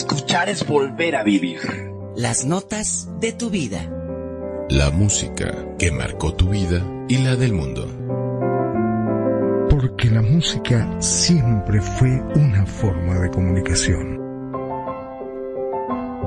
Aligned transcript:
Escuchar 0.00 0.48
es 0.48 0.66
volver 0.66 1.14
a 1.14 1.22
vivir. 1.22 1.60
Las 2.16 2.46
notas 2.46 3.06
de 3.20 3.34
tu 3.34 3.50
vida. 3.50 3.86
La 4.70 4.88
música 4.90 5.54
que 5.78 5.92
marcó 5.92 6.32
tu 6.32 6.48
vida 6.48 6.82
y 7.06 7.18
la 7.18 7.36
del 7.36 7.52
mundo. 7.52 7.86
Porque 9.68 10.08
la 10.08 10.22
música 10.22 10.90
siempre 11.00 11.82
fue 11.82 12.18
una 12.34 12.64
forma 12.64 13.18
de 13.18 13.30
comunicación. 13.30 14.20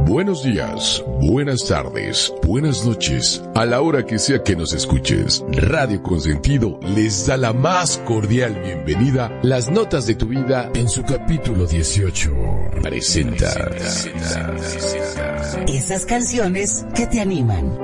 Buenos 0.05 0.43
días, 0.43 1.03
buenas 1.21 1.67
tardes, 1.67 2.31
buenas 2.43 2.85
noches, 2.85 3.43
a 3.55 3.65
la 3.65 3.81
hora 3.81 4.05
que 4.05 4.19
sea 4.19 4.43
que 4.43 4.55
nos 4.55 4.73
escuches. 4.73 5.43
Radio 5.49 6.03
Consentido 6.03 6.79
les 6.83 7.25
da 7.25 7.37
la 7.37 7.53
más 7.53 7.97
cordial 8.05 8.61
bienvenida. 8.63 9.31
Las 9.41 9.71
notas 9.71 10.05
de 10.05 10.13
tu 10.13 10.27
vida 10.27 10.69
en 10.75 10.87
su 10.89 11.01
capítulo 11.03 11.65
18. 11.65 12.42
Presenta. 12.83 13.71
Esas 15.67 16.05
canciones 16.05 16.85
que 16.93 17.07
te 17.07 17.21
animan. 17.21 17.82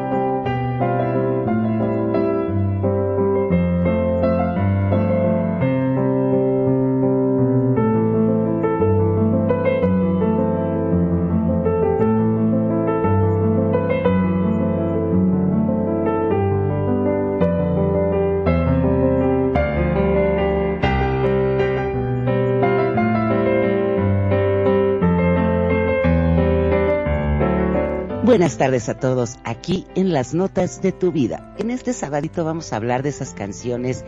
Buenas 28.40 28.58
tardes 28.58 28.88
a 28.88 28.98
todos, 28.98 29.36
aquí 29.44 29.86
en 29.96 30.14
las 30.14 30.34
notas 30.34 30.82
de 30.82 30.94
tu 30.94 31.12
vida. 31.12 31.54
En 31.58 31.70
este 31.70 31.92
sabadito 31.92 32.46
vamos 32.46 32.72
a 32.72 32.78
hablar 32.78 33.04
de 33.04 33.10
esas 33.10 33.34
canciones 33.34 34.06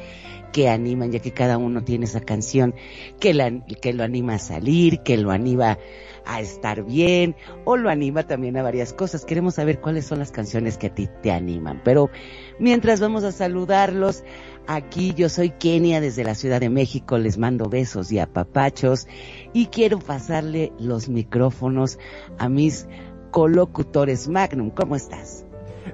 que 0.54 0.70
animan, 0.70 1.12
ya 1.12 1.20
que 1.20 1.34
cada 1.34 1.58
uno 1.58 1.84
tiene 1.84 2.06
esa 2.06 2.22
canción 2.22 2.74
que, 3.20 3.34
lo 3.34 4.04
anima 4.04 4.36
a 4.36 4.40
salir, 4.40 5.00
que 5.04 5.18
lo 5.18 5.32
anima 5.32 5.78
a 6.26 6.40
estar 6.40 6.86
bien, 6.86 7.36
o 7.66 7.76
lo 7.76 7.90
anima 7.90 8.24
también 8.24 8.56
a 8.56 8.64
varias 8.64 8.94
cosas. 8.94 9.26
Queremos 9.26 9.56
saber 9.56 9.82
cuáles 9.82 10.06
son 10.06 10.20
las 10.20 10.32
canciones 10.32 10.78
que 10.78 10.88
a 10.88 10.96
ti 10.96 11.10
te 11.22 11.32
animan. 11.32 11.82
Pero 11.84 12.10
mientras 12.58 13.02
vamos 13.02 13.26
a 13.26 13.34
saludarlos, 13.34 14.24
aquí 14.66 15.14
yo 15.14 15.28
soy 15.28 15.50
Kenia 15.50 16.00
desde 16.00 16.24
la 16.24 16.36
Ciudad 16.36 16.62
de 16.62 16.70
México, 16.70 17.18
les 17.18 17.38
mando 17.38 17.68
besos 17.68 18.14
y 18.14 18.20
apapachos, 18.20 19.08
y 19.52 19.66
quiero 19.66 20.00
pasarle 20.00 20.72
los 20.80 21.10
micrófonos 21.10 22.00
a 22.38 22.48
mis 22.48 22.88
colocutores 23.32 24.28
Magnum. 24.28 24.70
¿Cómo 24.70 24.96
estás? 24.96 25.46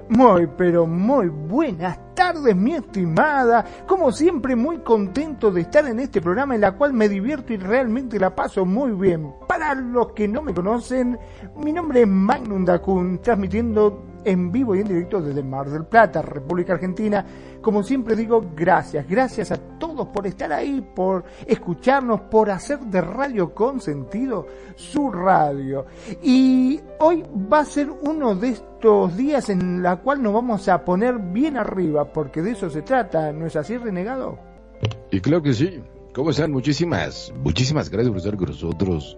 Muy, 0.08 0.48
pero 0.56 0.86
muy 0.86 1.28
buenas 1.28 1.98
tardes, 2.14 2.56
mi 2.56 2.74
estimada. 2.74 3.64
Como 3.86 4.10
siempre, 4.10 4.56
muy 4.56 4.78
contento 4.78 5.50
de 5.50 5.62
estar 5.62 5.86
en 5.86 6.00
este 6.00 6.20
programa 6.20 6.54
en 6.54 6.62
la 6.62 6.72
cual 6.72 6.92
me 6.92 7.08
divierto 7.08 7.52
y 7.52 7.58
realmente 7.58 8.18
la 8.18 8.34
paso 8.34 8.64
muy 8.64 8.92
bien. 8.92 9.32
Para 9.46 9.74
los 9.74 10.12
que 10.12 10.26
no 10.26 10.42
me 10.42 10.54
conocen, 10.54 11.18
mi 11.56 11.72
nombre 11.72 12.02
es 12.02 12.08
Magnum 12.08 12.64
Dacun, 12.64 13.18
transmitiendo 13.18 14.02
en 14.28 14.52
vivo 14.52 14.74
y 14.74 14.80
en 14.80 14.88
directo 14.88 15.20
desde 15.20 15.42
Mar 15.42 15.70
del 15.70 15.84
Plata, 15.84 16.22
República 16.22 16.74
Argentina. 16.74 17.24
Como 17.60 17.82
siempre 17.82 18.14
digo, 18.14 18.44
gracias, 18.54 19.08
gracias 19.08 19.50
a 19.50 19.56
todos 19.56 20.08
por 20.08 20.26
estar 20.26 20.52
ahí, 20.52 20.80
por 20.94 21.24
escucharnos, 21.46 22.20
por 22.22 22.50
hacer 22.50 22.78
de 22.80 23.00
Radio 23.00 23.54
con 23.54 23.80
sentido 23.80 24.46
su 24.76 25.10
radio. 25.10 25.86
Y 26.22 26.80
hoy 27.00 27.24
va 27.52 27.60
a 27.60 27.64
ser 27.64 27.88
uno 27.90 28.34
de 28.34 28.50
estos 28.50 29.16
días 29.16 29.48
en 29.48 29.82
la 29.82 29.96
cual 29.96 30.22
nos 30.22 30.34
vamos 30.34 30.68
a 30.68 30.84
poner 30.84 31.18
bien 31.18 31.56
arriba, 31.56 32.12
porque 32.12 32.42
de 32.42 32.52
eso 32.52 32.70
se 32.70 32.82
trata, 32.82 33.32
¿no 33.32 33.46
es 33.46 33.56
así, 33.56 33.76
renegado? 33.76 34.38
Y 35.10 35.20
claro 35.20 35.42
que 35.42 35.54
sí. 35.54 35.82
¿Cómo 36.14 36.30
están? 36.30 36.50
Muchísimas, 36.50 37.32
muchísimas 37.44 37.90
gracias 37.90 38.08
por 38.08 38.18
estar 38.18 38.36
con 38.36 38.48
nosotros. 38.48 39.16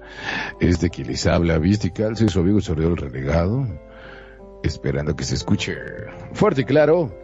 Este 0.59 0.91
que 0.91 1.03
les 1.03 1.27
habla, 1.27 1.59
Vistical, 1.59 2.17
soy 2.17 2.29
su 2.29 2.41
amigo 2.41 2.59
el 2.59 2.97
Renegado 2.97 3.67
esperando 4.63 5.17
que 5.17 5.25
se 5.25 5.35
escuche 5.35 5.77
fuerte 6.33 6.63
y 6.63 6.65
claro. 6.65 7.21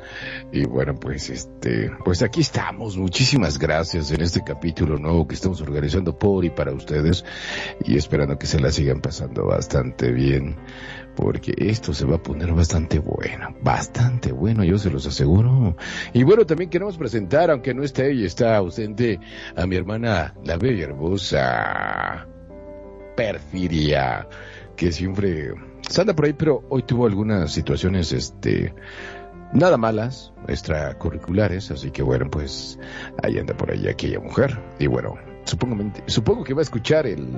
Y 0.52 0.64
bueno, 0.64 0.94
pues 0.94 1.30
este, 1.30 1.91
pues 2.04 2.22
aquí 2.22 2.41
estamos. 2.41 2.97
Muchísimas 2.97 3.58
gracias 3.58 4.10
en 4.10 4.22
este 4.22 4.42
capítulo 4.44 4.98
nuevo 4.98 5.26
que 5.26 5.34
estamos 5.34 5.60
organizando 5.60 6.19
por 6.19 6.44
y 6.44 6.50
para 6.50 6.72
ustedes 6.72 7.24
y 7.84 7.97
esperando 7.97 8.38
que 8.38 8.47
se 8.47 8.60
la 8.60 8.70
sigan 8.70 9.00
pasando 9.00 9.47
bastante 9.47 10.12
bien. 10.12 10.56
Porque 11.14 11.54
esto 11.56 11.94
se 11.94 12.04
va 12.04 12.16
a 12.16 12.22
poner 12.22 12.52
bastante 12.52 12.98
bueno, 12.98 13.56
bastante 13.62 14.32
bueno, 14.32 14.64
yo 14.64 14.76
se 14.76 14.91
los 14.91 15.06
aseguro. 15.06 15.76
Y 16.12 16.24
bueno, 16.24 16.44
también 16.44 16.68
queremos 16.68 16.98
presentar, 16.98 17.50
aunque 17.50 17.72
no 17.72 17.82
esté 17.82 18.12
y 18.12 18.26
está 18.26 18.56
ausente, 18.56 19.18
a 19.56 19.66
mi 19.66 19.76
hermana, 19.76 20.34
la 20.44 20.58
bella 20.58 20.84
hermosa 20.84 22.26
Perfidia, 23.16 24.28
que 24.76 24.92
siempre 24.92 25.54
anda 25.98 26.14
por 26.14 26.26
ahí, 26.26 26.32
pero 26.32 26.64
hoy 26.69 26.82
tuvo 26.82 27.06
algunas 27.06 27.52
situaciones, 27.52 28.12
este, 28.12 28.74
nada 29.52 29.76
malas, 29.76 30.32
extracurriculares, 30.48 31.70
así 31.70 31.91
que 31.91 32.02
bueno, 32.02 32.28
pues 32.30 32.78
ahí 33.22 33.38
anda 33.38 33.56
por 33.56 33.70
ahí 33.70 33.88
aquella 33.88 34.20
mujer. 34.20 34.58
Y 34.78 34.86
bueno, 34.86 35.14
supongo, 35.44 35.91
supongo 36.06 36.44
que 36.44 36.54
va 36.54 36.60
a 36.60 36.62
escuchar 36.62 37.06
el, 37.06 37.28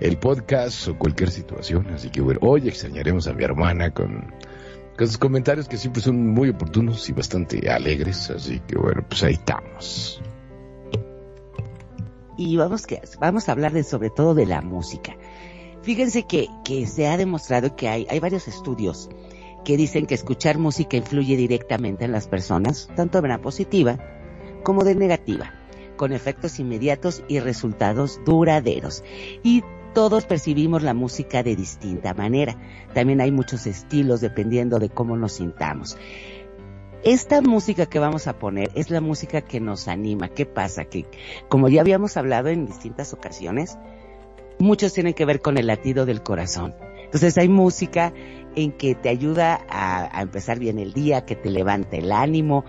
el 0.00 0.18
podcast 0.18 0.88
o 0.88 0.98
cualquier 0.98 1.30
situación, 1.30 1.88
así 1.88 2.10
que 2.10 2.20
bueno, 2.20 2.40
hoy 2.42 2.68
extrañaremos 2.68 3.28
a 3.28 3.34
mi 3.34 3.44
hermana 3.44 3.92
con, 3.92 4.32
con 4.96 5.06
sus 5.06 5.18
comentarios 5.18 5.68
que 5.68 5.76
siempre 5.76 6.02
son 6.02 6.32
muy 6.32 6.48
oportunos 6.48 7.08
y 7.08 7.12
bastante 7.12 7.70
alegres, 7.70 8.30
así 8.30 8.60
que 8.60 8.76
bueno, 8.76 9.04
pues 9.08 9.22
ahí 9.22 9.34
estamos. 9.34 10.20
Y 12.38 12.56
vamos, 12.56 12.86
que, 12.86 13.00
vamos 13.18 13.48
a 13.48 13.52
hablar 13.52 13.72
de, 13.72 13.82
sobre 13.82 14.10
todo 14.10 14.34
de 14.34 14.44
la 14.44 14.60
música. 14.60 15.16
Fíjense 15.86 16.24
que, 16.24 16.48
que 16.64 16.84
se 16.88 17.06
ha 17.06 17.16
demostrado 17.16 17.76
que 17.76 17.88
hay, 17.88 18.08
hay 18.10 18.18
varios 18.18 18.48
estudios 18.48 19.08
que 19.64 19.76
dicen 19.76 20.06
que 20.06 20.16
escuchar 20.16 20.58
música 20.58 20.96
influye 20.96 21.36
directamente 21.36 22.04
en 22.04 22.10
las 22.10 22.26
personas, 22.26 22.90
tanto 22.96 23.18
de 23.18 23.22
manera 23.22 23.40
positiva 23.40 23.96
como 24.64 24.82
de 24.82 24.96
negativa, 24.96 25.54
con 25.96 26.12
efectos 26.12 26.58
inmediatos 26.58 27.22
y 27.28 27.38
resultados 27.38 28.20
duraderos. 28.26 29.04
Y 29.44 29.62
todos 29.94 30.26
percibimos 30.26 30.82
la 30.82 30.92
música 30.92 31.44
de 31.44 31.54
distinta 31.54 32.14
manera. 32.14 32.56
También 32.92 33.20
hay 33.20 33.30
muchos 33.30 33.64
estilos 33.68 34.20
dependiendo 34.20 34.80
de 34.80 34.88
cómo 34.88 35.16
nos 35.16 35.34
sintamos. 35.34 35.96
Esta 37.04 37.40
música 37.42 37.86
que 37.86 38.00
vamos 38.00 38.26
a 38.26 38.40
poner 38.40 38.72
es 38.74 38.90
la 38.90 39.00
música 39.00 39.40
que 39.42 39.60
nos 39.60 39.86
anima. 39.86 40.30
¿Qué 40.30 40.46
pasa? 40.46 40.86
Que 40.86 41.06
como 41.48 41.68
ya 41.68 41.80
habíamos 41.80 42.16
hablado 42.16 42.48
en 42.48 42.66
distintas 42.66 43.12
ocasiones, 43.12 43.78
muchos 44.58 44.92
tienen 44.92 45.14
que 45.14 45.24
ver 45.24 45.40
con 45.40 45.58
el 45.58 45.66
latido 45.66 46.06
del 46.06 46.22
corazón. 46.22 46.74
Entonces 47.04 47.38
hay 47.38 47.48
música 47.48 48.12
en 48.54 48.72
que 48.72 48.94
te 48.94 49.08
ayuda 49.08 49.64
a, 49.68 50.20
empezar 50.22 50.58
bien 50.58 50.78
el 50.78 50.92
día, 50.92 51.24
que 51.24 51.36
te 51.36 51.50
levanta 51.50 51.96
el 51.96 52.10
ánimo 52.10 52.64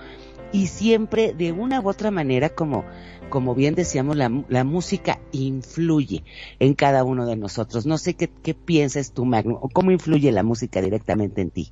y 0.51 0.67
siempre 0.67 1.33
de 1.33 1.51
una 1.51 1.81
u 1.81 1.89
otra 1.89 2.11
manera, 2.11 2.49
como, 2.49 2.85
como 3.29 3.55
bien 3.55 3.75
decíamos, 3.75 4.15
la, 4.15 4.29
música 4.63 5.19
influye 5.31 6.23
en 6.59 6.73
cada 6.75 7.03
uno 7.03 7.25
de 7.25 7.35
nosotros. 7.35 7.85
No 7.85 7.97
sé 7.97 8.13
qué, 8.13 8.29
qué 8.29 8.53
piensas 8.53 9.11
tú, 9.11 9.25
Magno, 9.25 9.57
o 9.61 9.69
cómo 9.69 9.91
influye 9.91 10.31
la 10.31 10.43
música 10.43 10.81
directamente 10.81 11.41
en 11.41 11.49
ti. 11.49 11.71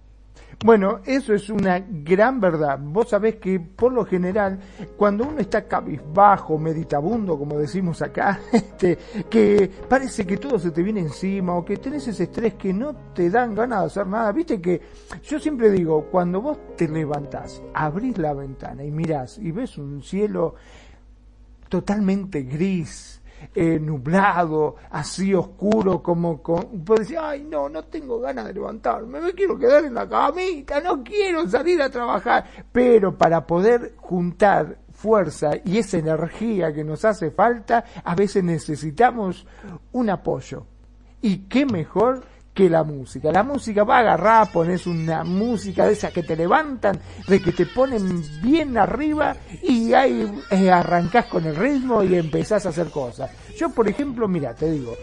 Bueno, 0.64 1.02
eso 1.06 1.34
es 1.34 1.50
una 1.50 1.80
gran 1.80 2.40
verdad. 2.40 2.80
Vos 2.82 3.10
sabés 3.10 3.36
que 3.36 3.60
por 3.60 3.92
lo 3.92 4.06
general, 4.06 4.60
cuando 4.98 5.26
uno 5.26 5.40
está 5.40 5.68
cabizbajo, 5.68 6.58
meditabundo, 6.58 7.38
como 7.38 7.58
decimos 7.58 8.02
acá, 8.02 8.40
este, 8.52 8.98
que 9.30 9.70
parece 9.88 10.26
que 10.26 10.38
todo 10.38 10.58
se 10.58 10.72
te 10.72 10.82
viene 10.82 11.02
encima 11.02 11.54
o 11.56 11.66
que 11.66 11.78
tenés 11.78 12.08
ese 12.08 12.24
estrés 12.24 12.56
que 12.56 12.74
no 12.74 12.96
te 13.14 13.30
dan 13.30 13.54
ganas 13.54 13.82
de 13.82 13.86
hacer 13.86 14.08
nada. 14.08 14.32
Viste 14.32 14.62
que 14.62 14.82
yo 15.24 15.40
siempre 15.40 15.70
digo, 15.70 16.06
cuando 16.10 16.42
vos 16.42 16.58
te 16.78 16.88
levantás, 16.88 17.62
abrís 17.74 18.18
la 18.18 18.34
ventana 18.34 18.84
y 18.84 18.92
mirás 18.92 19.38
y 19.38 19.52
ves 19.52 19.78
un 19.78 20.02
cielo 20.02 20.56
totalmente 21.70 22.44
gris, 22.44 23.15
eh, 23.54 23.80
nublado, 23.80 24.76
así 24.90 25.34
oscuro, 25.34 26.02
como 26.02 26.42
con... 26.42 26.84
Puedes 26.84 27.08
decir, 27.08 27.20
ay, 27.22 27.44
no, 27.44 27.70
no 27.70 27.84
tengo 27.84 28.20
ganas 28.20 28.46
de 28.46 28.54
levantarme, 28.54 29.22
me 29.22 29.34
quiero 29.34 29.58
quedar 29.58 29.86
en 29.86 29.94
la 29.94 30.08
camita, 30.08 30.80
no 30.82 31.04
quiero 31.04 31.48
salir 31.48 31.82
a 31.82 31.90
trabajar. 31.90 32.46
Pero 32.72 33.18
para 33.18 33.46
poder 33.46 33.96
juntar 33.98 34.78
fuerza 34.92 35.52
y 35.64 35.78
esa 35.78 35.98
energía 35.98 36.74
que 36.74 36.84
nos 36.84 37.06
hace 37.06 37.32
falta, 37.32 37.84
a 38.04 38.16
veces 38.16 38.44
necesitamos 38.44 39.46
un 39.92 40.10
apoyo. 40.10 40.66
Y 41.22 41.48
qué 41.48 41.66
mejor 41.66 42.24
que 42.56 42.70
la 42.70 42.84
música. 42.84 43.32
La 43.32 43.44
música 43.44 43.84
va 43.84 43.98
a 43.98 44.00
agarrar, 44.00 44.52
pones 44.52 44.88
una 44.88 45.26
música 45.26 45.86
de 45.86 45.94
esas 45.94 46.14
que 46.14 46.24
te 46.24 46.38
levantan, 46.38 46.98
de 47.28 47.42
que 47.42 47.52
te 47.52 47.66
ponen 47.66 48.24
bien 48.42 48.78
arriba 48.78 49.36
y 49.62 49.94
ahí 49.94 50.26
eh, 50.50 50.72
arrancás 50.72 51.26
con 51.26 51.46
el 51.46 51.56
ritmo 51.56 52.02
y 52.02 52.16
empezás 52.16 52.66
a 52.66 52.70
hacer 52.70 52.90
cosas. 52.90 53.30
Yo, 53.58 53.70
por 53.70 53.90
ejemplo, 53.90 54.28
mira, 54.30 54.56
te 54.56 54.72
digo, 54.72 54.96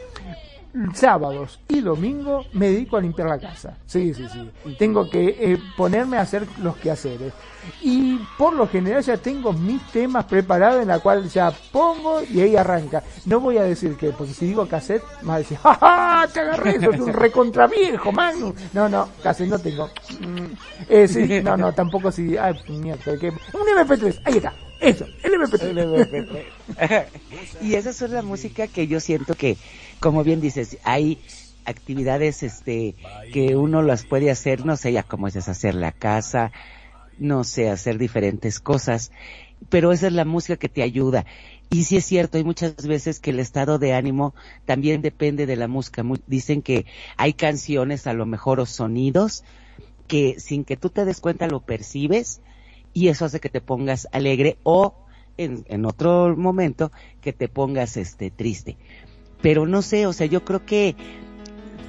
sábados 0.94 1.60
y 1.68 1.82
domingo 1.82 2.46
me 2.54 2.70
dedico 2.70 2.96
a 2.96 3.02
limpiar 3.02 3.28
la 3.28 3.38
casa. 3.38 3.76
Sí, 3.84 4.14
sí, 4.14 4.26
sí. 4.32 4.74
Tengo 4.78 5.08
que 5.10 5.36
eh, 5.38 5.58
ponerme 5.76 6.16
a 6.16 6.22
hacer 6.22 6.46
los 6.62 6.76
quehaceres. 6.78 7.34
Y 7.80 8.18
por 8.38 8.54
lo 8.54 8.66
general 8.68 9.02
ya 9.02 9.16
tengo 9.16 9.52
mis 9.52 9.82
temas 9.88 10.24
preparados 10.24 10.82
en 10.82 10.88
la 10.88 11.00
cual 11.00 11.28
ya 11.28 11.52
pongo 11.70 12.22
y 12.22 12.40
ahí 12.40 12.56
arranca. 12.56 13.02
No 13.26 13.40
voy 13.40 13.58
a 13.58 13.62
decir 13.62 13.96
que, 13.96 14.10
porque 14.10 14.34
si 14.34 14.46
digo 14.46 14.66
cassette, 14.66 15.02
me 15.22 15.28
va 15.28 15.34
a 15.34 15.38
decir, 15.38 15.58
¡Ja, 15.58 15.74
ja! 15.74 16.28
Te 16.32 16.40
agarré, 16.40 16.76
eso 16.76 16.90
es 16.92 17.00
un 17.00 17.12
recontraviejo, 17.12 18.12
man. 18.12 18.54
No, 18.72 18.88
no, 18.88 19.08
cassette 19.22 19.48
no 19.48 19.58
tengo. 19.58 19.88
Mm, 20.20 20.46
eh, 20.88 21.08
sí, 21.08 21.40
no, 21.42 21.56
no, 21.56 21.72
tampoco 21.72 22.10
si, 22.10 22.36
ay, 22.36 22.54
mierda, 22.68 23.16
que, 23.18 23.28
un 23.28 23.86
MP3, 23.86 24.20
ahí 24.24 24.36
está. 24.36 24.52
Eso, 24.80 25.06
el 25.22 25.34
MP3. 25.34 26.44
y 27.62 27.74
esa 27.74 27.90
es 27.90 28.00
la 28.10 28.22
música 28.22 28.66
que 28.66 28.88
yo 28.88 28.98
siento 28.98 29.34
que 29.34 29.56
como 30.02 30.24
bien 30.24 30.40
dices, 30.40 30.78
hay 30.82 31.18
actividades 31.64 32.42
este 32.42 32.96
que 33.32 33.56
uno 33.56 33.82
las 33.82 34.04
puede 34.04 34.32
hacer, 34.32 34.66
no 34.66 34.76
sé 34.76 34.92
ya 34.92 35.04
cómo 35.04 35.28
es 35.28 35.48
hacer 35.48 35.76
la 35.76 35.92
casa, 35.92 36.50
no 37.18 37.44
sé, 37.44 37.68
hacer 37.68 37.98
diferentes 37.98 38.60
cosas, 38.60 39.12
pero 39.68 39.92
esa 39.92 40.08
es 40.08 40.12
la 40.12 40.24
música 40.24 40.56
que 40.56 40.68
te 40.68 40.82
ayuda. 40.82 41.24
Y 41.70 41.84
sí 41.84 41.96
es 41.96 42.04
cierto, 42.04 42.38
hay 42.38 42.44
muchas 42.44 42.86
veces 42.86 43.20
que 43.20 43.30
el 43.30 43.40
estado 43.40 43.78
de 43.78 43.94
ánimo 43.94 44.34
también 44.66 45.02
depende 45.02 45.46
de 45.46 45.56
la 45.56 45.68
música. 45.68 46.04
Dicen 46.26 46.62
que 46.62 46.86
hay 47.16 47.32
canciones, 47.32 48.06
a 48.06 48.12
lo 48.12 48.26
mejor, 48.26 48.60
o 48.60 48.66
sonidos, 48.66 49.44
que 50.06 50.38
sin 50.38 50.64
que 50.64 50.76
tú 50.76 50.90
te 50.90 51.04
des 51.04 51.20
cuenta 51.20 51.46
lo 51.46 51.60
percibes 51.60 52.40
y 52.92 53.08
eso 53.08 53.24
hace 53.24 53.40
que 53.40 53.48
te 53.48 53.60
pongas 53.60 54.08
alegre 54.12 54.58
o 54.64 54.94
en, 55.38 55.64
en 55.68 55.86
otro 55.86 56.36
momento 56.36 56.92
que 57.22 57.32
te 57.32 57.48
pongas 57.48 57.96
este 57.96 58.30
triste 58.30 58.76
pero 59.42 59.66
no 59.66 59.82
sé, 59.82 60.06
o 60.06 60.12
sea, 60.14 60.26
yo 60.26 60.44
creo 60.44 60.64
que 60.64 60.94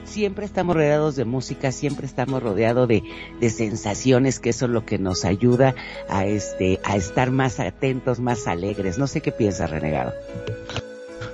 siempre 0.05 0.45
estamos 0.45 0.75
rodeados 0.75 1.15
de 1.15 1.25
música, 1.25 1.71
siempre 1.71 2.05
estamos 2.05 2.41
rodeados 2.41 2.87
de, 2.87 3.03
de, 3.39 3.49
sensaciones, 3.49 4.39
que 4.39 4.49
eso 4.49 4.65
es 4.65 4.71
lo 4.71 4.85
que 4.85 4.97
nos 4.97 5.25
ayuda 5.25 5.75
a 6.09 6.25
este, 6.25 6.79
a 6.83 6.95
estar 6.95 7.31
más 7.31 7.59
atentos, 7.59 8.19
más 8.19 8.47
alegres. 8.47 8.97
No 8.97 9.07
sé 9.07 9.21
qué 9.21 9.31
piensa 9.31 9.67
Renegado. 9.67 10.13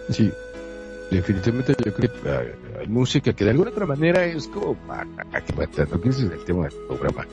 Sí, 0.10 0.32
definitivamente 1.12 1.76
yo 1.86 1.94
creo 1.94 2.12
que 2.12 2.30
hay 2.80 2.88
música 2.88 3.34
que 3.34 3.44
de 3.44 3.52
alguna 3.52 3.72
otra 3.72 3.86
manera 3.86 4.26
es 4.26 4.48
como 4.48 4.76
que 5.76 5.86
lo 5.86 6.02
que 6.02 6.10
es 6.10 6.20
el 6.20 6.44
tema 6.46 6.64
del 6.64 6.74
programa. 6.88 7.28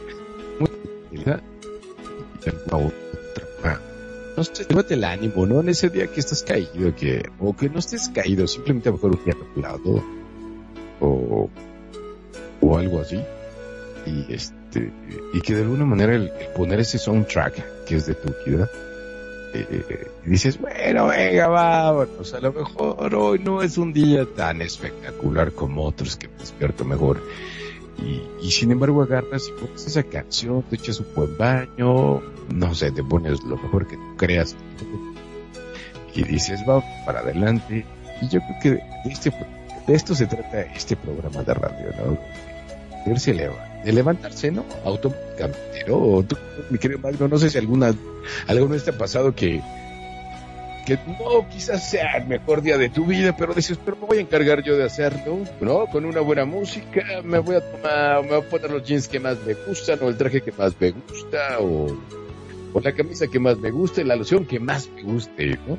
No 4.37 4.45
sé, 4.45 4.67
llévate 4.69 4.95
el 4.95 5.05
ánimo, 5.05 5.47
¿no? 5.47 5.61
En 5.61 5.71
ese 5.71 5.89
día 5.89 6.07
que 6.09 6.21
estás 6.21 6.43
caído, 6.43 6.95
que, 6.95 7.27
o 7.39 7.57
que 7.57 7.71
no 7.71 7.79
estés 7.79 8.11
caído, 8.11 8.47
simplemente 8.47 8.91
a 8.91 8.93
lo 8.93 8.99
mejor 8.99 9.13
un 9.13 9.25
día 9.25 9.35
lado 9.57 10.05
o, 11.01 11.49
o 12.61 12.79
algo 12.79 13.01
así. 13.01 13.21
Y 14.07 14.33
este, 14.33 14.93
y 15.33 15.41
que 15.41 15.55
de 15.55 15.63
alguna 15.63 15.85
manera 15.85 16.15
el, 16.15 16.31
poner 16.55 16.81
ese 16.81 16.99
soundtrack 16.99 17.85
que 17.85 17.97
es 17.97 18.07
de 18.07 18.15
tu 18.15 18.33
vida, 18.45 18.69
eh, 19.55 19.67
eh, 19.71 20.11
dices, 20.25 20.61
bueno, 20.61 21.07
venga, 21.09 21.49
vámonos, 21.49 22.35
a 22.35 22.41
lo 22.41 22.53
mejor 22.53 23.15
hoy 23.15 23.39
no 23.39 23.63
es 23.63 23.79
un 23.79 23.93
día 23.93 24.27
tan 24.27 24.61
espectacular 24.63 25.53
como 25.53 25.85
otros 25.85 26.17
que 26.17 26.29
me 26.29 26.37
despierto 26.37 26.85
mejor 26.85 27.21
y, 28.43 28.51
sin 28.51 28.71
embargo 28.71 29.03
agarras 29.03 29.49
y 29.49 29.61
pones 29.61 29.87
esa 29.87 30.03
canción, 30.03 30.63
te 30.63 30.77
echas 30.77 31.01
un 31.01 31.07
buen 31.15 31.37
baño, 31.39 32.21
no 32.53 32.75
sé, 32.75 32.91
te 32.91 33.03
pones 33.03 33.43
lo 33.45 33.57
mejor 33.57 33.87
que 33.87 33.97
tú 33.97 34.17
creas 34.17 34.55
y 36.15 36.23
dices, 36.25 36.61
va 36.69 36.83
para 37.05 37.21
adelante. 37.21 37.85
Y 38.23 38.29
yo 38.29 38.41
creo 38.41 38.57
que 38.63 39.11
este, 39.11 39.33
de 39.87 39.95
esto 39.95 40.15
se 40.15 40.27
trata 40.27 40.63
este 40.63 40.97
programa 40.97 41.43
de 41.43 41.55
radio, 41.55 41.87
¿no? 41.99 42.19
De 43.07 43.21
se 43.21 43.31
eleva, 43.31 43.81
de 43.85 43.93
levantarse, 43.93 44.51
¿no? 44.51 44.65
Automáticamente, 44.85 45.85
¿no? 45.87 46.25
Tú, 46.25 46.37
mi 46.71 46.79
querido 46.79 46.99
Magno, 47.01 47.29
no 47.29 47.39
sé 47.39 47.51
si 47.51 47.59
alguna, 47.59 47.95
alguna 48.49 48.73
vez 48.73 48.89
ha 48.89 48.99
pasado 48.99 49.35
que 49.35 49.63
que 50.87 50.97
no 51.19 51.47
quizás 51.51 51.91
sea 51.91 52.13
el 52.17 52.29
mejor 52.29 52.63
día 52.63 52.79
de 52.79 52.89
tu 52.89 53.05
vida, 53.05 53.37
pero 53.37 53.53
dices, 53.53 53.77
pero 53.85 53.97
me 53.97 54.07
voy 54.07 54.19
a 54.19 54.21
encargar 54.21 54.63
yo 54.63 54.77
de 54.77 54.85
hacerlo, 54.85 55.41
¿no? 55.61 55.87
Con 55.87 56.05
una 56.05 56.21
buena 56.21 56.45
música, 56.45 57.03
me 57.25 57.41
voy 57.41 57.57
a 57.57 57.61
tomar, 57.61 58.23
me 58.23 58.29
voy 58.29 58.47
a 58.47 58.49
poner 58.49 58.71
los 58.71 58.85
jeans 58.85 59.09
que 59.09 59.19
más 59.19 59.37
me 59.45 59.55
gustan, 59.55 59.99
o 60.01 60.09
el 60.09 60.17
traje 60.17 60.43
que 60.43 60.53
más 60.53 60.75
me 60.81 60.93
gusta, 60.93 61.59
o, 61.59 61.89
o 62.73 62.81
la 62.81 62.93
camisa 62.93 63.27
que 63.27 63.41
más 63.41 63.59
me 63.59 63.73
guste, 63.73 64.05
la 64.05 64.15
loción 64.15 64.47
que 64.47 64.61
más 64.61 64.89
me 64.89 65.03
guste, 65.03 65.59
¿no? 65.67 65.77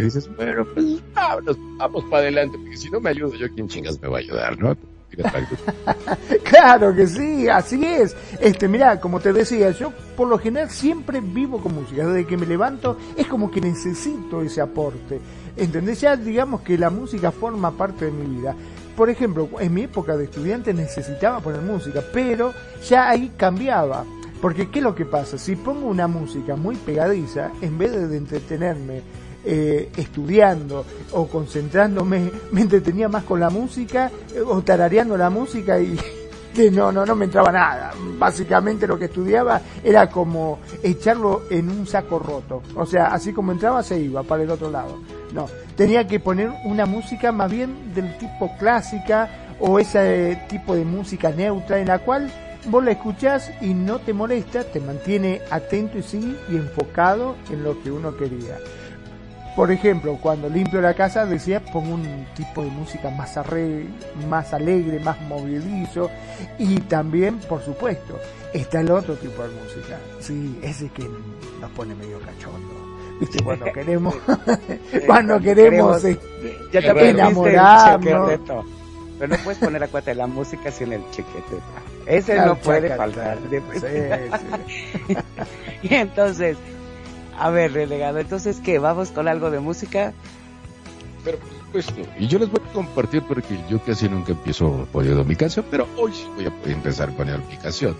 Y, 0.00 0.04
dices, 0.04 0.28
bueno, 0.36 0.64
pues 0.74 1.02
vámonos, 1.14 1.56
vamos 1.76 2.04
para 2.04 2.22
adelante, 2.22 2.58
porque 2.58 2.76
si 2.76 2.90
no 2.90 3.00
me 3.00 3.10
ayudo 3.10 3.34
yo, 3.34 3.46
¿quién 3.54 3.68
chingas 3.68 4.00
me 4.00 4.08
va 4.08 4.16
a 4.16 4.20
ayudar, 4.20 4.58
no? 4.58 4.76
claro 6.44 6.94
que 6.94 7.06
sí, 7.06 7.48
así 7.48 7.84
es. 7.84 8.16
Este, 8.40 8.68
mira, 8.68 9.00
como 9.00 9.20
te 9.20 9.32
decía, 9.32 9.70
yo 9.72 9.92
por 10.16 10.28
lo 10.28 10.38
general 10.38 10.70
siempre 10.70 11.20
vivo 11.20 11.60
con 11.60 11.74
música. 11.74 12.06
Desde 12.06 12.26
que 12.26 12.36
me 12.36 12.46
levanto 12.46 12.96
es 13.16 13.26
como 13.26 13.50
que 13.50 13.60
necesito 13.60 14.42
ese 14.42 14.60
aporte. 14.60 15.20
¿Entendés? 15.56 16.00
Ya 16.00 16.16
digamos 16.16 16.62
que 16.62 16.78
la 16.78 16.90
música 16.90 17.32
forma 17.32 17.72
parte 17.72 18.06
de 18.06 18.12
mi 18.12 18.36
vida. 18.36 18.54
Por 18.96 19.10
ejemplo, 19.10 19.48
en 19.58 19.74
mi 19.74 19.82
época 19.82 20.16
de 20.16 20.24
estudiante 20.24 20.72
necesitaba 20.74 21.40
poner 21.40 21.62
música, 21.62 22.02
pero 22.12 22.52
ya 22.88 23.08
ahí 23.08 23.32
cambiaba. 23.36 24.04
Porque 24.40 24.70
¿qué 24.70 24.78
es 24.78 24.84
lo 24.84 24.94
que 24.94 25.04
pasa? 25.04 25.38
Si 25.38 25.56
pongo 25.56 25.86
una 25.88 26.06
música 26.06 26.56
muy 26.56 26.76
pegadiza, 26.76 27.50
en 27.60 27.76
vez 27.78 27.92
de 27.92 28.16
entretenerme 28.16 29.02
eh, 29.44 29.90
estudiando 29.96 30.84
o 31.12 31.26
concentrándome, 31.26 32.30
me 32.52 32.60
entretenía 32.62 33.08
más 33.08 33.24
con 33.24 33.40
la 33.40 33.50
música 33.50 34.10
eh, 34.34 34.40
o 34.40 34.62
tarareando 34.62 35.16
la 35.16 35.30
música 35.30 35.80
y 35.80 35.98
que 36.54 36.70
no, 36.70 36.90
no, 36.92 37.06
no 37.06 37.14
me 37.14 37.24
entraba 37.26 37.50
nada. 37.52 37.92
Básicamente 38.18 38.86
lo 38.86 38.98
que 38.98 39.06
estudiaba 39.06 39.60
era 39.82 40.10
como 40.10 40.58
echarlo 40.82 41.42
en 41.50 41.70
un 41.70 41.86
saco 41.86 42.18
roto. 42.18 42.62
O 42.74 42.86
sea, 42.86 43.06
así 43.06 43.32
como 43.32 43.52
entraba 43.52 43.82
se 43.82 43.98
iba 43.98 44.22
para 44.22 44.42
el 44.42 44.50
otro 44.50 44.70
lado. 44.70 44.98
No, 45.32 45.46
tenía 45.76 46.06
que 46.06 46.20
poner 46.20 46.50
una 46.64 46.86
música 46.86 47.32
más 47.32 47.50
bien 47.50 47.94
del 47.94 48.18
tipo 48.18 48.50
clásica 48.58 49.28
o 49.60 49.78
ese 49.78 50.42
tipo 50.48 50.74
de 50.74 50.84
música 50.84 51.30
neutra 51.30 51.78
en 51.78 51.88
la 51.88 52.00
cual 52.00 52.30
vos 52.66 52.84
la 52.84 52.92
escuchás 52.92 53.50
y 53.60 53.74
no 53.74 53.98
te 54.00 54.12
molesta, 54.12 54.64
te 54.64 54.80
mantiene 54.80 55.40
atento 55.50 55.98
y 55.98 56.02
sí 56.02 56.36
y 56.50 56.56
enfocado 56.56 57.36
en 57.50 57.64
lo 57.64 57.80
que 57.82 57.90
uno 57.90 58.16
quería. 58.16 58.58
Por 59.56 59.70
ejemplo, 59.70 60.16
cuando 60.20 60.48
limpio 60.48 60.80
la 60.80 60.94
casa 60.94 61.26
decía 61.26 61.60
pongo 61.60 61.94
un 61.94 62.26
tipo 62.34 62.62
de 62.62 62.70
música 62.70 63.10
más, 63.10 63.38
más 64.28 64.54
alegre, 64.54 65.00
más 65.00 65.20
movilizo 65.22 66.10
y 66.58 66.78
también, 66.80 67.38
por 67.40 67.62
supuesto, 67.62 68.18
está 68.52 68.80
el 68.80 68.90
otro 68.90 69.14
tipo 69.16 69.42
de 69.42 69.48
música. 69.48 69.98
Sí, 70.20 70.58
ese 70.62 70.88
que 70.90 71.08
nos 71.60 71.70
pone 71.72 71.94
medio 71.94 72.18
cachondo. 72.20 72.80
¿Viste? 73.20 73.44
Cuando 73.44 73.66
queremos, 73.66 74.14
cuando 75.06 75.40
queremos, 75.40 76.04
eh, 76.04 76.18
ya 76.72 76.80
te 76.80 77.10
enamorarnos. 77.10 78.40
Pero 79.18 79.36
no 79.36 79.44
puedes 79.44 79.58
poner 79.58 79.84
a 79.84 79.88
cuenta 79.88 80.12
de 80.12 80.14
la 80.14 80.26
música 80.26 80.70
sin 80.70 80.94
el 80.94 81.02
chiquete. 81.10 81.56
Ese 82.06 82.36
no 82.36 82.56
puede 82.56 82.96
faltar. 82.96 83.36
y 85.82 85.94
entonces, 85.94 86.56
a 87.40 87.50
ver, 87.50 87.72
relegado, 87.72 88.18
entonces, 88.18 88.60
¿qué? 88.62 88.78
¿Vamos 88.78 89.10
con 89.10 89.28
algo 89.28 89.50
de 89.50 89.60
música? 89.60 90.12
pero 91.24 91.38
por 91.38 91.82
supuesto, 91.82 92.10
y 92.18 92.26
yo 92.26 92.38
les 92.38 92.50
voy 92.50 92.60
a 92.68 92.72
compartir 92.72 93.22
porque 93.22 93.58
yo 93.68 93.82
casi 93.82 94.08
nunca 94.08 94.32
empiezo 94.32 94.86
poniendo 94.92 95.24
mi 95.24 95.36
canción, 95.36 95.64
pero 95.70 95.86
hoy 95.96 96.12
voy 96.34 96.46
a 96.46 96.72
empezar 96.72 97.14
poniendo 97.14 97.46
mi 97.48 97.56
canción. 97.56 97.96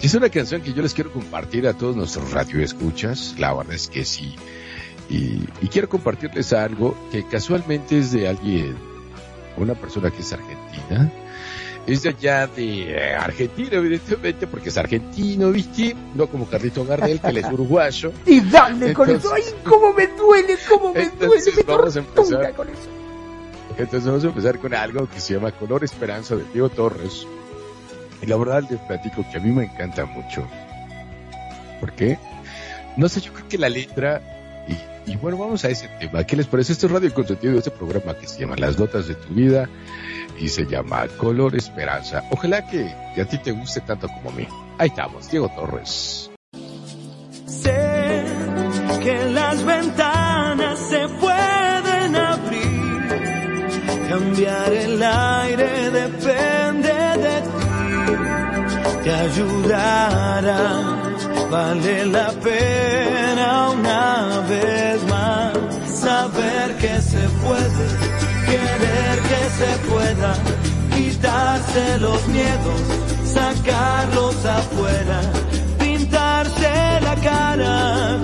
Y 0.00 0.06
es 0.06 0.14
una 0.14 0.28
canción 0.28 0.62
que 0.62 0.72
yo 0.72 0.82
les 0.82 0.94
quiero 0.94 1.12
compartir 1.12 1.66
a 1.66 1.74
todos 1.74 1.96
nuestros 1.96 2.32
radioescuchas, 2.32 3.36
la 3.38 3.52
verdad 3.54 3.74
es 3.74 3.88
que 3.88 4.04
sí. 4.04 4.34
Y 5.08 5.68
quiero 5.68 5.88
compartirles 5.88 6.52
algo 6.52 6.94
que 7.10 7.26
casualmente 7.26 7.98
es 7.98 8.12
de 8.12 8.28
alguien, 8.28 8.76
una 9.56 9.74
persona 9.74 10.10
que 10.10 10.20
es 10.20 10.32
argentina, 10.32 11.10
es 11.92 12.02
de 12.02 12.08
allá 12.10 12.46
de 12.46 12.92
eh, 12.92 13.14
Argentina, 13.14 13.70
evidentemente, 13.72 14.46
porque 14.46 14.68
es 14.68 14.76
argentino, 14.76 15.50
¿viste? 15.50 15.96
No 16.14 16.26
como 16.26 16.46
Carlito 16.46 16.84
Gardel, 16.84 17.20
que 17.20 17.28
él 17.28 17.38
es 17.38 17.46
uruguayo. 17.46 18.12
Y 18.26 18.40
dale 18.40 18.92
con 18.92 19.08
eso, 19.08 19.32
ay, 19.34 19.42
cómo 19.64 19.94
me 19.94 20.06
duele, 20.08 20.56
cómo 20.68 20.92
me 20.92 21.08
duele, 21.08 21.12
Entonces, 21.24 21.56
me 21.56 21.62
vamos 21.62 21.96
a 21.96 21.98
empezar. 22.00 22.52
con 22.54 22.68
eso. 22.68 22.88
Entonces 23.78 24.06
vamos 24.06 24.24
a 24.24 24.26
empezar 24.26 24.58
con 24.58 24.74
algo 24.74 25.08
que 25.08 25.20
se 25.20 25.34
llama 25.34 25.52
Color 25.52 25.84
Esperanza 25.84 26.36
de 26.36 26.44
Diego 26.52 26.68
Torres. 26.68 27.26
Y 28.20 28.26
la 28.26 28.36
verdad 28.36 28.64
les 28.68 28.80
platico 28.80 29.24
que 29.30 29.38
a 29.38 29.40
mí 29.40 29.50
me 29.50 29.64
encanta 29.64 30.04
mucho. 30.04 30.46
¿Por 31.80 31.92
qué? 31.92 32.18
No 32.96 33.08
sé, 33.08 33.20
yo 33.20 33.32
creo 33.32 33.48
que 33.48 33.56
la 33.56 33.68
letra, 33.68 34.20
y, 35.06 35.12
y 35.12 35.16
bueno, 35.16 35.38
vamos 35.38 35.64
a 35.64 35.70
ese 35.70 35.88
tema. 36.00 36.24
¿Qué 36.24 36.36
les 36.36 36.46
parece? 36.48 36.72
Este 36.72 36.86
es 36.86 36.92
Radio 36.92 37.14
Consentido, 37.14 37.56
este 37.56 37.70
programa 37.70 38.14
que 38.18 38.26
se 38.26 38.40
llama 38.40 38.56
Las 38.56 38.78
Notas 38.78 39.06
de 39.06 39.14
tu 39.14 39.32
Vida 39.32 39.68
y 40.40 40.48
se 40.48 40.64
llama 40.66 41.06
Color 41.16 41.56
Esperanza. 41.56 42.24
Ojalá 42.30 42.66
que, 42.66 42.94
que 43.14 43.22
a 43.22 43.24
ti 43.24 43.38
te 43.38 43.52
guste 43.52 43.80
tanto 43.80 44.08
como 44.08 44.30
a 44.30 44.32
mí. 44.32 44.46
Ahí 44.78 44.88
estamos, 44.88 45.30
Diego 45.30 45.48
Torres. 45.50 46.30
Sé 47.46 48.24
que 49.02 49.24
las 49.32 49.64
ventanas 49.64 50.78
se 50.78 51.08
pueden 51.08 52.16
abrir, 52.16 53.08
cambiar 54.08 54.72
el 54.72 55.02
aire 55.02 55.90
depende 55.90 56.92
de 57.24 57.40
ti, 57.40 59.02
te 59.04 59.10
ayudará, 59.10 60.52
vale 61.50 62.06
la 62.06 62.30
pena 62.32 63.70
una 63.70 64.40
vez 64.48 65.04
más 65.04 65.58
saber 66.00 66.76
que 66.76 67.00
se 67.00 67.28
puede, 67.42 68.07
que 69.28 69.40
se 69.58 69.70
pueda, 69.88 70.34
quitarse 70.94 71.98
los 71.98 72.26
miedos, 72.28 72.80
sacarlos 73.24 74.44
afuera 74.44 75.20
pintarse 75.78 77.00
la 77.02 77.14
cara 77.16 78.18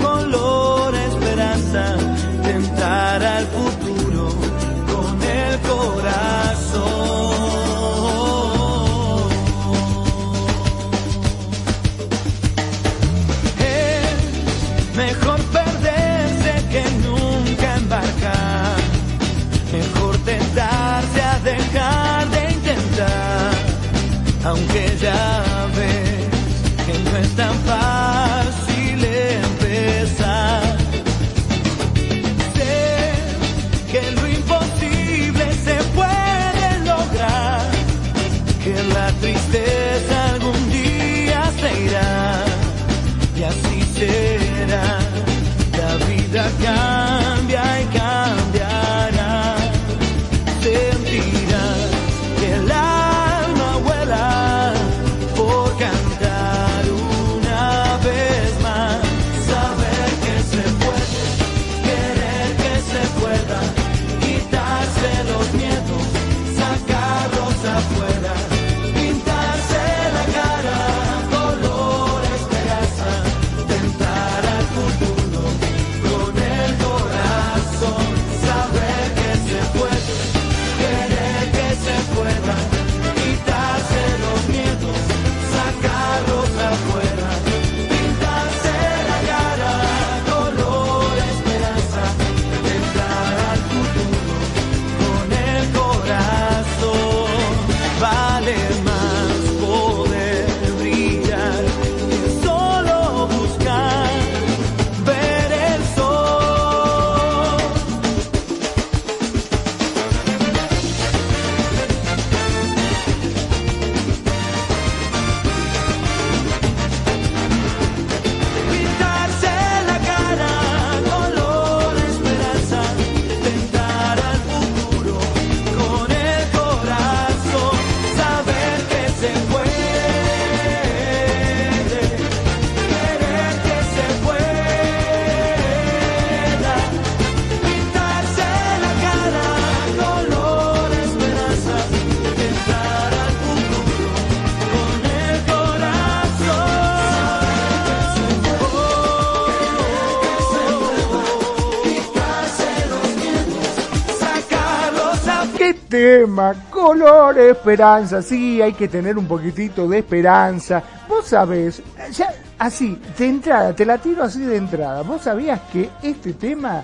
Color 156.71 157.39
esperanza. 157.39 158.21
Sí, 158.21 158.61
hay 158.61 158.73
que 158.73 158.89
tener 158.89 159.17
un 159.17 159.27
poquitito 159.27 159.87
de 159.89 159.99
esperanza. 159.99 160.83
Vos 161.09 161.27
sabés, 161.27 161.83
ya 162.13 162.33
así, 162.59 163.01
de 163.17 163.27
entrada, 163.27 163.75
te 163.75 163.87
la 163.87 163.99
tiro 163.99 164.25
así 164.25 164.41
de 164.41 164.57
entrada. 164.57 165.03
¿Vos 165.03 165.23
sabías 165.23 165.61
que 165.73 165.91
este 166.03 166.33
tema, 166.33 166.83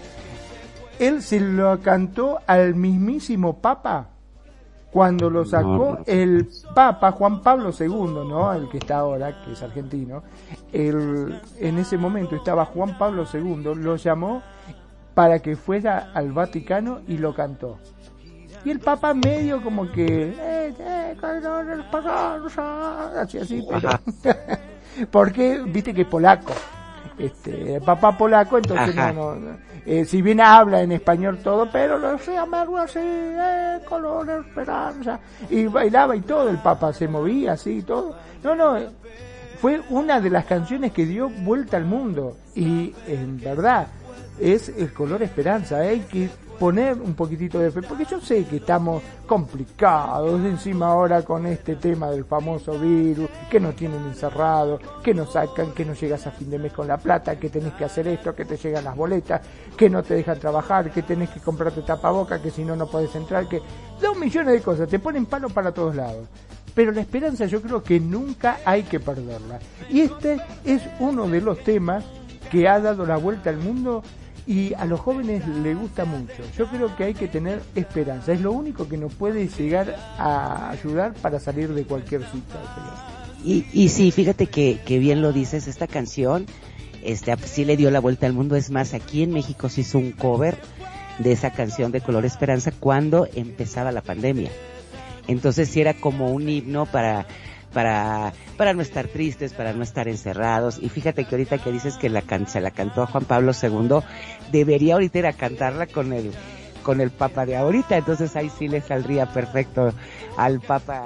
él 0.99 1.21
se 1.23 1.40
lo 1.40 1.80
cantó 1.80 2.38
al 2.47 2.75
mismísimo 2.75 3.59
Papa? 3.59 4.07
Cuando 4.92 5.30
lo 5.30 5.45
sacó 5.45 5.99
el 6.07 6.49
Papa 6.75 7.12
Juan 7.12 7.42
Pablo 7.42 7.71
II, 7.78 8.28
¿no? 8.28 8.52
El 8.52 8.69
que 8.69 8.78
está 8.78 8.99
ahora, 8.99 9.42
que 9.45 9.52
es 9.52 9.62
argentino. 9.62 10.23
El, 10.73 11.40
en 11.59 11.78
ese 11.78 11.97
momento 11.97 12.35
estaba 12.35 12.64
Juan 12.66 12.99
Pablo 12.99 13.25
II, 13.33 13.75
lo 13.76 13.97
llamó 13.97 14.42
para 15.14 15.38
que 15.40 15.54
fuera 15.54 16.11
al 16.14 16.33
Vaticano 16.33 17.00
y 17.07 17.19
lo 17.19 17.35
cantó. 17.35 17.78
Y 18.64 18.71
el 18.71 18.81
Papa 18.81 19.14
medio 19.14 19.62
como 19.62 19.90
que, 19.90 20.35
eh, 20.38 20.75
eh, 20.79 21.17
así, 23.17 23.38
así, 23.38 23.67
pero, 23.69 23.90
porque 25.11 25.62
viste 25.67 25.95
que 25.95 26.02
es 26.02 26.07
polaco, 26.07 26.52
este, 27.19 27.76
el 27.76 27.83
Papa 27.83 28.17
polaco, 28.17 28.59
entonces 28.59 28.97
Ajá. 28.97 29.12
no, 29.12 29.35
no, 29.35 29.57
eh, 29.87 30.05
si 30.05 30.21
bien 30.21 30.40
habla 30.40 30.83
en 30.83 30.93
español 30.93 31.38
todo, 31.43 31.69
pero 31.71 31.99
lo 31.99 32.19
llama 32.19 32.62
algo 32.62 32.79
así, 32.79 33.00
eh, 33.02 33.79
color 33.88 34.29
esperanza, 34.47 35.21
y 35.49 35.67
bailaba 35.67 36.14
y 36.17 36.21
todo, 36.21 36.49
el 36.50 36.59
Papa 36.59 36.93
se 36.93 37.09
movía 37.09 37.52
así 37.52 37.79
y 37.79 37.83
todo, 37.83 38.14
no, 38.43 38.55
no, 38.55 38.76
eh, 38.76 38.88
fue 39.59 39.81
una 39.90 40.21
de 40.21 40.31
las 40.31 40.45
canciones 40.45 40.93
que 40.93 41.07
dio 41.07 41.29
vuelta 41.29 41.76
al 41.76 41.87
mundo, 41.87 42.37
y 42.55 42.95
en 43.07 43.40
verdad, 43.40 43.87
es 44.38 44.69
el 44.71 44.93
color 44.93 45.23
esperanza, 45.23 45.79
hay 45.79 46.00
que 46.00 46.29
poner 46.61 47.00
un 47.00 47.14
poquitito 47.14 47.59
de 47.59 47.71
fe, 47.71 47.81
porque 47.81 48.05
yo 48.05 48.21
sé 48.21 48.45
que 48.45 48.57
estamos 48.57 49.02
complicados 49.26 50.45
encima 50.45 50.88
ahora 50.88 51.23
con 51.23 51.47
este 51.47 51.76
tema 51.76 52.11
del 52.11 52.26
famoso 52.26 52.79
virus, 52.79 53.31
que 53.50 53.59
nos 53.59 53.75
tienen 53.75 54.05
encerrado, 54.05 54.79
que 55.02 55.14
nos 55.14 55.33
sacan, 55.33 55.73
que 55.73 55.87
no 55.87 55.95
llegas 55.95 56.26
a 56.26 56.31
fin 56.31 56.50
de 56.50 56.59
mes 56.59 56.75
con 56.75 56.87
la 56.87 56.99
plata, 56.99 57.40
que 57.40 57.49
tenés 57.49 57.73
que 57.73 57.87
hacer 57.87 58.07
esto, 58.09 58.35
que 58.37 58.45
te 58.45 58.59
llegan 58.59 58.85
las 58.85 58.95
boletas, 58.95 59.40
que 59.75 59.88
no 59.88 60.02
te 60.02 60.12
dejan 60.12 60.38
trabajar, 60.38 60.90
que 60.90 61.02
tenés 61.02 61.31
que 61.31 61.40
comprarte 61.40 61.81
tapaboca, 61.81 62.43
que 62.43 62.50
si 62.50 62.62
no 62.62 62.76
no 62.76 62.87
podés 62.87 63.14
entrar, 63.14 63.49
que 63.49 63.62
dos 63.99 64.19
millones 64.19 64.52
de 64.52 64.61
cosas, 64.61 64.87
te 64.87 64.99
ponen 64.99 65.25
palo 65.25 65.49
para 65.49 65.73
todos 65.73 65.97
lados. 65.97 66.29
Pero 66.75 66.93
la 66.93 67.00
esperanza 67.00 67.47
yo 67.47 67.62
creo 67.62 67.83
que 67.83 67.99
nunca 67.99 68.59
hay 68.67 68.83
que 68.83 69.00
perderla. 69.00 69.61
Y 69.88 70.02
este 70.02 70.38
es 70.67 70.83
uno 70.99 71.26
de 71.26 71.40
los 71.40 71.64
temas 71.64 72.05
que 72.50 72.69
ha 72.69 72.79
dado 72.81 73.07
la 73.07 73.17
vuelta 73.17 73.49
al 73.49 73.57
mundo 73.57 74.02
y 74.50 74.75
a 74.75 74.85
los 74.85 74.99
jóvenes 74.99 75.47
les 75.47 75.78
gusta 75.78 76.04
mucho. 76.04 76.42
Yo 76.59 76.66
creo 76.66 76.97
que 76.97 77.04
hay 77.04 77.14
que 77.14 77.28
tener 77.28 77.62
esperanza. 77.76 78.33
Es 78.33 78.40
lo 78.40 78.50
único 78.50 78.88
que 78.88 78.97
nos 78.97 79.14
puede 79.14 79.47
llegar 79.47 79.95
a 80.19 80.71
ayudar 80.71 81.14
para 81.14 81.38
salir 81.38 81.73
de 81.73 81.85
cualquier 81.85 82.23
situación. 82.23 82.61
Y, 83.45 83.64
y 83.73 83.90
sí, 83.90 84.11
fíjate 84.11 84.49
que, 84.49 84.80
que 84.85 84.99
bien 84.99 85.23
lo 85.23 85.33
dices, 85.33 85.69
esta 85.69 85.87
canción 85.87 86.47
este, 87.04 87.37
sí 87.45 87.64
le 87.64 87.76
dio 87.76 87.92
la 87.92 88.00
vuelta 88.00 88.26
al 88.26 88.33
mundo. 88.33 88.57
Es 88.57 88.73
más, 88.73 88.92
aquí 88.92 89.23
en 89.23 89.30
México 89.33 89.69
se 89.69 89.83
hizo 89.83 89.99
un 89.99 90.11
cover 90.11 90.59
de 91.21 91.30
esa 91.30 91.52
canción 91.52 91.92
de 91.92 92.00
Color 92.00 92.25
Esperanza 92.25 92.73
cuando 92.73 93.28
empezaba 93.33 93.92
la 93.92 94.02
pandemia. 94.02 94.50
Entonces 95.28 95.69
sí 95.69 95.80
era 95.80 95.95
como 95.95 96.33
un 96.33 96.49
himno 96.49 96.87
para, 96.87 97.25
para, 97.73 98.33
para 98.57 98.75
no 98.75 98.83
estar 98.83 99.09
tristes, 99.09 99.53
para 99.53 99.73
no 99.73 99.83
estar 99.83 100.09
encerrados. 100.09 100.79
Y 100.81 100.89
fíjate 100.89 101.25
que 101.25 101.35
ahorita 101.35 101.59
que 101.59 101.73
dices 101.73 101.97
que 101.97 102.09
la 102.09 102.23
can, 102.23 102.47
se 102.47 102.61
la 102.61 102.71
cantó 102.71 103.03
a 103.03 103.07
Juan 103.07 103.25
Pablo 103.25 103.53
II, 103.61 104.00
debería 104.53 104.95
ahorita 104.95 105.19
ir 105.19 105.27
a 105.27 105.33
cantarla 105.33 105.87
con 105.87 106.12
el, 106.12 106.33
con 106.83 107.00
el 107.00 107.11
Papa 107.11 107.47
de 107.47 107.57
ahorita. 107.57 107.97
Entonces 107.97 108.37
ahí 108.37 108.50
sí 108.59 108.69
le 108.69 108.81
saldría 108.81 109.27
perfecto 109.27 109.95
al 110.37 110.61
Papa 110.61 111.05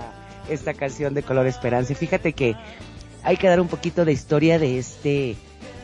esta 0.49 0.75
canción 0.75 1.15
de 1.15 1.23
Color 1.23 1.47
Esperanza. 1.47 1.93
Y 1.93 1.97
fíjate 1.97 2.33
que 2.33 2.57
hay 3.23 3.37
que 3.37 3.49
dar 3.49 3.61
un 3.61 3.69
poquito 3.69 4.05
de 4.05 4.13
historia 4.13 4.59
de 4.59 4.79
este 4.79 5.37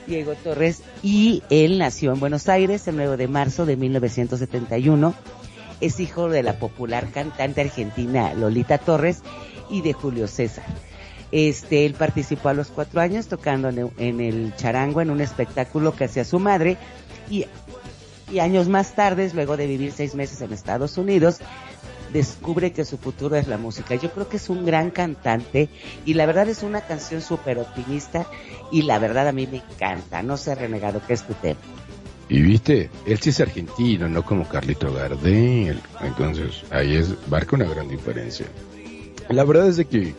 Diego 0.06 0.34
Torres 0.34 0.82
y 1.02 1.42
él 1.50 1.78
nació 1.78 2.12
en 2.12 2.20
Buenos 2.20 2.48
Aires 2.48 2.86
el 2.88 2.96
9 2.96 3.16
de 3.16 3.28
marzo 3.28 3.66
de 3.66 3.76
1971. 3.76 5.14
Es 5.80 5.98
hijo 5.98 6.28
de 6.28 6.42
la 6.42 6.58
popular 6.58 7.10
cantante 7.10 7.62
argentina 7.62 8.34
Lolita 8.34 8.76
Torres 8.76 9.22
y 9.70 9.82
de 9.82 9.92
Julio 9.92 10.26
César. 10.26 10.64
Este, 11.32 11.86
él 11.86 11.94
participó 11.94 12.48
a 12.48 12.54
los 12.54 12.68
cuatro 12.68 13.00
años 13.00 13.28
tocando 13.28 13.68
en 13.68 14.20
el, 14.20 14.54
charango 14.56 15.00
en 15.00 15.10
un 15.10 15.20
espectáculo 15.20 15.94
que 15.94 16.04
hacía 16.04 16.24
su 16.24 16.40
madre 16.40 16.76
y, 17.30 17.46
y 18.32 18.40
años 18.40 18.68
más 18.68 18.94
tarde, 18.96 19.30
luego 19.32 19.56
de 19.56 19.66
vivir 19.66 19.92
seis 19.92 20.14
meses 20.14 20.40
en 20.40 20.52
Estados 20.52 20.98
Unidos, 20.98 21.38
descubre 22.12 22.72
que 22.72 22.84
su 22.84 22.98
futuro 22.98 23.36
es 23.36 23.46
la 23.46 23.58
música. 23.58 23.94
Yo 23.94 24.10
creo 24.10 24.28
que 24.28 24.38
es 24.38 24.50
un 24.50 24.64
gran 24.64 24.90
cantante 24.90 25.68
y 26.04 26.14
la 26.14 26.26
verdad 26.26 26.48
es 26.48 26.62
una 26.62 26.80
canción 26.80 27.22
súper 27.22 27.58
optimista 27.58 28.26
y 28.72 28.82
la 28.82 28.98
verdad 28.98 29.28
a 29.28 29.32
mí 29.32 29.46
me 29.46 29.58
encanta. 29.58 30.22
No 30.22 30.36
sé, 30.36 30.56
renegado, 30.56 31.00
¿qué 31.06 31.12
es 31.12 31.22
tu 31.22 31.34
tema? 31.34 31.60
Y 32.28 32.42
viste, 32.42 32.90
él 33.06 33.18
sí 33.18 33.30
es 33.30 33.40
argentino, 33.40 34.08
no 34.08 34.24
como 34.24 34.48
Carlito 34.48 34.92
Gardel. 34.92 35.80
Entonces, 36.00 36.62
ahí 36.70 36.94
es, 36.96 37.14
marca 37.28 37.56
una 37.56 37.66
gran 37.66 37.88
diferencia. 37.88 38.46
La 39.30 39.44
verdad 39.44 39.68
es 39.68 39.76
de 39.76 39.84
que 39.84 40.12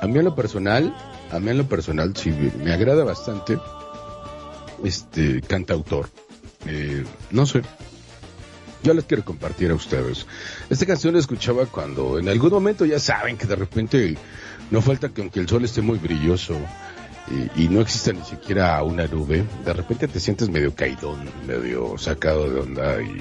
a 0.00 0.06
mí 0.06 0.18
en 0.18 0.24
lo 0.24 0.36
personal, 0.36 0.94
a 1.32 1.40
mí 1.40 1.50
en 1.50 1.58
lo 1.58 1.68
personal 1.68 2.16
sí 2.16 2.32
me 2.62 2.72
agrada 2.72 3.02
bastante 3.02 3.58
este 4.84 5.42
cantautor. 5.42 6.08
Eh, 6.66 7.04
no 7.32 7.44
sé, 7.44 7.62
yo 8.84 8.94
les 8.94 9.04
quiero 9.04 9.24
compartir 9.24 9.72
a 9.72 9.74
ustedes. 9.74 10.26
Esta 10.70 10.86
canción 10.86 11.14
la 11.14 11.20
escuchaba 11.20 11.66
cuando 11.66 12.20
en 12.20 12.28
algún 12.28 12.50
momento 12.50 12.84
ya 12.84 13.00
saben 13.00 13.36
que 13.36 13.46
de 13.46 13.56
repente 13.56 14.16
no 14.70 14.80
falta 14.80 15.08
que 15.08 15.22
aunque 15.22 15.40
el 15.40 15.48
sol 15.48 15.64
esté 15.64 15.82
muy 15.82 15.98
brilloso 15.98 16.54
y, 17.56 17.64
y 17.64 17.68
no 17.68 17.80
exista 17.80 18.12
ni 18.12 18.22
siquiera 18.22 18.80
una 18.84 19.08
nube, 19.08 19.44
de 19.64 19.72
repente 19.72 20.06
te 20.06 20.20
sientes 20.20 20.48
medio 20.50 20.72
caidón, 20.72 21.28
medio 21.48 21.98
sacado 21.98 22.48
de 22.48 22.60
onda 22.60 23.02
y, 23.02 23.20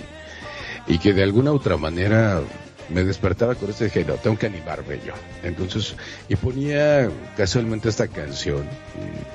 y 0.86 1.00
que 1.00 1.14
de 1.14 1.24
alguna 1.24 1.52
otra 1.52 1.78
manera 1.78 2.44
me 2.90 3.04
despertaba 3.04 3.56
con 3.56 3.70
este 3.70 3.86
dije, 3.86 4.06
no, 4.06 4.14
tengo 4.16 4.38
que 4.38 4.48
animarme 4.48 5.00
yo. 5.06 5.14
Entonces, 5.44 5.96
y 6.30 6.36
ponía 6.36 7.10
casualmente 7.38 7.90
esta 7.90 8.08
canción 8.08 8.68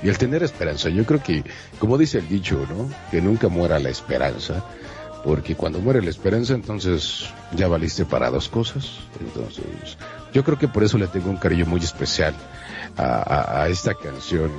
y, 0.03 0.07
y 0.07 0.09
el 0.09 0.19
tener 0.19 0.43
esperanza. 0.43 0.89
Yo 0.89 1.05
creo 1.05 1.23
que, 1.23 1.45
como 1.79 1.99
dice 1.99 2.19
el 2.19 2.29
dicho, 2.29 2.67
¿no? 2.69 2.91
Que 3.11 3.21
nunca 3.21 3.49
muera 3.49 3.79
la 3.79 3.91
esperanza 3.91 4.65
porque 5.25 5.55
cuando 5.55 5.81
muere 5.81 6.03
la 6.03 6.11
esperanza, 6.11 6.55
entonces 6.55 7.29
ya 7.55 7.69
valiste 7.69 8.05
para 8.05 8.31
dos 8.31 8.49
cosas. 8.49 8.87
Entonces, 9.21 9.65
yo 10.33 10.45
creo 10.45 10.59
que 10.59 10.69
por 10.69 10.83
eso 10.83 10.99
le 10.99 11.09
tengo 11.09 11.31
un 11.31 11.37
cariño 11.37 11.67
muy 11.67 11.81
especial 11.81 12.35
a, 12.97 13.67
esta 13.69 13.95
canción 13.95 14.51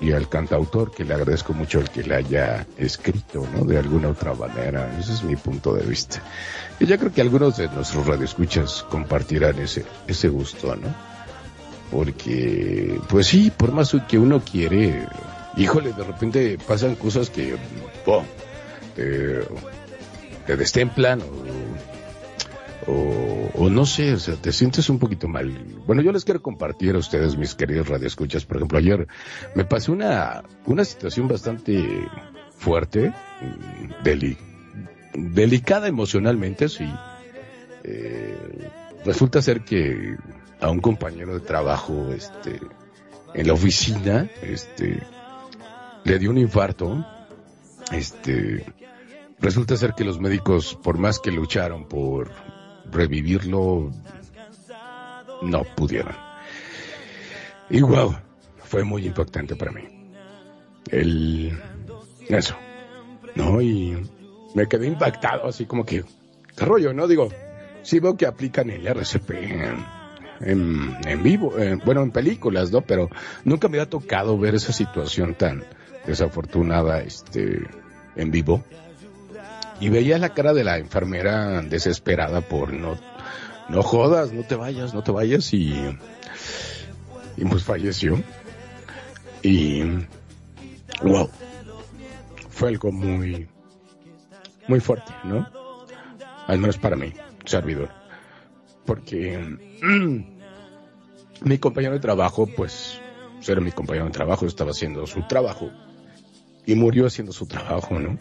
y 0.00 0.12
al 0.12 0.28
cantautor, 0.28 0.92
que 0.92 1.04
le 1.04 1.14
agradezco 1.14 1.52
mucho 1.52 1.80
el 1.80 1.90
que 1.90 2.04
la 2.04 2.16
haya 2.16 2.66
escrito, 2.76 3.46
¿no? 3.54 3.64
De 3.64 3.78
alguna 3.78 4.08
otra 4.08 4.34
manera. 4.34 4.96
Ese 4.98 5.12
es 5.12 5.24
mi 5.24 5.36
punto 5.36 5.74
de 5.74 5.84
vista. 5.84 6.22
Y 6.78 6.86
yo 6.86 6.98
creo 6.98 7.12
que 7.12 7.20
algunos 7.20 7.56
de 7.56 7.68
nuestros 7.68 8.06
radioescuchas 8.06 8.84
compartirán 8.88 9.58
ese, 9.58 9.84
ese 10.06 10.28
gusto, 10.28 10.76
¿no? 10.76 10.94
Porque, 11.90 13.00
pues 13.08 13.26
sí, 13.26 13.50
por 13.50 13.72
más 13.72 13.96
que 14.08 14.18
uno 14.18 14.40
quiere, 14.40 15.06
híjole, 15.56 15.92
de 15.92 16.04
repente 16.04 16.58
pasan 16.66 16.94
cosas 16.94 17.30
que, 17.30 17.56
¡pum! 18.04 18.24
Te, 18.94 19.40
te 20.46 20.56
destemplan 20.56 21.20
o, 21.22 21.97
o, 22.86 23.50
o, 23.54 23.70
no 23.70 23.86
sé, 23.86 24.12
o 24.14 24.18
sea, 24.18 24.36
te 24.36 24.52
sientes 24.52 24.88
un 24.88 24.98
poquito 24.98 25.28
mal. 25.28 25.50
Bueno, 25.86 26.02
yo 26.02 26.12
les 26.12 26.24
quiero 26.24 26.42
compartir 26.42 26.94
a 26.94 26.98
ustedes, 26.98 27.36
mis 27.36 27.54
queridos 27.54 27.88
radioescuchas. 27.88 28.44
Por 28.44 28.58
ejemplo, 28.58 28.78
ayer 28.78 29.06
me 29.54 29.64
pasó 29.64 29.92
una, 29.92 30.44
una 30.66 30.84
situación 30.84 31.28
bastante 31.28 32.06
fuerte, 32.56 33.12
deli, 34.04 34.36
delicada 35.14 35.88
emocionalmente, 35.88 36.68
sí. 36.68 36.88
Eh, 37.84 38.70
resulta 39.04 39.40
ser 39.42 39.62
que 39.62 40.16
a 40.60 40.70
un 40.70 40.80
compañero 40.80 41.34
de 41.34 41.40
trabajo, 41.40 42.12
este, 42.12 42.60
en 43.34 43.46
la 43.46 43.52
oficina, 43.52 44.28
este, 44.42 45.02
le 46.04 46.18
dio 46.18 46.30
un 46.30 46.38
infarto, 46.38 47.04
este, 47.92 48.64
resulta 49.38 49.76
ser 49.76 49.94
que 49.94 50.04
los 50.04 50.20
médicos, 50.20 50.78
por 50.82 50.98
más 50.98 51.18
que 51.20 51.30
lucharon 51.30 51.86
por 51.86 52.30
revivirlo, 52.90 53.92
no 55.42 55.64
pudieron. 55.76 56.14
Y 57.70 57.80
wow, 57.82 58.16
fue 58.64 58.84
muy 58.84 59.06
impactante 59.06 59.56
para 59.56 59.72
mí. 59.72 59.82
El, 60.90 61.58
eso, 62.28 62.56
¿no? 63.34 63.60
Y 63.60 63.96
me 64.54 64.66
quedé 64.66 64.86
impactado, 64.86 65.46
así 65.46 65.66
como 65.66 65.84
que, 65.84 66.04
qué 66.56 66.64
rollo, 66.64 66.92
¿no? 66.94 67.06
Digo, 67.06 67.28
sí 67.82 68.00
veo 68.00 68.16
que 68.16 68.26
aplican 68.26 68.70
el 68.70 68.86
RCP 68.86 69.30
en, 69.30 69.84
en, 70.40 70.96
en 71.06 71.22
vivo, 71.22 71.58
eh, 71.58 71.78
bueno, 71.84 72.02
en 72.02 72.10
películas, 72.10 72.70
¿no? 72.72 72.80
Pero 72.80 73.10
nunca 73.44 73.68
me 73.68 73.80
ha 73.80 73.88
tocado 73.88 74.38
ver 74.38 74.54
esa 74.54 74.72
situación 74.72 75.34
tan 75.34 75.64
desafortunada, 76.06 77.00
este, 77.00 77.66
en 78.16 78.30
vivo. 78.30 78.64
Y 79.80 79.88
veía 79.90 80.18
la 80.18 80.30
cara 80.30 80.52
de 80.52 80.64
la 80.64 80.78
enfermera 80.78 81.62
desesperada 81.62 82.40
por 82.40 82.72
no, 82.72 82.98
no 83.68 83.82
jodas, 83.82 84.32
no 84.32 84.42
te 84.42 84.56
vayas, 84.56 84.94
no 84.94 85.02
te 85.02 85.12
vayas 85.12 85.52
y, 85.54 85.74
y 87.36 87.44
pues 87.44 87.62
falleció. 87.62 88.22
Y, 89.42 89.82
wow, 91.02 91.30
fue 92.50 92.70
algo 92.70 92.90
muy, 92.90 93.48
muy 94.66 94.80
fuerte, 94.80 95.12
¿no? 95.24 95.48
Al 96.46 96.58
menos 96.58 96.78
para 96.78 96.96
mí, 96.96 97.12
servidor. 97.44 97.90
Porque 98.84 99.58
mi 101.42 101.58
compañero 101.58 101.94
de 101.94 102.00
trabajo, 102.00 102.46
pues, 102.46 103.00
era 103.46 103.60
mi 103.60 103.70
compañero 103.70 104.06
de 104.06 104.12
trabajo, 104.12 104.46
estaba 104.46 104.72
haciendo 104.72 105.06
su 105.06 105.22
trabajo 105.26 105.70
y 106.66 106.74
murió 106.74 107.06
haciendo 107.06 107.32
su 107.32 107.46
trabajo, 107.46 107.98
¿no? 107.98 108.18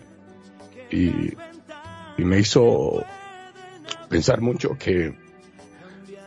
Y, 0.91 1.33
y 2.17 2.23
me 2.23 2.39
hizo 2.39 3.03
pensar 4.09 4.41
mucho 4.41 4.77
que, 4.77 5.15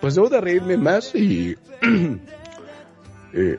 pues 0.00 0.14
debo 0.14 0.28
de 0.28 0.40
reírme 0.40 0.76
más 0.76 1.14
y, 1.14 1.56
eh, 3.32 3.58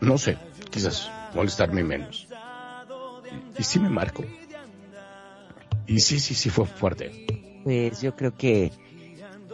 no 0.00 0.18
sé, 0.18 0.38
quizás 0.70 1.10
molestarme 1.34 1.84
menos. 1.84 2.26
Y, 3.58 3.62
sí 3.62 3.78
me 3.78 3.88
marco. 3.88 4.24
Y 5.86 6.00
sí, 6.00 6.20
sí, 6.20 6.34
sí 6.34 6.50
fue 6.50 6.66
fuerte. 6.66 7.26
Pues 7.64 8.00
yo 8.00 8.14
creo 8.14 8.34
que, 8.36 8.72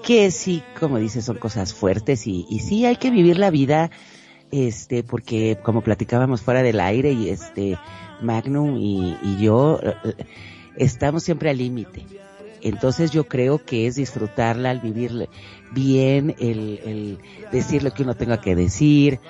que 0.05 0.31
sí, 0.31 0.62
como 0.79 0.99
dices, 0.99 1.25
son 1.25 1.38
cosas 1.38 1.73
fuertes 1.73 2.27
y, 2.27 2.47
y 2.49 2.61
sí 2.61 2.87
hay 2.87 2.97
que 2.97 3.11
vivir 3.11 3.38
la 3.38 3.51
vida, 3.51 3.90
este, 4.51 5.03
porque 5.03 5.59
como 5.62 5.83
platicábamos 5.83 6.42
fuera 6.42 6.62
del 6.62 6.81
aire 6.81 7.12
y 7.12 7.31
este, 7.31 7.79
Magnum 8.20 8.77
y, 8.77 9.16
y 9.23 9.38
yo, 9.42 9.81
eh, 9.83 10.27
estamos 10.77 11.23
siempre 11.23 11.51
al 11.51 11.59
límite. 11.59 12.07
Entonces 12.63 13.11
yo 13.11 13.25
creo 13.25 13.63
que 13.63 13.87
es 13.87 13.95
disfrutarla, 13.97 14.71
el 14.71 14.81
vivir 14.81 15.29
bien, 15.73 16.35
el, 16.39 16.81
el 16.85 17.19
decir 17.53 17.83
lo 17.83 17.93
que 17.93 18.05
uno 18.05 18.15
tenga 18.15 18.41
que 18.41 18.57
decir, 18.57 19.21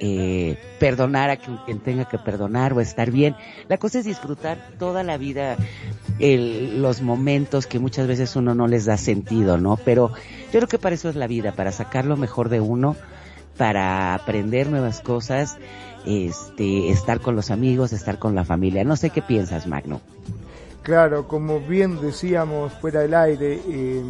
eh, 0.00 0.58
perdonar 0.78 1.30
a 1.30 1.36
quien 1.36 1.78
tenga 1.80 2.04
que 2.04 2.18
perdonar 2.18 2.72
o 2.72 2.80
estar 2.80 3.10
bien. 3.10 3.34
La 3.68 3.78
cosa 3.78 4.00
es 4.00 4.04
disfrutar 4.04 4.72
toda 4.78 5.02
la 5.02 5.16
vida 5.16 5.56
el, 6.18 6.82
los 6.82 7.00
momentos 7.00 7.66
que 7.66 7.78
muchas 7.78 8.06
veces 8.06 8.36
uno 8.36 8.54
no 8.54 8.66
les 8.66 8.84
da 8.84 8.96
sentido, 8.96 9.56
¿no? 9.58 9.76
Pero 9.84 10.10
yo 10.52 10.60
creo 10.60 10.68
que 10.68 10.78
para 10.78 10.94
eso 10.94 11.08
es 11.08 11.16
la 11.16 11.26
vida, 11.26 11.52
para 11.52 11.72
sacar 11.72 12.04
lo 12.04 12.16
mejor 12.16 12.48
de 12.48 12.60
uno, 12.60 12.96
para 13.56 14.14
aprender 14.14 14.68
nuevas 14.68 15.00
cosas, 15.00 15.56
este, 16.06 16.90
estar 16.90 17.20
con 17.20 17.34
los 17.36 17.50
amigos, 17.50 17.92
estar 17.92 18.18
con 18.18 18.34
la 18.34 18.44
familia. 18.44 18.84
No 18.84 18.96
sé 18.96 19.10
qué 19.10 19.22
piensas, 19.22 19.66
Magno. 19.66 20.00
Claro, 20.84 21.26
como 21.26 21.60
bien 21.60 21.98
decíamos 21.98 22.74
fuera 22.74 23.00
del 23.00 23.14
aire, 23.14 23.58
eh, 23.66 24.02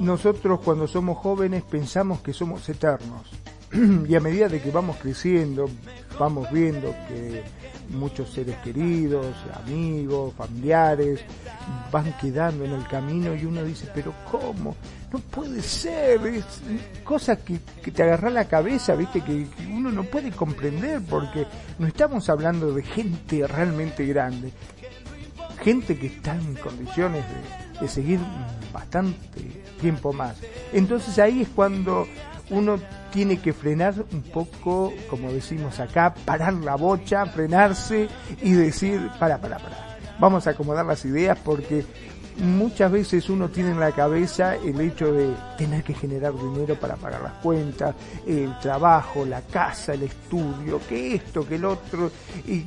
nosotros 0.00 0.58
cuando 0.64 0.88
somos 0.88 1.18
jóvenes 1.18 1.62
pensamos 1.62 2.20
que 2.20 2.32
somos 2.32 2.68
eternos. 2.68 3.30
y 4.08 4.14
a 4.16 4.20
medida 4.20 4.48
de 4.48 4.60
que 4.60 4.72
vamos 4.72 4.96
creciendo, 4.96 5.70
vamos 6.18 6.50
viendo 6.50 6.92
que 7.06 7.44
muchos 7.90 8.30
seres 8.32 8.56
queridos, 8.56 9.36
amigos, 9.54 10.34
familiares, 10.34 11.20
van 11.92 12.12
quedando 12.18 12.64
en 12.64 12.72
el 12.72 12.86
camino 12.88 13.32
y 13.34 13.44
uno 13.44 13.62
dice, 13.62 13.88
pero 13.94 14.12
¿cómo? 14.28 14.74
No 15.12 15.20
puede 15.20 15.62
ser, 15.62 16.26
es 16.26 16.44
cosa 17.04 17.36
que, 17.36 17.60
que 17.82 17.92
te 17.92 18.02
agarra 18.02 18.30
la 18.30 18.46
cabeza, 18.46 18.96
viste, 18.96 19.20
que, 19.20 19.46
que 19.46 19.66
uno 19.66 19.92
no 19.92 20.02
puede 20.02 20.32
comprender 20.32 21.00
porque 21.08 21.46
no 21.78 21.86
estamos 21.86 22.28
hablando 22.28 22.72
de 22.72 22.82
gente 22.82 23.46
realmente 23.46 24.04
grande, 24.06 24.50
gente 25.62 25.98
que 25.98 26.06
está 26.08 26.34
en 26.34 26.54
condiciones 26.54 27.24
de, 27.80 27.88
seguir 27.88 28.18
bastante 28.72 29.62
tiempo 29.80 30.12
más. 30.12 30.36
Entonces 30.72 31.18
ahí 31.18 31.42
es 31.42 31.48
cuando 31.48 32.06
uno 32.48 32.78
tiene 33.12 33.38
que 33.38 33.52
frenar 33.52 33.94
un 34.12 34.22
poco, 34.22 34.92
como 35.10 35.30
decimos 35.30 35.78
acá, 35.78 36.14
parar 36.24 36.54
la 36.54 36.76
bocha, 36.76 37.26
frenarse 37.26 38.08
y 38.42 38.52
decir, 38.52 39.10
para, 39.18 39.38
para, 39.38 39.58
para, 39.58 39.98
vamos 40.18 40.46
a 40.46 40.50
acomodar 40.50 40.86
las 40.86 41.04
ideas 41.04 41.38
porque 41.44 41.84
muchas 42.38 42.92
veces 42.92 43.28
uno 43.30 43.48
tiene 43.48 43.70
en 43.70 43.80
la 43.80 43.92
cabeza 43.92 44.56
el 44.56 44.80
hecho 44.80 45.12
de 45.12 45.34
tener 45.56 45.82
que 45.82 45.94
generar 45.94 46.34
dinero 46.34 46.78
para 46.78 46.96
pagar 46.96 47.22
las 47.22 47.32
cuentas, 47.34 47.94
el 48.26 48.58
trabajo, 48.58 49.24
la 49.24 49.42
casa, 49.42 49.94
el 49.94 50.04
estudio, 50.04 50.80
que 50.88 51.14
esto, 51.14 51.46
que 51.46 51.56
el 51.56 51.64
otro, 51.64 52.10
y 52.46 52.66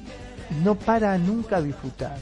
no 0.64 0.76
para 0.76 1.18
nunca 1.18 1.62
disfrutar. 1.62 2.18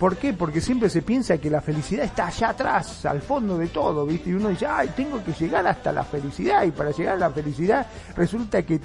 ¿Por 0.00 0.16
qué? 0.16 0.32
Porque 0.32 0.62
siempre 0.62 0.88
se 0.88 1.02
piensa 1.02 1.36
que 1.36 1.50
la 1.50 1.60
felicidad 1.60 2.06
está 2.06 2.28
allá 2.28 2.48
atrás, 2.48 3.04
al 3.04 3.20
fondo 3.20 3.58
de 3.58 3.66
todo, 3.68 4.06
¿viste? 4.06 4.30
Y 4.30 4.32
uno 4.32 4.48
dice, 4.48 4.64
ay, 4.64 4.88
tengo 4.96 5.22
que 5.22 5.34
llegar 5.34 5.66
hasta 5.66 5.92
la 5.92 6.04
felicidad. 6.04 6.64
Y 6.64 6.70
para 6.70 6.90
llegar 6.90 7.16
a 7.16 7.18
la 7.18 7.30
felicidad 7.30 7.86
resulta 8.16 8.62
que 8.62 8.80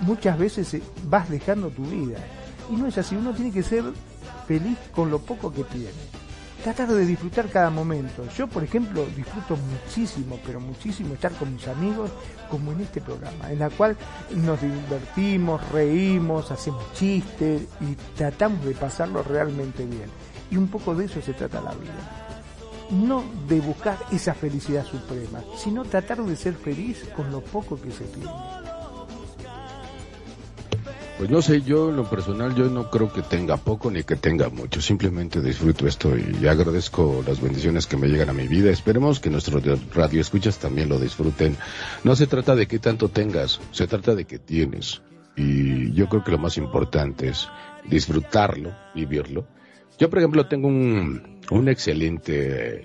muchas 0.00 0.36
veces 0.36 0.74
eh, 0.74 0.82
vas 1.04 1.30
dejando 1.30 1.68
tu 1.70 1.84
vida. 1.84 2.18
Y 2.68 2.74
no 2.74 2.88
es 2.88 2.98
así, 2.98 3.14
uno 3.14 3.32
tiene 3.32 3.52
que 3.52 3.62
ser 3.62 3.84
feliz 4.48 4.76
con 4.92 5.08
lo 5.08 5.20
poco 5.20 5.52
que 5.52 5.62
tiene. 5.62 5.92
Tratar 6.64 6.88
de 6.88 7.06
disfrutar 7.06 7.48
cada 7.48 7.70
momento. 7.70 8.24
Yo, 8.36 8.48
por 8.48 8.64
ejemplo, 8.64 9.06
disfruto 9.14 9.56
muchísimo, 9.56 10.40
pero 10.44 10.58
muchísimo 10.58 11.14
estar 11.14 11.30
con 11.34 11.54
mis 11.54 11.68
amigos, 11.68 12.10
como 12.50 12.72
en 12.72 12.80
este 12.80 13.00
programa, 13.00 13.52
en 13.52 13.60
la 13.60 13.70
cual 13.70 13.96
nos 14.34 14.60
divertimos, 14.60 15.60
reímos, 15.70 16.50
hacemos 16.50 16.92
chistes 16.92 17.62
y 17.80 17.94
tratamos 18.16 18.64
de 18.64 18.72
pasarlo 18.72 19.22
realmente 19.22 19.86
bien. 19.86 20.10
Y 20.50 20.56
un 20.56 20.68
poco 20.68 20.94
de 20.94 21.06
eso 21.06 21.20
se 21.20 21.32
trata 21.32 21.60
la 21.60 21.72
vida. 21.74 21.94
No 22.90 23.24
de 23.48 23.60
buscar 23.60 23.98
esa 24.12 24.34
felicidad 24.34 24.86
suprema, 24.86 25.42
sino 25.56 25.84
tratar 25.84 26.22
de 26.22 26.36
ser 26.36 26.54
feliz 26.54 27.04
con 27.16 27.30
lo 27.32 27.40
poco 27.40 27.80
que 27.80 27.90
se 27.90 28.04
tiene. 28.04 28.30
Pues 31.18 31.30
no 31.30 31.40
sé, 31.40 31.62
yo 31.62 31.88
en 31.88 31.96
lo 31.96 32.10
personal 32.10 32.54
yo 32.54 32.68
no 32.68 32.90
creo 32.90 33.10
que 33.10 33.22
tenga 33.22 33.56
poco 33.56 33.90
ni 33.90 34.02
que 34.02 34.16
tenga 34.16 34.50
mucho, 34.50 34.82
simplemente 34.82 35.40
disfruto 35.40 35.86
esto 35.86 36.12
y 36.14 36.46
agradezco 36.46 37.24
las 37.26 37.40
bendiciones 37.40 37.86
que 37.86 37.96
me 37.96 38.08
llegan 38.08 38.28
a 38.28 38.34
mi 38.34 38.46
vida. 38.46 38.70
Esperemos 38.70 39.18
que 39.18 39.30
nuestros 39.30 39.64
radio 39.94 40.20
escuchas 40.20 40.58
también 40.58 40.90
lo 40.90 40.98
disfruten. 40.98 41.56
No 42.04 42.14
se 42.16 42.26
trata 42.26 42.54
de 42.54 42.66
qué 42.66 42.78
tanto 42.78 43.08
tengas, 43.08 43.60
se 43.72 43.86
trata 43.86 44.14
de 44.14 44.26
que 44.26 44.38
tienes. 44.38 45.00
Y 45.36 45.90
yo 45.94 46.06
creo 46.10 46.22
que 46.22 46.32
lo 46.32 46.38
más 46.38 46.58
importante 46.58 47.28
es 47.28 47.48
disfrutarlo, 47.88 48.74
vivirlo. 48.94 49.46
Yo, 49.98 50.10
por 50.10 50.18
ejemplo, 50.18 50.46
tengo 50.46 50.68
un, 50.68 51.40
una 51.50 51.70
excelente 51.70 52.84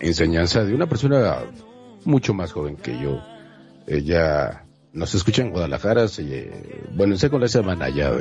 enseñanza 0.00 0.64
de 0.64 0.74
una 0.74 0.86
persona 0.86 1.38
mucho 2.04 2.34
más 2.34 2.52
joven 2.52 2.76
que 2.76 3.00
yo. 3.00 3.20
Ella 3.86 4.64
nos 4.92 5.14
escucha 5.14 5.42
en 5.42 5.50
Guadalajara, 5.50 6.08
se, 6.08 6.50
bueno, 6.94 7.16
sé 7.16 7.30
con 7.30 7.40
la 7.40 7.48
semana 7.48 7.88
ya, 7.88 8.12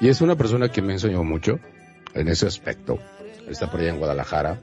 y 0.00 0.08
es 0.08 0.20
una 0.20 0.36
persona 0.36 0.70
que 0.70 0.82
me 0.82 0.94
enseñó 0.94 1.22
mucho 1.24 1.58
en 2.14 2.28
ese 2.28 2.46
aspecto. 2.46 2.98
Está 3.48 3.70
por 3.70 3.80
allá 3.80 3.90
en 3.90 3.98
Guadalajara. 3.98 4.60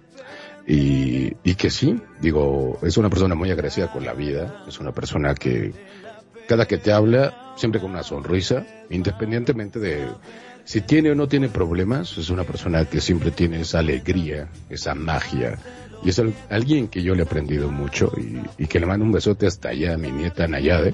Y, 0.67 1.33
y 1.43 1.55
que 1.55 1.69
sí, 1.69 1.99
digo, 2.21 2.77
es 2.83 2.97
una 2.97 3.09
persona 3.09 3.33
muy 3.33 3.49
agradecida 3.49 3.91
con 3.91 4.05
la 4.05 4.13
vida, 4.13 4.63
es 4.67 4.79
una 4.79 4.91
persona 4.91 5.33
que 5.33 5.73
cada 6.47 6.65
que 6.65 6.77
te 6.77 6.91
habla, 6.91 7.53
siempre 7.55 7.79
con 7.79 7.91
una 7.91 8.03
sonrisa, 8.03 8.65
independientemente 8.89 9.79
de 9.79 10.07
si 10.69 10.81
tiene 10.81 11.09
o 11.09 11.15
no 11.15 11.27
tiene 11.27 11.49
problemas, 11.49 12.15
es 12.19 12.29
una 12.29 12.43
persona 12.43 12.85
que 12.85 13.01
siempre 13.01 13.31
tiene 13.31 13.61
esa 13.61 13.79
alegría, 13.79 14.49
esa 14.69 14.93
magia, 14.93 15.57
y 16.03 16.09
es 16.09 16.19
al- 16.19 16.35
alguien 16.51 16.87
que 16.87 17.01
yo 17.01 17.15
le 17.15 17.23
he 17.23 17.25
aprendido 17.25 17.71
mucho 17.71 18.11
y, 18.15 18.39
y 18.63 18.67
que 18.67 18.79
le 18.79 18.85
mando 18.85 19.03
un 19.03 19.11
besote 19.11 19.47
hasta 19.47 19.69
allá 19.69 19.95
a 19.95 19.97
mi 19.97 20.11
nieta 20.11 20.47
Nayade. 20.47 20.93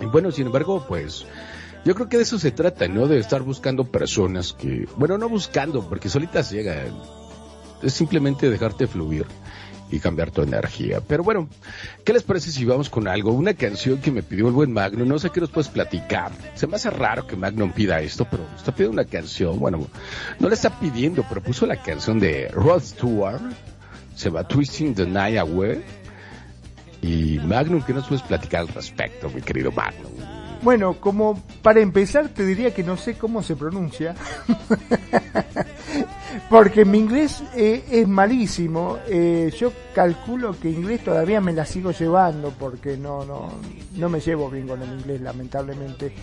Y 0.00 0.04
bueno, 0.06 0.30
sin 0.30 0.46
embargo, 0.46 0.84
pues 0.86 1.26
yo 1.84 1.96
creo 1.96 2.08
que 2.08 2.16
de 2.18 2.22
eso 2.22 2.38
se 2.38 2.52
trata, 2.52 2.86
¿no? 2.86 3.08
De 3.08 3.18
estar 3.18 3.42
buscando 3.42 3.90
personas 3.90 4.52
que, 4.52 4.86
bueno, 4.98 5.18
no 5.18 5.28
buscando, 5.28 5.88
porque 5.88 6.08
solitas 6.08 6.52
llegan. 6.52 6.94
Es 7.82 7.92
simplemente 7.94 8.48
dejarte 8.50 8.86
fluir 8.86 9.26
y 9.94 10.00
cambiar 10.00 10.30
tu 10.30 10.42
energía. 10.42 11.00
Pero 11.00 11.22
bueno, 11.22 11.48
¿qué 12.04 12.12
les 12.12 12.22
parece 12.22 12.50
si 12.50 12.64
vamos 12.64 12.90
con 12.90 13.06
algo? 13.06 13.32
Una 13.32 13.54
canción 13.54 13.98
que 13.98 14.10
me 14.10 14.22
pidió 14.22 14.48
el 14.48 14.52
buen 14.52 14.72
Magno, 14.72 15.04
no 15.04 15.18
sé 15.18 15.30
qué 15.30 15.40
nos 15.40 15.50
puedes 15.50 15.68
platicar. 15.68 16.32
Se 16.54 16.66
me 16.66 16.76
hace 16.76 16.90
raro 16.90 17.26
que 17.26 17.36
Magno 17.36 17.72
pida 17.72 18.00
esto, 18.00 18.26
pero 18.30 18.44
está 18.56 18.72
pidiendo 18.72 19.00
una 19.00 19.08
canción, 19.08 19.58
bueno, 19.58 19.86
no 20.40 20.48
le 20.48 20.54
está 20.54 20.78
pidiendo, 20.80 21.24
pero 21.28 21.42
puso 21.42 21.66
la 21.66 21.76
canción 21.76 22.18
de 22.18 22.48
Rod 22.48 22.82
Stewart, 22.82 23.42
se 24.16 24.30
va 24.30 24.46
Twisting 24.46 24.94
the 24.94 25.06
Night 25.06 25.38
Away. 25.38 25.82
Y 27.02 27.38
Magnum, 27.38 27.82
¿qué 27.82 27.92
nos 27.92 28.06
puedes 28.06 28.22
platicar 28.22 28.62
al 28.62 28.68
respecto, 28.68 29.28
mi 29.28 29.42
querido 29.42 29.70
Magnum? 29.70 30.23
Bueno, 30.64 30.94
como 30.98 31.42
para 31.60 31.80
empezar 31.80 32.30
te 32.30 32.46
diría 32.46 32.72
que 32.72 32.82
no 32.82 32.96
sé 32.96 33.18
cómo 33.18 33.42
se 33.42 33.54
pronuncia, 33.54 34.14
porque 36.48 36.86
mi 36.86 37.00
inglés 37.00 37.44
eh, 37.54 37.84
es 37.90 38.08
malísimo. 38.08 38.96
Eh, 39.06 39.52
yo 39.54 39.70
calculo 39.94 40.58
que 40.58 40.70
inglés 40.70 41.04
todavía 41.04 41.42
me 41.42 41.52
la 41.52 41.66
sigo 41.66 41.90
llevando 41.90 42.50
porque 42.58 42.96
no, 42.96 43.26
no, 43.26 43.52
no 43.96 44.08
me 44.08 44.20
llevo 44.20 44.48
bien 44.48 44.66
con 44.66 44.80
el 44.80 44.90
inglés 45.00 45.20
lamentablemente. 45.20 46.14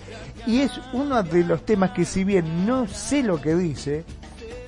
Y 0.47 0.61
es 0.61 0.71
uno 0.93 1.21
de 1.21 1.43
los 1.43 1.63
temas 1.63 1.91
que 1.91 2.03
si 2.03 2.23
bien 2.23 2.65
no 2.65 2.87
sé 2.87 3.21
lo 3.21 3.39
que 3.39 3.53
dice, 3.53 4.05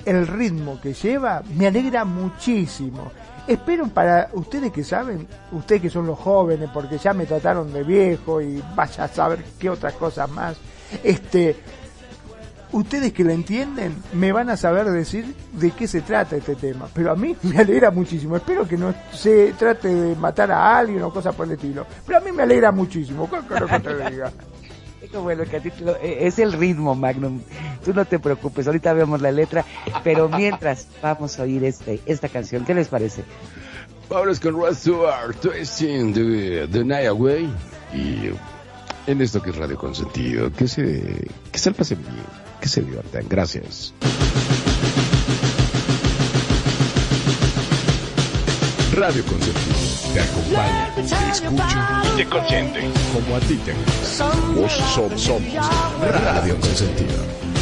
el 0.05 0.27
ritmo 0.27 0.79
que 0.79 0.93
lleva 0.93 1.41
me 1.57 1.65
alegra 1.65 2.05
muchísimo. 2.05 3.11
Espero 3.47 3.87
para 3.87 4.29
ustedes 4.33 4.71
que 4.71 4.83
saben, 4.83 5.27
ustedes 5.51 5.81
que 5.81 5.89
son 5.89 6.07
los 6.07 6.17
jóvenes, 6.17 6.69
porque 6.73 6.97
ya 6.97 7.13
me 7.13 7.25
trataron 7.25 7.73
de 7.73 7.83
viejo 7.83 8.41
y 8.41 8.63
vaya 8.75 9.03
a 9.03 9.07
saber 9.07 9.43
qué 9.59 9.69
otras 9.69 9.93
cosas 9.93 10.29
más. 10.29 10.55
Este, 11.03 11.57
ustedes 12.71 13.13
que 13.13 13.23
lo 13.23 13.31
entienden 13.31 13.95
me 14.13 14.31
van 14.31 14.49
a 14.49 14.57
saber 14.57 14.89
decir 14.89 15.35
de 15.53 15.71
qué 15.71 15.87
se 15.87 16.01
trata 16.01 16.35
este 16.35 16.55
tema. 16.55 16.87
Pero 16.93 17.11
a 17.11 17.15
mí 17.15 17.35
me 17.43 17.59
alegra 17.59 17.91
muchísimo. 17.91 18.35
Espero 18.35 18.67
que 18.67 18.77
no 18.77 18.93
se 19.11 19.53
trate 19.53 19.93
de 19.93 20.15
matar 20.15 20.51
a 20.51 20.77
alguien 20.77 21.01
o 21.03 21.13
cosas 21.13 21.35
por 21.35 21.45
el 21.45 21.53
estilo. 21.53 21.85
Pero 22.05 22.17
a 22.17 22.21
mí 22.21 22.31
me 22.31 22.43
alegra 22.43 22.71
muchísimo. 22.71 23.29
¿Qué 23.29 23.37
querés 23.47 23.71
que 23.71 23.79
te 23.79 24.11
diga? 24.11 24.31
Bueno 25.21 25.43
que 25.43 25.57
a 25.57 25.59
eh, 25.59 26.17
es 26.21 26.39
el 26.39 26.53
ritmo, 26.53 26.95
Magnum. 26.95 27.41
Tú 27.85 27.93
no 27.93 28.05
te 28.05 28.19
preocupes, 28.19 28.65
ahorita 28.67 28.93
vemos 28.93 29.21
la 29.21 29.31
letra, 29.31 29.65
pero 30.03 30.27
mientras 30.29 30.87
vamos 31.01 31.39
a 31.39 31.43
oír 31.43 31.63
este, 31.63 32.01
esta 32.05 32.29
canción, 32.29 32.65
¿qué 32.65 32.73
les 32.73 32.87
parece? 32.87 33.23
Vámonos 34.09 34.39
con 34.39 34.55
Rod 34.55 34.73
Stewart, 34.73 35.35
Twisting 35.39 36.13
the, 36.13 36.67
the 36.71 36.83
Night 36.83 37.07
Away. 37.07 37.49
Y 37.93 38.31
en 39.05 39.21
esto 39.21 39.41
que 39.41 39.51
es 39.51 39.55
Radio 39.55 39.77
Consentido, 39.77 40.51
que 40.51 40.67
se, 40.67 41.27
que 41.51 41.59
se 41.59 41.71
bien, 41.71 42.25
que 42.59 42.67
se 42.67 42.81
diviertan. 42.81 43.25
Gracias. 43.29 43.93
Radio 48.95 49.23
Consentido 49.25 49.82
te 50.13 50.21
acompaña, 50.21 50.93
te 50.95 51.01
escucha 51.01 52.03
y 52.13 52.17
te 52.17 52.25
consiente 52.27 52.81
como 53.13 53.35
a 53.35 53.39
ti 53.39 53.55
te 53.57 53.73
gusta. 53.73 54.31
Vos 54.55 54.71
somos, 54.93 55.21
somos 55.21 55.41
Radio 55.99 56.59
Consentido. 56.59 57.52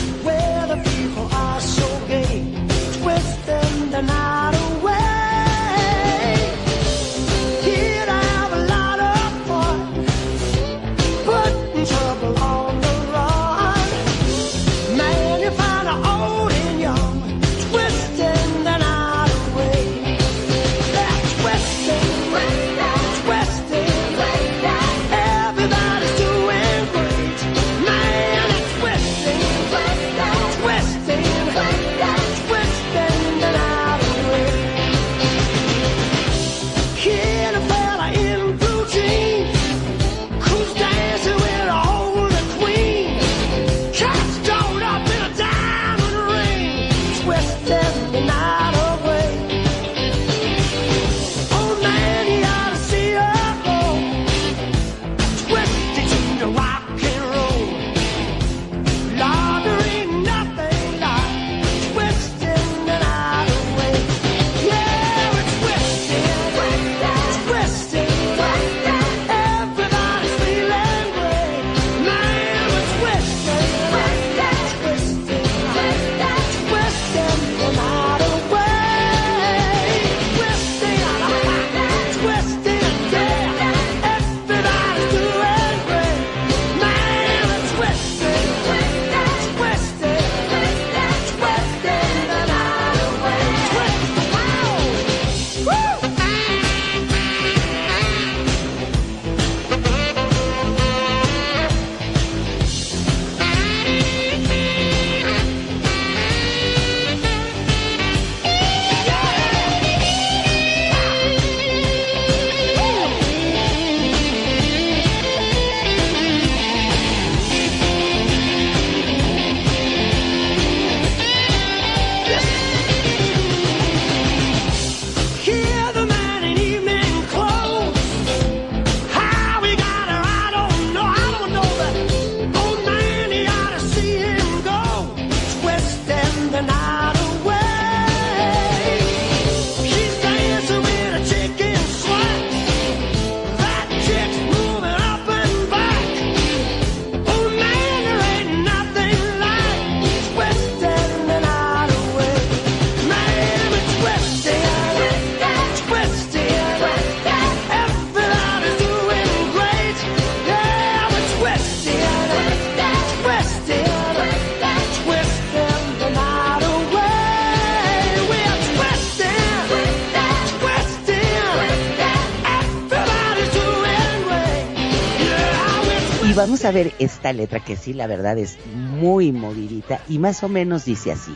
A 176.65 176.71
ver 176.71 176.93
esta 176.99 177.33
letra 177.33 177.59
que 177.59 177.75
sí, 177.75 177.93
la 177.93 178.07
verdad 178.07 178.37
es 178.37 178.57
muy 178.65 179.31
movidita 179.31 180.01
y 180.07 180.19
más 180.19 180.43
o 180.43 180.49
menos 180.49 180.85
dice 180.85 181.11
así. 181.11 181.33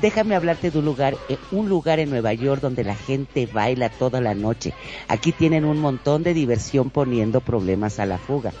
Déjame 0.00 0.34
hablarte 0.34 0.70
de 0.70 0.78
un 0.78 0.84
lugar, 0.84 1.16
eh, 1.28 1.38
un 1.52 1.68
lugar 1.68 2.00
en 2.00 2.10
Nueva 2.10 2.34
York 2.34 2.60
donde 2.60 2.84
la 2.84 2.94
gente 2.94 3.46
baila 3.46 3.88
toda 3.88 4.20
la 4.20 4.34
noche. 4.34 4.74
Aquí 5.08 5.32
tienen 5.32 5.64
un 5.64 5.78
montón 5.78 6.22
de 6.22 6.34
diversión 6.34 6.90
poniendo 6.90 7.40
problemas 7.40 7.98
a 7.98 8.06
la 8.06 8.18
fuga. 8.18 8.52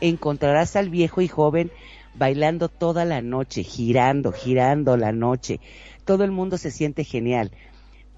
Encontrarás 0.00 0.74
al 0.74 0.90
viejo 0.90 1.20
y 1.20 1.28
joven 1.28 1.70
bailando 2.14 2.68
toda 2.68 3.04
la 3.04 3.22
noche, 3.22 3.62
girando, 3.62 4.32
girando 4.32 4.96
la 4.96 5.12
noche. 5.12 5.60
Todo 6.04 6.24
el 6.24 6.32
mundo 6.32 6.58
se 6.58 6.70
siente 6.70 7.04
genial. 7.04 7.52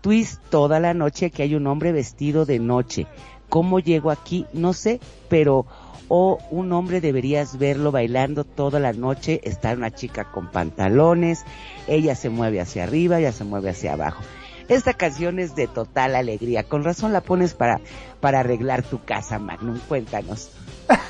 Twist 0.01 0.43
toda 0.51 0.81
la 0.81 0.95
noche 0.95 1.31
que 1.31 1.43
hay 1.43 1.55
un 1.55 1.67
hombre 1.67 1.93
vestido 1.93 2.47
de 2.47 2.59
noche. 2.59 3.07
¿Cómo 3.49 3.79
llego 3.79 4.11
aquí? 4.11 4.47
No 4.53 4.73
sé, 4.73 5.01
pero 5.29 5.67
o 6.09 6.39
un 6.51 6.73
hombre 6.73 7.01
deberías 7.01 7.59
verlo 7.59 7.93
bailando 7.93 8.45
toda 8.45 8.81
la 8.81 8.93
noche. 8.93 9.41
Está 9.45 9.73
una 9.73 9.91
chica 9.91 10.31
con 10.31 10.51
pantalones, 10.51 11.45
ella 11.87 12.15
se 12.15 12.31
mueve 12.31 12.61
hacia 12.61 12.85
arriba, 12.85 13.19
ella 13.19 13.33
se 13.33 13.45
mueve 13.45 13.71
hacia 13.71 13.93
abajo. 13.95 14.23
Esta 14.69 14.95
canción 14.95 15.39
es 15.39 15.55
de 15.55 15.67
total 15.67 16.17
alegría. 16.17 16.65
Con 16.65 16.85
razón 16.85 17.13
la 17.13 17.21
pones 17.21 17.55
para, 17.55 17.81
para 18.21 18.41
arreglar 18.41 18.83
tu 18.83 19.05
casa, 19.05 19.39
Magnum. 19.39 19.79
Cuéntanos. 19.89 20.51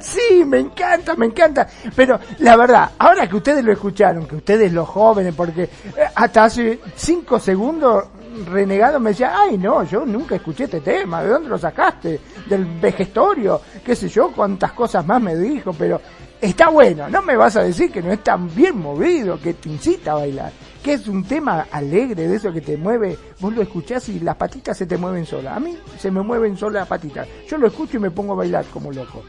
Sí, 0.00 0.42
me 0.46 0.58
encanta, 0.58 1.14
me 1.16 1.26
encanta. 1.26 1.68
Pero 1.94 2.18
la 2.38 2.56
verdad, 2.56 2.92
ahora 2.98 3.28
que 3.28 3.36
ustedes 3.36 3.62
lo 3.62 3.72
escucharon, 3.72 4.26
que 4.26 4.36
ustedes 4.36 4.72
los 4.72 4.88
jóvenes, 4.88 5.34
porque 5.34 5.64
eh, 5.64 5.68
hasta 6.14 6.44
hace 6.44 6.80
cinco 6.96 7.38
segundos 7.38 8.06
Renegado 8.46 8.98
me 8.98 9.10
decía, 9.10 9.34
ay 9.36 9.58
no, 9.58 9.84
yo 9.84 10.04
nunca 10.06 10.36
escuché 10.36 10.64
este 10.64 10.80
tema, 10.80 11.22
¿de 11.22 11.28
dónde 11.28 11.48
lo 11.48 11.58
sacaste? 11.58 12.20
Del 12.48 12.64
vejestorio, 12.80 13.60
qué 13.84 13.94
sé 13.94 14.08
yo, 14.08 14.32
cuántas 14.32 14.72
cosas 14.72 15.06
más 15.06 15.20
me 15.20 15.36
dijo, 15.36 15.72
pero 15.72 16.00
está 16.40 16.68
bueno, 16.70 17.08
no 17.08 17.22
me 17.22 17.36
vas 17.36 17.56
a 17.56 17.62
decir 17.62 17.92
que 17.92 18.02
no 18.02 18.10
es 18.12 18.22
tan 18.24 18.52
bien 18.54 18.78
movido, 18.78 19.38
que 19.40 19.54
te 19.54 19.68
incita 19.68 20.12
a 20.12 20.16
bailar, 20.16 20.52
que 20.82 20.94
es 20.94 21.06
un 21.08 21.24
tema 21.24 21.66
alegre 21.70 22.26
de 22.26 22.36
eso 22.36 22.52
que 22.52 22.60
te 22.60 22.76
mueve, 22.76 23.18
vos 23.38 23.54
lo 23.54 23.62
escuchás 23.62 24.08
y 24.08 24.20
las 24.20 24.36
patitas 24.36 24.76
se 24.76 24.86
te 24.86 24.96
mueven 24.96 25.26
solas, 25.26 25.56
a 25.56 25.60
mí 25.60 25.76
se 25.98 26.10
me 26.10 26.22
mueven 26.22 26.56
solas 26.56 26.80
las 26.80 26.88
patitas, 26.88 27.28
yo 27.48 27.58
lo 27.58 27.66
escucho 27.66 27.96
y 27.96 28.00
me 28.00 28.10
pongo 28.10 28.32
a 28.32 28.36
bailar 28.36 28.64
como 28.72 28.90
loco. 28.90 29.22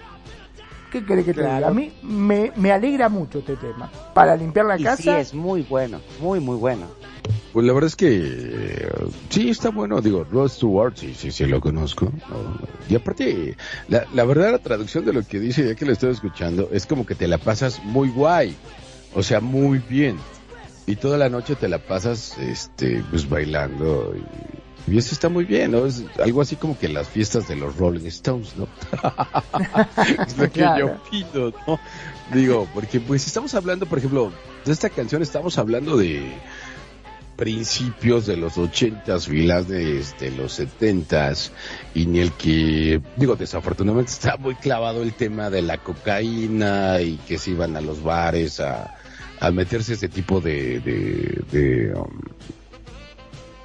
¿Qué 0.93 1.03
querés 1.03 1.25
que 1.25 1.33
te 1.33 1.41
diga? 1.41 1.67
A 1.67 1.71
mí 1.71 1.91
me, 2.03 2.51
me 2.55 2.71
alegra 2.71 3.09
mucho 3.09 3.39
este 3.39 3.55
tema. 3.55 3.91
Para 4.13 4.35
limpiar 4.35 4.67
la 4.67 4.79
Y 4.79 4.83
casa, 4.83 5.01
sí, 5.01 5.09
es 5.09 5.33
muy 5.33 5.63
bueno, 5.63 5.99
muy, 6.21 6.39
muy 6.39 6.55
bueno. 6.55 6.85
Pues 7.51 7.65
la 7.65 7.73
verdad 7.73 7.87
es 7.87 7.95
que 7.95 8.09
eh, 8.11 8.89
sí 9.29 9.49
está 9.49 9.69
bueno, 9.69 10.01
digo, 10.01 10.23
Rod 10.23 10.49
Stewart, 10.49 10.95
sí, 10.95 11.15
sí, 11.15 11.31
sí 11.31 11.45
lo 11.47 11.61
conozco. 11.61 12.05
¿no? 12.05 12.67
Y 12.87 12.93
aparte, 12.95 13.57
la, 13.87 14.05
la 14.13 14.23
verdadera 14.23 14.59
traducción 14.59 15.03
de 15.03 15.13
lo 15.13 15.23
que 15.25 15.39
dice, 15.39 15.65
ya 15.65 15.73
que 15.73 15.83
lo 15.83 15.93
estoy 15.93 16.11
escuchando, 16.11 16.69
es 16.71 16.85
como 16.85 17.07
que 17.07 17.15
te 17.15 17.27
la 17.27 17.39
pasas 17.39 17.83
muy 17.83 18.09
guay, 18.09 18.55
o 19.15 19.23
sea, 19.23 19.39
muy 19.39 19.79
bien. 19.79 20.17
Y 20.85 20.97
toda 20.97 21.17
la 21.17 21.29
noche 21.29 21.55
te 21.55 21.69
la 21.69 21.79
pasas, 21.79 22.37
este, 22.37 23.03
pues 23.09 23.27
bailando. 23.27 24.13
Y, 24.15 24.62
y 24.87 24.97
eso 24.97 25.13
está 25.13 25.29
muy 25.29 25.45
bien, 25.45 25.71
¿no? 25.71 25.85
Es 25.85 26.03
algo 26.21 26.41
así 26.41 26.55
como 26.55 26.77
que 26.77 26.89
las 26.89 27.07
fiestas 27.07 27.47
de 27.47 27.55
los 27.55 27.75
Rolling 27.77 28.05
Stones, 28.07 28.53
¿no? 28.57 28.67
es 30.27 30.37
lo 30.37 30.43
que 30.45 30.49
Claro. 30.59 30.87
yo 30.87 31.09
pido, 31.09 31.53
¿no? 31.67 31.79
Digo, 32.33 32.67
porque 32.73 32.99
pues 32.99 33.25
estamos 33.27 33.53
hablando, 33.55 33.85
por 33.85 33.97
ejemplo, 33.99 34.31
de 34.65 34.71
esta 34.71 34.89
canción 34.89 35.21
estamos 35.21 35.57
hablando 35.57 35.97
de 35.97 36.33
principios 37.35 38.27
de 38.27 38.37
los 38.37 38.57
ochentas, 38.57 39.27
filas 39.27 39.67
de 39.67 39.99
este, 39.99 40.29
los 40.31 40.53
setentas, 40.53 41.51
y 41.95 42.05
ni 42.05 42.19
el 42.19 42.31
que, 42.33 43.01
digo, 43.17 43.35
desafortunadamente 43.35 44.11
está 44.11 44.37
muy 44.37 44.55
clavado 44.55 45.01
el 45.01 45.13
tema 45.13 45.49
de 45.49 45.61
la 45.63 45.77
cocaína 45.79 47.01
y 47.01 47.17
que 47.27 47.37
se 47.37 47.51
iban 47.51 47.75
a 47.75 47.81
los 47.81 48.03
bares 48.03 48.59
a, 48.59 48.95
a 49.39 49.51
meterse 49.51 49.93
ese 49.93 50.09
tipo 50.09 50.41
de, 50.41 50.79
de, 50.79 51.43
de, 51.51 51.93
um, 51.95 52.19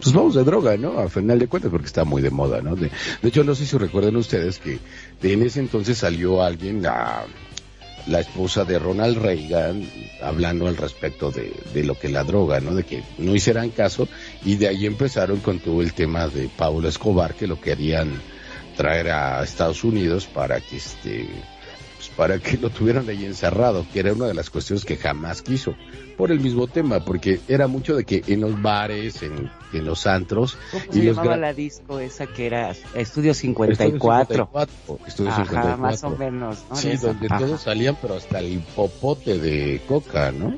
pues 0.00 0.14
vamos 0.14 0.34
de 0.34 0.44
droga, 0.44 0.76
¿no? 0.76 0.98
A 0.98 1.08
final 1.08 1.38
de 1.38 1.48
cuentas, 1.48 1.70
porque 1.70 1.86
está 1.86 2.04
muy 2.04 2.22
de 2.22 2.30
moda, 2.30 2.60
¿no? 2.60 2.76
De, 2.76 2.90
de 3.22 3.28
hecho, 3.28 3.44
no 3.44 3.54
sé 3.54 3.66
si 3.66 3.76
recuerdan 3.76 4.16
ustedes 4.16 4.58
que 4.58 4.78
de 5.20 5.32
en 5.32 5.42
ese 5.42 5.60
entonces 5.60 5.98
salió 5.98 6.42
alguien, 6.42 6.82
la, 6.82 7.24
la 8.06 8.20
esposa 8.20 8.64
de 8.64 8.78
Ronald 8.78 9.18
Reagan, 9.18 9.84
hablando 10.22 10.66
al 10.66 10.76
respecto 10.76 11.30
de, 11.30 11.52
de 11.74 11.84
lo 11.84 11.98
que 11.98 12.08
la 12.08 12.24
droga, 12.24 12.60
¿no? 12.60 12.74
De 12.74 12.84
que 12.84 13.02
no 13.18 13.34
hicieran 13.34 13.70
caso, 13.70 14.08
y 14.44 14.56
de 14.56 14.68
ahí 14.68 14.86
empezaron 14.86 15.40
con 15.40 15.58
todo 15.58 15.82
el 15.82 15.92
tema 15.92 16.28
de 16.28 16.48
Pablo 16.48 16.88
Escobar, 16.88 17.34
que 17.34 17.46
lo 17.46 17.60
querían 17.60 18.10
traer 18.76 19.10
a 19.10 19.42
Estados 19.42 19.82
Unidos 19.82 20.26
para 20.26 20.60
que 20.60 20.76
este 20.76 21.28
pues 21.98 22.10
para 22.10 22.38
que 22.38 22.56
lo 22.56 22.70
tuvieran 22.70 23.08
ahí 23.08 23.24
encerrado, 23.24 23.84
que 23.92 23.98
era 23.98 24.12
una 24.12 24.26
de 24.28 24.34
las 24.34 24.50
cuestiones 24.50 24.84
que 24.84 24.96
jamás 24.96 25.42
quiso, 25.42 25.74
por 26.16 26.30
el 26.30 26.38
mismo 26.38 26.68
tema, 26.68 27.04
porque 27.04 27.40
era 27.48 27.66
mucho 27.66 27.96
de 27.96 28.04
que 28.04 28.22
en 28.28 28.40
los 28.40 28.62
bares, 28.62 29.20
en, 29.24 29.50
en 29.72 29.84
los 29.84 30.06
antros, 30.06 30.56
¿Cómo 30.70 30.84
y 30.90 30.92
se 30.92 31.02
los 31.02 31.16
llamaba 31.16 31.36
la 31.36 31.52
disco 31.52 31.98
esa 31.98 32.28
que 32.28 32.46
era 32.46 32.70
Estudio 32.94 33.34
54? 33.34 34.48
54, 34.48 34.98
Estudio 35.08 35.30
Ajá, 35.30 35.44
54. 35.44 35.82
más 35.82 36.04
o 36.04 36.10
menos. 36.10 36.64
¿no? 36.70 36.76
Sí, 36.76 36.90
esa. 36.90 37.08
donde 37.08 37.26
Ajá. 37.28 37.38
todos 37.38 37.62
salían, 37.62 37.98
pero 38.00 38.14
hasta 38.14 38.38
el 38.38 38.60
popote 38.76 39.38
de 39.38 39.80
coca, 39.88 40.30
¿no? 40.30 40.56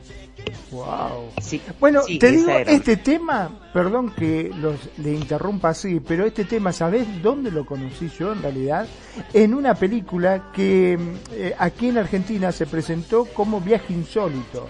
Wow. 0.71 1.31
Sí, 1.41 1.61
Bueno, 1.79 2.03
sí, 2.03 2.19
te 2.19 2.31
digo, 2.31 2.51
era. 2.51 2.71
este 2.71 2.97
tema, 2.97 3.51
perdón 3.73 4.13
que 4.17 4.51
los, 4.61 4.77
le 4.99 5.13
interrumpa 5.15 5.71
así, 5.71 6.01
pero 6.01 6.25
este 6.27 6.45
tema, 6.45 6.73
¿sabés 6.73 7.07
dónde 7.23 7.51
lo 7.51 7.65
conocí 7.67 8.11
yo 8.19 8.33
en 8.33 8.43
realidad? 8.43 8.87
En 9.33 9.55
una 9.55 9.75
película 9.75 10.51
que 10.53 10.99
eh, 11.33 11.55
aquí 11.59 11.89
en 11.89 11.99
Argentina 11.99 12.53
se 12.53 12.67
presentó 12.67 13.25
como 13.27 13.61
Viaje 13.61 13.93
Insólito. 13.93 14.69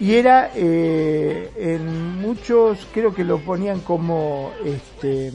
Y 0.00 0.14
era, 0.14 0.52
eh, 0.54 1.50
en 1.56 2.20
muchos, 2.20 2.86
creo 2.94 3.12
que 3.12 3.24
lo 3.24 3.38
ponían 3.38 3.80
como, 3.80 4.52
este, 4.64 5.32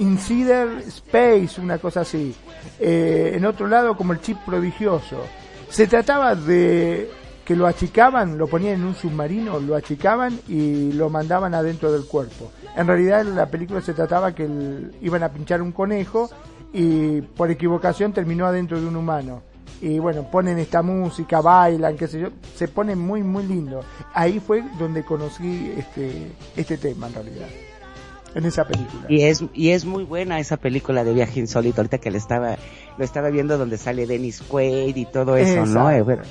Insider 0.00 0.82
Space, 0.88 1.60
una 1.60 1.78
cosa 1.78 2.00
así. 2.00 2.34
Eh, 2.78 3.32
en 3.34 3.44
otro 3.44 3.66
lado 3.68 3.96
como 3.96 4.12
el 4.12 4.20
chip 4.20 4.38
prodigioso. 4.44 5.24
Se 5.68 5.86
trataba 5.86 6.34
de 6.34 7.10
que 7.50 7.56
lo 7.56 7.66
achicaban, 7.66 8.38
lo 8.38 8.46
ponían 8.46 8.74
en 8.74 8.84
un 8.84 8.94
submarino, 8.94 9.58
lo 9.58 9.74
achicaban 9.74 10.38
y 10.46 10.92
lo 10.92 11.10
mandaban 11.10 11.52
adentro 11.52 11.90
del 11.90 12.04
cuerpo. 12.04 12.52
En 12.76 12.86
realidad 12.86 13.22
en 13.22 13.34
la 13.34 13.46
película 13.46 13.80
se 13.80 13.92
trataba 13.92 14.32
que 14.36 14.44
el- 14.44 14.92
iban 15.02 15.24
a 15.24 15.30
pinchar 15.30 15.60
un 15.60 15.72
conejo 15.72 16.30
y 16.72 17.22
por 17.22 17.50
equivocación 17.50 18.12
terminó 18.12 18.46
adentro 18.46 18.80
de 18.80 18.86
un 18.86 18.94
humano. 18.94 19.42
Y 19.82 19.98
bueno, 19.98 20.30
ponen 20.30 20.60
esta 20.60 20.80
música, 20.82 21.40
bailan, 21.40 21.96
qué 21.96 22.06
sé 22.06 22.20
yo, 22.20 22.28
se 22.54 22.68
pone 22.68 22.94
muy, 22.94 23.24
muy 23.24 23.44
lindo. 23.44 23.80
Ahí 24.14 24.38
fue 24.38 24.62
donde 24.78 25.02
conocí 25.02 25.72
este, 25.76 26.30
este 26.54 26.76
tema 26.78 27.08
en 27.08 27.14
realidad, 27.14 27.48
en 28.36 28.44
esa 28.46 28.64
película. 28.64 29.06
Y 29.08 29.22
es, 29.22 29.42
y 29.54 29.70
es 29.70 29.84
muy 29.84 30.04
buena 30.04 30.38
esa 30.38 30.56
película 30.56 31.02
de 31.02 31.14
Viaje 31.14 31.40
Insólito, 31.40 31.80
ahorita 31.80 31.98
que 31.98 32.12
le 32.12 32.18
estaba, 32.18 32.56
lo 32.96 33.04
estaba 33.04 33.28
viendo 33.30 33.58
donde 33.58 33.76
sale 33.76 34.06
Dennis 34.06 34.40
Quaid 34.40 34.94
y 34.94 35.04
todo 35.06 35.36
eso, 35.36 35.66
¿no? 35.66 35.90
Eh, 35.90 36.02
bueno, 36.02 36.22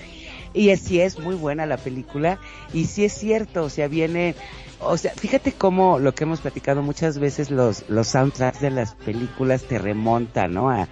y 0.53 0.69
es, 0.69 0.81
sí 0.81 0.99
es 1.01 1.19
muy 1.19 1.35
buena 1.35 1.65
la 1.65 1.77
película, 1.77 2.39
y 2.73 2.85
sí 2.85 3.05
es 3.05 3.13
cierto, 3.13 3.63
o 3.63 3.69
sea, 3.69 3.87
viene, 3.87 4.35
o 4.79 4.97
sea, 4.97 5.11
fíjate 5.13 5.51
cómo 5.51 5.99
lo 5.99 6.13
que 6.13 6.23
hemos 6.23 6.41
platicado 6.41 6.81
muchas 6.81 7.19
veces, 7.19 7.51
los, 7.51 7.87
los 7.89 8.07
soundtracks 8.07 8.61
de 8.61 8.71
las 8.71 8.95
películas 8.95 9.63
te 9.63 9.77
remontan, 9.77 10.53
¿no? 10.53 10.69
A, 10.69 10.87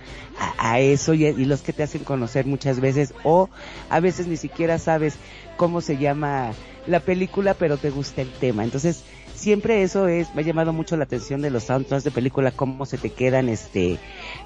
a, 0.58 0.80
eso 0.80 1.13
y, 1.13 1.34
los 1.46 1.62
que 1.62 1.74
te 1.74 1.84
hacen 1.84 2.04
conocer 2.04 2.46
muchas 2.46 2.80
veces, 2.80 3.13
o 3.24 3.50
a 3.89 4.00
veces 4.00 4.28
ni 4.28 4.38
siquiera 4.38 4.78
sabes 4.78 5.15
cómo 5.56 5.82
se 5.82 5.98
llama 5.98 6.52
la 6.86 7.00
película, 7.00 7.54
pero 7.54 7.78
te 7.78 7.89
gusta 7.89 8.22
el 8.22 8.32
tema. 8.32 8.63
Entonces, 8.63 9.04
siempre 9.34 9.82
eso 9.82 10.08
es, 10.08 10.34
me 10.36 10.41
ha 10.41 10.46
llamado 10.46 10.74
mucho 10.74 10.98
la 10.98 11.04
atención 11.06 11.41
de 11.41 11.50
los 11.50 11.63
soundtracks 11.63 12.04
de 12.04 12.12
película, 12.12 12.52
cómo 12.52 12.86
se 12.86 12.98
te 12.98 13.12
quedan, 13.12 13.50
este, 13.50 13.98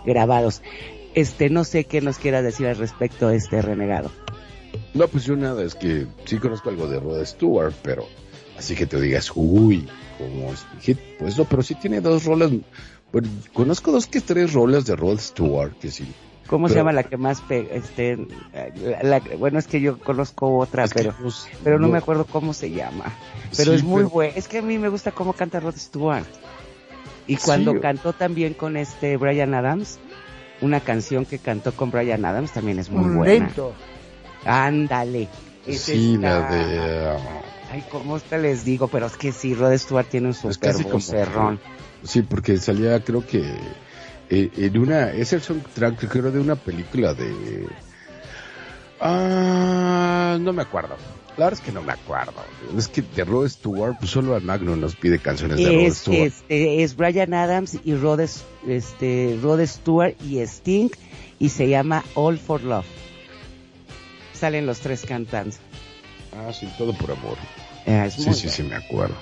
grabados. 0.05 0.61
Este, 1.13 1.49
no 1.49 1.63
sé 1.65 1.83
qué 1.83 1.99
nos 1.99 2.17
quiera 2.17 2.41
decir 2.41 2.67
al 2.67 2.77
respecto, 2.77 3.29
este 3.29 3.61
renegado. 3.61 4.11
No, 4.93 5.07
pues 5.07 5.23
yo 5.25 5.35
nada, 5.35 5.63
es 5.63 5.75
que 5.75 6.07
sí 6.25 6.37
conozco 6.37 6.69
algo 6.69 6.87
de 6.87 6.99
Rod 6.99 7.23
Stewart, 7.25 7.73
pero 7.81 8.05
así 8.57 8.75
que 8.75 8.85
te 8.85 8.99
digas, 8.99 9.31
uy, 9.35 9.87
como 10.17 10.51
es 10.53 10.65
hit, 10.81 10.97
pues 11.19 11.37
no, 11.37 11.45
pero 11.45 11.61
sí 11.63 11.75
tiene 11.75 12.01
dos 12.01 12.25
rolas, 12.25 12.51
bueno, 13.11 13.27
conozco 13.53 13.91
dos 13.91 14.07
que 14.07 14.21
tres 14.21 14.53
rolas 14.53 14.85
de 14.85 14.95
Rod 14.95 15.19
Stewart, 15.19 15.73
que 15.79 15.91
sí. 15.91 16.05
¿Cómo 16.47 16.67
se 16.67 16.75
llama 16.75 16.91
la 16.91 17.03
que 17.03 17.15
más 17.15 17.39
pega? 17.41 17.73
Este, 17.75 18.17
la- 18.53 19.03
la- 19.03 19.21
bueno, 19.37 19.57
es 19.57 19.67
que 19.67 19.79
yo 19.79 19.97
conozco 19.99 20.57
otra, 20.57 20.85
pero, 20.93 21.13
pues, 21.21 21.47
pero 21.63 21.79
no, 21.79 21.87
me 21.87 21.97
acuerdo 21.99 22.25
cómo 22.25 22.53
se 22.53 22.71
llama. 22.71 23.05
Pero 23.55 23.71
Sí, 23.71 23.77
es 23.77 23.83
muy 23.85 24.03
bueno. 24.03 24.33
Es 24.35 24.49
que 24.49 24.57
a 24.57 24.61
mí 24.61 24.77
me 24.77 24.89
gusta 24.89 25.11
cómo 25.11 25.31
canta 25.31 25.61
Rod 25.61 25.77
Stewart. 25.77 26.25
Y 27.25 27.37
cuando 27.37 27.71
Sí. 27.73 27.79
cantó 27.79 28.11
también 28.11 28.53
con 28.53 28.75
este 28.75 29.15
Brian 29.15 29.53
Adams, 29.53 29.99
una 30.59 30.81
canción 30.81 31.25
que 31.25 31.39
cantó 31.39 31.71
con 31.71 31.89
Brian 31.89 32.25
Adams 32.25 32.51
también 32.51 32.79
es 32.79 32.89
muy 32.89 33.05
un 33.05 33.15
buena. 33.15 33.45
lento. 33.45 33.73
Ándale. 34.45 35.27
Es 35.65 35.81
Sí, 35.81 36.17
la 36.17 36.49
de... 36.51 37.17
Ay, 37.71 37.83
¿cómo 37.89 38.19
te 38.19 38.37
les 38.39 38.65
digo? 38.65 38.87
Pero 38.87 39.05
es 39.05 39.15
que 39.15 39.31
sí, 39.31 39.53
Rod 39.53 39.77
Stewart 39.77 40.07
tiene 40.07 40.27
un 40.27 40.33
super 40.33 40.73
como- 40.73 40.89
vocerrón. 40.89 41.59
Sí, 42.03 42.21
porque 42.23 42.57
salía, 42.57 42.99
creo 43.03 43.25
que 43.25 43.43
eh, 44.29 44.49
en 44.57 44.77
una, 44.77 45.11
es 45.11 45.33
el 45.33 45.41
soundtrack, 45.41 46.07
creo, 46.09 46.31
de 46.31 46.39
una 46.39 46.55
película 46.55 47.13
de, 47.13 47.67
Ah, 48.99 50.37
no 50.39 50.53
me 50.53 50.61
acuerdo. 50.61 50.95
La 51.37 51.45
verdad 51.45 51.59
es 51.59 51.65
que 51.65 51.71
no 51.71 51.81
me 51.81 51.93
acuerdo. 51.93 52.33
Es 52.77 52.87
que 52.87 53.01
de 53.01 53.23
Rod 53.23 53.47
Stewart, 53.47 53.95
pues 53.99 54.11
solo 54.11 54.35
al 54.35 54.41
Magnum 54.43 54.79
nos 54.79 54.95
pide 54.95 55.17
canciones 55.19 55.57
de 55.57 55.65
Rod 55.65 55.93
Stewart. 55.93 56.19
es, 56.27 56.43
eh, 56.49 56.83
es 56.83 56.95
Brian 56.95 57.33
Adams 57.33 57.77
y 57.83 57.95
Rod, 57.95 58.19
este, 58.67 59.39
Rod 59.41 59.65
Stewart 59.65 60.15
y 60.23 60.39
Sting 60.39 60.89
y 61.39 61.49
se 61.49 61.69
llama 61.69 62.03
All 62.15 62.37
for 62.37 62.61
Love. 62.61 62.85
Salen 64.41 64.65
los 64.65 64.79
tres 64.79 65.03
cantando. 65.07 65.55
Ah, 66.35 66.51
sí, 66.51 66.67
todo 66.75 66.93
por 66.93 67.11
amor. 67.11 67.37
Eh, 67.85 68.05
es 68.07 68.15
Sí, 68.15 68.33
sí, 68.33 68.49
sí, 68.49 68.63
me 68.63 68.73
acuerdo. 68.75 69.13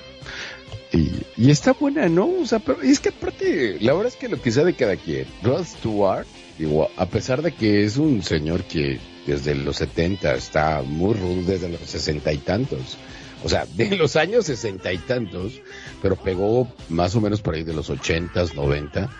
Y, 0.92 1.10
y 1.36 1.50
está 1.50 1.74
buena, 1.74 2.08
¿no? 2.08 2.26
O 2.40 2.46
sea, 2.46 2.58
pero 2.58 2.80
es 2.80 3.00
que 3.00 3.10
aparte, 3.10 3.76
la 3.82 3.92
verdad 3.92 4.08
es 4.08 4.16
que 4.16 4.30
lo 4.30 4.40
que 4.40 4.50
sea 4.50 4.64
de 4.64 4.72
cada 4.72 4.96
quien, 4.96 5.26
Rod 5.42 5.64
Stewart, 5.66 6.26
digo, 6.58 6.88
a 6.96 7.04
pesar 7.04 7.42
de 7.42 7.52
que 7.52 7.84
es 7.84 7.98
un 7.98 8.22
señor 8.22 8.64
que 8.64 8.98
desde 9.26 9.54
los 9.54 9.76
70 9.76 10.32
está 10.36 10.80
muy 10.82 11.12
rudo, 11.12 11.42
desde 11.46 11.68
los 11.68 11.82
sesenta 11.82 12.32
y 12.32 12.38
tantos, 12.38 12.96
o 13.44 13.48
sea, 13.50 13.66
de 13.76 13.94
los 13.96 14.16
años 14.16 14.46
sesenta 14.46 14.90
y 14.90 14.96
tantos, 14.98 15.60
pero 16.00 16.16
pegó 16.16 16.66
más 16.88 17.14
o 17.14 17.20
menos 17.20 17.42
por 17.42 17.54
ahí 17.56 17.62
de 17.62 17.74
los 17.74 17.90
ochentas, 17.90 18.54
noventa, 18.54 19.10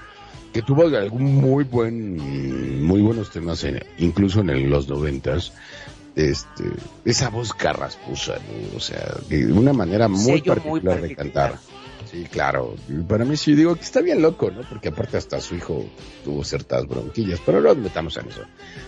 que 0.52 0.62
tuvo 0.62 0.86
algún 0.86 1.36
muy 1.36 1.62
buen, 1.62 2.82
muy 2.84 3.00
buenos 3.00 3.30
temas, 3.30 3.62
en- 3.62 3.84
incluso 3.98 4.40
en 4.40 4.50
el- 4.50 4.68
los 4.68 4.88
noventas, 4.88 5.52
este, 6.16 6.64
esa 7.04 7.28
voz 7.30 7.52
carraspusa, 7.52 8.34
¿no? 8.34 8.76
o 8.76 8.80
sea, 8.80 9.14
de 9.28 9.52
una 9.52 9.72
manera 9.72 10.08
muy 10.08 10.40
particular, 10.42 10.98
muy 11.00 11.08
de 11.08 11.14
cantar. 11.16 11.58
Sí, 12.10 12.24
claro. 12.30 12.74
Para 13.08 13.24
mí 13.24 13.36
sí 13.36 13.54
digo 13.54 13.76
que 13.76 13.82
está 13.82 14.00
bien 14.00 14.20
loco, 14.20 14.50
¿no? 14.50 14.62
Porque 14.68 14.88
aparte 14.88 15.16
hasta 15.16 15.40
su 15.40 15.54
hijo 15.54 15.84
tuvo 16.24 16.42
ciertas 16.42 16.84
bronquillas, 16.88 17.40
pero 17.46 17.60
no 17.60 17.68
nos 17.68 17.76
metamos 17.78 18.16
en 18.16 18.28
eso. 18.28 18.40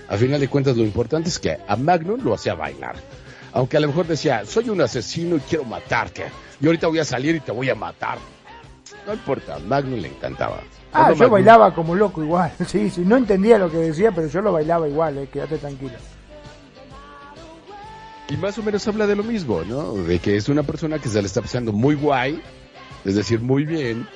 A 0.08 0.16
final 0.16 0.40
de 0.40 0.48
cuentas 0.48 0.76
lo 0.76 0.82
importante 0.82 1.28
es 1.28 1.38
que 1.38 1.56
a 1.68 1.76
Magnum 1.76 2.20
lo 2.24 2.35
hacía 2.35 2.54
bailar. 2.54 2.96
Aunque 3.52 3.76
a 3.76 3.80
lo 3.80 3.87
mejor 3.88 4.06
decía, 4.08 4.44
soy 4.44 4.70
un 4.70 4.80
asesino 4.80 5.37
y 5.37 5.40
quiero 5.40 5.62
matarte. 5.64 6.24
Y 6.61 6.66
ahorita 6.66 6.88
voy 6.88 6.98
a 6.98 7.04
salir 7.04 7.37
y 7.37 7.40
te 7.40 7.52
voy 7.52 7.70
a 7.70 7.76
matar. 7.76 8.18
No 9.06 9.12
importa, 9.12 9.54
a 9.56 9.58
Magnum 9.61 10.00
le 10.00 10.08
encantaba. 10.08 10.61
Ah, 10.92 11.11
yo 11.12 11.16
Magnum- 11.26 11.30
bailaba 11.30 11.74
como 11.74 11.94
loco 11.94 12.24
igual. 12.24 12.50
Sí, 12.66 12.90
sí, 12.90 13.02
no 13.04 13.16
entendía 13.16 13.56
lo 13.56 13.70
que 13.70 13.76
decía, 13.76 14.11
pero 14.12 14.26
yo 14.26 14.40
lo 14.40 14.52
bailaba 14.52 14.88
igual, 14.88 15.18
eh, 15.18 15.28
quédate 15.32 15.58
tranquilo. 15.58 15.92
Y 18.28 18.37
más 18.37 18.56
o 18.58 18.62
menos 18.62 18.87
habla 18.88 19.06
de 19.06 19.16
lo 19.16 19.24
mismo, 19.24 19.62
¿no? 19.64 19.94
De 19.94 20.18
que 20.18 20.37
es 20.37 20.48
una 20.48 20.62
persona 20.62 20.98
que 20.98 21.08
se 21.08 21.20
le 21.20 21.26
está 21.26 21.42
pasando 21.42 21.72
muy 21.72 21.94
guay, 21.94 22.40
es 23.04 23.14
decir, 23.14 23.40
muy 23.40 23.64
bien, 23.64 24.06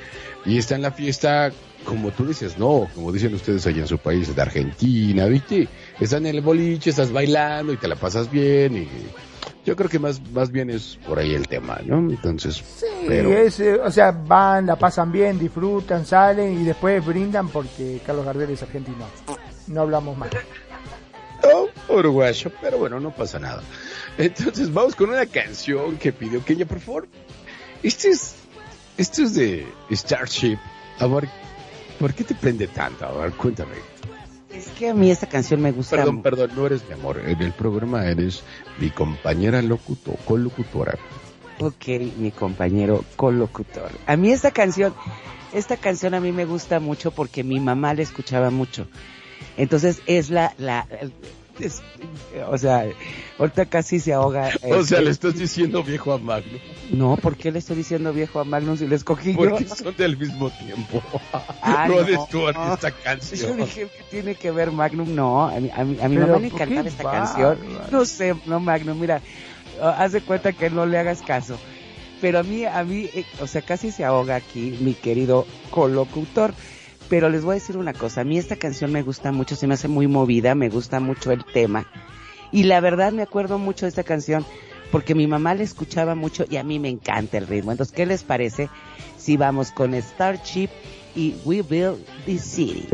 y 0.44 0.58
está 0.58 0.76
en 0.76 0.82
la 0.82 0.92
fiesta, 0.92 1.50
como 1.84 2.12
tú 2.12 2.26
dices, 2.26 2.56
no, 2.56 2.88
como 2.94 3.12
dicen 3.12 3.34
ustedes 3.34 3.66
allá 3.66 3.80
en 3.80 3.88
su 3.88 3.98
país, 3.98 4.34
de 4.34 4.40
Argentina, 4.40 5.26
¿viste? 5.26 5.68
Están 5.98 6.26
en 6.26 6.36
el 6.36 6.40
boliche, 6.40 6.90
estás 6.90 7.12
bailando 7.12 7.72
y 7.72 7.76
te 7.76 7.88
la 7.88 7.96
pasas 7.96 8.30
bien, 8.30 8.76
y 8.76 8.88
yo 9.66 9.74
creo 9.74 9.90
que 9.90 9.98
más, 9.98 10.22
más 10.30 10.52
bien 10.52 10.70
es 10.70 10.98
por 11.06 11.18
ahí 11.18 11.34
el 11.34 11.48
tema, 11.48 11.80
¿no? 11.84 11.98
Entonces, 11.98 12.62
Sí, 12.64 12.86
pero... 13.08 13.32
es, 13.32 13.58
eh, 13.58 13.74
o 13.74 13.90
sea, 13.90 14.12
van, 14.12 14.66
la 14.66 14.76
pasan 14.76 15.10
bien, 15.10 15.38
disfrutan, 15.38 16.06
salen 16.06 16.60
y 16.60 16.64
después 16.64 17.04
brindan 17.04 17.48
porque 17.48 18.00
Carlos 18.06 18.24
Gardel 18.24 18.50
es 18.50 18.62
argentino. 18.62 19.04
No 19.66 19.80
hablamos 19.80 20.16
más. 20.16 20.30
Oh, 21.42 21.68
uruguayo, 21.88 22.50
pero 22.60 22.78
bueno, 22.78 23.00
no 23.00 23.10
pasa 23.10 23.38
nada. 23.38 23.62
Entonces 24.18 24.72
vamos 24.72 24.94
con 24.94 25.10
una 25.10 25.26
canción 25.26 25.96
que 25.96 26.12
pidió 26.12 26.44
Kenya, 26.44 26.66
por 26.66 26.80
favor. 26.80 27.08
Este 27.82 28.08
es, 28.08 28.36
esto 28.96 29.22
es 29.22 29.34
de 29.34 29.66
Starship. 29.90 30.58
A 30.98 31.06
ver, 31.06 31.28
¿por 31.98 32.14
qué 32.14 32.24
te 32.24 32.34
prende 32.34 32.66
tanto? 32.68 33.04
A 33.04 33.12
ver, 33.12 33.32
cuéntame. 33.32 33.74
Es 34.52 34.68
que 34.68 34.88
a 34.88 34.94
mí 34.94 35.10
esta 35.10 35.28
canción 35.28 35.60
me 35.60 35.70
gusta. 35.72 35.96
Perdón, 35.96 36.22
perdón, 36.22 36.50
no 36.56 36.66
eres 36.66 36.86
mi 36.88 36.94
amor. 36.94 37.20
En 37.26 37.42
el 37.42 37.52
programa 37.52 38.06
eres 38.06 38.42
mi 38.78 38.88
compañera 38.90 39.60
locuto, 39.60 40.12
colocutora. 40.24 40.96
Ok, 41.60 41.88
mi 42.18 42.30
compañero 42.30 43.04
colocutor. 43.16 43.90
A 44.06 44.16
mí 44.16 44.30
esta 44.30 44.50
canción, 44.50 44.94
esta 45.52 45.76
canción 45.76 46.14
a 46.14 46.20
mí 46.20 46.32
me 46.32 46.46
gusta 46.46 46.80
mucho 46.80 47.10
porque 47.10 47.44
mi 47.44 47.60
mamá 47.60 47.92
la 47.92 48.02
escuchaba 48.02 48.50
mucho. 48.50 48.86
Entonces 49.56 50.02
es 50.06 50.30
la, 50.30 50.54
la, 50.58 50.86
es- 51.58 51.82
o 52.50 52.58
sea, 52.58 52.84
ahorita 53.38 53.64
casi 53.66 53.98
se 53.98 54.12
ahoga. 54.12 54.50
O 54.70 54.82
sea, 54.84 55.00
le 55.00 55.10
estás 55.10 55.36
diciendo 55.38 55.82
viejo 55.82 56.12
a 56.12 56.18
Magno. 56.18 56.58
No, 56.90 57.16
¿por 57.16 57.34
qué 57.36 57.50
le 57.50 57.58
estoy 57.60 57.76
diciendo 57.76 58.12
viejo 58.12 58.40
a 58.40 58.44
Magnus 58.44 58.80
si 58.80 58.86
le 58.86 58.96
escogí 58.96 59.32
yo? 59.32 59.38
Porque 59.38 59.66
son 59.66 59.96
del 59.96 60.16
mismo 60.18 60.50
tiempo. 60.50 61.02
Ah, 61.62 61.86
no, 61.88 62.26
Stewart, 62.26 62.54
no. 62.54 62.74
esta 62.74 62.90
Yo 62.90 62.96
canción. 63.02 63.56
dije 63.56 63.88
que 63.88 64.02
tiene 64.10 64.34
que 64.34 64.50
ver 64.50 64.70
Magnum, 64.70 65.14
no, 65.14 65.48
a 65.48 65.58
mi, 65.58 65.70
a 65.70 65.84
mi, 65.84 65.98
a 66.00 66.08
mi 66.08 66.16
mamá 66.18 66.38
le 66.38 66.50
¿por 66.50 66.58
qué 66.58 66.64
encantaba 66.64 66.88
esta 66.88 67.02
bárbaro? 67.04 67.58
canción. 67.60 67.90
No 67.90 68.04
sé, 68.04 68.34
no 68.44 68.60
Magnum, 68.60 69.00
mira, 69.00 69.22
ah, 69.80 69.96
haz 69.98 70.12
de 70.12 70.20
cuenta 70.20 70.52
que 70.52 70.68
no 70.68 70.84
le 70.84 70.98
hagas 70.98 71.22
caso. 71.22 71.58
Pero 72.20 72.38
a 72.38 72.42
mí, 72.42 72.64
a 72.66 72.84
mí, 72.84 73.08
eh, 73.14 73.24
o 73.40 73.46
sea, 73.46 73.62
casi 73.62 73.90
se 73.90 74.04
ahoga 74.04 74.36
aquí 74.36 74.76
mi 74.80 74.92
querido 74.94 75.46
colocutor. 75.70 76.52
Pero 77.08 77.28
les 77.28 77.44
voy 77.44 77.52
a 77.52 77.54
decir 77.54 77.76
una 77.76 77.92
cosa, 77.92 78.22
a 78.22 78.24
mí 78.24 78.36
esta 78.36 78.56
canción 78.56 78.92
me 78.92 79.02
gusta 79.02 79.30
mucho, 79.30 79.54
se 79.54 79.66
me 79.66 79.74
hace 79.74 79.86
muy 79.88 80.08
movida, 80.08 80.54
me 80.54 80.68
gusta 80.68 80.98
mucho 81.00 81.30
el 81.30 81.44
tema. 81.44 81.86
Y 82.52 82.64
la 82.64 82.80
verdad 82.80 83.12
me 83.12 83.22
acuerdo 83.22 83.58
mucho 83.58 83.86
de 83.86 83.90
esta 83.90 84.02
canción 84.04 84.44
porque 84.90 85.14
mi 85.14 85.26
mamá 85.26 85.54
la 85.54 85.62
escuchaba 85.62 86.14
mucho 86.14 86.44
y 86.48 86.56
a 86.56 86.64
mí 86.64 86.78
me 86.78 86.88
encanta 86.88 87.38
el 87.38 87.46
ritmo. 87.46 87.70
Entonces, 87.72 87.94
¿qué 87.94 88.06
les 88.06 88.22
parece 88.24 88.68
si 89.18 89.36
vamos 89.36 89.70
con 89.70 89.94
Starship 90.00 90.68
y 91.14 91.34
We 91.44 91.62
Build 91.62 92.04
This 92.24 92.42
City? 92.42 92.88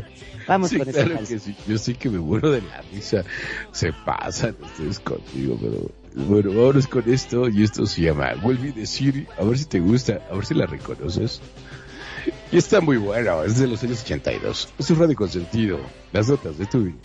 Vamos 0.48 0.70
Sí, 0.70 0.78
con 0.78 0.88
esta 0.88 1.02
claro 1.04 1.16
canción. 1.16 1.38
que 1.40 1.44
sí. 1.46 1.56
Yo 1.68 1.78
sí 1.78 1.94
que 1.94 2.10
me 2.10 2.18
muero 2.18 2.50
de 2.50 2.60
la 2.62 2.82
risa. 2.92 3.24
Se 3.72 3.92
pasan 3.92 4.56
ustedes 4.60 4.98
conmigo, 5.00 5.56
pero 5.60 5.90
bueno, 6.26 6.50
vámonos 6.50 6.86
con 6.88 7.08
esto 7.10 7.48
y 7.48 7.62
esto 7.62 7.86
se 7.86 8.02
llama 8.02 8.32
Will 8.42 8.58
Be 8.58 8.72
the 8.72 8.86
City. 8.86 9.26
A 9.38 9.44
ver 9.44 9.56
si 9.56 9.66
te 9.66 9.78
gusta, 9.80 10.20
a 10.30 10.34
ver 10.34 10.44
si 10.44 10.54
la 10.54 10.66
reconoces. 10.66 11.40
Y 12.52 12.58
está 12.58 12.82
muy 12.82 12.98
bueno, 12.98 13.42
es 13.44 13.58
de 13.58 13.66
los 13.66 13.82
años 13.82 14.02
82. 14.02 14.68
Es 14.78 14.90
un 14.90 14.98
radio 14.98 15.16
consentido. 15.16 15.80
Las 16.12 16.28
notas 16.28 16.58
de 16.58 16.66
tu 16.66 16.82
vida. 16.84 16.98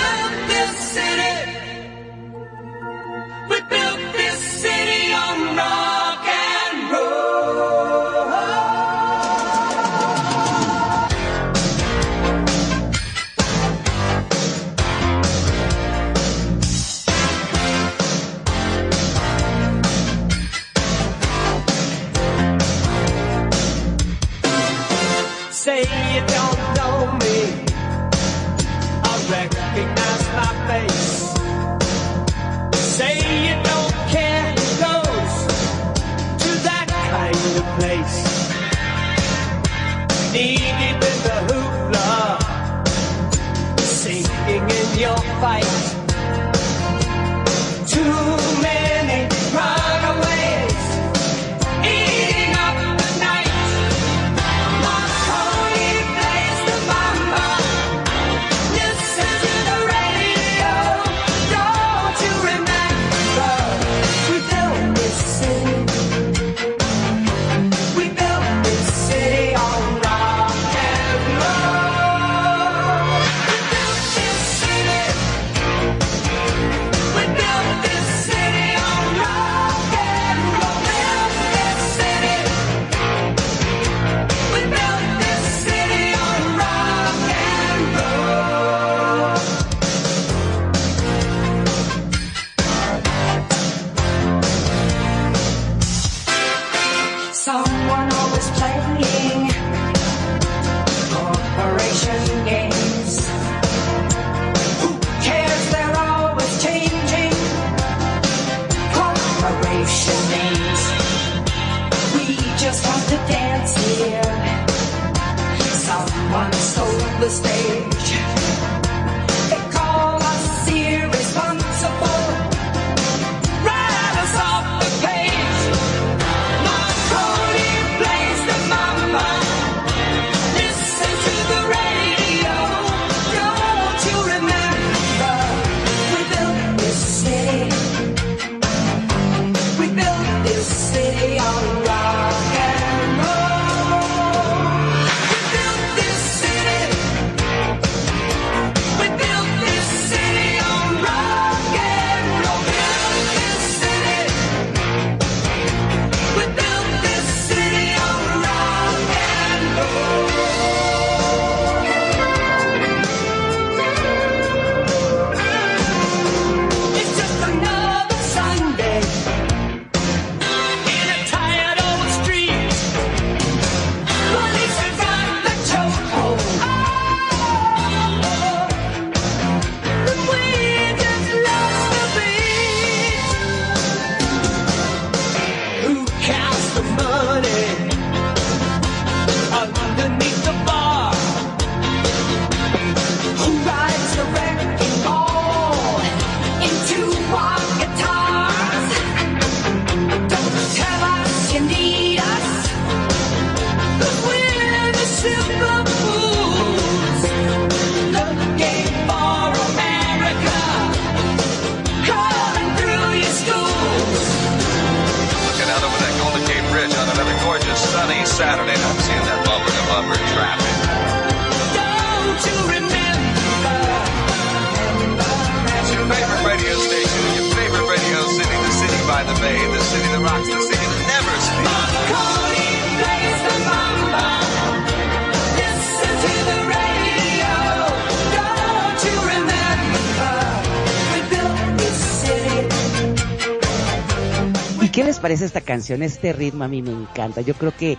Esta 245.42 245.62
canción? 245.62 246.04
Este 246.04 246.34
ritmo 246.34 246.64
a 246.64 246.68
mí 246.68 246.82
me 246.82 246.92
encanta. 246.92 247.42
Yo 247.42 247.54
creo 247.54 247.76
que 247.76 247.98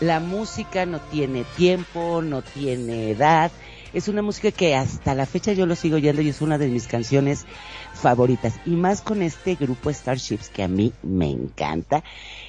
la 0.00 0.20
música 0.20 0.86
no 0.86 1.00
tiene 1.00 1.44
tiempo, 1.56 2.22
no 2.22 2.42
tiene 2.42 3.10
edad. 3.10 3.50
Es 3.92 4.08
una 4.08 4.22
música 4.22 4.50
que 4.50 4.74
hasta 4.74 5.14
la 5.14 5.24
fecha 5.24 5.52
yo 5.52 5.66
lo 5.66 5.76
sigo 5.76 5.96
oyendo 5.96 6.20
y 6.20 6.28
es 6.28 6.42
una 6.42 6.58
de 6.58 6.68
mis 6.68 6.88
canciones 6.88 7.46
favoritas. 7.94 8.54
Y 8.66 8.70
más 8.70 9.02
con 9.02 9.22
este 9.22 9.54
grupo 9.54 9.92
Starships 9.92 10.48
que 10.48 10.64
a 10.64 10.68
mí 10.68 10.92
me 11.02 11.30
encanta. 11.30 12.02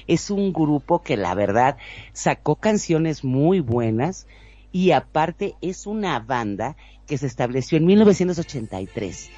Es 0.08 0.30
un 0.30 0.52
grupo 0.52 1.02
que 1.02 1.16
la 1.16 1.34
verdad 1.34 1.76
sacó 2.12 2.56
canciones 2.56 3.22
muy 3.22 3.60
buenas 3.60 4.26
y 4.72 4.90
aparte 4.90 5.54
es 5.60 5.86
una 5.86 6.18
banda 6.18 6.76
que 7.06 7.16
se 7.16 7.26
estableció 7.26 7.78
en 7.78 7.86
1983 7.86 9.30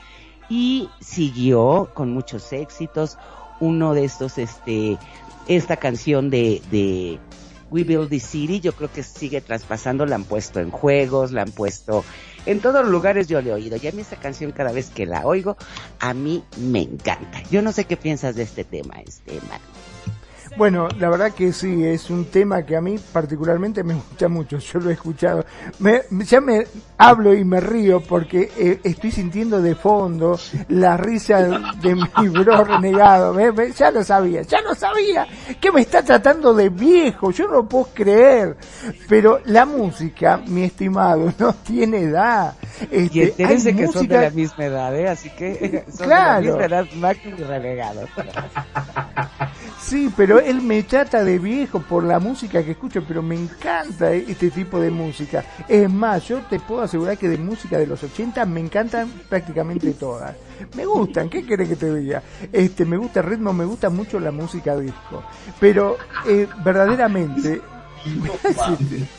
y 0.49 0.89
siguió 1.01 1.91
con 1.95 2.13
muchos 2.13 2.53
éxitos. 2.53 3.19
Uno 3.61 3.95
de 3.95 4.05
estos, 4.05 4.39
este, 4.39 4.99
esta 5.47 5.77
canción 5.77 6.31
de, 6.31 6.63
de 6.71 7.19
We 7.71 7.85
Build 7.85 8.09
the 8.09 8.21
City, 8.21 8.61
yo 8.61 8.73
creo 8.73 8.91
que 8.93 9.03
sigue 9.03 9.41
traspasando, 9.41 10.07
la 10.07 10.17
han 10.17 10.25
puesto 10.25 10.61
en 10.61 10.71
juegos, 10.71 11.33
la 11.33 11.43
han 11.43 11.51
puesto 11.51 12.05
en 12.47 12.61
todos 12.61 12.83
los 12.83 12.91
lugares 12.91 13.29
yo 13.29 13.41
le 13.43 13.51
he 13.51 13.53
oído. 13.53 13.77
Y 13.81 13.87
a 13.87 13.93
mí 13.93 14.01
esta 14.01 14.17
canción 14.17 14.53
cada 14.53 14.73
vez 14.73 14.89
que 14.91 15.05
la 15.05 15.27
oigo, 15.27 15.57
a 16.01 16.15
mí 16.15 16.43
me 16.57 16.81
encanta. 16.81 17.43
Yo 17.51 17.61
no 17.61 17.73
sé 17.73 17.85
qué 17.85 17.97
piensas 17.97 18.35
de 18.37 18.45
este 18.45 18.65
tema, 18.65 18.95
este 19.07 19.35
Marco. 19.49 19.88
Bueno, 20.59 20.89
la 20.99 21.09
verdad 21.09 21.31
que 21.33 21.53
sí, 21.53 21.85
es 21.85 22.11
un 22.11 22.25
tema 22.25 22.65
que 22.67 22.77
a 22.77 22.81
mí 22.81 22.97
particularmente 23.13 23.85
me 23.85 23.95
gusta 23.95 24.27
mucho, 24.29 24.59
yo 24.73 24.81
lo 24.81 24.91
he 24.91 24.95
escuchado. 24.95 25.45
Me, 25.79 26.03
ya 26.11 26.41
me 26.41 26.67
hablo 26.99 27.33
y 27.33 27.45
me 27.45 27.61
río 27.61 28.01
porque 28.01 28.51
eh, 28.59 28.81
estoy 28.83 29.13
sintiendo 29.13 29.63
de 29.63 29.77
fondo 29.77 30.37
la 30.69 30.97
risa 30.97 31.39
de 31.81 31.95
mi 31.95 32.29
bro 32.29 32.65
renegado. 32.65 33.33
¿Ve? 33.35 33.53
¿Ve? 33.53 33.73
Ya 33.73 33.93
lo 33.93 34.03
sabía, 34.03 34.43
ya 34.43 34.61
lo 34.63 34.75
sabía, 34.75 35.29
que 35.61 35.71
me 35.71 35.81
está 35.81 36.03
tratando 36.03 36.53
de 36.53 36.71
viejo, 36.71 37.31
yo 37.31 37.47
no 37.47 37.53
lo 37.53 37.65
puedo 37.69 37.89
creer. 37.95 38.57
Pero 39.09 39.41
la 39.45 39.65
música, 39.65 40.41
mi 40.49 40.65
estimado, 40.65 41.33
no 41.39 41.53
tiene 41.55 42.01
edad. 42.01 42.55
Este, 42.91 43.17
Y 43.19 43.23
entérense 43.23 43.77
que 43.77 43.87
son 43.87 43.93
de 44.09 44.17
música- 44.17 44.21
la 44.23 44.31
misma 44.31 44.65
edad, 44.65 44.97
¿eh? 44.99 45.09
Así 45.09 45.31
que 45.31 45.85
son 45.89 46.07
Claro. 46.09 46.57
de 46.57 46.69
la 46.69 46.83
misma 46.83 47.11
edad, 47.13 47.17
y 47.25 47.31
Relegado. 47.45 48.01
Sí, 49.81 50.13
pero 50.17 50.39
él 50.49 50.63
me 50.63 50.83
trata 50.83 51.25
de 51.25 51.39
viejo 51.39 51.81
por 51.81 52.05
la 52.05 52.19
música 52.19 52.65
que 52.65 52.71
escucho, 52.71 53.05
pero 53.07 53.23
me 53.23 53.35
encanta 53.35 54.13
este 54.15 54.51
tipo 54.51 54.81
de 54.81 54.91
música. 54.91 55.45
Es 55.69 55.93
más, 55.93 56.27
yo 56.27 56.41
te 56.41 56.59
puedo 56.59 56.83
asegurar 56.83 57.19
que 57.19 57.29
de 57.29 57.37
música 57.37 57.77
de 57.77 57.87
los 57.87 58.03
80 58.03 58.47
me 58.47 58.61
encantan 58.61 59.11
prácticamente 59.29 59.93
todas. 59.93 60.35
Me 60.75 60.87
gustan, 60.87 61.29
¿qué 61.29 61.45
querés 61.45 61.69
que 61.69 61.77
te 61.77 61.95
diga? 61.95 62.23
Este, 62.51 62.87
me 62.87 62.97
gusta 62.97 63.21
el 63.21 63.27
ritmo, 63.27 63.53
me 63.53 63.67
gusta 63.67 63.91
mucho 63.91 64.19
la 64.19 64.31
música 64.31 64.75
disco. 64.77 65.23
Pero 65.61 65.99
eh, 66.27 66.49
verdaderamente 66.65 67.61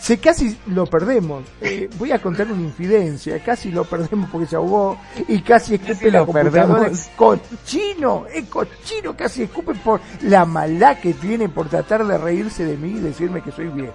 se 0.00 0.18
casi 0.18 0.56
lo 0.66 0.86
perdemos. 0.86 1.44
Eh, 1.60 1.88
voy 1.98 2.12
a 2.12 2.20
contar 2.20 2.50
una 2.50 2.62
infidencia, 2.62 3.42
casi 3.42 3.70
lo 3.70 3.84
perdemos 3.84 4.28
porque 4.30 4.46
se 4.46 4.56
ahogó 4.56 4.98
y 5.28 5.40
casi 5.42 5.74
escupe 5.74 5.92
Casi 5.94 6.10
la 6.10 6.24
computadora. 6.24 6.78
perdemos. 6.80 7.08
Cochino, 7.16 8.26
es 8.32 8.44
cochino, 8.48 9.16
casi 9.16 9.42
escupe 9.44 9.74
por 9.74 10.00
la 10.22 10.44
maldad 10.44 10.98
que 10.98 11.14
tiene 11.14 11.48
por 11.48 11.68
tratar 11.68 12.06
de 12.06 12.18
reírse 12.18 12.64
de 12.64 12.76
mí 12.76 12.90
y 12.90 13.00
decirme 13.00 13.42
que 13.42 13.52
soy 13.52 13.68
viejo. 13.68 13.94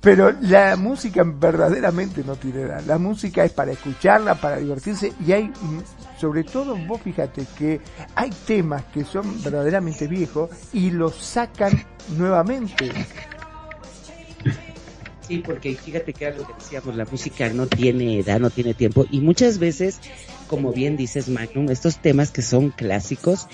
Pero 0.00 0.32
la 0.40 0.76
música 0.76 1.22
verdaderamente 1.24 2.22
no 2.24 2.36
tiene 2.36 2.62
edad. 2.62 2.82
La 2.86 2.98
música 2.98 3.44
es 3.44 3.52
para 3.52 3.72
escucharla, 3.72 4.34
para 4.34 4.56
divertirse 4.56 5.12
y 5.26 5.32
hay, 5.32 5.52
sobre 6.18 6.44
todo 6.44 6.76
vos 6.86 7.00
fíjate 7.02 7.44
que 7.56 7.80
hay 8.14 8.30
temas 8.46 8.84
que 8.92 9.04
son 9.04 9.42
verdaderamente 9.42 10.06
viejos 10.06 10.50
y 10.72 10.90
los 10.90 11.14
sacan 11.16 11.84
nuevamente. 12.16 12.90
Sí, 15.28 15.42
porque 15.44 15.74
fíjate 15.74 16.14
que 16.14 16.24
era 16.24 16.36
lo 16.38 16.46
que 16.46 16.54
decíamos, 16.54 16.96
la 16.96 17.04
música 17.04 17.50
no 17.50 17.66
tiene 17.66 18.20
edad, 18.20 18.40
no 18.40 18.48
tiene 18.48 18.72
tiempo. 18.72 19.04
Y 19.10 19.20
muchas 19.20 19.58
veces, 19.58 20.00
como 20.48 20.72
bien 20.72 20.96
dices, 20.96 21.28
Magnum, 21.28 21.68
estos 21.70 21.98
temas 21.98 22.30
que 22.30 22.40
son 22.40 22.70
clásicos, 22.70 23.46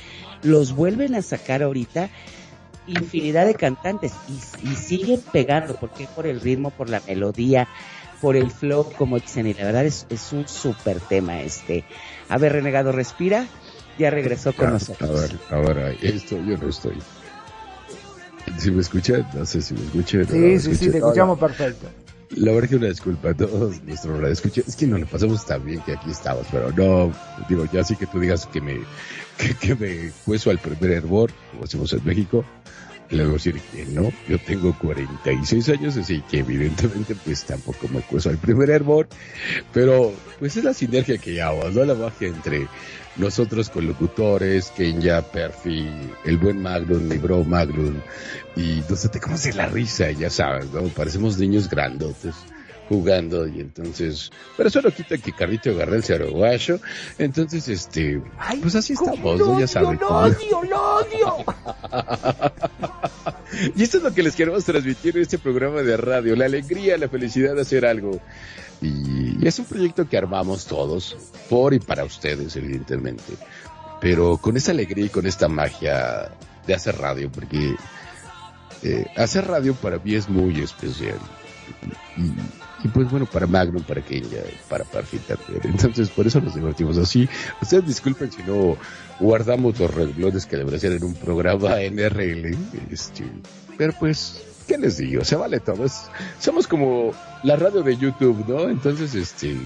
los 0.44 0.72
vuelven 0.72 1.16
a 1.16 1.22
sacar 1.22 1.64
ahorita 1.64 2.10
infinidad 2.86 3.46
de 3.46 3.54
cantantes 3.54 4.12
y, 4.28 4.34
y 4.70 4.74
siguen 4.74 5.20
pegando, 5.32 5.74
porque 5.76 6.06
por 6.14 6.26
el 6.26 6.40
ritmo, 6.40 6.70
por 6.70 6.88
la 6.88 7.00
melodía, 7.06 7.68
por 8.20 8.36
el 8.36 8.50
flow, 8.50 8.90
como 8.96 9.18
dicen, 9.18 9.46
y 9.46 9.54
la 9.54 9.64
verdad 9.64 9.84
es, 9.86 10.06
es 10.10 10.32
un 10.32 10.46
súper 10.48 11.00
tema 11.00 11.40
este. 11.40 11.84
A 12.28 12.38
ver, 12.38 12.52
Renegado, 12.52 12.92
respira, 12.92 13.46
ya 13.98 14.10
regresó 14.10 14.52
con 14.54 14.68
Ah, 14.68 14.72
nosotros. 14.72 15.10
A 15.10 15.20
ver, 15.20 15.38
ahora, 15.50 15.92
esto 16.00 16.36
yo 16.40 16.56
no 16.56 16.68
estoy. 16.68 17.00
Si 18.58 18.70
me 18.70 18.82
escuchan, 18.82 19.26
no 19.34 19.44
sé 19.44 19.60
si 19.62 19.74
me 19.74 19.84
escuchan. 19.84 20.20
no, 20.20 20.26
Sí, 20.28 20.60
sí, 20.60 20.74
sí, 20.74 20.90
te 20.90 20.98
escuchamos 20.98 21.38
perfecto. 21.38 21.88
La 22.36 22.52
verdad 22.52 22.68
que 22.68 22.76
una 22.76 22.88
disculpa 22.88 23.30
a 23.30 23.34
todos 23.34 23.82
nuestros 23.82 24.18
radioescuchas. 24.18 24.68
Es 24.68 24.76
que 24.76 24.86
no 24.86 24.98
le 24.98 25.06
pasamos 25.06 25.46
tan 25.46 25.64
bien 25.64 25.80
que 25.82 25.92
aquí 25.92 26.10
estamos, 26.10 26.46
pero 26.50 26.72
no, 26.72 27.12
digo, 27.48 27.66
ya 27.72 27.84
sí 27.84 27.96
que 27.96 28.06
tú 28.06 28.18
digas 28.18 28.46
que 28.46 28.60
me, 28.60 28.80
que, 29.38 29.54
que 29.54 29.74
me 29.74 30.10
cueso 30.24 30.50
al 30.50 30.58
primer 30.58 30.90
hervor, 30.90 31.30
como 31.50 31.62
decimos 31.62 31.92
en 31.92 32.04
México, 32.04 32.44
le 33.10 33.22
voy 33.24 33.30
a 33.30 33.34
decir 33.34 33.60
que 33.72 33.84
no, 33.86 34.12
yo 34.28 34.38
tengo 34.38 34.76
46 34.78 35.68
años, 35.70 35.96
así 35.96 36.22
que 36.30 36.38
evidentemente 36.38 37.14
pues 37.24 37.44
tampoco 37.44 37.88
me 37.88 38.00
cueso 38.00 38.30
al 38.30 38.38
primer 38.38 38.70
hervor, 38.70 39.08
pero 39.72 40.12
pues 40.38 40.56
es 40.56 40.64
la 40.64 40.74
sinergia 40.74 41.18
que 41.18 41.34
llevamos, 41.34 41.74
¿no? 41.74 41.84
La 41.84 41.94
magia 41.94 42.28
entre 42.28 42.66
nosotros 43.16 43.70
con 43.70 43.86
locutores, 43.86 44.72
Kenya, 44.76 45.22
Perfi, 45.22 45.88
el 46.24 46.38
buen 46.38 46.60
Magnum, 46.60 47.06
mi 47.06 47.18
bro 47.18 47.44
Magnum, 47.44 47.94
y 48.56 48.82
no 48.88 48.96
sé, 48.96 49.08
te 49.08 49.20
conoce 49.20 49.52
la 49.52 49.66
risa, 49.66 50.10
ya 50.10 50.30
sabes, 50.30 50.70
¿no? 50.72 50.82
Parecemos 50.84 51.38
niños 51.38 51.68
grandotes 51.68 52.34
jugando 52.88 53.46
y 53.46 53.60
entonces, 53.60 54.30
pero 54.56 54.68
eso 54.68 54.82
no 54.82 54.90
quita 54.90 55.16
que 55.18 55.32
Carlito 55.32 55.70
agarre 55.70 55.96
el 55.96 56.04
ceroguayo, 56.04 56.78
entonces 57.18 57.68
este, 57.68 58.22
Ay, 58.38 58.58
pues 58.60 58.74
así 58.74 58.92
estamos, 58.92 59.38
¿no? 59.38 59.58
Ya 59.58 59.66
saben. 59.66 59.98
lo 60.00 60.06
cómo- 60.06 60.18
odio, 60.20 60.62
lo 60.64 60.96
odio. 60.96 61.44
Y 63.76 63.82
esto 63.84 63.98
es 63.98 64.02
lo 64.02 64.12
que 64.12 64.22
les 64.22 64.34
queremos 64.34 64.64
transmitir 64.64 65.16
en 65.16 65.22
este 65.22 65.38
programa 65.38 65.80
de 65.82 65.96
radio, 65.96 66.34
la 66.34 66.46
alegría, 66.46 66.98
la 66.98 67.08
felicidad 67.08 67.54
de 67.54 67.60
hacer 67.62 67.86
algo. 67.86 68.20
Y, 68.82 69.36
y 69.42 69.46
es 69.46 69.58
un 69.60 69.64
proyecto 69.66 70.08
que 70.08 70.18
armamos 70.18 70.66
todos, 70.66 71.16
por 71.48 71.72
y 71.72 71.78
para 71.78 72.04
ustedes, 72.04 72.56
evidentemente. 72.56 73.34
Pero 74.00 74.38
con 74.38 74.56
esa 74.56 74.72
alegría 74.72 75.06
y 75.06 75.08
con 75.08 75.26
esta 75.26 75.46
magia 75.48 76.32
de 76.66 76.74
hacer 76.74 76.96
radio, 76.98 77.30
porque 77.30 77.76
eh, 78.82 79.06
hacer 79.16 79.46
radio 79.46 79.72
para 79.74 79.98
mí 79.98 80.14
es 80.16 80.28
muy 80.28 80.60
especial. 80.60 81.18
Y, 82.16 82.32
y 82.84 82.88
pues 82.88 83.10
bueno, 83.10 83.24
para 83.24 83.46
Magnum, 83.46 83.82
para 83.82 84.02
Kenya, 84.02 84.42
para 84.68 84.84
Parfit. 84.84 85.22
Entonces, 85.64 86.10
por 86.10 86.26
eso 86.26 86.40
nos 86.42 86.54
divertimos 86.54 86.98
así. 86.98 87.26
Ustedes 87.62 87.86
disculpen 87.86 88.30
si 88.30 88.42
no 88.42 88.76
guardamos 89.18 89.80
los 89.80 89.92
renglones 89.92 90.44
que 90.44 90.58
debería 90.58 90.78
ser 90.78 90.92
en 90.92 91.04
un 91.04 91.14
programa 91.14 91.80
NRL. 91.80 92.54
Este, 92.90 93.24
pero 93.78 93.94
pues, 93.98 94.42
¿qué 94.68 94.76
les 94.76 94.98
digo? 94.98 95.24
Se 95.24 95.34
vale 95.34 95.60
todo. 95.60 95.86
Somos 96.38 96.66
como 96.66 97.14
la 97.42 97.56
radio 97.56 97.82
de 97.82 97.96
YouTube, 97.96 98.44
¿no? 98.46 98.68
Entonces, 98.68 99.14
este, 99.14 99.56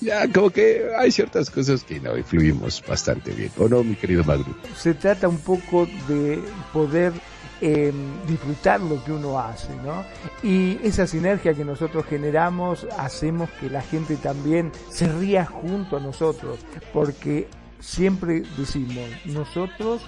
ya 0.00 0.26
como 0.32 0.50
que 0.50 0.88
hay 0.98 1.12
ciertas 1.12 1.50
cosas 1.50 1.84
que 1.84 2.00
no 2.00 2.18
influimos 2.18 2.82
bastante 2.84 3.30
bien. 3.30 3.52
¿O 3.56 3.68
no, 3.68 3.84
mi 3.84 3.94
querido 3.94 4.24
Magnum? 4.24 4.54
se 4.76 4.94
trata 4.94 5.28
un 5.28 5.38
poco 5.38 5.86
de 6.08 6.40
poder 6.72 7.12
eh, 7.60 7.92
disfrutar 8.26 8.80
lo 8.80 9.02
que 9.04 9.12
uno 9.12 9.38
hace, 9.38 9.74
¿no? 9.84 10.04
Y 10.42 10.78
esa 10.86 11.06
sinergia 11.06 11.54
que 11.54 11.64
nosotros 11.64 12.06
generamos 12.06 12.86
hacemos 12.96 13.50
que 13.60 13.68
la 13.68 13.82
gente 13.82 14.16
también 14.16 14.72
se 14.90 15.08
ría 15.08 15.44
junto 15.44 15.96
a 15.96 16.00
nosotros, 16.00 16.60
porque 16.92 17.48
siempre 17.80 18.42
decimos, 18.56 19.08
nosotros 19.24 20.02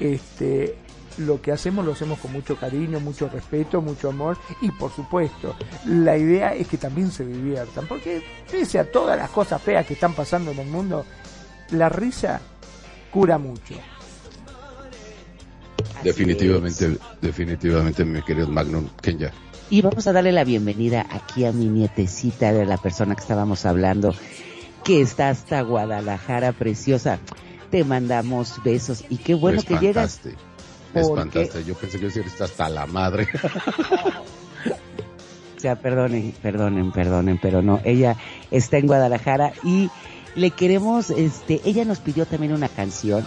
este, 0.00 0.76
lo 1.18 1.40
que 1.40 1.52
hacemos 1.52 1.84
lo 1.84 1.92
hacemos 1.92 2.18
con 2.18 2.32
mucho 2.32 2.56
cariño, 2.56 3.00
mucho 3.00 3.28
respeto, 3.28 3.80
mucho 3.80 4.08
amor 4.08 4.36
y 4.60 4.70
por 4.70 4.90
supuesto 4.90 5.54
la 5.86 6.16
idea 6.16 6.54
es 6.54 6.68
que 6.68 6.78
también 6.78 7.10
se 7.10 7.24
diviertan, 7.24 7.86
porque 7.86 8.22
pese 8.50 8.78
a 8.78 8.90
todas 8.90 9.16
las 9.16 9.30
cosas 9.30 9.60
feas 9.62 9.86
que 9.86 9.94
están 9.94 10.14
pasando 10.14 10.50
en 10.50 10.58
el 10.58 10.68
mundo, 10.68 11.04
la 11.70 11.88
risa 11.88 12.40
cura 13.10 13.38
mucho. 13.38 13.74
Así 15.94 16.04
Definitivamente, 16.04 16.98
definitivamente, 17.20 18.04
mi 18.04 18.22
querido 18.22 18.48
Magnum, 18.48 18.88
Kenya. 19.00 19.32
Y 19.70 19.82
vamos 19.82 20.06
a 20.06 20.12
darle 20.12 20.32
la 20.32 20.44
bienvenida 20.44 21.06
aquí 21.10 21.44
a 21.44 21.52
mi 21.52 21.66
nietecita 21.66 22.52
de 22.52 22.66
la 22.66 22.76
persona 22.76 23.14
que 23.14 23.22
estábamos 23.22 23.64
hablando, 23.64 24.14
que 24.84 25.00
está 25.00 25.30
hasta 25.30 25.62
Guadalajara, 25.62 26.52
preciosa. 26.52 27.18
Te 27.70 27.82
mandamos 27.84 28.62
besos 28.62 29.04
y 29.08 29.16
qué 29.16 29.34
bueno 29.34 29.62
que 29.62 29.78
llegas. 29.78 30.20
Me 30.94 31.00
espantaste. 31.00 31.64
Yo 31.64 31.74
pensé 31.74 31.98
que 31.98 32.04
decir 32.04 32.24
está 32.26 32.44
hasta 32.44 32.68
la 32.68 32.86
madre. 32.86 33.26
O 35.56 35.66
sea, 35.66 35.76
perdonen, 35.76 36.34
perdonen, 36.42 36.92
perdonen, 36.92 37.38
pero 37.40 37.62
no, 37.62 37.80
ella 37.84 38.18
está 38.50 38.76
en 38.76 38.86
Guadalajara 38.86 39.54
y 39.62 39.88
le 40.34 40.50
queremos, 40.50 41.08
este, 41.08 41.62
ella 41.64 41.86
nos 41.86 42.00
pidió 42.00 42.26
también 42.26 42.52
una 42.52 42.68
canción 42.68 43.24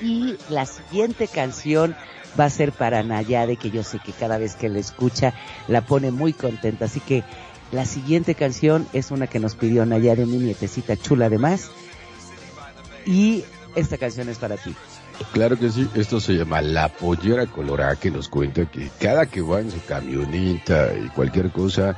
y 0.00 0.36
la 0.48 0.66
siguiente 0.66 1.28
canción 1.28 1.94
va 2.38 2.46
a 2.46 2.50
ser 2.50 2.72
para 2.72 3.02
Nayade, 3.02 3.56
que 3.56 3.70
yo 3.70 3.82
sé 3.82 3.98
que 3.98 4.12
cada 4.12 4.38
vez 4.38 4.54
que 4.54 4.68
la 4.68 4.78
escucha 4.78 5.34
la 5.68 5.82
pone 5.82 6.10
muy 6.10 6.32
contenta. 6.32 6.86
Así 6.86 7.00
que 7.00 7.24
la 7.72 7.86
siguiente 7.86 8.34
canción 8.34 8.86
es 8.92 9.10
una 9.10 9.26
que 9.26 9.40
nos 9.40 9.54
pidió 9.54 9.86
Nayade, 9.86 10.26
mi 10.26 10.38
nietecita 10.38 10.96
chula 10.96 11.26
además. 11.26 11.70
Y 13.06 13.44
esta 13.74 13.98
canción 13.98 14.28
es 14.28 14.38
para 14.38 14.56
ti. 14.56 14.74
Claro 15.32 15.58
que 15.58 15.70
sí, 15.70 15.88
esto 15.94 16.20
se 16.20 16.32
llama 16.34 16.60
La 16.60 16.88
Pollera 16.88 17.46
Colorada, 17.46 17.96
que 17.96 18.10
nos 18.10 18.28
cuenta 18.28 18.66
que 18.66 18.90
cada 19.00 19.26
que 19.26 19.42
va 19.42 19.60
en 19.60 19.70
su 19.70 19.80
camioneta 19.84 20.92
y 20.94 21.08
cualquier 21.10 21.50
cosa, 21.50 21.96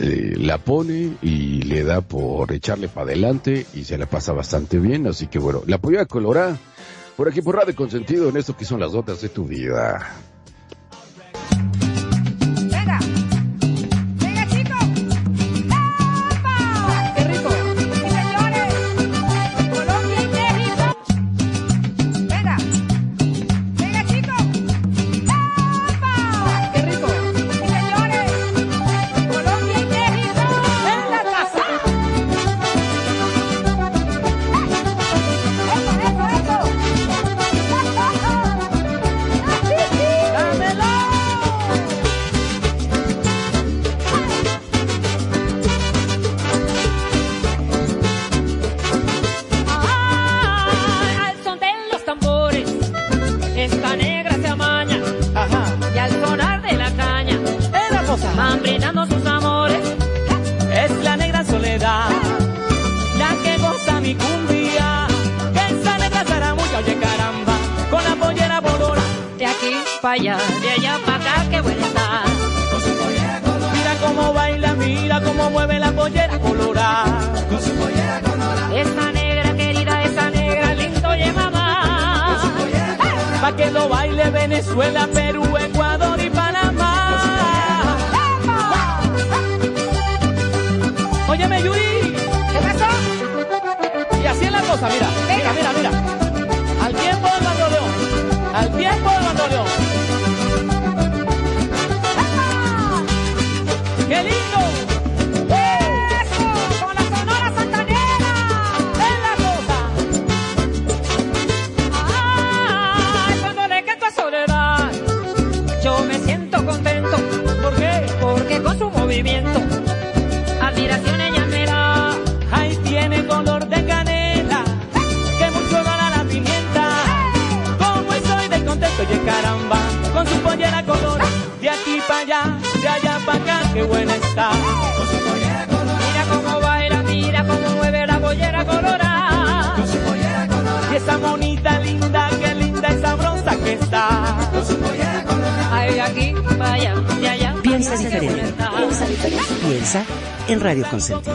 eh, 0.00 0.34
la 0.36 0.58
pone 0.58 1.16
y 1.22 1.62
le 1.62 1.84
da 1.84 2.00
por 2.00 2.52
echarle 2.52 2.88
para 2.88 3.06
adelante 3.06 3.66
y 3.74 3.84
se 3.84 3.98
la 3.98 4.06
pasa 4.06 4.32
bastante 4.32 4.78
bien. 4.78 5.06
Así 5.06 5.28
que 5.28 5.38
bueno, 5.38 5.62
La 5.66 5.78
Pollera 5.78 6.06
Colorada, 6.06 6.58
por 7.20 7.28
aquí 7.28 7.42
por 7.42 7.54
Radio 7.54 7.76
Consentido, 7.76 8.30
en 8.30 8.38
esto 8.38 8.56
que 8.56 8.64
son 8.64 8.80
las 8.80 8.94
notas 8.94 9.20
de 9.20 9.28
tu 9.28 9.44
vida. 9.44 10.29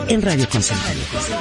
En 0.08 0.22
Radio 0.22 0.48
Consentido. 0.48 1.35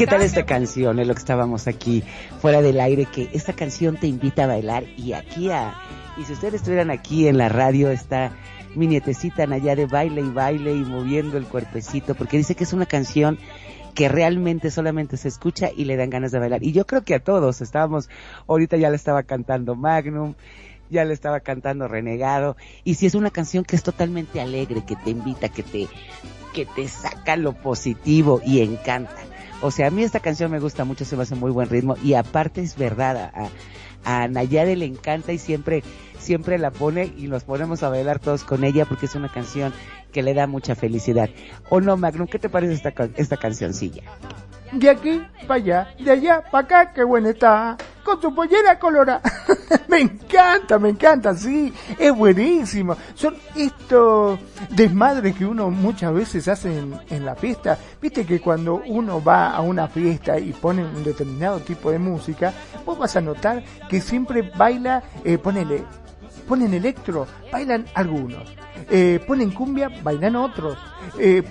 Qué 0.00 0.06
tal 0.06 0.22
esta 0.22 0.46
canción? 0.46 0.98
Es 0.98 1.06
lo 1.06 1.12
que 1.12 1.18
estábamos 1.18 1.68
aquí 1.68 2.02
fuera 2.40 2.62
del 2.62 2.80
aire, 2.80 3.04
que 3.04 3.28
esta 3.34 3.52
canción 3.52 3.98
te 3.98 4.06
invita 4.06 4.44
a 4.44 4.46
bailar 4.46 4.84
y 4.96 5.12
aquí 5.12 5.50
a... 5.50 5.74
Y 6.16 6.24
si 6.24 6.32
ustedes 6.32 6.54
estuvieran 6.54 6.90
aquí 6.90 7.28
en 7.28 7.36
la 7.36 7.50
radio, 7.50 7.90
está 7.90 8.32
mi 8.74 8.86
nietecita 8.86 9.42
allá 9.42 9.76
de 9.76 9.84
baile 9.84 10.22
y 10.22 10.30
baile 10.30 10.72
y 10.72 10.84
moviendo 10.84 11.36
el 11.36 11.44
cuerpecito, 11.44 12.14
porque 12.14 12.38
dice 12.38 12.54
que 12.54 12.64
es 12.64 12.72
una 12.72 12.86
canción 12.86 13.38
que 13.94 14.08
realmente 14.08 14.70
solamente 14.70 15.18
se 15.18 15.28
escucha 15.28 15.68
y 15.76 15.84
le 15.84 15.98
dan 15.98 16.08
ganas 16.08 16.32
de 16.32 16.38
bailar. 16.38 16.62
Y 16.62 16.72
yo 16.72 16.86
creo 16.86 17.02
que 17.02 17.16
a 17.16 17.20
todos 17.20 17.60
estábamos, 17.60 18.08
ahorita 18.48 18.78
ya 18.78 18.88
le 18.88 18.96
estaba 18.96 19.24
cantando 19.24 19.74
Magnum, 19.74 20.32
ya 20.88 21.04
le 21.04 21.12
estaba 21.12 21.40
cantando 21.40 21.88
Renegado, 21.88 22.56
y 22.84 22.94
si 22.94 23.04
es 23.04 23.14
una 23.14 23.30
canción 23.30 23.64
que 23.64 23.76
es 23.76 23.82
totalmente 23.82 24.40
alegre, 24.40 24.82
que 24.82 24.96
te 24.96 25.10
invita, 25.10 25.50
que 25.50 25.62
te, 25.62 25.88
que 26.54 26.64
te 26.64 26.88
saca 26.88 27.36
lo 27.36 27.52
positivo 27.52 28.40
y 28.42 28.62
encanta. 28.62 29.29
O 29.62 29.70
sea, 29.70 29.88
a 29.88 29.90
mí 29.90 30.02
esta 30.02 30.20
canción 30.20 30.50
me 30.50 30.58
gusta 30.60 30.84
mucho, 30.84 31.04
se 31.04 31.16
me 31.16 31.22
hace 31.22 31.34
muy 31.34 31.50
buen 31.50 31.68
ritmo 31.68 31.96
y 32.02 32.14
aparte 32.14 32.62
es 32.62 32.76
verdad, 32.76 33.30
a- 33.34 33.48
a 34.04 34.28
Nayade 34.28 34.76
le 34.76 34.86
encanta 34.86 35.32
y 35.32 35.38
siempre, 35.38 35.82
siempre 36.18 36.58
la 36.58 36.70
pone 36.70 37.12
y 37.18 37.26
nos 37.28 37.44
ponemos 37.44 37.82
a 37.82 37.90
bailar 37.90 38.18
todos 38.18 38.44
con 38.44 38.64
ella 38.64 38.86
porque 38.86 39.06
es 39.06 39.14
una 39.14 39.30
canción 39.30 39.72
que 40.12 40.22
le 40.22 40.32
da 40.32 40.46
mucha 40.46 40.74
felicidad. 40.74 41.28
¿O 41.68 41.80
no, 41.80 41.96
Magnum? 41.98 42.26
¿Qué 42.26 42.38
te 42.38 42.48
parece 42.48 42.72
esta, 42.72 42.92
esta 43.16 43.36
cancioncilla? 43.36 44.02
De 44.72 44.88
aquí 44.88 45.22
para 45.48 45.54
allá, 45.54 45.94
de 45.98 46.10
allá 46.10 46.44
para 46.50 46.64
acá, 46.64 46.92
qué 46.92 47.02
buena 47.02 47.30
está. 47.30 47.76
Con 48.04 48.20
su 48.20 48.34
pollera 48.34 48.78
colorada. 48.78 49.20
me 49.88 50.00
encanta, 50.00 50.78
me 50.78 50.90
encanta, 50.90 51.34
sí. 51.34 51.72
Es 51.98 52.14
buenísimo. 52.14 52.96
Son 53.14 53.36
estos 53.54 54.38
desmadres 54.70 55.34
que 55.34 55.44
uno 55.44 55.70
muchas 55.70 56.14
veces 56.14 56.48
hace 56.48 56.78
en, 56.78 57.24
la 57.24 57.34
fiesta. 57.34 57.76
Viste 58.00 58.24
que 58.24 58.40
cuando 58.40 58.82
uno 58.86 59.22
va 59.22 59.50
a 59.50 59.60
una 59.60 59.88
fiesta 59.88 60.38
y 60.38 60.52
pone 60.52 60.84
un 60.84 61.04
determinado 61.04 61.60
tipo 61.60 61.90
de 61.90 61.98
música, 61.98 62.54
vos 62.86 62.98
vas 62.98 63.16
a 63.16 63.20
notar 63.20 63.62
que 63.88 64.00
siempre 64.00 64.50
baila, 64.56 65.02
eh, 65.24 65.36
ponele, 65.36 65.84
ponen 66.50 66.74
electro, 66.74 67.28
bailan 67.52 67.86
algunos. 67.94 68.42
Eh, 68.90 69.20
ponen 69.24 69.52
cumbia, 69.52 69.88
bailan 70.02 70.34
otros. 70.34 70.76
Eh, 71.16 71.44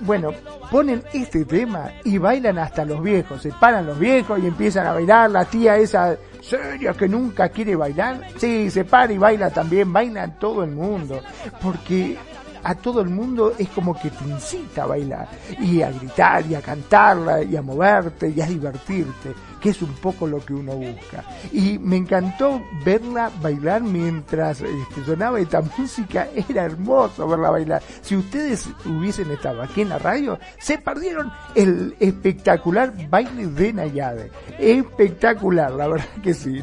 bueno, 0.00 0.32
ponen 0.72 1.04
este 1.12 1.44
tema 1.44 1.92
y 2.02 2.18
bailan 2.18 2.58
hasta 2.58 2.84
los 2.84 3.00
viejos. 3.00 3.42
Se 3.42 3.52
paran 3.52 3.86
los 3.86 3.96
viejos 3.96 4.40
y 4.42 4.48
empiezan 4.48 4.88
a 4.88 4.94
bailar. 4.94 5.30
La 5.30 5.44
tía 5.44 5.76
esa 5.76 6.16
seria 6.42 6.94
que 6.94 7.06
nunca 7.08 7.48
quiere 7.50 7.76
bailar, 7.76 8.26
sí, 8.38 8.68
se 8.70 8.84
para 8.84 9.12
y 9.12 9.18
baila 9.18 9.50
también. 9.50 9.92
Bailan 9.92 10.36
todo 10.40 10.64
el 10.64 10.72
mundo. 10.72 11.20
Porque 11.62 12.18
a 12.64 12.74
todo 12.74 13.00
el 13.00 13.08
mundo 13.08 13.54
es 13.56 13.68
como 13.68 13.98
que 13.98 14.10
te 14.10 14.24
incita 14.24 14.82
a 14.82 14.86
bailar 14.86 15.28
y 15.60 15.82
a 15.82 15.90
gritar 15.90 16.44
y 16.46 16.54
a 16.54 16.60
cantarla 16.60 17.42
y 17.42 17.56
a 17.56 17.62
moverte 17.62 18.30
y 18.30 18.40
a 18.40 18.46
divertirte, 18.46 19.32
que 19.60 19.70
es 19.70 19.82
un 19.82 19.94
poco 19.94 20.26
lo 20.26 20.44
que 20.44 20.54
uno 20.54 20.72
busca. 20.72 21.24
Y 21.52 21.78
me 21.78 21.96
encantó 21.96 22.62
verla 22.84 23.30
bailar 23.40 23.82
mientras 23.82 24.60
este, 24.60 25.04
sonaba 25.04 25.38
esta 25.40 25.60
música, 25.78 26.28
era 26.48 26.64
hermoso 26.64 27.28
verla 27.28 27.50
bailar. 27.50 27.82
Si 28.02 28.16
ustedes 28.16 28.68
hubiesen 28.84 29.30
estado 29.30 29.62
aquí 29.62 29.82
en 29.82 29.90
la 29.90 29.98
radio, 29.98 30.38
se 30.58 30.78
perdieron 30.78 31.30
el 31.54 31.94
espectacular 32.00 32.92
baile 33.08 33.46
de 33.46 33.72
Nayade. 33.72 34.30
Espectacular, 34.58 35.72
la 35.72 35.88
verdad 35.88 36.22
que 36.22 36.34
sí. 36.34 36.62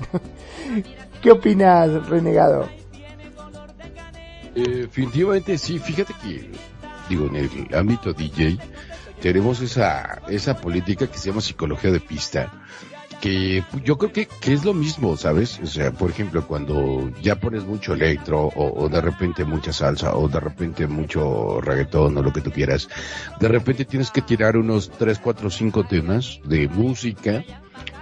¿Qué 1.22 1.32
opinas, 1.32 2.08
renegado? 2.08 2.68
Eh, 4.56 4.82
definitivamente 4.82 5.58
sí, 5.58 5.78
fíjate 5.78 6.14
que, 6.22 6.50
digo, 7.10 7.28
en 7.28 7.36
el 7.36 7.76
ámbito 7.76 8.12
DJ 8.12 8.58
tenemos 9.22 9.62
esa, 9.62 10.22
esa 10.30 10.58
política 10.58 11.08
que 11.08 11.18
se 11.18 11.30
llama 11.30 11.42
psicología 11.42 11.92
de 11.92 12.00
pista, 12.00 12.52
que 13.22 13.64
yo 13.84 13.98
creo 13.98 14.12
que, 14.12 14.28
que 14.28 14.54
es 14.54 14.64
lo 14.66 14.74
mismo, 14.74 15.18
¿sabes? 15.18 15.60
O 15.62 15.68
sea, 15.68 15.92
por 15.92 16.10
ejemplo, 16.10 16.46
cuando 16.48 17.12
ya 17.22 17.36
pones 17.36 17.64
mucho 17.64 17.94
electro 17.94 18.52
o, 18.56 18.90
de 18.90 19.02
repente 19.02 19.46
mucha 19.46 19.74
salsa 19.74 20.16
o 20.16 20.28
de 20.28 20.40
repente 20.40 20.88
mucho 20.88 21.60
reggaetón 21.62 22.18
o 22.18 22.22
lo 22.22 22.34
que 22.34 22.42
tú 22.42 22.52
quieras, 22.52 22.90
de 23.40 23.48
repente 23.48 23.86
tienes 23.86 24.12
que 24.12 24.22
tirar 24.22 24.58
unos 24.58 24.90
3, 24.90 25.20
4, 25.20 25.50
5 25.50 25.84
temas 25.86 26.40
de 26.46 26.68
música 26.68 27.44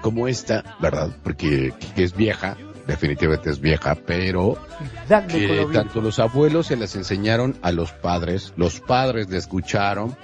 como 0.01 0.27
esta, 0.27 0.77
¿verdad? 0.79 1.09
Porque 1.23 1.73
que 1.95 2.03
es 2.03 2.15
vieja, 2.15 2.57
definitivamente 2.87 3.49
es 3.49 3.59
vieja, 3.59 3.95
pero 3.95 4.57
que 5.27 5.67
tanto 5.73 6.01
los 6.01 6.19
abuelos 6.19 6.67
se 6.67 6.75
las 6.75 6.95
enseñaron 6.95 7.57
a 7.61 7.71
los 7.71 7.91
padres, 7.91 8.53
los 8.55 8.79
padres 8.79 9.29
le 9.29 9.37
escucharon 9.37 10.15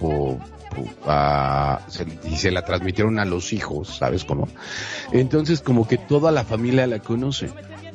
y 2.29 2.35
se 2.37 2.51
la 2.51 2.63
transmitieron 2.63 3.19
a 3.19 3.25
los 3.25 3.53
hijos, 3.53 3.97
¿sabes 3.97 4.25
cómo? 4.25 4.47
Entonces 5.11 5.61
como 5.61 5.87
que 5.87 5.97
toda 5.97 6.31
la 6.31 6.43
familia 6.43 6.87
la 6.87 6.99
conoce. 6.99 7.49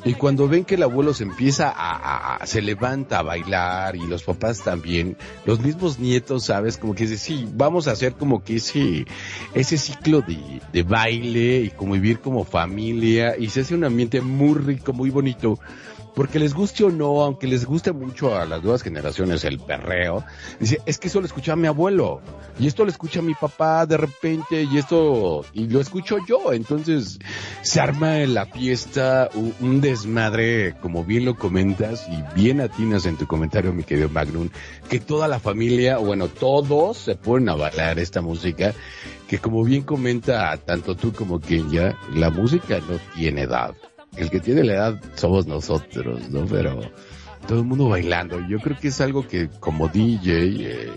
Y 0.05 0.15
cuando 0.15 0.47
ven 0.47 0.65
que 0.65 0.77
el 0.77 0.85
abuelo 0.85 1.13
se 1.15 1.25
empieza 1.25 1.73
a, 1.75 2.47
se 2.47 2.63
levanta 2.63 3.19
a 3.19 3.23
bailar 3.23 3.97
y 3.97 4.07
los 4.07 4.23
papás 4.23 4.63
también, 4.63 5.17
los 5.45 5.59
mismos 5.59 5.99
nietos, 5.99 6.45
sabes, 6.45 6.79
como 6.79 6.95
que 6.95 7.09
dice, 7.09 7.19
sí, 7.19 7.49
vamos 7.55 7.89
a 7.89 7.91
hacer 7.91 8.13
como 8.13 8.45
que 8.45 8.57
ese, 8.57 9.05
ese 9.53 9.77
ciclo 9.77 10.21
de, 10.21 10.61
de 10.73 10.83
baile 10.85 11.63
y 11.63 11.71
como 11.71 11.95
vivir 11.95 12.21
como 12.21 12.45
familia 12.45 13.37
y 13.37 13.49
se 13.49 13.63
hace 13.63 13.75
un 13.75 13.83
ambiente 13.83 14.21
muy 14.21 14.55
rico, 14.55 14.93
muy 14.93 15.11
bonito 15.11 15.59
porque 16.17 16.39
les 16.39 16.55
guste 16.55 16.83
o 16.83 16.91
no, 16.91 17.23
aunque 17.23 17.47
les 17.47 17.67
guste 17.67 17.93
mucho 17.93 18.35
a 18.35 18.47
las 18.47 18.63
nuevas 18.63 18.83
generaciones 18.83 19.45
el 19.45 19.59
perreo, 19.59 20.25
dice, 20.59 20.81
es 20.87 20.97
que 20.97 21.09
eso 21.09 21.21
lo 21.21 21.27
escuchaba 21.27 21.57
mi 21.57 21.67
abuelo, 21.69 22.23
y 22.59 22.67
esto 22.67 22.85
lo 22.85 22.91
escucha 22.91 23.21
mi 23.21 23.35
papá 23.35 23.85
de 23.85 23.99
repente, 23.99 24.63
y 24.63 24.79
esto, 24.79 25.45
y 25.53 25.69
lo 25.69 25.79
escucho 25.79 26.17
yo, 26.27 26.55
entonces 26.55 27.19
se 27.61 27.81
arma 27.81 28.15
la 28.21 28.47
fiesta, 28.47 29.29
un, 29.61 29.83
desmadre, 29.83 30.75
como 30.81 31.05
bien 31.05 31.27
lo 31.27 31.37
comentas, 31.37 32.07
y 32.09 32.35
bien 32.35 32.63
atinas 32.63 33.05
en 33.05 33.19
tu 33.19 33.27
comentario, 33.27 33.75
mi 33.75 33.85
querido 33.85 34.09
Magnum, 34.09 34.49
que 34.89 35.01
toda 35.01 35.29
la 35.29 35.39
familia, 35.39 35.99
bueno, 35.99 36.29
todos 36.29 36.97
se 36.97 37.17
ponen 37.17 37.51
a 37.51 37.93
esta 37.93 38.23
música, 38.23 38.73
que 39.29 39.39
como 39.39 39.63
bien 39.65 39.83
comenta 39.83 40.57
tanto 40.57 40.97
tú 40.97 41.13
como 41.13 41.41
Kenya, 41.41 41.99
la 42.15 42.31
música 42.31 42.79
no 42.79 42.99
tiene 43.15 43.43
edad 43.43 43.75
el 44.17 44.31
que 44.31 44.41
tiene 44.41 44.65
la 44.65 44.75
edad 44.75 45.01
somos 45.15 45.47
nosotros, 45.47 46.29
¿no? 46.31 46.47
Pero 46.47 46.81
todo 47.47 47.61
el 47.61 47.65
mundo 47.65 47.89
bailando. 47.89 48.41
Yo 48.49 48.59
creo 48.59 48.79
que 48.79 48.89
es 48.89 49.01
algo 49.01 49.27
que 49.27 49.49
como 49.61 49.89
DJ, 49.89 50.33
eh, 50.33 50.91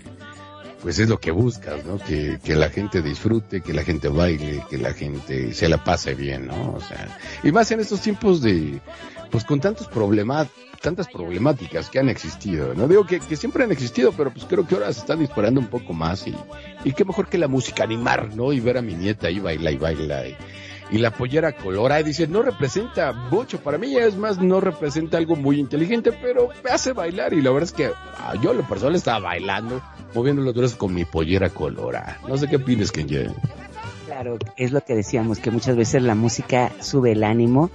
pues 0.82 0.98
es 0.98 1.08
lo 1.08 1.20
que 1.20 1.30
buscas, 1.30 1.84
¿no? 1.84 1.98
Que, 1.98 2.38
que 2.42 2.54
la 2.54 2.70
gente 2.70 3.02
disfrute, 3.02 3.60
que 3.60 3.72
la 3.72 3.82
gente 3.82 4.08
baile, 4.08 4.64
que 4.68 4.78
la 4.78 4.92
gente 4.92 5.52
se 5.54 5.68
la 5.68 5.84
pase 5.84 6.14
bien, 6.14 6.46
¿no? 6.46 6.72
O 6.72 6.80
sea, 6.80 7.18
y 7.42 7.52
más 7.52 7.70
en 7.70 7.80
estos 7.80 8.00
tiempos 8.00 8.40
de, 8.42 8.80
pues 9.30 9.44
con 9.44 9.60
tantos 9.60 9.88
problemas, 9.88 10.48
tantas 10.80 11.08
problemáticas 11.08 11.90
que 11.90 11.98
han 11.98 12.08
existido, 12.08 12.74
no 12.74 12.88
digo 12.88 13.06
que, 13.06 13.20
que, 13.20 13.36
siempre 13.36 13.64
han 13.64 13.72
existido, 13.72 14.12
pero 14.12 14.32
pues 14.32 14.46
creo 14.46 14.66
que 14.66 14.74
ahora 14.74 14.92
se 14.92 15.00
están 15.00 15.18
disparando 15.18 15.60
un 15.60 15.66
poco 15.66 15.92
más 15.92 16.26
y, 16.26 16.34
y 16.84 16.92
qué 16.92 17.04
mejor 17.04 17.28
que 17.28 17.36
la 17.36 17.48
música 17.48 17.84
animar, 17.84 18.34
¿no? 18.34 18.52
Y 18.52 18.60
ver 18.60 18.78
a 18.78 18.82
mi 18.82 18.94
nieta 18.94 19.28
ahí 19.28 19.38
baila 19.38 19.70
y 19.70 19.76
baila 19.76 20.26
y, 20.26 20.36
y 20.90 20.98
la 20.98 21.10
pollera 21.10 21.52
colorada 21.52 22.00
y 22.00 22.04
dice, 22.04 22.26
no 22.26 22.42
representa 22.42 23.12
mucho, 23.12 23.60
para 23.60 23.78
mí 23.78 23.96
es 23.96 24.16
más, 24.16 24.38
no 24.38 24.60
representa 24.60 25.18
algo 25.18 25.36
muy 25.36 25.58
inteligente, 25.58 26.12
pero 26.12 26.48
me 26.64 26.70
hace 26.70 26.92
bailar 26.92 27.32
y 27.32 27.40
la 27.40 27.50
verdad 27.50 27.68
es 27.68 27.72
que 27.72 27.90
ah, 28.18 28.34
yo 28.42 28.52
lo 28.52 28.66
personal 28.66 28.94
estaba 28.96 29.20
bailando, 29.20 29.80
moviendo 30.14 30.42
los 30.42 30.54
brazos 30.54 30.76
con 30.76 30.92
mi 30.94 31.04
pollera 31.04 31.50
colorada. 31.50 32.18
No 32.28 32.36
sé 32.36 32.48
qué 32.48 32.56
opinas, 32.56 32.90
Kenji. 32.90 33.26
Claro, 34.06 34.38
es 34.56 34.72
lo 34.72 34.80
que 34.80 34.94
decíamos, 34.94 35.38
que 35.38 35.50
muchas 35.50 35.76
veces 35.76 36.02
la 36.02 36.16
música 36.16 36.72
sube 36.80 37.12
el 37.12 37.22
ánimo 37.22 37.70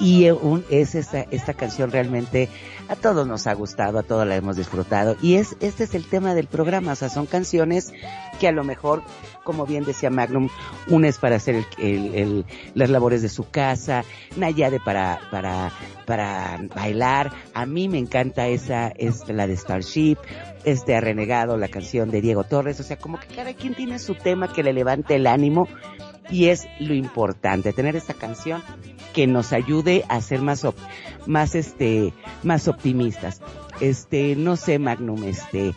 y 0.00 0.26
es 0.70 0.94
esta, 0.94 1.20
esta 1.30 1.54
canción 1.54 1.90
realmente 1.90 2.48
a 2.88 2.96
todos 2.96 3.26
nos 3.26 3.46
ha 3.46 3.54
gustado, 3.54 3.98
a 3.98 4.02
todos 4.02 4.26
la 4.26 4.36
hemos 4.36 4.56
disfrutado. 4.56 5.16
Y 5.20 5.34
es 5.34 5.56
este 5.60 5.84
es 5.84 5.94
el 5.94 6.06
tema 6.06 6.34
del 6.34 6.46
programa, 6.46 6.92
o 6.92 6.96
sea, 6.96 7.08
son 7.08 7.26
canciones 7.26 7.92
que 8.40 8.48
a 8.48 8.52
lo 8.52 8.64
mejor, 8.64 9.02
como 9.44 9.66
bien 9.66 9.84
decía 9.84 10.10
Magnum, 10.10 10.48
una 10.88 11.08
es 11.08 11.18
para 11.18 11.36
hacer 11.36 11.64
el, 11.78 12.46
las 12.74 12.90
labores 12.90 13.22
de 13.22 13.28
su 13.28 13.50
casa, 13.50 14.04
Nayade 14.36 14.80
para 14.80 15.20
para 15.30 15.72
para 16.06 16.58
bailar, 16.74 17.32
a 17.52 17.66
mí 17.66 17.88
me 17.88 17.98
encanta 17.98 18.46
esa 18.48 18.88
es 18.88 19.28
la 19.28 19.46
de 19.46 19.56
Starship, 19.56 20.16
este 20.64 20.94
ha 20.94 21.00
renegado 21.00 21.56
la 21.56 21.68
canción 21.68 22.10
de 22.10 22.22
Diego 22.22 22.44
Torres, 22.44 22.80
o 22.80 22.82
sea, 22.82 22.96
como 22.96 23.20
que 23.20 23.26
cada 23.26 23.52
quien 23.52 23.74
tiene 23.74 23.98
su 23.98 24.14
tema 24.14 24.52
que 24.52 24.62
le 24.62 24.72
levante 24.72 25.16
el 25.16 25.26
ánimo 25.26 25.68
y 26.30 26.48
es 26.48 26.68
lo 26.78 26.94
importante, 26.94 27.72
tener 27.72 27.96
esta 27.96 28.14
canción 28.14 28.62
que 29.12 29.26
nos 29.26 29.52
ayude 29.52 30.04
a 30.08 30.20
ser 30.20 30.42
más, 30.42 30.66
más 31.26 31.54
este, 31.54 32.12
más 32.42 32.68
optimistas. 32.68 33.40
Este, 33.80 34.36
no 34.36 34.56
sé, 34.56 34.78
Magnum, 34.78 35.24
este, 35.24 35.74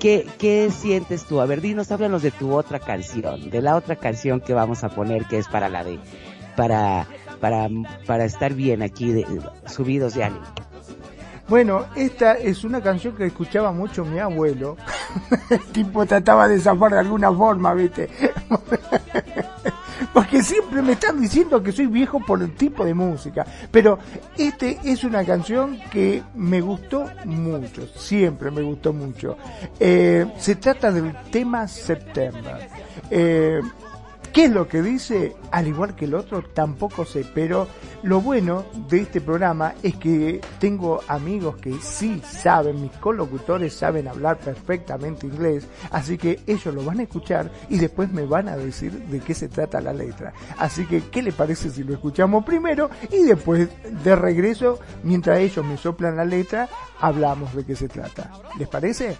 ¿qué, 0.00 0.26
¿qué 0.38 0.70
sientes 0.70 1.24
tú? 1.24 1.40
A 1.40 1.46
ver, 1.46 1.60
dinos, 1.60 1.92
háblanos 1.92 2.22
de 2.22 2.30
tu 2.30 2.54
otra 2.54 2.78
canción, 2.78 3.50
de 3.50 3.62
la 3.62 3.76
otra 3.76 3.96
canción 3.96 4.40
que 4.40 4.54
vamos 4.54 4.84
a 4.84 4.88
poner 4.88 5.26
que 5.26 5.38
es 5.38 5.48
para 5.48 5.68
la 5.68 5.84
de, 5.84 5.98
para, 6.56 7.06
para, 7.40 7.68
para 8.06 8.24
estar 8.24 8.54
bien 8.54 8.82
aquí, 8.82 9.12
de, 9.12 9.26
subidos 9.66 10.14
de 10.14 10.24
ánimo. 10.24 10.46
Bueno, 11.46 11.84
esta 11.94 12.32
es 12.32 12.64
una 12.64 12.80
canción 12.80 13.14
que 13.14 13.26
escuchaba 13.26 13.70
mucho 13.70 14.04
mi 14.04 14.18
abuelo. 14.18 14.78
El 15.50 15.60
tipo 15.66 16.06
trataba 16.06 16.48
de 16.48 16.58
zafar 16.58 16.92
de 16.92 17.00
alguna 17.00 17.30
forma, 17.30 17.74
¿viste? 17.74 18.08
Porque 20.14 20.44
siempre 20.44 20.80
me 20.80 20.92
están 20.92 21.20
diciendo 21.20 21.60
que 21.60 21.72
soy 21.72 21.88
viejo 21.88 22.20
por 22.20 22.40
el 22.40 22.54
tipo 22.54 22.84
de 22.84 22.94
música. 22.94 23.44
Pero 23.72 23.98
este 24.38 24.78
es 24.84 25.02
una 25.02 25.24
canción 25.24 25.76
que 25.90 26.22
me 26.36 26.60
gustó 26.60 27.10
mucho. 27.24 27.84
Siempre 27.88 28.52
me 28.52 28.62
gustó 28.62 28.92
mucho. 28.92 29.36
Eh, 29.80 30.24
se 30.38 30.54
trata 30.54 30.92
del 30.92 31.12
tema 31.32 31.66
September. 31.66 32.68
Eh, 33.10 33.60
¿Qué 34.34 34.46
es 34.46 34.50
lo 34.50 34.66
que 34.66 34.82
dice? 34.82 35.36
Al 35.52 35.68
igual 35.68 35.94
que 35.94 36.06
el 36.06 36.14
otro, 36.14 36.42
tampoco 36.42 37.04
sé, 37.04 37.24
pero 37.32 37.68
lo 38.02 38.20
bueno 38.20 38.64
de 38.88 39.02
este 39.02 39.20
programa 39.20 39.74
es 39.80 39.94
que 39.94 40.40
tengo 40.58 41.00
amigos 41.06 41.54
que 41.58 41.72
sí 41.80 42.20
saben, 42.20 42.82
mis 42.82 42.90
colocutores 42.96 43.74
saben 43.74 44.08
hablar 44.08 44.40
perfectamente 44.40 45.28
inglés, 45.28 45.68
así 45.92 46.18
que 46.18 46.40
ellos 46.48 46.74
lo 46.74 46.84
van 46.84 46.98
a 46.98 47.04
escuchar 47.04 47.48
y 47.68 47.78
después 47.78 48.10
me 48.10 48.26
van 48.26 48.48
a 48.48 48.56
decir 48.56 48.92
de 49.04 49.20
qué 49.20 49.34
se 49.34 49.46
trata 49.46 49.80
la 49.80 49.92
letra. 49.92 50.32
Así 50.58 50.84
que, 50.84 51.02
¿qué 51.10 51.22
le 51.22 51.30
parece 51.30 51.70
si 51.70 51.84
lo 51.84 51.94
escuchamos 51.94 52.44
primero 52.44 52.90
y 53.12 53.22
después 53.22 53.68
de 54.02 54.16
regreso, 54.16 54.80
mientras 55.04 55.38
ellos 55.38 55.64
me 55.64 55.76
soplan 55.76 56.16
la 56.16 56.24
letra, 56.24 56.68
hablamos 56.98 57.54
de 57.54 57.64
qué 57.64 57.76
se 57.76 57.86
trata? 57.86 58.32
¿Les 58.58 58.66
parece? 58.66 59.16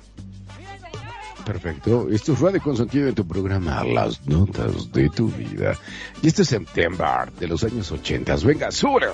Perfecto. 1.45 2.09
Esto 2.11 2.33
es 2.33 2.41
Radio 2.41 2.61
Consentido 2.61 3.07
de 3.07 3.13
tu 3.13 3.27
programa 3.27 3.85
Las 3.85 4.27
Notas 4.27 4.91
de 4.93 5.11
tu 5.11 5.29
Vida. 5.29 5.79
Y 6.23 6.29
este 6.29 6.43
es 6.43 6.49
September 6.49 7.31
de 7.39 7.47
los 7.47 7.63
años 7.65 7.91
80. 7.93 8.37
Venga, 8.37 8.71
sube. 8.71 9.09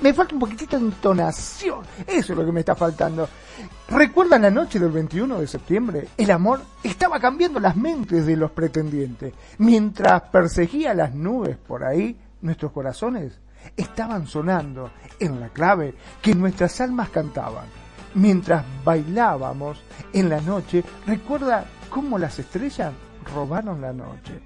Me 0.00 0.14
falta 0.14 0.34
un 0.34 0.40
poquitito 0.40 0.78
de 0.78 0.86
entonación. 0.86 1.80
Eso 2.06 2.32
es 2.32 2.38
lo 2.38 2.44
que 2.44 2.52
me 2.52 2.60
está 2.60 2.74
faltando. 2.74 3.28
¿Recuerdan 3.88 4.42
la 4.42 4.50
noche 4.50 4.78
del 4.78 4.90
21 4.90 5.40
de 5.40 5.46
septiembre? 5.46 6.08
El 6.16 6.30
amor 6.30 6.62
estaba 6.82 7.20
cambiando 7.20 7.60
las 7.60 7.76
mentes 7.76 8.26
de 8.26 8.36
los 8.36 8.50
pretendientes. 8.50 9.34
Mientras 9.58 10.22
perseguía 10.22 10.94
las 10.94 11.14
nubes 11.14 11.56
por 11.56 11.84
ahí, 11.84 12.16
nuestros 12.40 12.72
corazones 12.72 13.38
estaban 13.76 14.26
sonando 14.26 14.90
en 15.20 15.40
la 15.40 15.48
clave 15.50 15.94
que 16.20 16.34
nuestras 16.34 16.80
almas 16.80 17.10
cantaban. 17.10 17.66
Mientras 18.14 18.64
bailábamos 18.84 19.82
en 20.12 20.28
la 20.28 20.40
noche, 20.40 20.84
recuerda 21.06 21.64
cómo 21.88 22.18
las 22.18 22.38
estrellas 22.38 22.92
robaron 23.34 23.80
la 23.80 23.92
noche. 23.92 24.40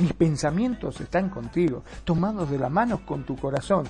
Mis 0.00 0.14
pensamientos 0.14 0.98
están 1.00 1.28
contigo, 1.28 1.84
tomados 2.04 2.50
de 2.50 2.58
la 2.58 2.70
mano 2.70 3.04
con 3.04 3.24
tu 3.24 3.36
corazón, 3.36 3.86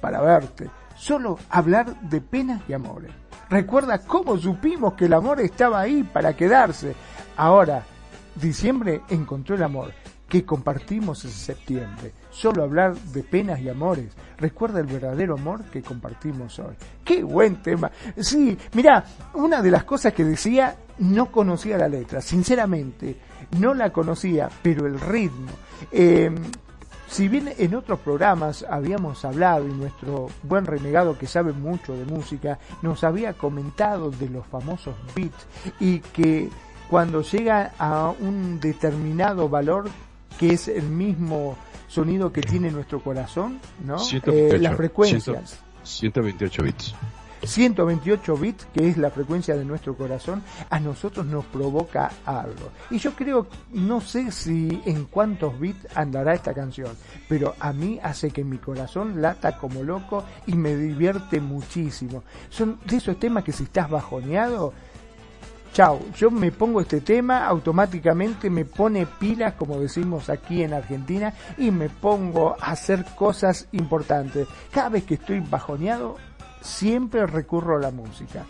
para 0.00 0.22
verte, 0.22 0.70
solo 0.96 1.38
hablar 1.50 2.00
de 2.00 2.22
penas 2.22 2.62
y 2.66 2.72
amores. 2.72 3.12
Recuerda 3.50 3.98
cómo 3.98 4.38
supimos 4.38 4.94
que 4.94 5.04
el 5.04 5.12
amor 5.12 5.38
estaba 5.40 5.80
ahí 5.80 6.02
para 6.02 6.34
quedarse. 6.34 6.94
Ahora, 7.36 7.84
diciembre 8.36 9.02
encontró 9.10 9.54
el 9.54 9.62
amor 9.62 9.92
que 10.30 10.46
compartimos 10.46 11.24
en 11.24 11.32
septiembre. 11.32 12.12
Solo 12.30 12.62
hablar 12.62 12.94
de 12.96 13.22
penas 13.22 13.60
y 13.60 13.68
amores. 13.68 14.12
Recuerda 14.38 14.80
el 14.80 14.86
verdadero 14.86 15.34
amor 15.34 15.64
que 15.64 15.82
compartimos 15.82 16.58
hoy. 16.60 16.76
Qué 17.04 17.22
buen 17.22 17.60
tema. 17.60 17.90
Sí, 18.16 18.56
mira, 18.72 19.04
una 19.34 19.60
de 19.60 19.72
las 19.72 19.84
cosas 19.84 20.14
que 20.14 20.24
decía, 20.24 20.76
no 21.00 21.30
conocía 21.30 21.76
la 21.76 21.88
letra, 21.88 22.20
sinceramente, 22.22 23.18
no 23.58 23.74
la 23.74 23.92
conocía, 23.92 24.48
pero 24.62 24.86
el 24.86 25.00
ritmo. 25.00 25.50
Eh, 25.92 26.30
si 27.08 27.26
bien 27.28 27.52
en 27.58 27.74
otros 27.74 27.98
programas 28.00 28.64
habíamos 28.70 29.24
hablado 29.24 29.66
y 29.66 29.72
nuestro 29.72 30.28
buen 30.44 30.64
renegado 30.64 31.18
que 31.18 31.26
sabe 31.26 31.52
mucho 31.52 31.92
de 31.96 32.04
música 32.04 32.58
nos 32.82 33.02
había 33.02 33.32
comentado 33.32 34.10
de 34.12 34.28
los 34.28 34.46
famosos 34.46 34.94
beats 35.14 35.46
y 35.80 35.98
que 35.98 36.48
cuando 36.88 37.22
llega 37.22 37.72
a 37.78 38.12
un 38.20 38.60
determinado 38.60 39.48
valor 39.48 39.90
que 40.38 40.52
es 40.52 40.68
el 40.68 40.84
mismo 40.84 41.56
sonido 41.88 42.32
que 42.32 42.42
tiene 42.42 42.70
nuestro 42.70 43.00
corazón, 43.00 43.58
¿no? 43.84 43.98
128, 43.98 44.54
Eh, 44.56 44.58
las 44.60 44.76
frecuencias. 44.76 45.58
128 45.82 46.62
bits. 46.62 46.94
128 47.42 48.36
bits, 48.36 48.66
que 48.72 48.88
es 48.88 48.96
la 48.96 49.10
frecuencia 49.10 49.56
de 49.56 49.64
nuestro 49.64 49.96
corazón, 49.96 50.42
a 50.68 50.80
nosotros 50.80 51.26
nos 51.26 51.44
provoca 51.46 52.10
algo. 52.24 52.70
Y 52.90 52.98
yo 52.98 53.12
creo, 53.12 53.46
no 53.72 54.00
sé 54.00 54.30
si 54.30 54.82
en 54.84 55.06
cuántos 55.06 55.58
bits 55.58 55.86
andará 55.94 56.34
esta 56.34 56.54
canción, 56.54 56.96
pero 57.28 57.54
a 57.58 57.72
mí 57.72 57.98
hace 58.02 58.30
que 58.30 58.44
mi 58.44 58.58
corazón 58.58 59.20
lata 59.20 59.56
como 59.56 59.82
loco 59.82 60.24
y 60.46 60.54
me 60.54 60.76
divierte 60.76 61.40
muchísimo. 61.40 62.24
Son 62.48 62.78
de 62.84 62.96
esos 62.96 63.18
temas 63.18 63.44
que 63.44 63.52
si 63.52 63.64
estás 63.64 63.88
bajoneado, 63.88 64.72
Chau, 65.72 66.00
yo 66.16 66.32
me 66.32 66.50
pongo 66.50 66.80
este 66.80 67.00
tema, 67.00 67.46
automáticamente 67.46 68.50
me 68.50 68.64
pone 68.64 69.06
pilas, 69.06 69.54
como 69.54 69.78
decimos 69.78 70.28
aquí 70.28 70.64
en 70.64 70.72
Argentina, 70.72 71.32
y 71.56 71.70
me 71.70 71.88
pongo 71.88 72.56
a 72.60 72.72
hacer 72.72 73.04
cosas 73.14 73.68
importantes. 73.70 74.48
Cada 74.72 74.88
vez 74.88 75.04
que 75.04 75.14
estoy 75.14 75.38
bajoneado, 75.38 76.16
siempre 76.60 77.26
recurro 77.26 77.76
a 77.76 77.80
la 77.80 77.90
música. 77.90 78.44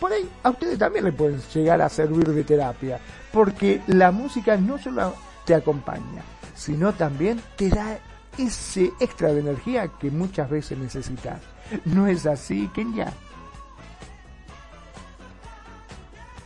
Por 0.00 0.12
ahí 0.12 0.28
a 0.42 0.50
ustedes 0.50 0.78
también 0.78 1.04
le 1.04 1.12
pueden 1.12 1.40
llegar 1.52 1.82
a 1.82 1.88
servir 1.88 2.28
de 2.28 2.44
terapia, 2.44 3.00
porque 3.32 3.80
la 3.86 4.12
música 4.12 4.56
no 4.56 4.78
solo 4.78 5.14
te 5.44 5.54
acompaña, 5.54 6.22
sino 6.54 6.92
también 6.92 7.40
te 7.56 7.68
da 7.68 7.98
ese 8.36 8.92
extra 9.00 9.32
de 9.32 9.40
energía 9.40 9.88
que 9.98 10.10
muchas 10.10 10.48
veces 10.48 10.78
necesitas. 10.78 11.40
¿No 11.84 12.06
es 12.06 12.26
así, 12.26 12.70
Kenya? 12.72 13.12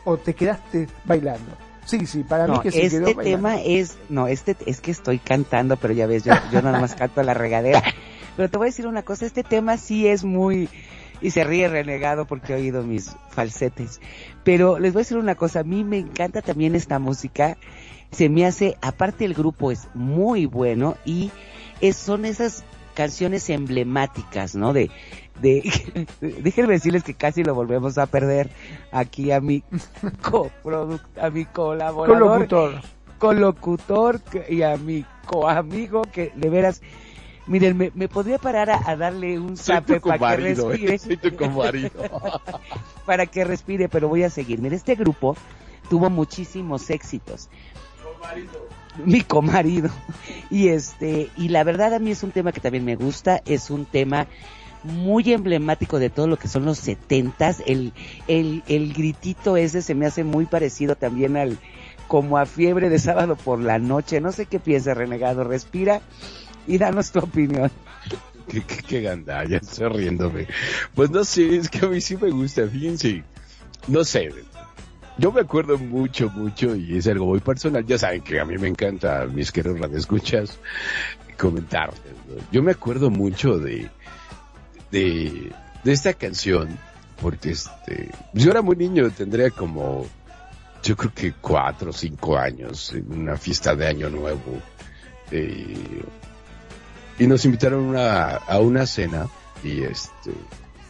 ¿O 0.05 0.17
te 0.17 0.33
quedaste 0.33 0.87
bailando? 1.05 1.51
Sí, 1.85 2.05
sí, 2.05 2.23
para 2.23 2.47
mí 2.47 2.59
que 2.61 2.71
se 2.71 2.89
quedó 2.89 3.07
este 3.07 3.13
bailando. 3.13 3.23
tema 3.23 3.61
es, 3.61 3.97
no, 4.09 4.27
este 4.27 4.55
es 4.65 4.81
que 4.81 4.91
estoy 4.91 5.19
cantando, 5.19 5.77
pero 5.77 5.93
ya 5.93 6.07
ves, 6.07 6.23
yo, 6.23 6.33
yo 6.51 6.61
nada 6.61 6.79
más 6.79 6.95
canto 6.95 7.21
a 7.21 7.23
la 7.23 7.33
regadera. 7.33 7.83
Pero 8.35 8.49
te 8.49 8.57
voy 8.57 8.65
a 8.65 8.69
decir 8.69 8.87
una 8.87 9.03
cosa, 9.03 9.27
este 9.27 9.43
tema 9.43 9.77
sí 9.77 10.07
es 10.07 10.23
muy, 10.23 10.67
y 11.23 11.31
se 11.31 11.43
ríe 11.45 11.69
renegado 11.69 12.25
porque 12.25 12.53
he 12.53 12.57
oído 12.57 12.83
mis 12.83 13.15
falsetes. 13.29 14.01
Pero 14.43 14.77
les 14.77 14.93
voy 14.93 14.99
a 14.99 15.03
decir 15.03 15.17
una 15.17 15.35
cosa, 15.35 15.61
a 15.61 15.63
mí 15.63 15.83
me 15.83 15.97
encanta 15.97 16.41
también 16.41 16.75
esta 16.75 16.99
música, 16.99 17.57
se 18.11 18.29
me 18.29 18.45
hace, 18.45 18.77
aparte 18.81 19.25
el 19.25 19.33
grupo 19.33 19.71
es 19.71 19.87
muy 19.95 20.45
bueno 20.45 20.97
y 21.05 21.31
es, 21.79 21.95
son 21.95 22.25
esas 22.25 22.65
canciones 22.93 23.49
emblemáticas, 23.49 24.53
¿no? 24.53 24.73
De, 24.73 24.91
de, 25.41 26.07
déjenme 26.41 26.73
decirles 26.73 27.03
que 27.03 27.13
casi 27.13 27.43
lo 27.43 27.55
volvemos 27.55 27.97
a 27.97 28.05
perder 28.05 28.49
aquí 28.91 29.31
a 29.31 29.39
mi 29.39 29.63
coproduct, 30.21 31.17
a 31.17 31.29
mi 31.29 31.45
colaborador 31.45 32.47
Colocutor. 32.47 32.81
colocutor 33.17 34.21
y 34.49 34.61
a 34.61 34.75
mi 34.75 35.05
coamigo 35.25 36.01
que 36.03 36.33
de 36.35 36.49
veras, 36.49 36.81
miren, 37.47 37.77
me, 37.77 37.91
me 37.93 38.07
podría 38.07 38.37
parar 38.37 38.69
a, 38.69 38.81
a 38.85 38.95
darle 38.95 39.39
un 39.39 39.57
zape 39.57 39.99
para 39.99 40.15
que 40.15 40.19
comarido, 40.19 40.69
respire, 40.69 40.95
¿eh? 40.95 40.99
Soy 40.99 41.17
tu 41.17 41.35
comarido. 41.35 41.91
para 43.05 43.25
que 43.25 43.43
respire, 43.43 43.89
pero 43.89 44.07
voy 44.07 44.23
a 44.23 44.29
seguir. 44.29 44.59
Mire, 44.61 44.75
este 44.75 44.95
grupo 44.95 45.35
tuvo 45.89 46.09
muchísimos 46.09 46.89
éxitos. 46.89 47.49
Mi 49.05 49.21
comarido. 49.21 49.89
Y 50.49 50.69
este, 50.69 51.29
y 51.35 51.49
la 51.49 51.63
verdad 51.63 51.93
a 51.93 51.99
mí 51.99 52.11
es 52.11 52.23
un 52.23 52.31
tema 52.31 52.51
que 52.51 52.61
también 52.61 52.85
me 52.85 52.95
gusta, 52.95 53.41
es 53.45 53.69
un 53.69 53.85
tema 53.85 54.27
muy 54.83 55.31
emblemático 55.31 55.97
de 55.99 56.09
todo 56.09 56.27
lo 56.27 56.37
que 56.37 56.47
son 56.47 56.65
los 56.65 56.77
setentas, 56.77 57.63
el, 57.65 57.93
el, 58.27 58.63
el 58.67 58.93
gritito 58.93 59.55
ese 59.55 59.81
se 59.81 59.95
me 59.95 60.05
hace 60.05 60.25
muy 60.25 60.45
parecido 60.45 60.95
también 60.95 61.37
al, 61.37 61.57
como 62.07 62.37
a 62.37 62.45
fiebre 62.45 62.89
de 62.89 62.99
sábado 62.99 63.37
por 63.37 63.59
la 63.59 63.79
noche, 63.79 64.19
no 64.19 64.33
sé 64.33 64.45
qué 64.45 64.59
piensa 64.59 64.93
renegado, 64.93 65.45
respira 65.45 66.01
y 66.67 66.77
danos 66.77 67.11
tu 67.11 67.19
opinión. 67.19 67.71
qué, 68.47 68.61
qué, 68.61 68.77
qué 68.77 69.01
gandalla, 69.01 69.57
estoy 69.57 69.89
riéndome. 69.89 70.47
Pues 70.95 71.09
no 71.09 71.23
sé, 71.23 71.57
es 71.57 71.69
que 71.69 71.85
a 71.85 71.89
mí 71.89 72.01
sí 72.01 72.17
me 72.17 72.29
gusta, 72.29 72.67
fíjense. 72.67 73.23
No 73.87 74.03
sé, 74.03 74.29
yo 75.17 75.31
me 75.31 75.41
acuerdo 75.41 75.77
mucho, 75.77 76.29
mucho, 76.29 76.75
y 76.75 76.97
es 76.97 77.07
algo 77.07 77.25
muy 77.27 77.39
personal. 77.39 77.85
Ya 77.85 77.97
saben 77.97 78.21
que 78.21 78.39
a 78.39 78.45
mí 78.45 78.57
me 78.57 78.67
encanta, 78.67 79.25
mis 79.25 79.51
queridos 79.51 79.79
radioescuchas, 79.79 80.57
comentarles. 81.37 81.99
¿no? 82.27 82.35
Yo 82.51 82.63
me 82.63 82.71
acuerdo 82.71 83.09
mucho 83.09 83.59
de, 83.59 83.89
de, 84.91 85.51
de 85.83 85.91
esta 85.91 86.13
canción, 86.13 86.77
porque 87.21 87.51
este, 87.51 88.09
yo 88.33 88.51
era 88.51 88.61
muy 88.61 88.75
niño, 88.75 89.09
tendría 89.11 89.51
como, 89.51 90.05
yo 90.81 90.95
creo 90.95 91.13
que 91.13 91.33
cuatro 91.33 91.91
o 91.91 91.93
cinco 91.93 92.37
años, 92.37 92.91
en 92.93 93.11
una 93.11 93.37
fiesta 93.37 93.75
de 93.75 93.87
Año 93.87 94.09
Nuevo. 94.09 94.61
eh, 95.31 96.03
y 97.19 97.27
nos 97.27 97.45
invitaron 97.45 97.81
una- 97.81 98.35
a 98.35 98.59
una 98.59 98.85
cena 98.85 99.27
y 99.63 99.83
este 99.83 100.31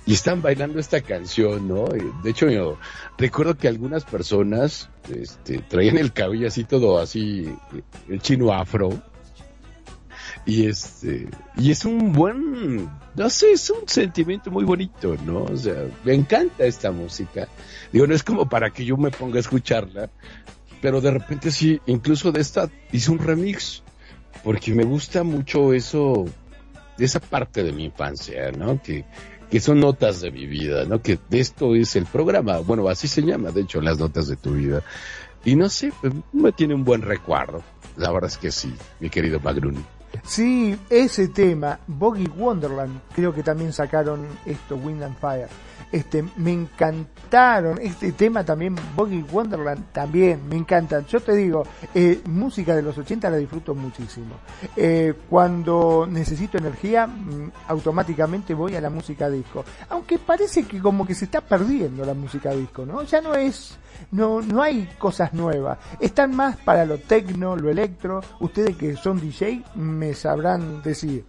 y 0.05 0.13
están 0.15 0.41
bailando 0.41 0.79
esta 0.79 0.99
canción, 0.99 1.65
¿no? 1.69 1.85
De 2.23 2.29
hecho, 2.29 2.49
yo 2.49 2.77
recuerdo 3.17 3.55
que 3.55 3.69
algunas 3.69 4.03
personas 4.03 4.89
este, 5.09 5.59
traían 5.59 5.97
el 5.97 6.11
cabello 6.11 6.47
así 6.47 6.65
todo 6.65 6.99
así, 6.99 7.47
el 8.09 8.21
chino 8.21 8.51
afro. 8.51 9.01
Y 10.45 10.65
este, 10.67 11.29
y 11.55 11.71
es 11.71 11.85
un 11.85 12.11
buen, 12.11 12.89
no 13.15 13.29
sé, 13.29 13.51
es 13.53 13.69
un 13.69 13.87
sentimiento 13.87 14.51
muy 14.51 14.65
bonito, 14.65 15.15
¿no? 15.25 15.43
O 15.43 15.55
sea, 15.55 15.85
me 16.03 16.13
encanta 16.13 16.65
esta 16.65 16.91
música. 16.91 17.47
Digo, 17.93 18.05
no 18.05 18.13
es 18.13 18.23
como 18.23 18.49
para 18.49 18.71
que 18.71 18.83
yo 18.83 18.97
me 18.97 19.09
ponga 19.09 19.37
a 19.37 19.39
escucharla, 19.39 20.09
pero 20.81 20.99
de 20.99 21.11
repente 21.11 21.49
sí, 21.49 21.79
incluso 21.85 22.33
de 22.33 22.41
esta 22.41 22.69
hice 22.91 23.09
un 23.09 23.19
remix 23.19 23.83
porque 24.43 24.73
me 24.73 24.83
gusta 24.83 25.23
mucho 25.23 25.73
eso, 25.73 26.25
esa 26.97 27.19
parte 27.19 27.63
de 27.63 27.71
mi 27.71 27.85
infancia, 27.85 28.51
¿no? 28.51 28.81
Que, 28.81 29.05
que 29.49 29.59
son 29.59 29.79
notas 29.79 30.21
de 30.21 30.31
mi 30.31 30.45
vida, 30.45 30.85
¿no? 30.85 31.01
Que 31.01 31.19
esto 31.31 31.75
es 31.75 31.95
el 31.95 32.05
programa, 32.05 32.59
bueno, 32.59 32.87
así 32.89 33.07
se 33.07 33.21
llama, 33.21 33.51
de 33.51 33.61
hecho, 33.61 33.81
las 33.81 33.99
notas 33.99 34.27
de 34.27 34.35
tu 34.35 34.53
vida. 34.53 34.83
Y 35.45 35.55
no 35.55 35.69
sé, 35.69 35.93
pues, 36.01 36.13
me 36.31 36.51
tiene 36.51 36.73
un 36.73 36.83
buen 36.83 37.01
recuerdo. 37.01 37.61
La 37.97 38.11
verdad 38.11 38.29
es 38.29 38.37
que 38.37 38.51
sí, 38.51 38.73
mi 38.99 39.09
querido 39.09 39.39
Magruni. 39.39 39.83
Sí, 40.23 40.77
ese 40.89 41.27
tema, 41.27 41.79
Boggy 41.87 42.27
Wonderland, 42.27 42.99
creo 43.15 43.33
que 43.33 43.43
también 43.43 43.73
sacaron 43.73 44.25
esto, 44.45 44.75
Wind 44.75 45.03
and 45.03 45.17
Fire. 45.17 45.49
Este, 45.93 46.25
me 46.37 46.51
encantaron, 46.51 47.77
este 47.79 48.13
tema 48.13 48.43
también, 48.43 48.75
Boggy 48.95 49.23
Wonderland 49.31 49.91
también, 49.91 50.49
me 50.49 50.55
encantan. 50.55 51.05
Yo 51.05 51.19
te 51.19 51.35
digo, 51.35 51.67
eh, 51.93 52.19
música 52.25 52.75
de 52.75 52.81
los 52.81 52.97
80 52.97 53.29
la 53.29 53.37
disfruto 53.37 53.75
muchísimo. 53.75 54.37
Eh, 54.75 55.13
cuando 55.29 56.07
necesito 56.09 56.57
energía, 56.57 57.05
mm, 57.05 57.51
automáticamente 57.67 58.55
voy 58.55 58.75
a 58.75 58.81
la 58.81 58.89
música 58.89 59.29
disco. 59.29 59.63
Aunque 59.89 60.17
parece 60.17 60.63
que 60.63 60.79
como 60.79 61.05
que 61.05 61.13
se 61.13 61.25
está 61.25 61.41
perdiendo 61.41 62.03
la 62.03 62.15
música 62.15 62.49
disco, 62.55 62.87
¿no? 62.87 63.03
Ya 63.03 63.21
no 63.21 63.35
es, 63.35 63.77
no, 64.09 64.41
no 64.41 64.63
hay 64.63 64.89
cosas 64.97 65.31
nuevas. 65.35 65.77
Están 65.99 66.35
más 66.35 66.57
para 66.57 66.85
lo 66.85 66.97
tecno, 66.97 67.55
lo 67.55 67.69
electro. 67.69 68.19
Ustedes 68.39 68.75
que 68.77 68.95
son 68.95 69.21
DJ 69.21 69.61
me 69.75 70.15
sabrán 70.15 70.81
decir. 70.81 71.23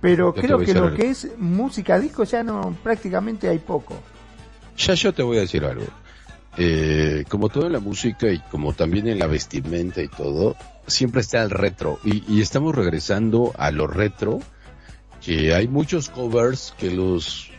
Pero 0.00 0.32
creo 0.34 0.58
que 0.58 0.74
lo 0.74 0.84
algo. 0.84 0.96
que 0.96 1.10
es 1.10 1.28
música 1.36 1.98
disco 1.98 2.24
ya 2.24 2.42
no, 2.42 2.76
prácticamente 2.82 3.48
hay 3.48 3.58
poco. 3.58 3.94
Ya 4.76 4.94
yo 4.94 5.12
te 5.12 5.22
voy 5.22 5.38
a 5.38 5.40
decir 5.40 5.64
algo. 5.64 5.84
Eh, 6.56 7.24
como 7.28 7.48
todo 7.48 7.66
en 7.66 7.72
la 7.72 7.80
música 7.80 8.30
y 8.30 8.38
como 8.50 8.72
también 8.72 9.06
en 9.08 9.18
la 9.18 9.26
vestimenta 9.26 10.02
y 10.02 10.08
todo, 10.08 10.56
siempre 10.86 11.20
está 11.20 11.42
el 11.42 11.50
retro. 11.50 11.98
Y, 12.04 12.24
y 12.32 12.40
estamos 12.40 12.74
regresando 12.74 13.52
a 13.56 13.70
lo 13.70 13.86
retro, 13.86 14.40
que 15.24 15.54
hay 15.54 15.68
muchos 15.68 16.08
covers 16.08 16.74
que 16.78 16.90
los 16.90 17.50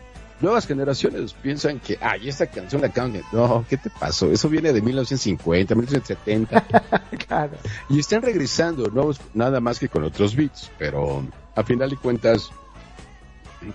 nuevas 0.41 0.65
generaciones 0.67 1.33
piensan 1.33 1.79
que, 1.79 1.97
ay, 2.01 2.27
esta 2.27 2.47
canción 2.47 2.81
la 2.81 2.89
de... 2.89 3.23
No, 3.31 3.65
¿qué 3.69 3.77
te 3.77 3.89
pasó? 3.89 4.31
Eso 4.31 4.49
viene 4.49 4.73
de 4.73 4.81
1950, 4.81 5.75
1970. 5.75 6.65
Claro. 7.27 7.53
y 7.87 7.97
están 7.99 8.23
regresando, 8.23 8.89
no 8.89 9.11
nada 9.33 9.61
más 9.61 9.79
que 9.79 9.87
con 9.87 10.03
otros 10.03 10.35
beats, 10.35 10.69
pero 10.77 11.23
a 11.55 11.63
final 11.63 11.89
de 11.89 11.97
cuentas 11.97 12.51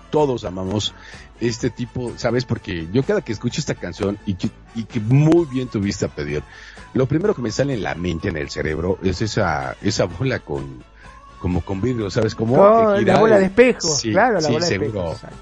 todos 0.09 0.43
amamos 0.43 0.93
este 1.39 1.69
tipo, 1.69 2.11
¿sabes? 2.17 2.43
Porque 2.45 2.87
yo 2.91 3.03
cada 3.03 3.21
que 3.21 3.31
escucho 3.31 3.61
esta 3.61 3.75
canción 3.75 4.17
y 4.25 4.33
que, 4.33 4.49
y 4.75 4.83
que 4.83 4.99
muy 4.99 5.45
bien 5.45 5.67
tuviste 5.69 6.05
a 6.05 6.09
pedir, 6.09 6.43
lo 6.93 7.05
primero 7.05 7.33
que 7.35 7.41
me 7.41 7.51
sale 7.51 7.73
en 7.75 7.83
la 7.83 7.95
mente, 7.95 8.27
en 8.29 8.37
el 8.37 8.49
cerebro, 8.49 8.97
es 9.03 9.21
esa, 9.21 9.75
esa 9.81 10.05
bola 10.05 10.39
con, 10.39 10.83
como 11.39 11.61
con 11.61 11.79
vidrio, 11.79 12.09
¿sabes? 12.09 12.35
Como 12.35 12.57
la 12.57 13.19
bola 13.19 13.37
de 13.37 13.45
espejo, 13.45 13.87
Sí, 13.95 14.11
claro, 14.11 14.35
la 14.35 14.41
sí, 14.41 14.53
bola 14.53 14.65
de 14.65 14.71
seguro. 14.71 15.11
espejo. 15.13 15.33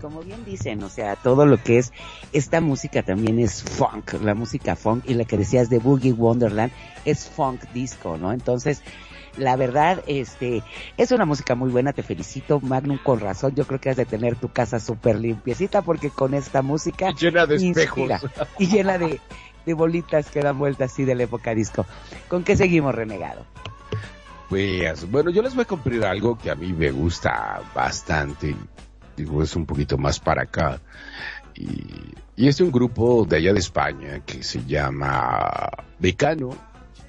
Como 0.00 0.20
bien 0.22 0.44
dicen, 0.44 0.82
o 0.82 0.88
sea, 0.88 1.14
todo 1.14 1.46
lo 1.46 1.62
que 1.62 1.78
es 1.78 1.92
esta 2.32 2.60
música 2.60 3.04
también 3.04 3.38
es 3.38 3.62
funk, 3.62 4.14
la 4.24 4.34
música 4.34 4.74
funk 4.74 5.04
y 5.06 5.14
la 5.14 5.24
que 5.24 5.36
decías 5.38 5.70
de 5.70 5.78
Boogie 5.78 6.12
Wonderland 6.12 6.72
es 7.04 7.28
funk 7.28 7.62
disco, 7.72 8.18
¿no? 8.18 8.32
Entonces, 8.32 8.82
La 9.36 9.56
verdad, 9.56 10.02
este, 10.06 10.62
es 10.96 11.10
una 11.10 11.24
música 11.24 11.54
muy 11.54 11.70
buena, 11.70 11.92
te 11.92 12.02
felicito, 12.02 12.60
Magnum, 12.60 12.98
con 12.98 13.20
razón. 13.20 13.54
Yo 13.54 13.66
creo 13.66 13.80
que 13.80 13.90
has 13.90 13.96
de 13.96 14.04
tener 14.04 14.36
tu 14.36 14.48
casa 14.48 14.78
súper 14.78 15.18
limpiecita 15.18 15.82
porque 15.82 16.10
con 16.10 16.34
esta 16.34 16.62
música. 16.62 17.12
Llena 17.12 17.46
de 17.46 17.56
espejos. 17.56 17.98
inspira, 17.98 18.20
Y 18.58 18.66
llena 18.66 18.98
de, 18.98 19.20
de 19.64 19.74
bolitas 19.74 20.28
que 20.30 20.40
dan 20.40 20.58
vueltas 20.58 20.92
así 20.92 21.04
de 21.04 21.14
la 21.14 21.22
época 21.22 21.54
disco. 21.54 21.86
¿Con 22.28 22.44
qué 22.44 22.56
seguimos, 22.56 22.94
renegado? 22.94 23.46
Pues, 24.48 25.10
bueno, 25.10 25.30
yo 25.30 25.40
les 25.40 25.54
voy 25.54 25.62
a 25.62 25.66
cumplir 25.66 26.04
algo 26.04 26.36
que 26.36 26.50
a 26.50 26.54
mí 26.54 26.74
me 26.74 26.90
gusta 26.90 27.62
bastante. 27.74 28.54
Digo, 29.16 29.42
es 29.42 29.56
un 29.56 29.64
poquito 29.64 29.96
más 29.96 30.20
para 30.20 30.42
acá. 30.42 30.78
Y, 31.54 32.12
y 32.36 32.48
es 32.48 32.58
de 32.58 32.64
un 32.64 32.72
grupo 32.72 33.24
de 33.24 33.36
allá 33.38 33.54
de 33.54 33.60
España 33.60 34.20
que 34.26 34.42
se 34.42 34.62
llama 34.66 35.70
Decano, 35.98 36.50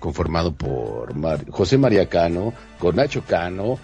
conformado 0.04 0.54
por 0.54 1.16
Mar- 1.16 1.50
José 1.50 1.78
María 1.78 2.10
Cano, 2.10 2.54
con 2.78 2.98
Nacho 2.98 3.24
Cano 3.26 3.80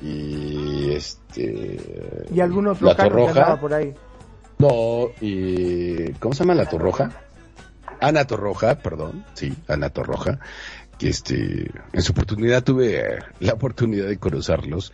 y 0.00 0.92
este. 0.92 2.24
Y 2.32 2.40
algunos 2.40 2.80
La 2.80 2.94
Torroja. 2.94 3.58
por 3.60 3.74
ahí. 3.74 3.92
No, 4.58 5.08
y 5.20 6.12
¿cómo 6.20 6.34
se 6.34 6.44
llama 6.44 6.54
la 6.54 6.68
Torroja? 6.68 7.10
Ana 8.00 8.24
Torroja, 8.26 8.76
perdón, 8.78 9.24
sí, 9.34 9.52
Ana 9.66 9.90
Torroja, 9.90 10.38
que 10.98 11.08
este, 11.08 11.68
en 11.92 12.02
su 12.02 12.12
oportunidad 12.12 12.62
tuve 12.62 13.18
la 13.40 13.54
oportunidad 13.54 14.06
de 14.06 14.18
conocerlos 14.18 14.92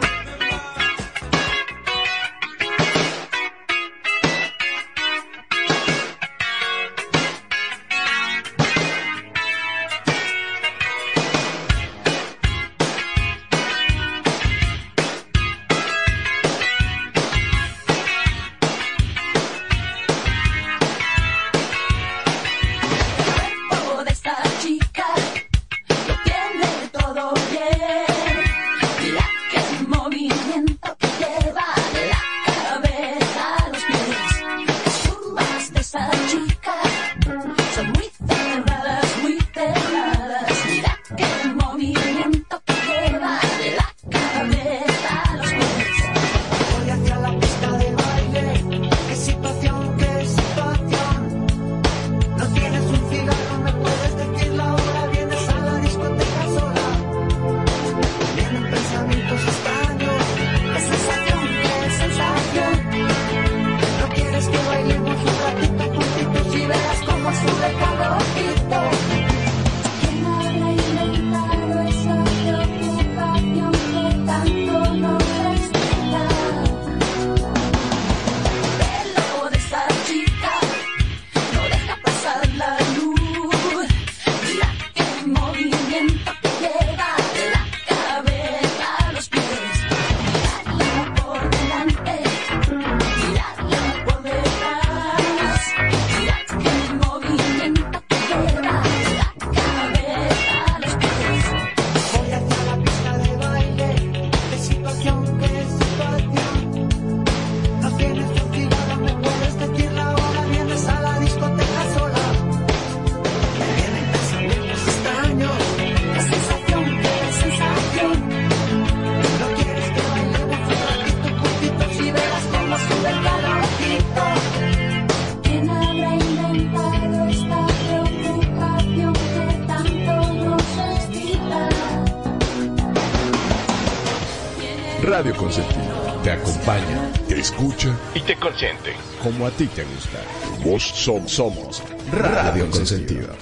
Como 139.28 139.45
a 139.45 139.51
ti 139.51 139.67
te 139.67 139.84
gusta. 139.84 140.19
Vos 140.63 140.84
somos, 140.84 141.34
somos 141.34 141.84
Radio 142.13 142.69
Consentido. 142.69 143.36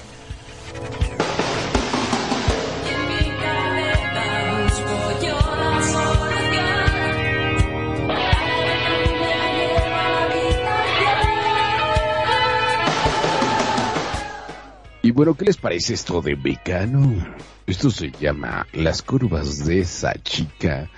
Y 15.02 15.12
bueno, 15.12 15.36
¿qué 15.36 15.44
les 15.44 15.56
parece 15.56 15.94
esto 15.94 16.20
de 16.20 16.34
Mecano? 16.34 17.14
Esto 17.64 17.92
se 17.92 18.10
llama 18.10 18.66
Las 18.72 19.02
curvas 19.02 19.64
de 19.64 19.82
esa 19.82 20.14
chica. 20.14 20.90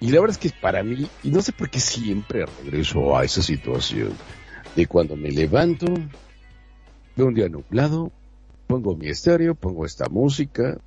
Y 0.00 0.10
la 0.10 0.20
verdad 0.20 0.36
es 0.40 0.52
que 0.52 0.56
para 0.58 0.82
mí, 0.82 1.08
y 1.22 1.30
no 1.30 1.40
sé 1.40 1.52
por 1.52 1.70
qué 1.70 1.80
siempre 1.80 2.44
regreso 2.64 3.16
a 3.16 3.24
esa 3.24 3.42
situación, 3.42 4.12
de 4.74 4.86
cuando 4.86 5.16
me 5.16 5.30
levanto, 5.30 5.86
veo 7.16 7.26
un 7.26 7.34
día 7.34 7.48
nublado, 7.48 8.12
pongo 8.66 8.94
mi 8.94 9.08
estéreo, 9.08 9.54
pongo 9.54 9.86
esta 9.86 10.08
música, 10.08 10.78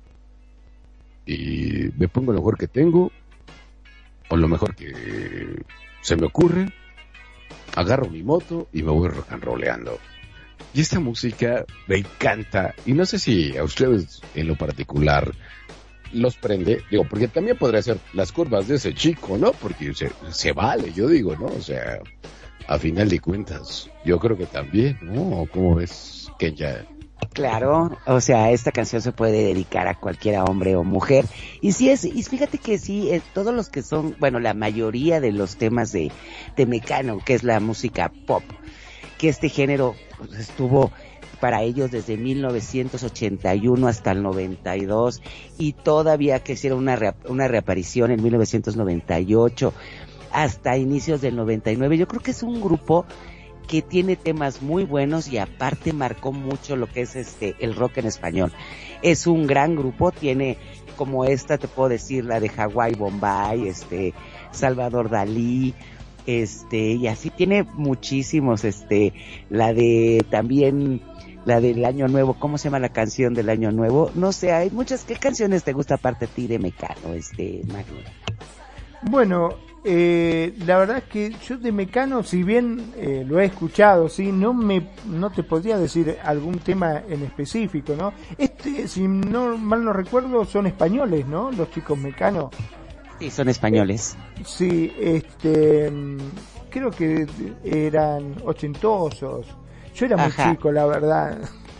y 1.26 1.90
me 1.96 2.08
pongo 2.08 2.32
lo 2.32 2.38
mejor 2.38 2.56
que 2.56 2.68
tengo, 2.68 3.10
o 4.28 4.36
lo 4.36 4.48
mejor 4.48 4.76
que 4.76 5.64
se 6.02 6.16
me 6.16 6.26
ocurre, 6.26 6.72
agarro 7.74 8.08
mi 8.08 8.22
moto 8.22 8.68
y 8.72 8.82
me 8.82 8.92
voy 8.92 9.08
rock 9.08 9.32
and 9.32 9.42
rolleando. 9.42 9.98
Y 10.72 10.82
esta 10.82 11.00
música 11.00 11.64
me 11.88 11.98
encanta. 11.98 12.74
Y 12.86 12.92
no 12.92 13.04
sé 13.06 13.18
si 13.18 13.56
a 13.56 13.64
ustedes 13.64 14.22
en 14.34 14.46
lo 14.46 14.56
particular 14.56 15.32
los 16.12 16.36
prende. 16.36 16.82
Digo, 16.90 17.04
porque 17.08 17.28
también 17.28 17.56
podría 17.56 17.82
ser 17.82 17.98
las 18.12 18.32
curvas 18.32 18.68
de 18.68 18.76
ese 18.76 18.94
chico, 18.94 19.38
¿no? 19.38 19.52
Porque 19.52 19.94
se, 19.94 20.10
se 20.30 20.52
vale, 20.52 20.92
yo 20.92 21.08
digo, 21.08 21.36
¿no? 21.36 21.46
O 21.46 21.60
sea, 21.60 22.00
a 22.66 22.78
final 22.78 23.08
de 23.08 23.20
cuentas, 23.20 23.90
yo 24.04 24.18
creo 24.18 24.36
que 24.36 24.46
también, 24.46 24.98
¿no? 25.02 25.42
¿O 25.42 25.46
¿Cómo 25.46 25.76
ves 25.76 26.28
que 26.38 26.52
ya? 26.54 26.86
Claro, 27.32 27.96
o 28.06 28.20
sea, 28.20 28.50
esta 28.50 28.72
canción 28.72 29.02
se 29.02 29.12
puede 29.12 29.44
dedicar 29.44 29.86
a 29.86 29.94
cualquiera 29.94 30.44
hombre 30.44 30.74
o 30.74 30.84
mujer. 30.84 31.26
Y 31.60 31.72
sí 31.72 31.90
es, 31.90 32.04
y 32.04 32.22
fíjate 32.22 32.58
que 32.58 32.78
sí, 32.78 33.10
eh, 33.10 33.22
todos 33.34 33.54
los 33.54 33.68
que 33.68 33.82
son, 33.82 34.16
bueno, 34.18 34.40
la 34.40 34.54
mayoría 34.54 35.20
de 35.20 35.30
los 35.30 35.56
temas 35.56 35.92
de, 35.92 36.10
de 36.56 36.66
Mecano, 36.66 37.18
que 37.24 37.34
es 37.34 37.44
la 37.44 37.60
música 37.60 38.10
pop, 38.26 38.42
que 39.18 39.28
este 39.28 39.48
género 39.48 39.94
pues, 40.18 40.32
estuvo 40.38 40.90
para 41.40 41.62
ellos 41.62 41.90
desde 41.90 42.16
1981 42.16 43.88
hasta 43.88 44.12
el 44.12 44.22
92 44.22 45.22
y 45.58 45.72
todavía 45.72 46.40
que 46.40 46.52
hicieron 46.52 46.78
una, 46.80 46.96
rea- 46.96 47.14
una 47.28 47.48
reaparición 47.48 48.10
en 48.10 48.22
1998 48.22 49.72
hasta 50.32 50.76
inicios 50.76 51.20
del 51.20 51.36
99. 51.36 51.96
Yo 51.98 52.06
creo 52.08 52.20
que 52.22 52.30
es 52.30 52.42
un 52.42 52.60
grupo 52.60 53.04
que 53.66 53.82
tiene 53.82 54.16
temas 54.16 54.62
muy 54.62 54.84
buenos 54.84 55.28
y 55.28 55.38
aparte 55.38 55.92
marcó 55.92 56.32
mucho 56.32 56.76
lo 56.76 56.86
que 56.88 57.02
es 57.02 57.14
este 57.16 57.54
el 57.60 57.74
rock 57.74 57.98
en 57.98 58.06
español. 58.06 58.52
Es 59.02 59.26
un 59.26 59.46
gran 59.46 59.76
grupo, 59.76 60.10
tiene 60.12 60.58
como 60.96 61.24
esta 61.24 61.56
te 61.56 61.68
puedo 61.68 61.88
decir 61.88 62.24
la 62.24 62.40
de 62.40 62.48
Hawái 62.48 62.94
Bombay, 62.94 63.68
este 63.68 64.12
Salvador 64.50 65.08
Dalí, 65.08 65.74
este 66.26 66.92
y 66.92 67.06
así 67.06 67.30
tiene 67.30 67.62
muchísimos 67.62 68.64
este 68.64 69.14
la 69.48 69.72
de 69.72 70.24
también 70.30 71.00
la 71.44 71.60
del 71.60 71.84
año 71.84 72.08
nuevo, 72.08 72.34
¿cómo 72.34 72.58
se 72.58 72.64
llama 72.64 72.78
la 72.78 72.90
canción 72.90 73.34
del 73.34 73.48
año 73.48 73.72
nuevo? 73.72 74.10
No 74.14 74.32
sé, 74.32 74.52
hay 74.52 74.70
muchas 74.70 75.04
qué 75.04 75.16
canciones 75.16 75.64
te 75.64 75.72
gusta 75.72 75.94
aparte 75.94 76.26
de 76.26 76.32
ti 76.32 76.46
de 76.46 76.58
Mecano, 76.58 77.14
este. 77.14 77.62
Bueno, 79.02 79.50
eh, 79.82 80.54
la 80.66 80.78
verdad 80.78 80.98
es 80.98 81.04
que 81.04 81.34
yo 81.46 81.56
de 81.56 81.72
Mecano, 81.72 82.22
si 82.22 82.42
bien 82.42 82.92
eh, 82.96 83.24
lo 83.26 83.40
he 83.40 83.46
escuchado, 83.46 84.10
sí, 84.10 84.30
no 84.30 84.52
me, 84.52 84.88
no 85.06 85.30
te 85.30 85.42
podría 85.42 85.78
decir 85.78 86.18
algún 86.22 86.58
tema 86.58 87.02
en 87.08 87.22
específico, 87.22 87.94
¿no? 87.96 88.12
Este, 88.36 88.86
si 88.88 89.08
no 89.08 89.56
mal 89.56 89.82
no 89.82 89.92
recuerdo, 89.94 90.44
son 90.44 90.66
españoles, 90.66 91.26
¿no? 91.26 91.50
Los 91.50 91.70
chicos 91.70 91.96
Mecano. 91.96 92.50
Sí, 93.18 93.30
son 93.30 93.48
españoles. 93.48 94.16
Sí, 94.44 94.92
este, 94.98 95.90
mm, 95.90 96.18
creo 96.70 96.90
que 96.90 97.26
eran 97.64 98.34
ochentosos. 98.44 99.46
Yo 100.00 100.06
era 100.06 100.16
muy 100.16 100.26
Ajá. 100.26 100.50
chico, 100.52 100.72
la 100.72 100.86
verdad. 100.86 101.38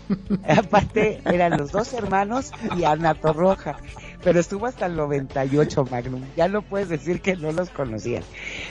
Aparte, 0.48 1.22
eran 1.24 1.56
los 1.56 1.72
dos 1.72 1.92
hermanos 1.94 2.50
y 2.76 2.84
Ana 2.84 3.14
Torroja. 3.14 3.76
Pero 4.22 4.38
estuvo 4.38 4.66
hasta 4.66 4.84
el 4.84 4.96
98 4.96 5.84
Magnum. 5.90 6.22
Ya 6.36 6.46
no 6.48 6.60
puedes 6.60 6.90
decir 6.90 7.22
que 7.22 7.36
no 7.36 7.52
los 7.52 7.70
conocías. 7.70 8.24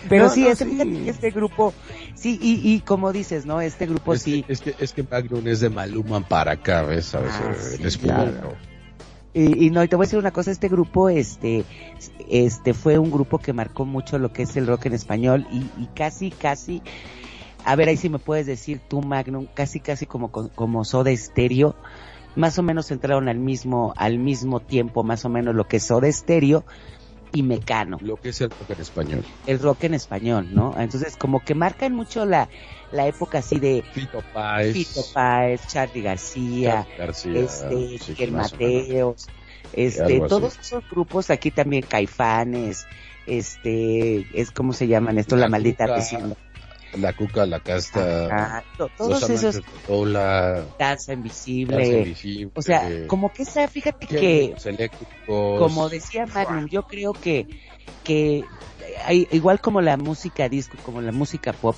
Pero 0.08 0.26
No, 0.26 0.30
sí, 0.30 0.44
no, 0.44 0.50
este, 0.50 0.66
sí. 0.66 1.10
este 1.10 1.32
grupo, 1.32 1.74
sí, 2.14 2.38
y, 2.40 2.74
y 2.76 2.82
como 2.82 3.12
dices, 3.12 3.48
¿no? 3.48 3.60
Este 3.60 3.88
grupo 3.88 4.14
es, 4.14 4.22
sí. 4.22 4.44
que, 4.44 4.54
es 4.54 4.62
que 4.62 4.76
es 4.78 4.94
que 4.94 5.02
Magnum 5.02 5.48
es 5.48 5.62
de 5.62 5.70
Maluma 5.72 6.22
para 6.28 6.52
acá, 6.52 6.84
¿ves? 6.84 7.06
¿Sabes? 7.06 7.32
Ah, 7.34 7.54
sí, 7.90 7.98
claro. 7.98 8.54
Y, 9.34 9.66
y 9.66 9.70
no, 9.72 9.84
y 9.84 9.88
te 9.88 9.96
voy 9.96 10.04
a 10.04 10.08
decir 10.08 10.20
una 10.20 10.32
cosa, 10.32 10.52
este 10.52 10.68
grupo, 10.70 11.10
este, 11.10 11.64
este 12.30 12.74
fue 12.76 13.00
un 13.00 13.10
grupo 13.10 13.40
que 13.40 13.54
marcó 13.54 13.86
mucho 13.86 14.20
lo 14.20 14.32
que 14.34 14.44
es 14.44 14.56
el 14.58 14.68
rock 14.68 14.88
en 14.88 14.94
español 14.94 15.48
y, 15.52 15.68
y 15.82 15.88
casi, 15.96 16.32
casi, 16.32 16.82
a 17.66 17.76
ver 17.76 17.90
ahí 17.90 17.98
si 17.98 18.10
me 18.10 18.20
puedes 18.20 18.46
decir 18.46 18.80
tú 18.88 19.02
Magnum, 19.02 19.48
casi, 19.54 19.80
casi 19.80 20.06
como, 20.06 20.32
como 20.32 20.86
Soda 20.86 21.16
Stereo, 21.16 21.76
más 22.36 22.58
o 22.60 22.64
menos 22.64 22.92
entraron 22.92 23.28
al 23.30 23.38
mismo, 23.40 23.94
al 23.98 24.18
mismo 24.20 24.60
tiempo, 24.60 25.04
más 25.04 25.26
o 25.26 25.30
menos 25.30 25.56
lo 25.56 25.68
que 25.68 25.78
es 25.78 25.84
Soda 25.84 26.12
Stereo 26.12 26.64
y 27.32 27.44
Mecano, 27.44 27.98
Lo 28.02 28.16
que 28.18 28.30
es 28.30 28.42
el 28.42 28.50
rock 28.50 28.72
en 28.72 28.82
español. 28.82 29.26
el 29.46 29.60
rock 29.60 29.84
en 29.84 29.94
español, 29.94 30.50
¿no? 30.52 30.74
Entonces 30.80 31.16
como 31.16 31.44
que 31.44 31.54
marcan 31.54 31.94
mucho 31.94 32.26
la, 32.26 32.50
la 32.92 33.06
época 33.08 33.40
así 33.40 33.60
de 33.60 33.84
Fito 33.94 34.24
Páez. 34.34 34.74
Fito 34.74 35.02
Páez, 35.14 35.62
Charlie 35.68 36.02
García, 36.02 36.88
García. 36.98 37.42
este, 37.42 38.00
sí, 38.00 38.12
Miguel. 38.14 38.32
Mateos, 38.32 39.28
este, 39.74 40.04
así. 40.04 40.22
todos 40.28 40.58
esos 40.60 40.90
grupos, 40.90 41.30
aquí 41.30 41.52
también 41.52 41.84
Caifanes, 41.84 42.88
este, 43.28 44.26
es 44.34 44.50
como 44.50 44.74
se 44.74 44.88
llaman 44.88 45.20
esto, 45.20 45.36
la, 45.36 45.44
La 45.44 45.50
maldita 45.50 45.86
vecina. 45.86 46.36
La 46.98 47.14
Cuca, 47.14 47.46
la 47.46 47.60
Casta. 47.60 48.26
Ajá, 48.26 48.64
to- 48.78 48.84
los 48.86 48.96
todos 48.96 49.30
esos. 49.30 49.62
Danza 50.78 51.14
Invisible, 51.14 51.78
Danza 51.78 51.98
Invisible, 52.00 52.52
o 52.56 52.62
sea, 52.62 52.90
eh, 52.90 53.08
como 53.08 53.32
que 53.32 53.44
esa, 53.44 53.68
fíjate 53.68 54.08
que, 54.08 54.56
como 55.26 55.90
decía 55.90 56.26
Magnum, 56.26 56.68
yo 56.68 56.84
creo 56.84 57.14
que, 57.14 57.46
que 58.04 58.46
hay- 59.06 59.28
igual 59.32 59.60
como 59.62 59.82
la 59.82 59.98
música 59.98 60.50
disco, 60.50 60.78
como 60.84 61.02
la 61.02 61.12
música 61.12 61.54
pop, 61.54 61.76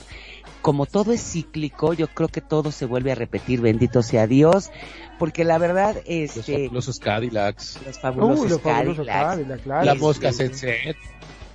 como 0.62 0.86
todo 0.86 1.12
es 1.12 1.22
cíclico, 1.22 1.94
yo 1.94 2.08
creo 2.08 2.30
que 2.30 2.40
todo 2.42 2.72
se 2.72 2.86
vuelve 2.86 3.12
a 3.12 3.16
repetir, 3.16 3.60
bendito 3.62 4.04
sea 4.04 4.28
Dios, 4.28 4.72
porque 5.18 5.44
la 5.44 5.58
verdad, 5.58 5.96
Los 5.96 6.04
este, 6.38 6.66
fabulosos 6.66 7.00
Cadillacs. 7.00 7.80
los 7.86 8.00
fabulosos 8.00 8.50
los 8.52 8.62
fabulosos 8.62 9.08
Cadillacs, 9.08 9.62
claro. 9.64 9.86
la 9.86 9.94
es- 9.94 10.00
Mosca 10.00 10.30
es- 10.30 10.36
Sensei 10.38 10.96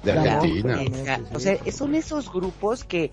de 0.02 0.12
Argentina. 0.12 0.80
O 1.32 1.40
sea, 1.40 1.56
son 1.72 1.94
esos 1.94 2.30
grupos 2.30 2.84
que, 2.84 3.10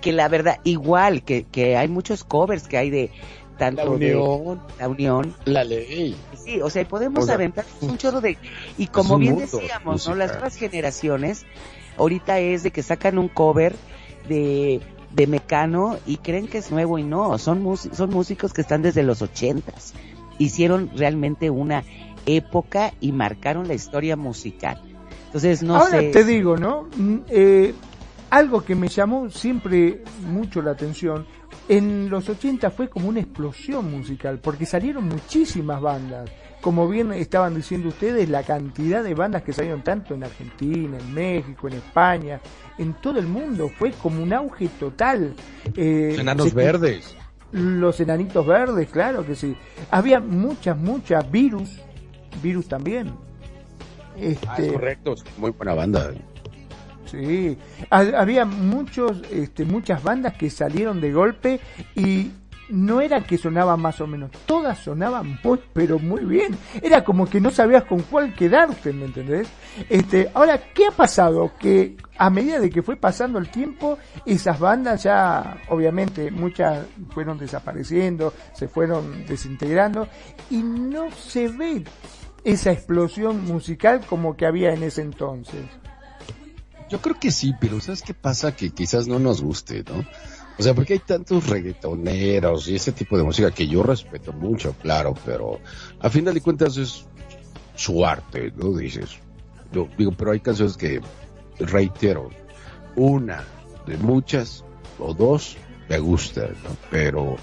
que 0.00 0.12
la 0.12 0.28
verdad, 0.28 0.58
igual 0.64 1.22
que, 1.22 1.44
que 1.44 1.76
hay 1.76 1.88
muchos 1.88 2.24
covers 2.24 2.68
que 2.68 2.76
hay 2.78 2.90
de 2.90 3.10
tanto 3.58 3.84
La 3.92 3.98
de 3.98 4.14
Unión. 4.16 4.60
la 4.78 4.88
Unión. 4.88 5.34
La 5.46 5.64
Ley. 5.64 6.14
Sí, 6.34 6.60
o 6.60 6.68
sea, 6.70 6.86
podemos 6.86 7.24
O 7.24 7.26
sea, 7.26 7.36
aventar 7.36 7.64
un 7.80 7.96
chorro 7.96 8.20
de... 8.20 8.36
Y 8.76 8.86
como 8.88 9.16
bien 9.18 9.36
mundo 9.36 9.46
de 9.50 9.58
decíamos, 9.62 10.06
¿no? 10.06 10.14
Las 10.14 10.32
nuevas 10.32 10.56
generaciones, 10.56 11.44
ahorita 11.96 12.38
es 12.38 12.62
de 12.62 12.70
que 12.70 12.82
sacan 12.82 13.18
un 13.18 13.28
cover 13.28 13.74
de, 14.28 14.80
de 15.12 15.26
Mecano 15.26 15.98
y 16.06 16.18
creen 16.18 16.48
que 16.48 16.58
es 16.58 16.70
nuevo 16.70 16.98
y 16.98 17.02
no, 17.02 17.38
son, 17.38 17.62
mus- 17.62 17.88
son 17.92 18.10
músicos 18.10 18.52
que 18.52 18.60
están 18.60 18.82
desde 18.82 19.02
los 19.02 19.22
ochentas. 19.22 19.94
Hicieron 20.38 20.90
realmente 20.94 21.48
una 21.48 21.82
época 22.26 22.92
y 23.00 23.12
marcaron 23.12 23.68
la 23.68 23.74
historia 23.74 24.16
musical. 24.16 24.78
Entonces, 25.26 25.62
no 25.62 25.76
Ahora 25.76 26.00
sé... 26.00 26.10
te 26.10 26.24
digo, 26.24 26.56
¿no? 26.58 26.88
Mm, 26.96 27.16
eh, 27.30 27.74
algo 28.30 28.64
que 28.64 28.74
me 28.74 28.88
llamó 28.88 29.30
siempre 29.30 30.02
mucho 30.26 30.62
la 30.62 30.72
atención, 30.72 31.26
en 31.68 32.08
los 32.10 32.28
80 32.28 32.70
fue 32.70 32.88
como 32.88 33.08
una 33.08 33.20
explosión 33.20 33.90
musical, 33.90 34.38
porque 34.40 34.66
salieron 34.66 35.08
muchísimas 35.08 35.80
bandas. 35.80 36.30
Como 36.60 36.88
bien 36.88 37.12
estaban 37.12 37.54
diciendo 37.54 37.88
ustedes, 37.88 38.28
la 38.28 38.42
cantidad 38.42 39.04
de 39.04 39.14
bandas 39.14 39.42
que 39.42 39.52
salieron 39.52 39.82
tanto 39.82 40.14
en 40.14 40.24
Argentina, 40.24 40.98
en 40.98 41.14
México, 41.14 41.68
en 41.68 41.74
España, 41.74 42.40
en 42.78 42.94
todo 42.94 43.18
el 43.18 43.26
mundo, 43.26 43.68
fue 43.68 43.92
como 43.92 44.22
un 44.22 44.32
auge 44.32 44.68
total. 44.80 45.34
Eh, 45.76 46.16
Enanos 46.18 46.52
verdes. 46.54 47.14
Los 47.52 48.00
enanitos 48.00 48.44
verdes, 48.44 48.88
claro 48.90 49.24
que 49.24 49.36
sí. 49.36 49.56
Había 49.90 50.18
muchas, 50.18 50.76
muchas 50.76 51.30
virus, 51.30 51.70
virus 52.42 52.66
también. 52.66 53.08
Ah, 53.08 54.18
es 54.18 54.38
Este, 54.42 54.72
correcto. 54.72 55.14
Muy 55.38 55.50
buena 55.52 55.74
banda. 55.74 56.12
Sí, 57.06 57.56
Ha- 57.90 58.20
había 58.20 58.44
muchos, 58.44 59.22
este, 59.30 59.64
muchas 59.64 60.02
bandas 60.02 60.34
que 60.34 60.50
salieron 60.50 61.00
de 61.00 61.12
golpe 61.12 61.60
y 61.94 62.30
no 62.68 63.00
era 63.00 63.20
que 63.20 63.38
sonaban 63.38 63.80
más 63.80 64.00
o 64.00 64.08
menos, 64.08 64.32
todas 64.44 64.78
sonaban 64.78 65.38
muy, 65.44 65.60
pero 65.72 66.00
muy 66.00 66.24
bien. 66.24 66.56
Era 66.82 67.04
como 67.04 67.26
que 67.30 67.40
no 67.40 67.52
sabías 67.52 67.84
con 67.84 68.00
cuál 68.02 68.34
quedarte, 68.34 68.92
¿me 68.92 69.04
entendés? 69.04 69.46
Este, 69.88 70.28
ahora, 70.34 70.58
¿qué 70.74 70.86
ha 70.88 70.90
pasado? 70.90 71.52
Que 71.60 71.96
a 72.18 72.28
medida 72.28 72.58
de 72.58 72.68
que 72.68 72.82
fue 72.82 72.96
pasando 72.96 73.38
el 73.38 73.50
tiempo, 73.50 73.98
esas 74.24 74.58
bandas 74.58 75.04
ya, 75.04 75.58
obviamente, 75.68 76.32
muchas 76.32 76.84
fueron 77.10 77.38
desapareciendo, 77.38 78.34
se 78.52 78.66
fueron 78.66 79.24
desintegrando 79.26 80.08
y 80.50 80.56
no 80.64 81.12
se 81.12 81.46
ve 81.46 81.84
esa 82.42 82.72
explosión 82.72 83.44
musical 83.44 84.00
como 84.08 84.36
que 84.36 84.44
había 84.46 84.72
en 84.72 84.82
ese 84.82 85.02
entonces. 85.02 85.64
Yo 86.88 87.00
creo 87.00 87.18
que 87.18 87.30
sí, 87.30 87.54
pero 87.60 87.80
¿sabes 87.80 88.02
qué 88.02 88.14
pasa? 88.14 88.54
Que 88.54 88.70
quizás 88.70 89.08
no 89.08 89.18
nos 89.18 89.42
guste, 89.42 89.82
¿no? 89.88 90.04
O 90.58 90.62
sea, 90.62 90.74
porque 90.74 90.94
hay 90.94 90.98
tantos 91.00 91.48
reggaetoneros 91.48 92.68
y 92.68 92.76
ese 92.76 92.92
tipo 92.92 93.18
de 93.18 93.24
música 93.24 93.50
que 93.50 93.66
yo 93.66 93.82
respeto 93.82 94.32
mucho, 94.32 94.74
claro, 94.80 95.14
pero 95.24 95.60
a 96.00 96.08
final 96.08 96.32
de 96.32 96.40
cuentas 96.40 96.76
es 96.76 97.04
su 97.74 98.06
arte, 98.06 98.52
¿no? 98.56 98.72
Dices. 98.72 99.18
Yo 99.72 99.88
digo, 99.98 100.12
pero 100.16 100.30
hay 100.30 100.40
canciones 100.40 100.76
que, 100.76 101.00
reitero, 101.58 102.30
una 102.94 103.44
de 103.86 103.96
muchas 103.98 104.64
o 104.98 105.12
dos 105.12 105.56
me 105.88 105.98
gustan, 105.98 106.50
¿no? 106.64 106.76
Pero 106.90 107.36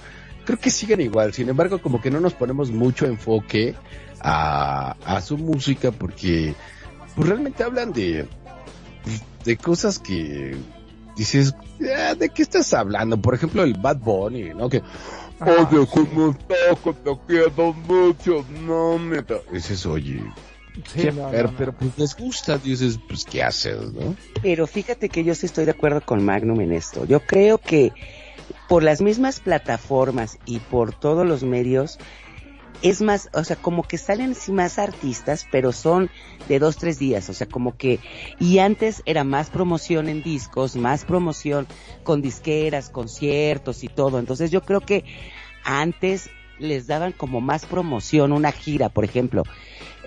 creo 0.45 0.57
que 0.57 0.71
siguen 0.71 1.01
igual. 1.01 1.33
Sin 1.33 1.49
embargo, 1.49 1.81
como 1.81 2.01
que 2.01 2.09
no 2.09 2.19
nos 2.19 2.33
ponemos 2.33 2.71
mucho 2.71 3.05
enfoque 3.05 3.75
a, 4.21 4.95
a 5.05 5.21
su 5.21 5.37
música 5.37 5.91
porque 5.91 6.55
pues, 7.15 7.27
realmente 7.27 7.63
hablan 7.63 7.93
de, 7.93 8.27
de 9.45 9.57
cosas 9.57 9.99
que 9.99 10.55
dices, 11.15 11.53
"Ah, 11.97 12.15
¿de 12.15 12.29
qué 12.29 12.41
estás 12.41 12.73
hablando? 12.73 13.21
Por 13.21 13.35
ejemplo, 13.35 13.63
el 13.63 13.73
Bad 13.73 13.97
Bunny, 13.97 14.53
¿no? 14.53 14.69
Que, 14.69 14.81
Ah, 15.39 15.67
oye, 15.69 15.85
¿cómo 15.91 16.29
está? 16.31 16.55
Que 16.83 16.93
te 16.93 17.19
quiero 17.27 17.73
mucho, 17.73 18.45
no 18.65 18.97
me... 18.97 19.21
da-". 19.21 19.41
Dices, 19.51 19.85
oye, 19.85 20.23
Sí, 20.95 21.07
no, 21.13 21.29
pero, 21.29 21.51
no. 21.51 21.57
pero 21.57 21.73
pues 21.73 21.91
les 21.97 22.15
gusta, 22.15 22.57
dices, 22.57 22.97
pues, 23.07 23.25
¿qué 23.25 23.43
haces, 23.43 23.93
no? 23.93 24.15
Pero 24.41 24.65
fíjate 24.65 25.09
que 25.09 25.23
yo 25.23 25.35
sí 25.35 25.45
estoy 25.45 25.65
de 25.65 25.71
acuerdo 25.71 26.01
con 26.01 26.23
Magnum 26.23 26.61
en 26.61 26.71
esto. 26.71 27.05
Yo 27.05 27.19
creo 27.19 27.59
que 27.59 27.91
por 28.67 28.81
las 28.83 29.01
mismas 29.01 29.39
plataformas 29.39 30.39
y 30.45 30.59
por 30.59 30.93
todos 30.93 31.27
los 31.27 31.43
medios, 31.43 31.99
es 32.83 33.01
más, 33.01 33.29
o 33.33 33.43
sea, 33.45 33.55
como 33.55 33.83
que 33.83 33.97
salen 33.97 34.35
más 34.49 34.77
artistas, 34.77 35.47
pero 35.49 35.71
son 35.71 36.11
de 36.49 36.59
dos, 36.59 36.75
tres 36.77 36.99
días, 36.99 37.29
o 37.29 37.33
sea, 37.33 37.47
como 37.47 37.77
que, 37.77 37.99
y 38.39 38.59
antes 38.59 39.01
era 39.05 39.23
más 39.23 39.49
promoción 39.49 40.09
en 40.09 40.21
discos, 40.21 40.75
más 40.75 41.05
promoción 41.05 41.65
con 42.03 42.21
disqueras, 42.21 42.89
conciertos 42.89 43.83
y 43.85 43.87
todo. 43.87 44.19
Entonces 44.19 44.51
yo 44.51 44.61
creo 44.61 44.81
que 44.81 45.05
antes 45.63 46.29
les 46.63 46.87
daban 46.87 47.11
como 47.11 47.41
más 47.41 47.65
promoción, 47.65 48.31
una 48.31 48.51
gira, 48.51 48.89
por 48.89 49.03
ejemplo. 49.05 49.43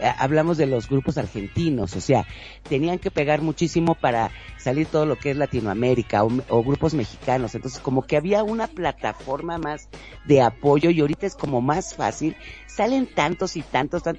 Eh, 0.00 0.10
hablamos 0.18 0.56
de 0.58 0.66
los 0.66 0.88
grupos 0.88 1.16
argentinos, 1.16 1.96
o 1.96 2.00
sea, 2.00 2.26
tenían 2.68 2.98
que 2.98 3.10
pegar 3.10 3.40
muchísimo 3.40 3.94
para 3.94 4.30
salir 4.58 4.86
todo 4.86 5.06
lo 5.06 5.16
que 5.18 5.30
es 5.30 5.36
Latinoamérica 5.36 6.24
o, 6.24 6.30
o 6.48 6.62
grupos 6.62 6.92
mexicanos. 6.94 7.54
Entonces, 7.54 7.80
como 7.80 8.02
que 8.02 8.16
había 8.16 8.42
una 8.42 8.66
plataforma 8.66 9.58
más 9.58 9.88
de 10.24 10.42
apoyo 10.42 10.90
y 10.90 11.00
ahorita 11.00 11.26
es 11.26 11.34
como 11.34 11.60
más 11.60 11.94
fácil. 11.94 12.36
Salen 12.66 13.06
tantos 13.06 13.56
y 13.56 13.62
tantos, 13.62 14.02
tan- 14.02 14.18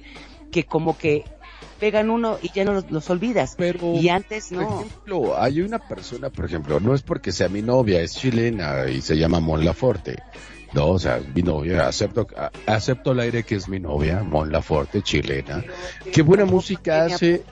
que 0.50 0.64
como 0.64 0.96
que 0.96 1.24
pegan 1.78 2.10
uno 2.10 2.38
y 2.42 2.50
ya 2.50 2.64
no 2.64 2.72
los, 2.72 2.90
los 2.90 3.08
olvidas. 3.10 3.54
Pero, 3.56 3.92
y 3.94 4.08
antes 4.08 4.48
por 4.50 4.62
no. 4.62 4.80
ejemplo, 4.80 5.40
hay 5.40 5.60
una 5.60 5.78
persona, 5.78 6.30
por 6.30 6.44
ejemplo, 6.46 6.80
no 6.80 6.94
es 6.94 7.02
porque 7.02 7.30
sea 7.30 7.48
mi 7.48 7.62
novia, 7.62 8.00
es 8.00 8.14
chilena 8.16 8.88
y 8.88 9.00
se 9.00 9.16
llama 9.16 9.38
Mon 9.38 9.64
Laferte. 9.64 10.16
No, 10.72 10.88
o 10.88 10.98
sea, 10.98 11.20
mi 11.34 11.42
novia, 11.42 11.88
acepto, 11.88 12.26
acepto 12.66 13.12
al 13.12 13.20
aire 13.20 13.42
que 13.42 13.54
es 13.54 13.68
mi 13.68 13.80
novia, 13.80 14.22
Mon 14.22 14.52
Laferte, 14.52 15.00
chilena. 15.00 15.64
Qué 16.12 16.20
buena 16.20 16.44
música 16.44 17.06
hace 17.06 17.42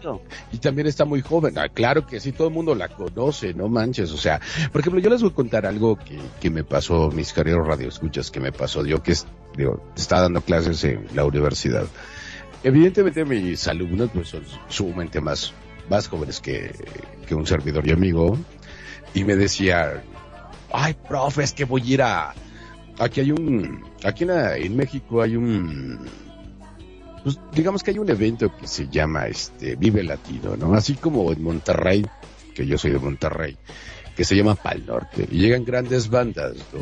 y 0.53 0.59
también 0.59 0.87
está 0.87 1.07
muy 1.07 1.23
joven. 1.23 1.57
Ah, 1.59 1.71
claro 1.71 2.07
que 2.07 2.21
sí, 2.21 2.33
todo 2.33 2.49
el 2.49 2.55
mundo 2.55 2.75
la 2.75 2.89
conoce, 2.89 3.55
no 3.55 3.69
manches. 3.69 4.13
O 4.13 4.19
sea, 4.19 4.41
por 4.71 4.83
ejemplo, 4.83 5.01
yo 5.01 5.09
les 5.09 5.23
voy 5.23 5.31
a 5.31 5.35
contar 5.35 5.65
algo 5.65 5.97
que, 5.97 6.19
que 6.41 6.51
me 6.51 6.63
pasó, 6.63 7.11
mis 7.11 7.33
queridos 7.33 7.67
radioescuchas, 7.67 8.31
que 8.31 8.41
me 8.41 8.53
pasó 8.53 8.85
yo 8.85 9.03
que 9.03 9.13
es, 9.13 9.27
digo, 9.57 9.83
estaba 9.97 10.23
dando 10.23 10.43
clases 10.43 10.85
en 10.85 11.07
la 11.15 11.25
universidad. 11.25 11.87
Evidentemente 12.63 13.25
mis 13.25 13.67
alumnos 13.67 14.11
pues 14.13 14.29
son 14.29 14.43
sumamente 14.69 15.23
más, 15.23 15.55
más 15.89 16.09
jóvenes 16.09 16.41
que, 16.41 16.75
que 17.27 17.35
un 17.35 17.47
servidor 17.47 17.87
y 17.87 17.93
amigo. 17.93 18.37
Y 19.15 19.25
me 19.25 19.37
decía, 19.37 20.03
ay, 20.71 20.95
profe, 21.09 21.45
es 21.45 21.55
que 21.55 21.65
voy 21.65 21.81
a 21.81 21.95
ir 21.95 22.03
a, 22.03 22.35
aquí 22.99 23.21
hay 23.21 23.33
un, 23.33 23.85
aquí 24.05 24.25
en, 24.25 24.31
en 24.31 24.77
México 24.77 25.23
hay 25.23 25.37
un, 25.37 25.99
pues 27.23 27.39
digamos 27.53 27.83
que 27.83 27.91
hay 27.91 27.99
un 27.99 28.09
evento 28.09 28.55
que 28.57 28.67
se 28.67 28.89
llama 28.89 29.27
este 29.27 29.77
Vive 29.77 30.05
Latino, 30.05 30.57
¿no? 30.57 30.75
Así 30.75 30.95
como 30.95 31.33
en 31.33 31.43
Monterrey, 31.43 32.07
que 32.55 32.67
yo 32.67 32.79
soy 32.79 32.93
de 32.93 32.99
Monterrey, 32.99 33.57
que 34.17 34.25
se 34.25 34.37
llama 34.37 34.55
Pal 34.55 34.87
Norte, 34.87 35.27
y 35.31 35.39
llegan 35.39 35.65
grandes 35.65 36.09
bandas, 36.09 36.55
¿no? 36.73 36.81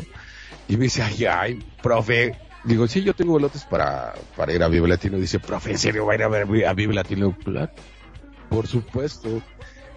Y 0.67 0.77
me 0.77 0.85
dice, 0.85 1.01
ay, 1.01 1.25
ay, 1.25 1.63
profe, 1.81 2.35
digo, 2.63 2.87
sí, 2.87 3.03
yo 3.03 3.13
tengo 3.13 3.33
boletos 3.33 3.63
para, 3.63 4.13
para 4.35 4.53
ir 4.53 4.61
a 4.61 4.67
Vive 4.67 4.87
Latino, 4.87 5.17
dice, 5.17 5.39
profe, 5.39 5.71
¿en 5.71 5.79
serio 5.79 6.05
va 6.05 6.13
a 6.13 6.15
ir 6.15 6.23
a 6.23 6.27
ver 6.27 6.65
a 6.65 6.73
Vive 6.73 6.93
Latino? 6.93 7.35
Por 8.49 8.67
supuesto. 8.67 9.41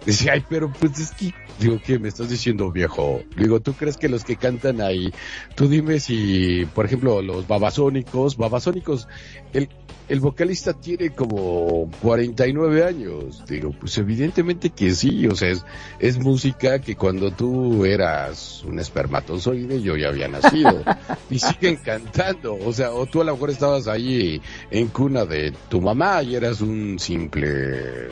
Dice, 0.05 0.31
ay, 0.31 0.43
pero 0.49 0.71
pues 0.71 0.99
es 0.99 1.11
que, 1.11 1.33
digo, 1.59 1.79
¿qué 1.85 1.99
me 1.99 2.07
estás 2.07 2.29
diciendo, 2.29 2.71
viejo? 2.71 3.21
Digo, 3.35 3.59
¿tú 3.59 3.73
crees 3.73 3.97
que 3.97 4.09
los 4.09 4.23
que 4.23 4.37
cantan 4.37 4.81
ahí, 4.81 5.13
tú 5.55 5.67
dime 5.67 5.99
si, 5.99 6.65
por 6.73 6.85
ejemplo, 6.85 7.21
los 7.21 7.47
babasónicos, 7.47 8.37
babasónicos, 8.37 9.07
el, 9.53 9.69
el 10.09 10.19
vocalista 10.19 10.73
tiene 10.73 11.11
como 11.11 11.89
49 12.01 12.83
años. 12.83 13.43
Digo, 13.47 13.71
pues 13.79 13.97
evidentemente 13.99 14.71
que 14.71 14.91
sí, 14.95 15.27
o 15.27 15.35
sea, 15.35 15.49
es, 15.49 15.65
es 15.99 16.17
música 16.17 16.79
que 16.79 16.95
cuando 16.95 17.31
tú 17.31 17.85
eras 17.85 18.63
un 18.63 18.79
espermatozoide 18.79 19.81
yo 19.81 19.95
ya 19.95 20.07
había 20.07 20.27
nacido. 20.27 20.83
y 21.29 21.39
siguen 21.39 21.75
cantando, 21.85 22.55
o 22.55 22.73
sea, 22.73 22.91
o 22.91 23.05
tú 23.05 23.21
a 23.21 23.25
lo 23.25 23.33
mejor 23.33 23.51
estabas 23.51 23.87
ahí 23.87 24.41
en 24.71 24.87
cuna 24.87 25.25
de 25.25 25.53
tu 25.69 25.79
mamá 25.79 26.23
y 26.23 26.35
eras 26.35 26.61
un 26.61 26.97
simple 26.97 28.09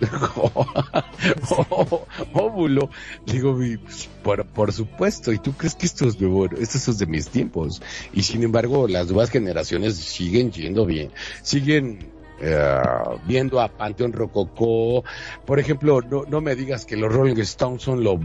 óvulo. 2.32 2.90
Digo, 3.26 3.54
mi- 3.54 3.76
por, 4.22 4.46
por 4.46 4.72
supuesto, 4.72 5.32
¿y 5.32 5.38
tú 5.38 5.52
crees 5.52 5.74
que 5.74 5.86
esto 5.86 6.06
es 6.08 6.20
nuevo? 6.20 6.46
Esto 6.46 6.90
es 6.90 6.98
de 6.98 7.06
mis 7.06 7.28
tiempos. 7.28 7.82
Y 8.12 8.22
sin 8.22 8.42
embargo, 8.42 8.88
las 8.88 9.06
nuevas 9.08 9.30
generaciones 9.30 9.96
siguen 9.96 10.50
yendo 10.52 10.86
bien, 10.86 11.10
siguen 11.42 12.10
eh, 12.40 12.80
viendo 13.26 13.60
a 13.60 13.68
Panteón 13.68 14.12
Rococó. 14.12 15.04
Por 15.46 15.58
ejemplo, 15.58 16.00
no, 16.02 16.24
no 16.28 16.40
me 16.40 16.54
digas 16.56 16.84
que 16.84 16.96
los 16.96 17.12
Rolling 17.12 17.36
Stones 17.40 17.82
son 17.82 18.02
lo, 18.02 18.18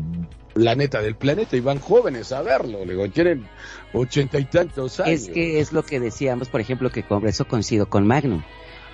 la 0.56 0.76
neta 0.76 1.02
del 1.02 1.16
planeta 1.16 1.56
y 1.58 1.62
van 1.62 1.80
jóvenes 1.80 2.32
a 2.32 2.42
verlo. 2.42 2.86
Le 2.86 2.94
Digo, 2.94 3.10
tienen 3.10 3.46
ochenta 3.94 4.40
y 4.40 4.46
tantos 4.46 5.00
años. 5.00 5.22
Es 5.24 5.30
que 5.30 5.60
es 5.60 5.74
lo 5.74 5.84
que 5.84 6.00
decíamos, 6.00 6.50
por 6.50 6.62
ejemplo, 6.62 6.90
que 6.92 7.04
con 7.04 7.28
eso 7.28 7.48
coincido 7.48 7.90
con 7.90 8.08
Magnum. 8.08 8.44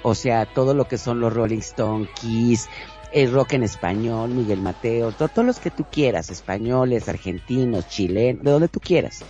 O 0.04 0.16
sea, 0.16 0.46
todo 0.46 0.74
lo 0.74 0.88
que 0.88 0.98
son 0.98 1.20
los 1.20 1.34
Rolling 1.34 1.60
Stone, 1.60 2.08
Kiss, 2.20 2.68
el 3.14 3.32
rock 3.32 3.54
en 3.54 3.64
español, 3.64 4.30
Miguel 4.32 4.62
Mateo, 4.62 5.12
to- 5.12 5.28
todos 5.28 5.46
los 5.46 5.60
que 5.60 5.70
tú 5.70 5.86
quieras, 5.92 6.30
españoles, 6.30 7.08
argentinos, 7.10 7.88
chilenos, 7.88 8.44
de 8.44 8.52
donde 8.52 8.68
tú 8.68 8.80
quieras. 8.80 9.24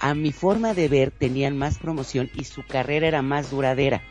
A 0.00 0.14
mi 0.14 0.32
forma 0.32 0.74
de 0.74 0.88
ver, 0.88 1.10
tenían 1.10 1.56
más 1.56 1.78
promoción 1.78 2.30
y 2.34 2.44
su 2.44 2.62
carrera 2.66 3.06
era 3.08 3.22
más 3.22 3.50
duradera. 3.50 4.02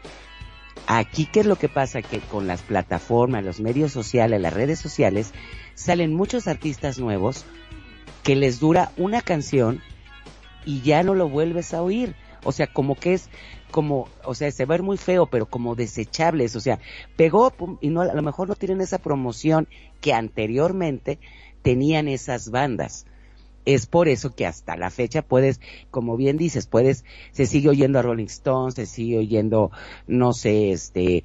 Aquí, 0.85 1.25
¿qué 1.25 1.39
es 1.41 1.45
lo 1.45 1.55
que 1.55 1.69
pasa? 1.69 2.01
Que 2.01 2.19
con 2.19 2.45
las 2.45 2.61
plataformas, 2.61 3.43
los 3.43 3.59
medios 3.61 3.91
sociales, 3.91 4.41
las 4.41 4.53
redes 4.53 4.79
sociales, 4.79 5.33
salen 5.75 6.13
muchos 6.13 6.47
artistas 6.47 6.99
nuevos 6.99 7.45
que 8.23 8.35
les 8.35 8.59
dura 8.59 8.91
una 8.97 9.21
canción 9.21 9.81
y 10.65 10.81
ya 10.81 11.03
no 11.03 11.15
lo 11.15 11.29
vuelves 11.29 11.73
a 11.73 11.81
oír. 11.81 12.15
O 12.43 12.51
sea, 12.51 12.67
como 12.67 12.95
que 12.95 13.13
es 13.13 13.29
como, 13.73 14.07
o 14.23 14.35
sea, 14.35 14.51
se 14.51 14.65
va 14.65 14.75
a 14.75 14.77
ver 14.77 14.83
muy 14.83 14.97
feo, 14.97 15.25
pero 15.25 15.47
como 15.47 15.75
desechables. 15.75 16.55
O 16.55 16.59
sea, 16.61 16.79
pegó 17.17 17.49
pum, 17.49 17.77
y 17.81 17.89
no, 17.89 18.01
a 18.01 18.13
lo 18.13 18.21
mejor 18.21 18.47
no 18.47 18.55
tienen 18.55 18.81
esa 18.81 18.99
promoción 18.99 19.67
que 19.99 20.13
anteriormente 20.13 21.19
tenían 21.63 22.07
esas 22.07 22.51
bandas. 22.51 23.05
Es 23.65 23.87
por 23.87 24.07
eso 24.09 24.35
que 24.35 24.45
hasta 24.45 24.77
la 24.77 24.91
fecha 24.91 25.23
puedes, 25.23 25.59
como 25.89 26.15
bien 26.17 26.37
dices, 26.37 26.67
puedes, 26.67 27.03
se 27.31 27.47
sigue 27.47 27.69
oyendo 27.69 27.97
a 27.97 28.03
Rolling 28.03 28.25
Stones, 28.25 28.75
se 28.75 28.85
sigue 28.85 29.17
oyendo, 29.17 29.71
no 30.05 30.33
sé, 30.33 30.71
este, 30.71 31.23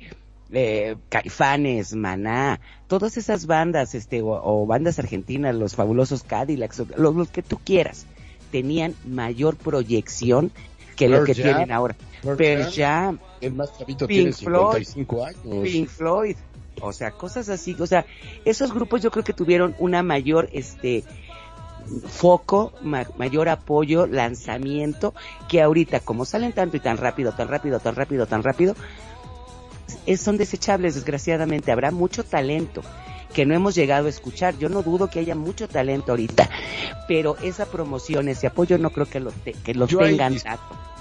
eh, 0.51 0.97
Caifanes, 1.11 1.95
Maná, 1.95 2.61
todas 2.87 3.19
esas 3.19 3.45
bandas, 3.45 3.95
este, 3.95 4.23
o, 4.23 4.41
o 4.43 4.67
bandas 4.67 4.99
argentinas, 4.99 5.55
los 5.55 5.75
fabulosos 5.75 6.23
Cadillacs, 6.23 6.79
los, 6.97 7.15
los 7.15 7.29
que 7.29 7.43
tú 7.43 7.59
quieras, 7.63 8.07
tenían 8.51 8.95
mayor 9.05 9.57
proyección 9.57 10.51
que 10.97 11.09
lo 11.09 11.17
Pearl 11.17 11.27
que 11.27 11.35
Jam, 11.35 11.45
tienen 11.45 11.73
ahora. 11.73 11.97
Pearl 12.23 12.37
Pearl 12.37 12.63
Jam, 12.65 12.73
Jam, 12.73 13.19
El 13.41 13.55
más 13.55 13.77
chavito 13.79 14.07
Pink 14.07 14.19
tiene 14.19 14.33
Floyd, 14.33 14.85
55 14.87 15.25
años. 15.25 15.63
Pink 15.63 15.89
Floyd, 15.89 16.37
o 16.81 16.93
sea, 16.93 17.11
cosas 17.11 17.49
así, 17.49 17.77
o 17.79 17.87
sea, 17.87 18.05
esos 18.45 18.73
grupos 18.73 19.03
yo 19.03 19.11
creo 19.11 19.25
que 19.25 19.33
tuvieron 19.33 19.75
una 19.79 20.03
mayor, 20.03 20.49
este, 20.53 21.05
foco, 22.07 22.73
ma- 22.83 23.07
mayor 23.17 23.49
apoyo, 23.49 24.07
lanzamiento, 24.07 25.15
que 25.49 25.63
ahorita, 25.63 26.01
como 26.01 26.25
salen 26.25 26.53
tanto 26.53 26.77
y 26.77 26.81
tan 26.81 26.97
rápido, 26.97 27.33
tan 27.33 27.49
rápido, 27.49 27.81
tan 27.81 27.95
rápido, 27.95 28.27
tan 28.27 28.43
rápido, 28.43 28.75
es- 30.07 30.21
son 30.21 30.37
desechables, 30.37 30.95
desgraciadamente. 30.95 31.73
Habrá 31.73 31.91
mucho 31.91 32.25
talento 32.25 32.83
que 33.33 33.47
no 33.47 33.55
hemos 33.55 33.75
llegado 33.75 34.07
a 34.07 34.11
escuchar. 34.11 34.59
Yo 34.59 34.69
no 34.69 34.83
dudo 34.83 35.09
que 35.09 35.21
haya 35.21 35.35
mucho 35.35 35.69
talento 35.69 36.13
ahorita, 36.13 36.49
pero 37.07 37.37
esa 37.43 37.67
promoción, 37.67 38.29
ese 38.29 38.47
apoyo, 38.47 38.79
no 38.79 38.91
creo 38.91 39.07
que 39.07 39.21
lo, 39.21 39.31
te- 39.33 39.53
que 39.53 39.75
lo 39.75 39.87
Yo 39.87 39.99
tengan. 39.99 40.39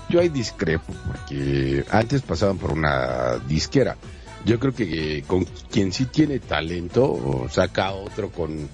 Yo 0.09 0.21
ahí 0.21 0.29
discrepo 0.29 0.93
porque 1.05 1.83
antes 1.89 2.21
pasaban 2.21 2.57
por 2.57 2.71
una 2.71 3.37
disquera. 3.47 3.97
Yo 4.45 4.59
creo 4.59 4.73
que 4.73 5.17
eh, 5.17 5.23
con 5.27 5.45
quien 5.69 5.91
sí 5.91 6.05
tiene 6.05 6.39
talento 6.39 7.47
saca 7.49 7.91
otro 7.91 8.29
con, 8.29 8.69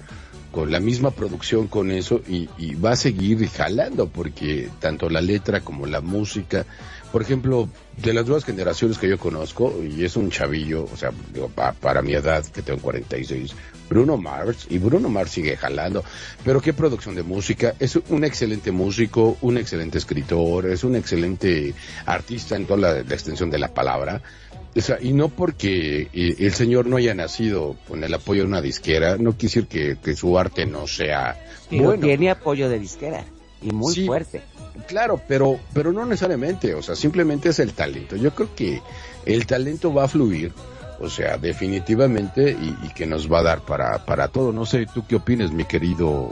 con 0.52 0.70
la 0.70 0.78
misma 0.78 1.10
producción 1.10 1.66
con 1.66 1.90
eso 1.90 2.20
y, 2.28 2.48
y 2.58 2.76
va 2.76 2.92
a 2.92 2.96
seguir 2.96 3.48
jalando 3.48 4.08
porque 4.08 4.70
tanto 4.78 5.10
la 5.10 5.20
letra 5.20 5.62
como 5.62 5.86
la 5.86 6.00
música, 6.00 6.64
por 7.14 7.22
ejemplo, 7.22 7.68
de 8.02 8.12
las 8.12 8.26
nuevas 8.26 8.44
generaciones 8.44 8.98
que 8.98 9.08
yo 9.08 9.18
conozco, 9.20 9.72
y 9.84 10.04
es 10.04 10.16
un 10.16 10.30
chavillo, 10.32 10.82
o 10.92 10.96
sea, 10.96 11.12
digo, 11.32 11.48
pa- 11.48 11.72
para 11.72 12.02
mi 12.02 12.12
edad, 12.12 12.44
que 12.46 12.60
tengo 12.60 12.80
46, 12.80 13.52
Bruno 13.88 14.16
Mars, 14.16 14.66
y 14.68 14.78
Bruno 14.78 15.08
Mars 15.08 15.30
sigue 15.30 15.56
jalando, 15.56 16.02
pero 16.44 16.60
qué 16.60 16.72
producción 16.72 17.14
de 17.14 17.22
música, 17.22 17.76
es 17.78 17.94
un 18.08 18.24
excelente 18.24 18.72
músico, 18.72 19.36
un 19.42 19.58
excelente 19.58 19.98
escritor, 19.98 20.66
es 20.66 20.82
un 20.82 20.96
excelente 20.96 21.72
artista 22.04 22.56
en 22.56 22.66
toda 22.66 22.80
la, 22.80 22.92
la 22.94 23.14
extensión 23.14 23.48
de 23.48 23.60
la 23.60 23.68
palabra, 23.68 24.20
o 24.76 24.80
sea, 24.80 24.98
y 25.00 25.12
no 25.12 25.28
porque 25.28 26.08
eh, 26.12 26.34
el 26.40 26.52
señor 26.52 26.86
no 26.86 26.96
haya 26.96 27.14
nacido 27.14 27.76
con 27.86 28.02
el 28.02 28.12
apoyo 28.12 28.42
de 28.42 28.48
una 28.48 28.60
disquera, 28.60 29.18
no 29.18 29.34
quiere 29.34 29.54
decir 29.54 29.66
que, 29.68 29.96
que 30.02 30.16
su 30.16 30.36
arte 30.36 30.66
no 30.66 30.88
sea 30.88 31.40
Pero 31.70 31.84
bueno. 31.84 32.02
tiene 32.08 32.30
apoyo 32.30 32.68
de 32.68 32.80
disquera 32.80 33.24
y 33.62 33.70
muy 33.70 33.94
Sí. 33.94 34.04
fuerte. 34.04 34.42
Claro, 34.88 35.20
pero, 35.28 35.58
pero 35.72 35.92
no 35.92 36.04
necesariamente, 36.04 36.74
o 36.74 36.82
sea, 36.82 36.96
simplemente 36.96 37.48
es 37.50 37.58
el 37.58 37.72
talento. 37.72 38.16
Yo 38.16 38.34
creo 38.34 38.54
que 38.54 38.82
el 39.24 39.46
talento 39.46 39.92
va 39.94 40.04
a 40.04 40.08
fluir, 40.08 40.52
o 41.00 41.08
sea, 41.08 41.38
definitivamente, 41.38 42.50
y, 42.50 42.76
y 42.86 42.88
que 42.94 43.06
nos 43.06 43.30
va 43.32 43.38
a 43.40 43.42
dar 43.42 43.60
para, 43.60 44.04
para 44.04 44.28
todo. 44.28 44.52
No 44.52 44.66
sé, 44.66 44.86
¿tú 44.92 45.04
qué 45.06 45.16
opinas, 45.16 45.52
mi 45.52 45.64
querido 45.64 46.30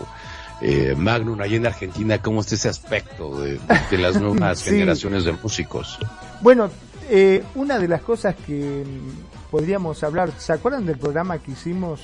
eh, 0.61 0.95
Magnum, 0.97 1.41
allá 1.41 1.57
en 1.57 1.67
Argentina? 1.67 2.19
¿Cómo 2.21 2.41
está 2.41 2.55
ese 2.57 2.69
aspecto 2.69 3.41
de, 3.41 3.61
de 3.91 3.99
las 3.99 4.21
nuevas 4.21 4.59
Sí. 4.61 4.71
generaciones 4.71 5.25
de 5.25 5.33
músicos? 5.33 5.99
Bueno, 6.41 6.69
eh, 7.11 7.43
una 7.55 7.79
de 7.79 7.89
las 7.89 8.03
cosas 8.03 8.35
que 8.47 8.85
mm, 8.87 9.51
podríamos 9.51 10.03
hablar, 10.03 10.31
¿se 10.39 10.53
acuerdan 10.53 10.87
del 10.87 10.99
programa 10.99 11.39
que 11.39 11.53
hicimos 11.53 12.01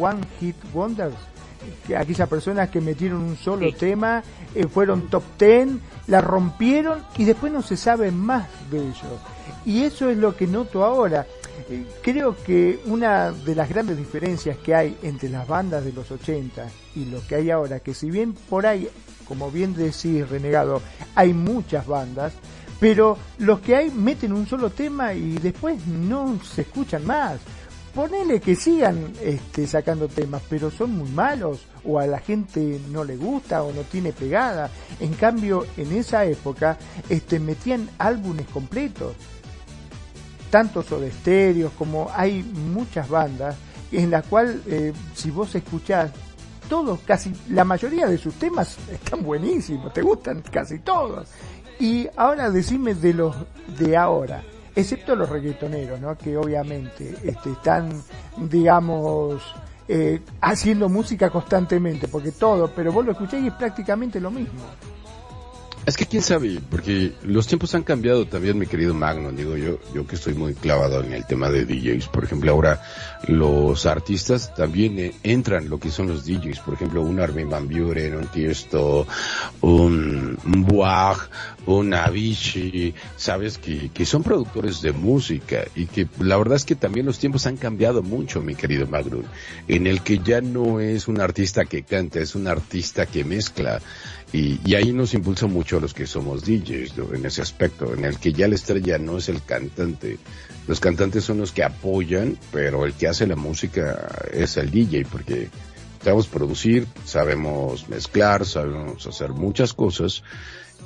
One 0.00 0.20
Hit 0.38 0.56
Wonders? 0.72 1.14
Que 1.86 1.96
aquellas 1.96 2.28
personas 2.28 2.70
que 2.70 2.80
metieron 2.80 3.20
un 3.22 3.36
solo 3.36 3.66
Sí. 3.66 3.72
tema, 3.78 4.22
eh, 4.54 4.66
fueron 4.66 5.08
top 5.08 5.22
ten, 5.36 5.80
la 6.06 6.20
rompieron 6.20 7.02
y 7.18 7.24
después 7.24 7.52
no 7.52 7.62
se 7.62 7.76
sabe 7.76 8.10
más 8.10 8.48
de 8.70 8.78
ellos. 8.78 9.20
Y 9.64 9.82
eso 9.82 10.08
es 10.08 10.16
lo 10.16 10.34
que 10.36 10.46
noto 10.46 10.84
ahora. 10.84 11.26
Eh, 11.68 11.84
Creo 12.02 12.34
que 12.42 12.80
una 12.86 13.30
de 13.30 13.54
las 13.54 13.68
grandes 13.68 13.96
diferencias 13.98 14.56
que 14.58 14.74
hay 14.74 14.96
entre 15.02 15.28
las 15.28 15.46
bandas 15.46 15.84
de 15.84 15.92
los 15.92 16.10
80 16.10 16.66
y 16.96 17.04
lo 17.06 17.24
que 17.26 17.34
hay 17.36 17.50
ahora, 17.50 17.80
que 17.80 17.92
si 17.94 18.10
bien 18.10 18.32
por 18.32 18.66
ahí, 18.66 18.88
como 19.28 19.50
bien 19.50 19.74
decís, 19.74 20.28
Renegado, 20.28 20.80
hay 21.14 21.34
muchas 21.34 21.86
bandas, 21.86 22.32
pero 22.80 23.18
los 23.38 23.60
que 23.60 23.76
hay 23.76 23.90
meten 23.90 24.32
un 24.32 24.46
solo 24.46 24.70
tema 24.70 25.12
y 25.12 25.34
después 25.38 25.86
no 25.86 26.38
se 26.42 26.62
escuchan 26.62 27.04
más. 27.06 27.38
Ponele 27.94 28.40
que 28.40 28.54
sigan 28.54 29.12
este, 29.20 29.66
sacando 29.66 30.06
temas, 30.06 30.42
pero 30.48 30.70
son 30.70 30.96
muy 30.96 31.10
malos, 31.10 31.66
o 31.84 31.98
a 31.98 32.06
la 32.06 32.20
gente 32.20 32.80
no 32.90 33.02
le 33.04 33.16
gusta, 33.16 33.62
o 33.62 33.72
no 33.72 33.82
tiene 33.82 34.12
pegada. 34.12 34.70
En 35.00 35.14
cambio, 35.14 35.66
en 35.76 35.92
esa 35.92 36.24
época, 36.24 36.78
este, 37.08 37.40
metían 37.40 37.90
álbumes 37.98 38.46
completos 38.46 39.14
tanto 40.50 40.82
Soda 40.82 41.08
Stereo 41.10 41.70
como 41.78 42.10
hay 42.12 42.42
muchas 42.42 43.08
bandas 43.08 43.56
en 43.92 44.10
la 44.10 44.22
cual 44.22 44.62
eh, 44.66 44.92
si 45.14 45.30
vos 45.30 45.54
escuchás 45.54 46.10
todos, 46.68 47.00
casi 47.00 47.32
la 47.48 47.64
mayoría 47.64 48.06
de 48.06 48.18
sus 48.18 48.34
temas 48.34 48.76
están 48.92 49.24
buenísimos, 49.24 49.92
te 49.92 50.02
gustan 50.02 50.42
casi 50.42 50.78
todos. 50.78 51.28
Y 51.80 52.08
ahora 52.16 52.50
decime 52.50 52.94
de 52.94 53.14
los 53.14 53.34
de 53.78 53.96
ahora, 53.96 54.44
excepto 54.74 55.16
los 55.16 55.28
reggaetoneros, 55.28 56.00
¿no? 56.00 56.16
Que 56.16 56.36
obviamente 56.36 57.16
este, 57.22 57.50
están, 57.50 58.02
digamos, 58.36 59.42
eh, 59.88 60.20
haciendo 60.40 60.88
música 60.88 61.30
constantemente, 61.30 62.08
porque 62.08 62.32
todo, 62.32 62.70
pero 62.74 62.92
vos 62.92 63.04
lo 63.04 63.12
escuchás 63.12 63.42
y 63.42 63.48
es 63.48 63.54
prácticamente 63.54 64.20
lo 64.20 64.30
mismo. 64.30 64.60
Es 65.86 65.96
que 65.96 66.04
quién 66.04 66.22
sabe, 66.22 66.60
porque 66.70 67.14
los 67.22 67.46
tiempos 67.46 67.74
han 67.74 67.82
cambiado 67.82 68.26
también, 68.26 68.58
mi 68.58 68.66
querido 68.66 68.92
Magno. 68.92 69.32
Digo 69.32 69.56
yo, 69.56 69.78
yo 69.94 70.06
que 70.06 70.16
estoy 70.16 70.34
muy 70.34 70.54
clavado 70.54 71.02
en 71.02 71.14
el 71.14 71.26
tema 71.26 71.48
de 71.48 71.64
DJs. 71.64 72.08
Por 72.08 72.24
ejemplo, 72.24 72.52
ahora 72.52 72.82
los 73.26 73.86
artistas 73.86 74.54
también 74.54 74.98
eh, 74.98 75.14
entran 75.22 75.70
lo 75.70 75.80
que 75.80 75.90
son 75.90 76.06
los 76.08 76.26
DJs. 76.26 76.60
Por 76.60 76.74
ejemplo, 76.74 77.00
un 77.00 77.18
Armin 77.18 77.48
Van 77.48 77.66
Buren, 77.66 78.14
un 78.14 78.26
Tiesto, 78.26 79.06
un, 79.62 80.38
un 80.44 80.64
Buag, 80.66 81.30
un 81.66 81.94
Avicii, 81.94 82.94
sabes 83.16 83.56
que, 83.56 83.90
que 83.90 84.04
son 84.04 84.22
productores 84.22 84.82
de 84.82 84.92
música 84.92 85.64
y 85.74 85.86
que 85.86 86.08
la 86.18 86.36
verdad 86.36 86.56
es 86.56 86.64
que 86.64 86.74
también 86.74 87.06
los 87.06 87.18
tiempos 87.18 87.46
han 87.46 87.56
cambiado 87.56 88.02
mucho, 88.02 88.42
mi 88.42 88.54
querido 88.54 88.86
Magno, 88.86 89.22
en 89.66 89.86
el 89.86 90.02
que 90.02 90.18
ya 90.18 90.40
no 90.40 90.80
es 90.80 91.08
un 91.08 91.20
artista 91.20 91.64
que 91.64 91.82
canta, 91.82 92.20
es 92.20 92.34
un 92.34 92.46
artista 92.48 93.06
que 93.06 93.24
mezcla. 93.24 93.80
Y, 94.32 94.60
y 94.64 94.76
ahí 94.76 94.92
nos 94.92 95.12
impulsa 95.14 95.46
mucho 95.48 95.78
a 95.78 95.80
los 95.80 95.92
que 95.92 96.06
somos 96.06 96.44
DJs 96.44 96.92
en 97.14 97.26
ese 97.26 97.42
aspecto, 97.42 97.92
en 97.94 98.04
el 98.04 98.18
que 98.18 98.32
ya 98.32 98.46
la 98.46 98.54
estrella 98.54 98.96
no 98.98 99.18
es 99.18 99.28
el 99.28 99.42
cantante. 99.42 100.18
Los 100.68 100.78
cantantes 100.78 101.24
son 101.24 101.38
los 101.38 101.50
que 101.50 101.64
apoyan, 101.64 102.38
pero 102.52 102.84
el 102.86 102.92
que 102.92 103.08
hace 103.08 103.26
la 103.26 103.34
música 103.34 104.08
es 104.32 104.56
el 104.56 104.70
DJ, 104.70 105.04
porque 105.10 105.48
sabemos 106.02 106.28
producir, 106.28 106.86
sabemos 107.04 107.88
mezclar, 107.88 108.46
sabemos 108.46 109.04
hacer 109.06 109.30
muchas 109.30 109.72
cosas. 109.74 110.22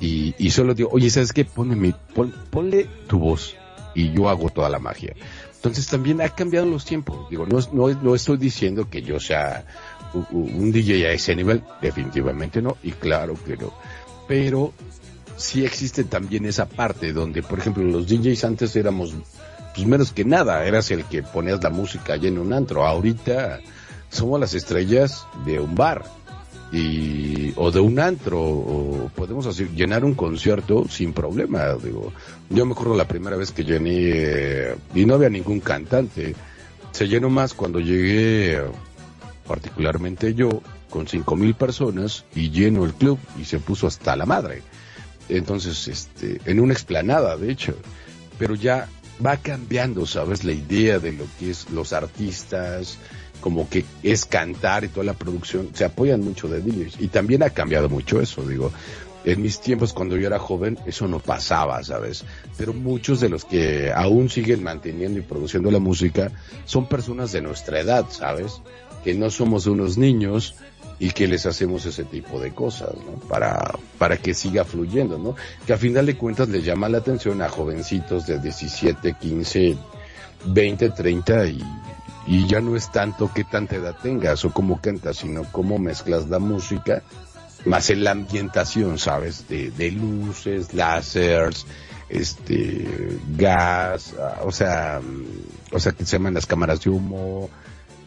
Y, 0.01 0.33
y 0.39 0.49
solo 0.49 0.73
digo, 0.73 0.89
oye, 0.91 1.09
¿sabes 1.11 1.31
qué? 1.31 1.45
Ponle, 1.45 1.75
mi- 1.75 1.93
pon- 2.15 2.33
ponle 2.49 2.87
tu 3.07 3.19
voz 3.19 3.55
y 3.93 4.11
yo 4.11 4.27
hago 4.27 4.49
toda 4.49 4.69
la 4.69 4.79
magia. 4.79 5.13
Entonces 5.55 5.87
también 5.87 6.19
ha 6.21 6.29
cambiado 6.29 6.65
los 6.65 6.83
tiempos. 6.83 7.29
Digo, 7.29 7.45
no, 7.45 7.59
no, 7.71 7.87
no 8.01 8.13
estoy 8.15 8.37
diciendo 8.37 8.89
que 8.89 9.01
yo 9.03 9.19
sea 9.19 9.65
un 10.31 10.71
DJ 10.71 11.07
a 11.07 11.11
ese 11.11 11.35
nivel, 11.35 11.63
definitivamente 11.81 12.61
no, 12.61 12.77
y 12.83 12.91
claro 12.91 13.35
que 13.45 13.57
no. 13.57 13.73
Pero 14.27 14.73
sí 15.37 15.65
existe 15.65 16.03
también 16.03 16.45
esa 16.45 16.67
parte 16.67 17.13
donde, 17.13 17.43
por 17.43 17.59
ejemplo, 17.59 17.83
los 17.83 18.07
DJs 18.07 18.43
antes 18.45 18.75
éramos, 18.75 19.13
pues 19.75 19.87
menos 19.87 20.11
que 20.11 20.25
nada, 20.25 20.65
eras 20.65 20.91
el 20.91 21.03
que 21.05 21.23
ponías 21.23 21.63
la 21.63 21.69
música 21.69 22.13
allá 22.13 22.27
en 22.27 22.39
un 22.39 22.53
antro. 22.53 22.85
Ahorita 22.85 23.59
somos 24.09 24.39
las 24.39 24.53
estrellas 24.53 25.27
de 25.45 25.59
un 25.59 25.75
bar 25.75 26.03
y 26.71 27.53
o 27.57 27.71
de 27.71 27.79
un 27.79 27.99
antro 27.99 28.41
o 28.41 29.11
podemos 29.15 29.45
hacer, 29.45 29.69
llenar 29.71 30.03
un 30.03 30.15
concierto 30.15 30.87
sin 30.89 31.13
problema 31.13 31.73
digo 31.75 32.11
yo 32.49 32.65
me 32.65 32.71
acuerdo 32.71 32.95
la 32.95 33.07
primera 33.07 33.37
vez 33.37 33.51
que 33.51 33.63
llené 33.63 33.91
eh, 33.93 34.75
y 34.95 35.05
no 35.05 35.13
había 35.13 35.29
ningún 35.29 35.59
cantante 35.59 36.35
se 36.91 37.07
llenó 37.07 37.29
más 37.29 37.53
cuando 37.53 37.79
llegué 37.79 38.61
particularmente 39.47 40.33
yo 40.33 40.61
con 40.89 41.07
cinco 41.07 41.35
mil 41.35 41.55
personas 41.55 42.25
y 42.35 42.49
lleno 42.51 42.85
el 42.85 42.93
club 42.93 43.19
y 43.39 43.45
se 43.45 43.59
puso 43.59 43.87
hasta 43.87 44.15
la 44.15 44.25
madre 44.25 44.61
entonces 45.29 45.87
este 45.87 46.39
en 46.45 46.59
una 46.59 46.73
explanada 46.73 47.37
de 47.37 47.51
hecho 47.51 47.75
pero 48.37 48.55
ya 48.55 48.87
va 49.25 49.37
cambiando 49.37 50.05
sabes 50.05 50.43
la 50.43 50.53
idea 50.53 50.99
de 50.99 51.13
lo 51.13 51.25
que 51.39 51.51
es 51.51 51.69
los 51.69 51.93
artistas 51.93 52.99
como 53.45 53.69
que 53.69 53.85
es 54.01 54.25
cantar 54.25 54.85
y 54.85 54.87
toda 54.87 55.05
la 55.05 55.13
producción, 55.13 55.69
se 55.73 55.85
apoyan 55.85 56.21
mucho 56.21 56.47
de 56.47 56.61
DJs. 56.61 56.99
Y 56.99 57.09
también 57.09 57.43
ha 57.43 57.51
cambiado 57.51 57.89
mucho 57.89 58.19
eso, 58.19 58.41
digo. 58.41 58.71
En 59.23 59.41
mis 59.41 59.59
tiempos, 59.59 59.93
cuando 59.93 60.17
yo 60.17 60.25
era 60.25 60.39
joven, 60.39 60.79
eso 60.87 61.07
no 61.07 61.19
pasaba, 61.19 61.83
¿sabes? 61.83 62.25
Pero 62.57 62.73
muchos 62.73 63.19
de 63.19 63.29
los 63.29 63.45
que 63.45 63.91
aún 63.93 64.29
siguen 64.29 64.63
manteniendo 64.63 65.19
y 65.19 65.21
produciendo 65.21 65.69
la 65.69 65.77
música 65.77 66.31
son 66.65 66.87
personas 66.87 67.31
de 67.31 67.41
nuestra 67.41 67.79
edad, 67.79 68.05
¿sabes? 68.09 68.61
Que 69.05 69.13
no 69.13 69.29
somos 69.29 69.65
unos 69.67 69.97
niños 69.97 70.55
y 70.99 71.11
que 71.11 71.27
les 71.27 71.45
hacemos 71.45 71.85
ese 71.85 72.03
tipo 72.03 72.39
de 72.39 72.53
cosas, 72.53 72.95
¿no? 72.95 73.27
Para, 73.29 73.75
para 73.97 74.17
que 74.17 74.33
siga 74.33 74.65
fluyendo, 74.65 75.17
¿no? 75.17 75.35
Que 75.65 75.73
a 75.73 75.77
final 75.77 76.05
de 76.05 76.17
cuentas 76.17 76.49
les 76.49 76.65
llama 76.65 76.89
la 76.89 76.97
atención 76.97 77.41
a 77.41 77.47
jovencitos 77.47 78.27
de 78.27 78.39
17, 78.39 79.15
15, 79.19 79.77
20, 80.47 80.89
30 80.89 81.45
y, 81.47 81.63
y 82.27 82.47
ya 82.47 82.59
no 82.59 82.75
es 82.75 82.91
tanto 82.91 83.31
qué 83.33 83.43
tanta 83.43 83.75
edad 83.75 83.95
tengas 84.01 84.43
o 84.43 84.51
cómo 84.51 84.81
cantas, 84.81 85.17
sino 85.17 85.43
cómo 85.51 85.77
mezclas 85.79 86.27
la 86.27 86.39
música 86.39 87.03
más 87.65 87.89
en 87.89 88.03
la 88.03 88.11
ambientación, 88.11 88.97
¿sabes? 88.97 89.47
De, 89.47 89.91
luces, 89.91 90.73
láseres, 90.73 91.65
este, 92.09 93.17
gas, 93.35 94.13
ah, 94.19 94.41
o 94.43 94.51
sea, 94.51 95.01
mm, 95.03 95.75
o 95.75 95.79
sea, 95.79 95.91
que 95.91 96.05
se 96.05 96.17
llaman 96.17 96.35
las 96.35 96.45
cámaras 96.45 96.81
de 96.81 96.91
humo, 96.91 97.49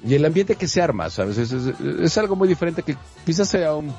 y 0.07 0.15
el 0.15 0.25
ambiente 0.25 0.57
que 0.57 0.69
se 0.69 0.81
arma, 0.83 1.11
¿sabes? 1.11 1.39
Es, 1.39 1.53
es- 1.53 2.19
algo 2.19 2.37
muy 2.37 2.49
diferente 2.49 2.83
que 2.83 2.97
quizás 3.27 3.49
sea 3.49 3.75
un, 3.75 3.93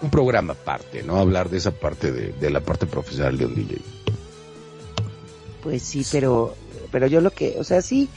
un 0.00 0.10
programa 0.10 0.52
aparte, 0.54 1.02
¿no? 1.02 1.16
Hablar 1.16 1.48
de 1.48 1.58
esa 1.58 1.70
parte 1.70 2.10
de, 2.12 2.32
de 2.32 2.50
la 2.50 2.60
parte 2.60 2.86
profesional 2.86 3.36
de 3.38 3.46
un 3.46 3.54
DJ. 3.54 3.78
Pues 5.62 5.82
sí, 5.82 6.04
pero, 6.10 6.54
pero 6.90 7.06
yo 7.06 7.20
lo 7.20 7.30
que, 7.30 7.56
o 7.58 7.64
sea, 7.64 7.82
sí, 7.82 8.08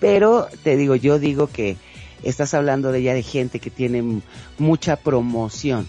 pero 0.00 0.48
te 0.62 0.76
digo, 0.76 0.94
yo 0.96 1.18
digo 1.18 1.46
que 1.48 1.76
estás 2.22 2.54
hablando 2.54 2.90
de 2.92 3.02
ya 3.02 3.14
de 3.14 3.22
gente 3.22 3.60
que 3.60 3.70
tiene 3.70 4.20
mucha 4.58 4.96
promoción. 4.96 5.86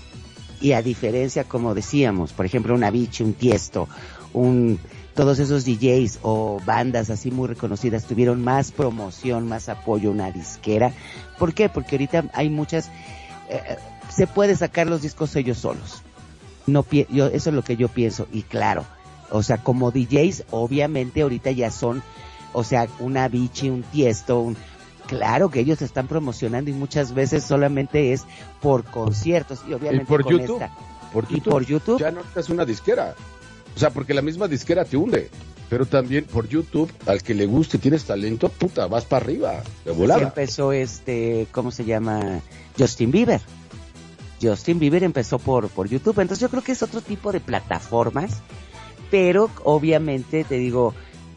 Y 0.62 0.74
a 0.74 0.82
diferencia, 0.82 1.46
como 1.46 1.74
decíamos, 1.74 2.34
por 2.34 2.46
ejemplo, 2.46 2.76
un 2.76 2.84
Avicii, 2.84 3.26
un 3.26 3.34
Tiesto, 3.34 3.88
un, 4.34 4.78
todos 5.20 5.40
esos 5.40 5.66
DJs 5.66 6.20
o 6.22 6.62
bandas 6.66 7.10
así 7.10 7.30
muy 7.30 7.50
reconocidas 7.50 8.06
tuvieron 8.06 8.42
más 8.42 8.72
promoción, 8.72 9.50
más 9.50 9.68
apoyo, 9.68 10.12
una 10.12 10.32
disquera. 10.32 10.94
¿Por 11.38 11.54
qué? 11.54 11.68
Porque 11.68 11.98
ahorita 11.98 12.24
hay 12.32 12.50
muchas, 12.50 12.90
eh, 13.50 13.76
se 14.10 14.28
puede 14.28 14.56
sacar 14.56 14.88
los 14.88 15.02
discos 15.02 15.36
ellos 15.36 15.58
solos. 15.58 16.04
No, 16.68 16.86
yo, 17.10 17.26
eso 17.26 17.50
es 17.50 17.54
lo 17.54 17.64
que 17.64 17.76
yo 17.76 17.90
pienso. 17.90 18.30
Y 18.32 18.44
claro, 18.44 18.86
o 19.30 19.44
sea, 19.44 19.58
como 19.58 19.92
DJs, 19.92 20.46
obviamente 20.52 21.22
ahorita 21.22 21.52
ya 21.52 21.70
son, 21.70 22.02
o 22.54 22.64
sea, 22.64 22.88
una 23.00 23.26
Avicii, 23.26 23.72
un 23.72 23.84
Tiesto, 23.84 24.40
un, 24.40 24.56
claro 25.06 25.50
que 25.50 25.60
ellos 25.60 25.82
están 25.82 26.08
promocionando 26.08 26.72
y 26.72 26.74
muchas 26.74 27.14
veces 27.14 27.44
solamente 27.44 28.14
es 28.14 28.24
por 28.62 28.86
conciertos 28.86 29.60
y 29.68 29.74
obviamente 29.74 30.04
Y 30.04 30.06
por 30.06 30.24
con 30.24 30.32
YouTube. 30.32 30.62
esta. 30.62 30.74
Por 31.12 31.26
Y 31.26 31.34
YouTube. 31.34 31.52
por 31.52 31.66
YouTube. 31.66 32.00
Ya 32.00 32.12
no 32.12 32.22
es 32.34 32.48
una 32.48 32.64
disquera. 32.64 33.16
O 33.76 33.80
sea, 33.80 33.90
porque 33.92 34.14
la 34.14 34.22
misma 34.22 34.48
disquera 34.48 34.86
te 34.86 34.98
hunde. 34.98 35.30
Pero 35.70 35.86
también 35.86 36.26
por 36.26 36.48
YouTube, 36.48 36.92
al 37.06 37.22
que 37.22 37.36
le 37.36 37.46
guste, 37.46 37.78
tienes 37.78 38.06
talento, 38.06 38.50
puta, 38.50 38.88
vas 38.88 39.06
para 39.06 39.24
arriba, 39.24 39.64
de 39.86 39.92
volada. 39.92 40.24
empezó 40.24 40.72
este, 40.72 41.48
¿cómo 41.52 41.70
se 41.70 41.86
llama? 41.86 42.42
Justin 42.78 43.12
Bieber. 43.12 43.40
Justin 44.42 44.80
Bieber 44.80 45.04
empezó 45.04 45.38
por, 45.38 45.70
por 45.70 45.88
YouTube, 45.88 46.20
entonces 46.20 46.40
yo 46.40 46.50
creo 46.50 46.64
que 46.64 46.72
es 46.72 46.82
otro 46.82 47.02
tipo 47.02 47.32
de 47.32 47.40
plataformas, 47.40 48.42
pero 49.12 49.52
obviamente 49.64 50.44
te 50.44 50.56
digo, 50.56 50.96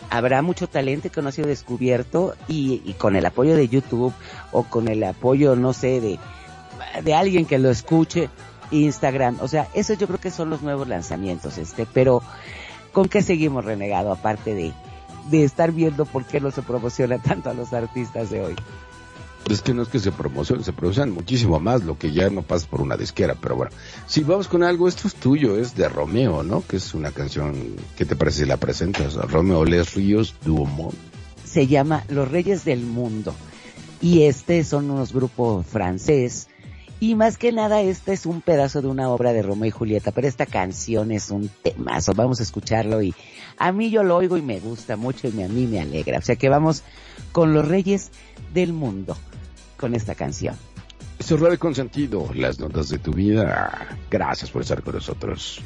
habrá 0.09 0.41
mucho 0.41 0.67
talento 0.67 1.11
que 1.11 1.21
no 1.21 1.29
ha 1.29 1.33
sido 1.33 1.49
descubierto 1.49 2.35
y, 2.49 2.81
y 2.85 2.95
con 2.95 3.17
el 3.17 3.27
apoyo 3.27 3.55
de 3.55 3.69
YouTube 3.69 4.15
o 4.53 4.63
con 4.63 4.89
el 4.89 5.03
apoyo, 5.05 5.57
no 5.57 5.73
sé, 5.73 6.01
de, 6.01 6.19
de 7.03 7.15
alguien 7.15 7.45
que 7.45 7.59
lo 7.59 7.71
escuche, 7.71 8.31
Instagram, 8.73 9.39
o 9.40 9.49
sea, 9.49 9.69
eso 9.74 9.94
yo 9.94 10.09
creo 10.09 10.19
que 10.19 10.31
son 10.31 10.51
los 10.51 10.62
nuevos 10.62 10.89
lanzamientos, 10.89 11.59
este, 11.59 11.86
pero 11.86 12.23
¿con 12.93 13.09
qué 13.09 13.23
seguimos 13.23 13.65
renegado 13.65 14.11
aparte 14.11 14.55
de, 14.55 14.73
de 15.31 15.44
estar 15.44 15.70
viendo 15.73 16.05
por 16.07 16.24
qué 16.24 16.40
no 16.40 16.51
se 16.51 16.62
promociona 16.62 17.19
tanto 17.23 17.51
a 17.51 17.55
los 17.55 17.73
artistas 17.73 18.31
de 18.31 18.40
hoy? 18.40 18.57
Es 19.51 19.61
que 19.61 19.74
no 19.74 19.82
es 19.82 19.89
que 19.89 19.99
se 19.99 20.12
promocionen, 20.12 20.65
se 20.65 20.73
producen 20.73 21.11
muchísimo 21.11 21.59
más, 21.59 21.82
lo 21.82 21.99
que 21.99 22.12
ya 22.12 22.31
no 22.31 22.43
pasa 22.43 22.66
por 22.69 22.81
una 22.81 22.97
disquera, 22.97 23.35
pero 23.35 23.57
bueno. 23.57 23.73
Si 24.07 24.23
vamos 24.23 24.47
con 24.47 24.62
algo, 24.62 24.86
esto 24.86 25.09
es 25.09 25.15
tuyo, 25.15 25.59
es 25.59 25.74
de 25.74 25.89
Romeo, 25.89 26.44
¿no? 26.44 26.65
Que 26.65 26.77
es 26.77 26.94
una 26.94 27.11
canción, 27.11 27.74
¿qué 27.97 28.05
te 28.05 28.15
parece 28.15 28.43
si 28.43 28.47
la 28.47 28.57
presentas? 28.57 29.15
Romeo 29.15 29.65
Les 29.65 29.94
Ríos 29.94 30.36
Duomo. 30.44 30.93
se 31.44 31.66
llama 31.66 32.05
Los 32.09 32.31
Reyes 32.31 32.65
del 32.65 32.82
Mundo. 32.82 33.35
Y 34.01 34.23
este 34.23 34.65
son 34.65 34.90
unos 34.90 35.12
grupos 35.12 35.66
francés. 35.66 36.49
Y 37.03 37.16
más 37.16 37.37
que 37.37 37.51
nada, 37.51 37.81
este 37.81 38.12
es 38.12 38.27
un 38.27 38.43
pedazo 38.43 38.81
de 38.81 38.87
una 38.87 39.09
obra 39.09 39.33
de 39.33 39.43
Romeo 39.43 39.66
y 39.66 39.73
Julieta, 39.73 40.12
pero 40.12 40.29
esta 40.29 40.47
canción 40.47 41.11
es 41.11 41.33
un 41.33 41.49
temazo. 41.49 42.15
Vamos 42.15 42.39
a 42.39 42.45
escucharlo 42.45 43.03
y 43.03 43.12
a 43.59 43.73
mí 43.73 43.91
yo 43.91 44.05
lo 44.05 44.16
oigo 44.16 44.37
y 44.37 44.41
me 44.41 44.61
gusta 44.61 44.97
mucho 44.97 45.27
y 45.27 45.43
a 45.43 45.49
mí 45.49 45.66
me 45.66 45.81
alegra. 45.81 46.19
O 46.19 46.23
sea 46.23 46.37
que 46.37 46.49
vamos 46.49 46.85
con 47.33 47.55
Los 47.55 47.66
Reyes 47.66 48.12
del 48.55 48.73
Mundo, 48.73 49.16
con 49.79 49.97
esta 49.97 50.15
canción. 50.15 50.55
Esto 51.19 51.35
es 51.35 51.41
Radio 51.41 51.59
Consentido, 51.59 52.31
las 52.37 52.61
notas 52.61 52.89
de 52.89 53.01
tu 53.01 53.12
vida. 53.12 53.99
Gracias 54.09 54.53
por 54.53 54.62
estar 54.62 54.81
con 54.85 54.95
nosotros. 54.95 55.61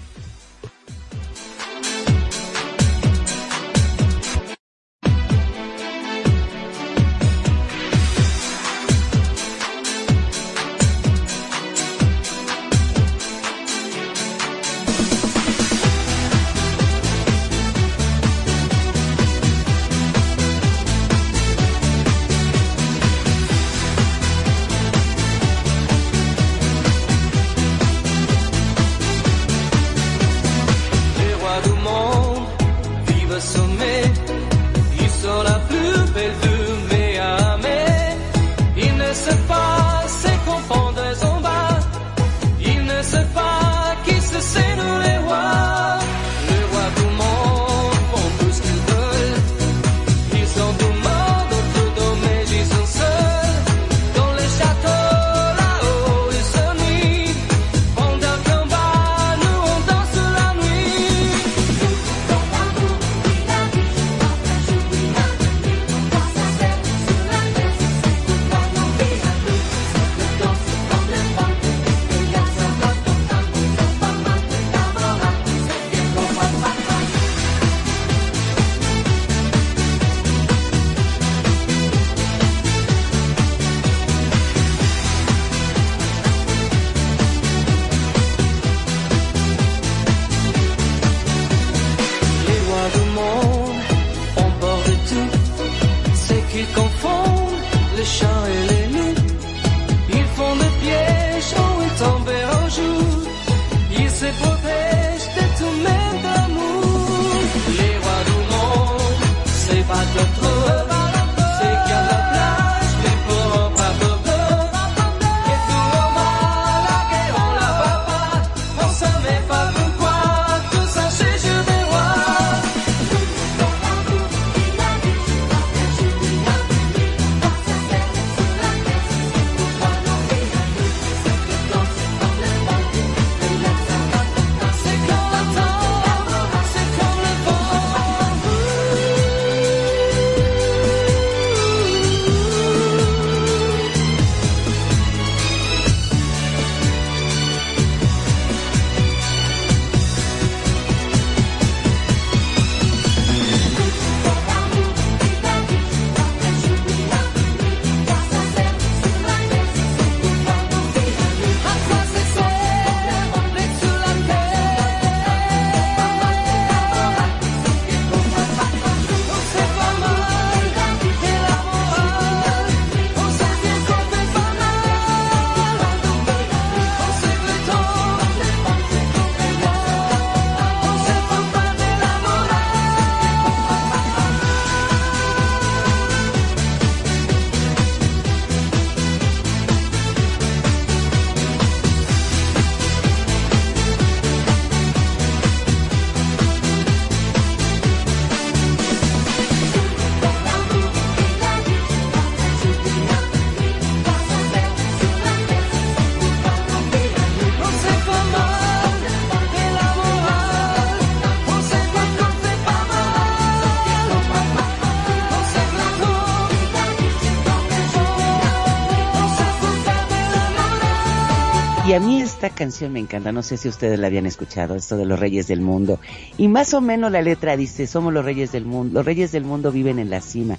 Y 221.86 221.92
a 221.92 222.00
mí 222.00 222.20
esta 222.20 222.50
canción 222.50 222.92
me 222.92 222.98
encanta, 222.98 223.30
no 223.30 223.42
sé 223.44 223.56
si 223.56 223.68
ustedes 223.68 223.96
la 224.00 224.08
habían 224.08 224.26
escuchado, 224.26 224.74
esto 224.74 224.96
de 224.96 225.06
los 225.06 225.20
reyes 225.20 225.46
del 225.46 225.60
mundo. 225.60 226.00
Y 226.36 226.48
más 226.48 226.74
o 226.74 226.80
menos 226.80 227.12
la 227.12 227.22
letra 227.22 227.56
dice, 227.56 227.86
somos 227.86 228.12
los 228.12 228.24
reyes 228.24 228.50
del 228.50 228.64
mundo, 228.64 228.94
los 228.94 229.06
reyes 229.06 229.30
del 229.30 229.44
mundo 229.44 229.70
viven 229.70 230.00
en 230.00 230.10
la 230.10 230.20
cima, 230.20 230.58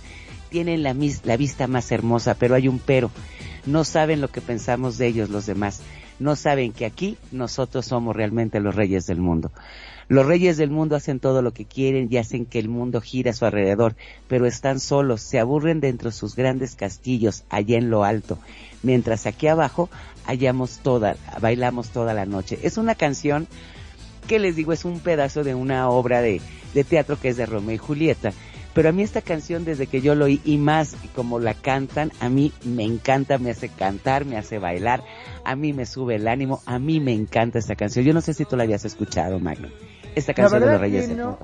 tienen 0.49 0.83
la, 0.83 0.93
mis- 0.93 1.25
la 1.25 1.35
vista 1.35 1.67
más 1.67 1.91
hermosa, 1.91 2.35
pero 2.35 2.55
hay 2.55 2.69
un 2.69 2.79
pero, 2.79 3.11
no 3.65 3.83
saben 3.83 4.21
lo 4.21 4.29
que 4.29 4.39
pensamos 4.39 4.97
de 4.97 5.07
ellos 5.07 5.29
los 5.29 5.45
demás, 5.45 5.81
no 6.19 6.37
saben 6.37 6.71
que 6.71 6.85
aquí 6.85 7.17
nosotros 7.33 7.85
somos 7.85 8.15
realmente 8.15 8.61
los 8.61 8.73
reyes 8.73 9.05
del 9.05 9.19
mundo. 9.19 9.51
Los 10.09 10.25
reyes 10.25 10.55
del 10.55 10.69
mundo 10.71 10.95
hacen 10.95 11.19
todo 11.19 11.41
lo 11.41 11.51
que 11.51 11.65
quieren 11.65 12.07
y 12.09 12.15
hacen 12.15 12.45
que 12.45 12.59
el 12.59 12.69
mundo 12.69 13.01
gire 13.01 13.31
a 13.31 13.33
su 13.33 13.45
alrededor, 13.45 13.97
pero 14.29 14.45
están 14.45 14.79
solos, 14.79 15.19
se 15.19 15.37
aburren 15.37 15.81
dentro 15.81 16.09
de 16.09 16.15
sus 16.15 16.33
grandes 16.37 16.75
castillos 16.75 17.43
allá 17.49 17.77
en 17.77 17.89
lo 17.89 18.05
alto, 18.05 18.39
mientras 18.83 19.25
aquí 19.25 19.47
abajo 19.47 19.89
hallamos 20.27 20.79
toda, 20.79 21.15
bailamos 21.41 21.89
toda 21.89 22.13
la 22.13 22.25
noche. 22.25 22.59
Es 22.61 22.77
una 22.77 22.95
canción 22.95 23.47
que 24.27 24.39
les 24.39 24.55
digo 24.55 24.73
es 24.73 24.85
un 24.85 24.99
pedazo 24.99 25.43
de 25.43 25.55
una 25.55 25.89
obra 25.89 26.21
de, 26.21 26.41
de 26.73 26.83
teatro 26.83 27.17
que 27.19 27.29
es 27.29 27.37
de 27.37 27.45
Romeo 27.45 27.75
y 27.75 27.77
Julieta, 27.79 28.31
Pero 28.73 28.89
a 28.89 28.91
mí 28.91 29.01
esta 29.01 29.21
canción, 29.21 29.65
desde 29.65 29.87
que 29.87 30.01
yo 30.01 30.13
lo 30.13 30.25
oí, 30.25 30.39
y 30.45 30.57
más 30.57 30.95
como 31.15 31.39
la 31.39 31.55
cantan, 31.55 32.11
a 32.19 32.29
mí 32.29 32.51
me 32.63 32.83
encanta, 32.83 33.39
me 33.39 33.49
hace 33.49 33.69
cantar, 33.69 34.25
me 34.25 34.37
hace 34.37 34.59
bailar, 34.59 35.03
a 35.43 35.55
mí 35.55 35.73
me 35.73 35.87
sube 35.87 36.15
el 36.15 36.27
ánimo, 36.27 36.61
a 36.67 36.77
mí 36.77 36.99
me 36.99 37.13
encanta 37.13 37.57
esta 37.57 37.75
canción. 37.75 38.05
Yo 38.05 38.13
no 38.13 38.21
sé 38.21 38.33
si 38.33 38.45
tú 38.45 38.55
la 38.55 38.63
habías 38.63 38.85
escuchado, 38.85 39.39
Magno. 39.39 39.69
Esta 40.13 40.33
canción 40.33 40.59
de 40.61 40.67
los 40.67 40.79
Reyes 40.79 41.09
no, 41.09 41.39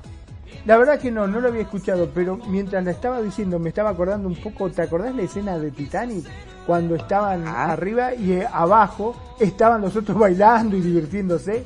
la 0.64 0.76
verdad 0.76 0.98
que 0.98 1.10
no, 1.10 1.26
no 1.26 1.40
lo 1.40 1.48
había 1.48 1.62
escuchado, 1.62 2.10
pero 2.14 2.36
mientras 2.48 2.84
la 2.84 2.90
estaba 2.90 3.20
diciendo 3.20 3.58
me 3.58 3.68
estaba 3.68 3.90
acordando 3.90 4.28
un 4.28 4.36
poco, 4.36 4.70
¿te 4.70 4.82
acordás 4.82 5.14
la 5.14 5.22
escena 5.22 5.58
de 5.58 5.70
Titanic? 5.70 6.24
Cuando 6.66 6.94
estaban 6.94 7.46
Ah. 7.46 7.72
arriba 7.72 8.14
y 8.14 8.32
eh, 8.32 8.46
abajo 8.50 9.14
estaban 9.38 9.80
los 9.82 9.94
otros 9.96 10.18
bailando 10.24 10.76
y 10.76 10.80
divirtiéndose. 10.80 11.64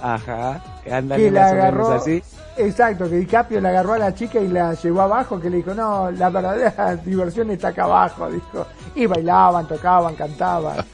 Ajá, 0.00 0.62
ándale 0.90 1.24
que 1.24 1.30
la 1.30 1.46
agarró, 1.48 1.92
así. 1.92 2.20
exacto, 2.56 3.08
que 3.08 3.16
DiCaprio 3.18 3.60
la 3.60 3.68
agarró 3.68 3.92
a 3.92 3.98
la 3.98 4.12
chica 4.14 4.40
y 4.40 4.48
la 4.48 4.74
llevó 4.74 5.02
abajo, 5.02 5.38
que 5.40 5.48
le 5.48 5.58
dijo, 5.58 5.74
no, 5.74 6.10
la 6.10 6.28
verdadera 6.28 6.96
diversión 7.04 7.50
está 7.52 7.68
acá 7.68 7.84
abajo, 7.84 8.28
dijo. 8.30 8.66
Y 8.96 9.06
bailaban, 9.06 9.68
tocaban, 9.68 10.16
cantaban. 10.16 10.78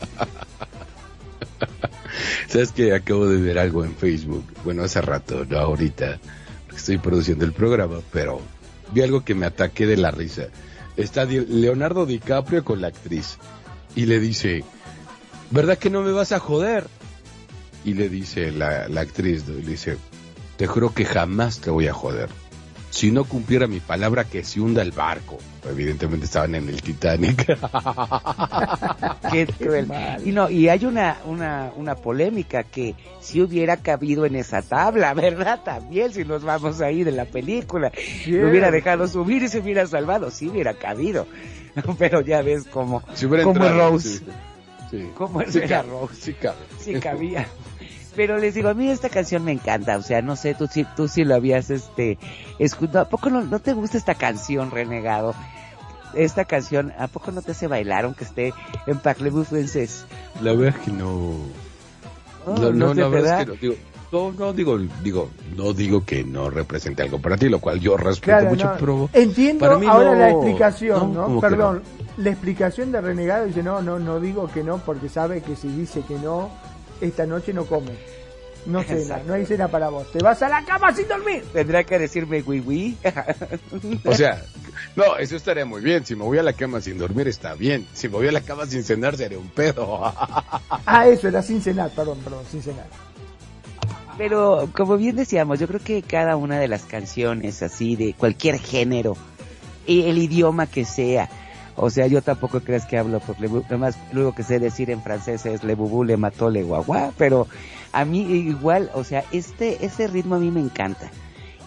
¿Sabes 2.48 2.72
que 2.72 2.94
Acabo 2.94 3.26
de 3.28 3.40
ver 3.40 3.58
algo 3.58 3.84
en 3.84 3.94
Facebook. 3.94 4.44
Bueno, 4.64 4.82
hace 4.84 5.00
rato, 5.00 5.44
no 5.48 5.58
ahorita. 5.58 6.18
Estoy 6.74 6.98
produciendo 6.98 7.44
el 7.44 7.52
programa, 7.52 7.96
pero 8.12 8.40
vi 8.92 9.02
algo 9.02 9.24
que 9.24 9.34
me 9.34 9.46
ataqué 9.46 9.86
de 9.86 9.96
la 9.96 10.10
risa. 10.10 10.44
Está 10.98 11.24
Leonardo 11.24 12.06
DiCaprio 12.06 12.64
con 12.64 12.80
la 12.80 12.88
actriz. 12.88 13.38
Y 13.94 14.06
le 14.06 14.18
dice, 14.18 14.64
¿verdad 15.50 15.78
que 15.78 15.90
no 15.90 16.02
me 16.02 16.12
vas 16.12 16.32
a 16.32 16.40
joder? 16.40 16.86
Y 17.84 17.94
le 17.94 18.08
dice 18.08 18.50
la, 18.50 18.88
la 18.88 19.00
actriz, 19.02 19.44
dice, 19.64 19.96
te 20.56 20.66
juro 20.66 20.92
que 20.92 21.04
jamás 21.04 21.60
te 21.60 21.70
voy 21.70 21.86
a 21.86 21.94
joder. 21.94 22.28
Si 22.90 23.10
no 23.10 23.24
cumpliera 23.24 23.66
mi 23.66 23.80
palabra 23.80 24.24
que 24.24 24.42
se 24.44 24.60
hunda 24.60 24.82
el 24.82 24.92
barco. 24.92 25.38
Evidentemente 25.68 26.24
estaban 26.24 26.54
en 26.54 26.68
el 26.68 26.80
Titanic. 26.80 27.44
Qué 29.30 29.46
cruel. 29.58 29.88
Y 30.24 30.32
no, 30.32 30.48
y 30.48 30.68
hay 30.68 30.84
una, 30.86 31.18
una, 31.26 31.70
una 31.76 31.94
polémica 31.96 32.62
que 32.64 32.94
si 33.20 33.42
hubiera 33.42 33.76
cabido 33.76 34.24
en 34.24 34.36
esa 34.36 34.62
tabla, 34.62 35.12
¿verdad? 35.14 35.60
También, 35.64 36.12
si 36.12 36.24
nos 36.24 36.42
vamos 36.42 36.80
ahí 36.80 37.04
de 37.04 37.12
la 37.12 37.26
película. 37.26 37.92
Lo 38.26 38.48
hubiera 38.48 38.70
dejado 38.70 39.06
subir 39.06 39.42
y 39.42 39.48
se 39.48 39.58
hubiera 39.60 39.86
salvado, 39.86 40.30
sí 40.30 40.48
hubiera 40.48 40.74
cabido. 40.74 41.26
Pero 41.98 42.22
ya 42.22 42.42
ves 42.42 42.64
cómo, 42.64 43.02
Si 43.14 43.26
es 43.26 43.32
entrado, 43.32 43.90
Rose. 43.90 44.18
sí. 44.18 44.24
Sí. 44.90 45.06
¿Cómo 45.14 45.42
era 45.42 45.50
cabe, 45.68 45.90
Rose? 45.90 46.14
sí 46.14 46.32
cabe. 46.32 46.56
Sí 46.80 46.94
cabía. 46.94 47.46
Pero 48.18 48.36
les 48.36 48.52
digo, 48.52 48.68
a 48.68 48.74
mí 48.74 48.90
esta 48.90 49.08
canción 49.10 49.44
me 49.44 49.52
encanta, 49.52 49.96
o 49.96 50.02
sea, 50.02 50.22
no 50.22 50.34
sé, 50.34 50.52
tú 50.52 50.66
sí, 50.66 50.84
tú 50.96 51.06
sí 51.06 51.22
lo 51.24 51.36
habías, 51.36 51.70
este, 51.70 52.18
escuchado, 52.58 53.02
¿a 53.02 53.08
poco 53.08 53.30
no, 53.30 53.42
no 53.42 53.60
te 53.60 53.74
gusta 53.74 53.96
esta 53.96 54.16
canción, 54.16 54.72
Renegado? 54.72 55.36
Esta 56.14 56.44
canción, 56.44 56.92
¿a 56.98 57.06
poco 57.06 57.30
no 57.30 57.42
te 57.42 57.52
hace 57.52 57.68
bailar 57.68 58.06
aunque 58.06 58.24
esté 58.24 58.52
en 58.88 58.98
Parlez-vous 58.98 59.46
francés? 59.46 60.04
La 60.42 60.52
verdad 60.52 60.74
es 60.80 60.84
que 60.84 60.90
no. 60.90 61.36
Oh, 62.44 62.54
no, 62.58 62.72
no, 62.72 62.92
te 62.92 63.00
la 63.02 63.06
verdad 63.08 63.28
da. 63.30 63.38
es 63.42 63.44
que 63.46 63.52
no. 63.52 63.60
Digo, 63.60 63.74
no, 64.10 64.32
no 64.32 64.52
digo, 64.52 64.78
digo, 65.04 65.30
no 65.56 65.72
digo 65.72 66.04
que 66.04 66.24
no 66.24 66.50
represente 66.50 67.04
algo 67.04 67.20
para 67.20 67.36
ti, 67.36 67.48
lo 67.48 67.60
cual 67.60 67.78
yo 67.78 67.96
respeto 67.96 68.38
Claro, 68.38 68.48
mucho, 68.50 68.64
no, 68.66 68.72
pero 68.80 69.10
Entiendo 69.12 69.60
para 69.60 69.78
mí 69.78 69.86
ahora 69.86 70.14
no- 70.14 70.18
la 70.18 70.30
explicación, 70.30 71.14
no, 71.14 71.28
¿no? 71.28 71.40
Perdón, 71.40 71.82
la 72.16 72.30
explicación 72.30 72.90
de 72.90 73.00
Renegado 73.00 73.44
dice, 73.46 73.62
no, 73.62 73.80
no, 73.80 74.00
no 74.00 74.18
digo 74.18 74.50
que 74.52 74.64
no, 74.64 74.78
porque 74.78 75.08
sabe 75.08 75.40
que 75.40 75.54
si 75.54 75.68
dice 75.68 76.00
que 76.00 76.18
no, 76.18 76.50
esta 77.00 77.26
noche 77.26 77.52
no 77.52 77.64
come. 77.66 77.92
No 78.66 78.82
cena, 78.82 79.00
Exacto. 79.00 79.24
no 79.28 79.34
hay 79.34 79.46
cena 79.46 79.68
para 79.68 79.88
vos. 79.88 80.10
Te 80.12 80.18
vas 80.18 80.42
a 80.42 80.48
la 80.48 80.64
cama 80.64 80.92
sin 80.92 81.08
dormir. 81.08 81.44
Tendrá 81.52 81.84
que 81.84 81.98
decirme 81.98 82.42
oui 82.44 82.60
oui. 82.60 82.98
O 84.04 84.14
sea, 84.14 84.42
no, 84.96 85.16
eso 85.16 85.36
estaría 85.36 85.64
muy 85.64 85.80
bien. 85.80 86.04
Si 86.04 86.14
me 86.14 86.24
voy 86.24 86.38
a 86.38 86.42
la 86.42 86.52
cama 86.52 86.80
sin 86.80 86.98
dormir, 86.98 87.28
está 87.28 87.54
bien. 87.54 87.86
Si 87.94 88.08
me 88.08 88.16
voy 88.16 88.28
a 88.28 88.32
la 88.32 88.40
cama 88.42 88.66
sin 88.66 88.82
cenar, 88.84 89.16
sería 89.16 89.38
un 89.38 89.48
pedo. 89.48 90.12
Ah, 90.90 91.06
eso 91.06 91.28
era 91.28 91.42
sin 91.42 91.60
cenar, 91.60 91.90
perdón, 91.90 92.18
perdón, 92.24 92.44
sin 92.50 92.62
cenar. 92.62 92.86
Pero 94.16 94.68
como 94.74 94.96
bien 94.96 95.16
decíamos, 95.16 95.60
yo 95.60 95.68
creo 95.68 95.80
que 95.80 96.02
cada 96.02 96.36
una 96.36 96.58
de 96.58 96.66
las 96.66 96.82
canciones 96.84 97.62
así 97.62 97.94
de 97.94 98.14
cualquier 98.14 98.58
género, 98.58 99.16
y 99.86 100.08
el 100.08 100.18
idioma 100.18 100.66
que 100.66 100.84
sea, 100.84 101.28
o 101.80 101.90
sea, 101.90 102.08
yo 102.08 102.22
tampoco 102.22 102.60
crees 102.60 102.84
que 102.84 102.98
hablo 102.98 103.20
por 103.20 103.38
le, 103.40 103.48
nomás 103.70 103.96
lo 104.12 104.22
único 104.22 104.34
que 104.34 104.42
sé 104.42 104.58
decir 104.58 104.90
en 104.90 105.00
francés 105.00 105.46
es 105.46 105.62
le 105.62 105.76
bubú, 105.76 106.02
le 106.02 106.16
mató, 106.16 106.50
le 106.50 106.64
guagua, 106.64 107.12
pero 107.16 107.46
a 107.92 108.04
mí 108.04 108.20
igual, 108.20 108.90
o 108.94 109.04
sea, 109.04 109.24
este 109.30 109.86
ese 109.86 110.08
ritmo 110.08 110.34
a 110.34 110.40
mí 110.40 110.50
me 110.50 110.60
encanta. 110.60 111.10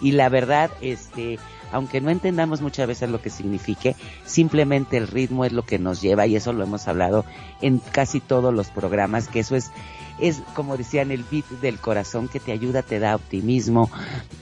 Y 0.02 0.12
la 0.12 0.28
verdad, 0.28 0.70
este, 0.80 1.38
aunque 1.70 2.00
no 2.00 2.10
entendamos 2.10 2.60
muchas 2.60 2.86
veces 2.86 3.08
lo 3.08 3.22
que 3.22 3.30
signifique, 3.30 3.96
simplemente 4.26 4.98
el 4.98 5.08
ritmo 5.08 5.44
es 5.44 5.52
lo 5.52 5.62
que 5.62 5.78
nos 5.78 6.02
lleva 6.02 6.26
y 6.26 6.36
eso 6.36 6.52
lo 6.52 6.64
hemos 6.64 6.88
hablado 6.88 7.24
en 7.62 7.78
casi 7.78 8.20
todos 8.20 8.52
los 8.52 8.68
programas, 8.68 9.28
que 9.28 9.40
eso 9.40 9.56
es 9.56 9.70
es 10.18 10.42
como 10.54 10.76
decían 10.76 11.10
el 11.10 11.24
beat 11.30 11.46
del 11.62 11.78
corazón 11.78 12.28
que 12.28 12.38
te 12.38 12.52
ayuda, 12.52 12.82
te 12.82 12.98
da 12.98 13.16
optimismo, 13.16 13.90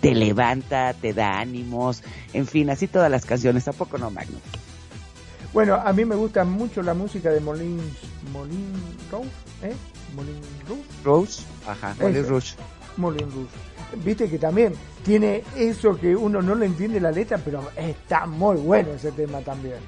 te 0.01 0.14
levanta, 0.14 0.94
te 0.94 1.14
da 1.14 1.38
ánimos, 1.38 2.02
en 2.32 2.47
fin, 2.47 2.70
así 2.70 2.88
todas 2.88 3.10
las 3.10 3.24
canciones, 3.24 3.64
tampoco 3.64 3.97
no 3.97 4.10
Magno. 4.10 4.38
Bueno, 5.52 5.74
a 5.74 5.93
mí 5.93 6.05
me 6.05 6.14
gusta 6.14 6.44
mucho 6.44 6.82
la 6.82 6.94
música 6.94 7.31
de 7.31 7.40
Molin, 7.40 7.81
Molin 8.32 8.72
Rouge, 9.10 9.28
¿eh? 9.62 9.74
Molin 10.14 10.40
Rouge. 10.68 10.82
Rose, 11.05 11.43
ajá. 11.66 11.97
Molin 12.01 12.28
Rouge. 12.28 12.55
Moulin 12.97 13.31
Rouge. 13.31 13.51
Viste 14.05 14.28
que 14.28 14.39
también 14.39 14.74
tiene 15.05 15.43
eso 15.56 15.97
que 15.97 16.14
uno 16.14 16.40
no 16.43 16.55
le 16.55 16.66
entiende 16.66 17.01
la 17.01 17.10
letra, 17.10 17.39
pero 17.39 17.68
está 17.77 18.27
muy 18.27 18.56
bueno 18.56 18.93
ese 18.93 19.10
tema 19.12 19.40
también. 19.40 19.78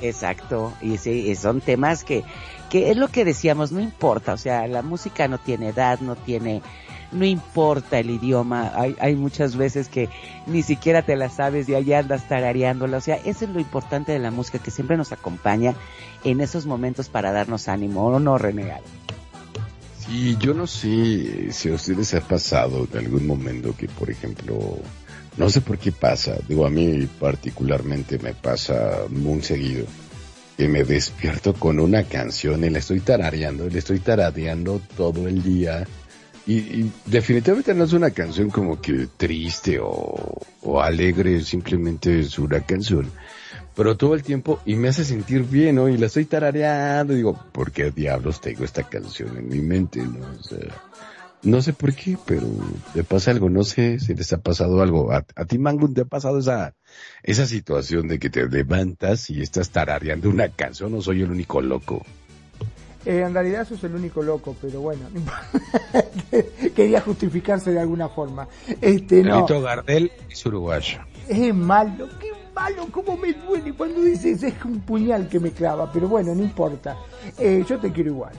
Exacto, 0.00 0.72
y 0.80 0.96
sí, 0.96 1.28
y 1.28 1.34
son 1.34 1.60
temas 1.60 2.04
que, 2.04 2.24
que 2.70 2.90
es 2.90 2.96
lo 2.96 3.08
que 3.08 3.26
decíamos, 3.26 3.70
no 3.70 3.80
importa, 3.80 4.32
o 4.32 4.38
sea, 4.38 4.66
la 4.66 4.80
música 4.80 5.28
no 5.28 5.36
tiene 5.36 5.68
edad, 5.68 6.00
no 6.00 6.16
tiene, 6.16 6.62
no 7.12 7.24
importa 7.24 7.98
el 7.98 8.10
idioma, 8.10 8.72
hay, 8.74 8.96
hay 9.00 9.16
muchas 9.16 9.56
veces 9.56 9.88
que 9.88 10.08
ni 10.46 10.62
siquiera 10.62 11.02
te 11.02 11.16
la 11.16 11.28
sabes 11.28 11.68
y 11.68 11.74
ahí 11.74 11.92
andas 11.92 12.28
tarareándola, 12.28 12.98
o 12.98 13.00
sea, 13.00 13.16
eso 13.16 13.44
es 13.44 13.50
lo 13.50 13.60
importante 13.60 14.12
de 14.12 14.18
la 14.18 14.30
música, 14.30 14.58
que 14.58 14.70
siempre 14.70 14.96
nos 14.96 15.12
acompaña 15.12 15.74
en 16.24 16.40
esos 16.40 16.66
momentos 16.66 17.08
para 17.08 17.32
darnos 17.32 17.68
ánimo, 17.68 18.06
o 18.06 18.20
no 18.20 18.38
renegar. 18.38 18.80
Sí, 19.98 20.36
yo 20.40 20.54
no 20.54 20.66
sé 20.66 21.52
si 21.52 21.68
a 21.68 21.74
ustedes 21.74 22.14
ha 22.14 22.20
pasado 22.20 22.88
en 22.92 22.98
algún 22.98 23.26
momento 23.26 23.74
que, 23.76 23.86
por 23.86 24.10
ejemplo, 24.10 24.78
no 25.36 25.50
sé 25.50 25.60
por 25.60 25.78
qué 25.78 25.92
pasa, 25.92 26.36
digo, 26.48 26.66
a 26.66 26.70
mí 26.70 27.08
particularmente 27.18 28.18
me 28.18 28.34
pasa 28.34 29.04
muy 29.08 29.42
seguido, 29.42 29.86
que 30.56 30.68
me 30.68 30.84
despierto 30.84 31.54
con 31.54 31.78
una 31.80 32.04
canción 32.04 32.64
y 32.64 32.70
la 32.70 32.78
estoy 32.78 33.00
tarareando, 33.00 33.66
y 33.66 33.70
la 33.70 33.78
estoy 33.78 34.00
tarareando 34.00 34.80
todo 34.96 35.28
el 35.28 35.42
día. 35.42 35.86
Y, 36.46 36.54
y 36.54 36.92
definitivamente 37.06 37.74
no 37.74 37.84
es 37.84 37.92
una 37.92 38.10
canción 38.10 38.50
como 38.50 38.80
que 38.80 39.08
triste 39.16 39.78
o, 39.80 40.40
o 40.62 40.80
alegre, 40.80 41.42
simplemente 41.42 42.20
es 42.20 42.38
una 42.38 42.60
canción. 42.60 43.10
Pero 43.76 43.96
todo 43.96 44.14
el 44.14 44.22
tiempo, 44.22 44.60
y 44.64 44.74
me 44.74 44.88
hace 44.88 45.04
sentir 45.04 45.42
bien, 45.44 45.76
¿no? 45.76 45.88
Y 45.88 45.96
la 45.96 46.06
estoy 46.06 46.24
tarareando, 46.24 47.14
digo, 47.14 47.38
¿por 47.52 47.72
qué 47.72 47.90
diablos 47.90 48.40
tengo 48.40 48.64
esta 48.64 48.82
canción 48.82 49.36
en 49.36 49.48
mi 49.48 49.60
mente, 49.60 50.00
no? 50.00 50.26
O 50.38 50.42
sea, 50.42 50.58
no 51.42 51.62
sé 51.62 51.72
por 51.72 51.94
qué, 51.94 52.18
pero 52.26 52.46
me 52.94 53.04
pasa 53.04 53.30
algo, 53.30 53.48
no 53.48 53.64
sé 53.64 53.98
si 53.98 54.14
les 54.14 54.32
ha 54.32 54.38
pasado 54.38 54.82
algo. 54.82 55.12
¿A, 55.12 55.24
a 55.34 55.44
ti, 55.46 55.58
Mangun, 55.58 55.94
te 55.94 56.02
ha 56.02 56.04
pasado 56.04 56.38
esa, 56.38 56.74
esa 57.22 57.46
situación 57.46 58.08
de 58.08 58.18
que 58.18 58.28
te 58.28 58.46
levantas 58.46 59.30
y 59.30 59.40
estás 59.40 59.70
tarareando 59.70 60.28
una 60.28 60.48
canción 60.48 60.92
o 60.94 61.00
soy 61.00 61.22
el 61.22 61.30
único 61.30 61.62
loco? 61.62 62.04
Eh, 63.04 63.22
en 63.26 63.32
realidad 63.32 63.66
sos 63.66 63.82
el 63.84 63.94
único 63.94 64.22
loco, 64.22 64.54
pero 64.60 64.80
bueno, 64.80 65.06
quería 66.76 67.00
justificarse 67.00 67.72
de 67.72 67.80
alguna 67.80 68.08
forma. 68.08 68.46
Este, 68.80 69.22
no, 69.22 69.46
Gardel 69.46 70.12
es 70.28 70.44
uruguayo. 70.44 70.98
es 71.26 71.54
malo, 71.54 72.08
qué 72.20 72.32
malo, 72.54 72.86
cómo 72.90 73.16
me 73.16 73.32
duele 73.32 73.72
cuando 73.72 74.02
dices 74.02 74.42
es 74.42 74.54
un 74.64 74.80
puñal 74.80 75.28
que 75.28 75.40
me 75.40 75.50
clava, 75.50 75.90
pero 75.90 76.08
bueno, 76.08 76.34
no 76.34 76.42
importa. 76.42 76.96
Eh, 77.38 77.64
yo 77.66 77.78
te 77.78 77.90
quiero 77.90 78.10
igual. 78.10 78.34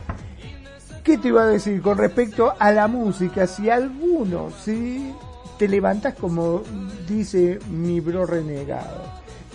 ¿Qué 1.04 1.18
te 1.18 1.30
iba 1.30 1.42
a 1.42 1.48
decir 1.48 1.82
con 1.82 1.98
respecto 1.98 2.54
a 2.60 2.72
la 2.72 2.88
música? 2.88 3.48
Si 3.48 3.72
alguno, 3.72 4.52
si 4.64 5.12
te 5.58 5.68
levantas 5.68 6.14
como 6.14 6.62
dice 7.08 7.58
mi 7.72 8.00
bro 8.00 8.28
renegado, 8.28 9.02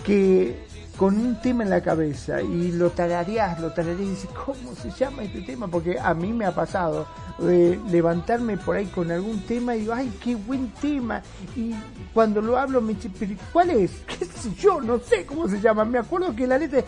que 0.03 0.66
con 0.97 1.15
un 1.17 1.39
tema 1.39 1.63
en 1.63 1.69
la 1.69 1.81
cabeza 1.81 2.41
y 2.41 2.71
lo 2.71 2.89
tarareás, 2.89 3.59
lo 3.59 3.71
tarareás 3.71 4.01
y 4.01 4.09
dices, 4.09 4.29
¿cómo 4.45 4.73
se 4.75 4.89
llama 4.89 5.23
este 5.23 5.41
tema? 5.41 5.67
Porque 5.67 5.99
a 5.99 6.13
mí 6.15 6.33
me 6.33 6.45
ha 6.45 6.55
pasado 6.55 7.07
levantarme 7.39 8.57
por 8.57 8.75
ahí 8.75 8.87
con 8.87 9.11
algún 9.11 9.39
tema 9.41 9.75
y 9.75 9.81
digo, 9.81 9.93
ay, 9.93 10.11
qué 10.23 10.35
buen 10.35 10.71
tema. 10.81 11.21
Y 11.55 11.75
cuando 12.13 12.41
lo 12.41 12.57
hablo 12.57 12.81
me 12.81 12.95
dice, 12.95 13.11
pero 13.17 13.35
¿cuál 13.53 13.69
es? 13.69 13.91
¿Qué 14.07 14.25
sé 14.25 14.53
yo? 14.55 14.81
No 14.81 14.99
sé 14.99 15.25
cómo 15.25 15.47
se 15.47 15.61
llama. 15.61 15.85
Me 15.85 15.99
acuerdo 15.99 16.35
que 16.35 16.47
la 16.47 16.57
letra. 16.57 16.83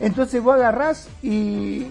Entonces 0.00 0.42
vos 0.42 0.56
agarrás 0.56 1.08
y 1.22 1.86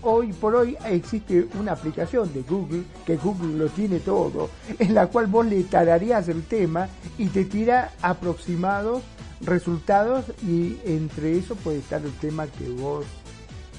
hoy 0.00 0.32
por 0.32 0.54
hoy 0.54 0.78
existe 0.86 1.46
una 1.60 1.72
aplicación 1.72 2.32
de 2.32 2.42
Google, 2.42 2.84
que 3.04 3.16
Google 3.16 3.58
lo 3.58 3.68
tiene 3.68 4.00
todo, 4.00 4.48
en 4.78 4.94
la 4.94 5.08
cual 5.08 5.26
vos 5.26 5.44
le 5.44 5.62
tarareás 5.64 6.28
el 6.28 6.42
tema 6.44 6.88
y 7.18 7.26
te 7.26 7.44
tira 7.44 7.92
aproximados 8.00 9.02
resultados 9.42 10.24
y 10.46 10.78
entre 10.84 11.36
eso 11.38 11.56
puede 11.56 11.78
estar 11.78 12.02
el 12.02 12.12
tema 12.12 12.46
que 12.46 12.68
vos 12.68 13.04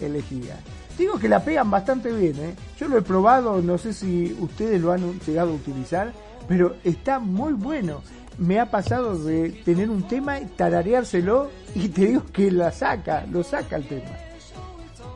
elegías. 0.02 0.60
Digo 0.98 1.18
que 1.18 1.30
la 1.30 1.44
pegan 1.44 1.72
bastante 1.72 2.11
bien, 2.11 2.35
¿eh? 2.40 2.56
Yo 2.77 2.88
lo 2.88 2.98
he 2.98 3.02
probado, 3.02 3.61
no 3.61 3.77
sé 3.77 3.94
si 3.94 4.35
ustedes 4.40 4.80
lo 4.81 4.91
han 4.91 5.19
llegado 5.22 5.52
a 5.52 5.56
utilizar, 5.56 6.14
pero 6.48 6.76
está 6.84 7.19
muy 7.19 7.53
bueno. 7.53 8.02
Me 8.38 8.60
ha 8.60 8.69
pasado 8.69 9.18
de 9.23 9.49
tener 9.64 9.90
un 9.90 10.07
tema, 10.07 10.40
tarareárselo 10.56 11.49
y 11.76 11.90
te 11.90 12.07
digo 12.07 12.26
que 12.31 12.52
la 12.52 12.72
saca, 12.72 13.26
lo 13.31 13.44
saca 13.44 13.76
el 13.76 13.88
tema. 13.88 14.10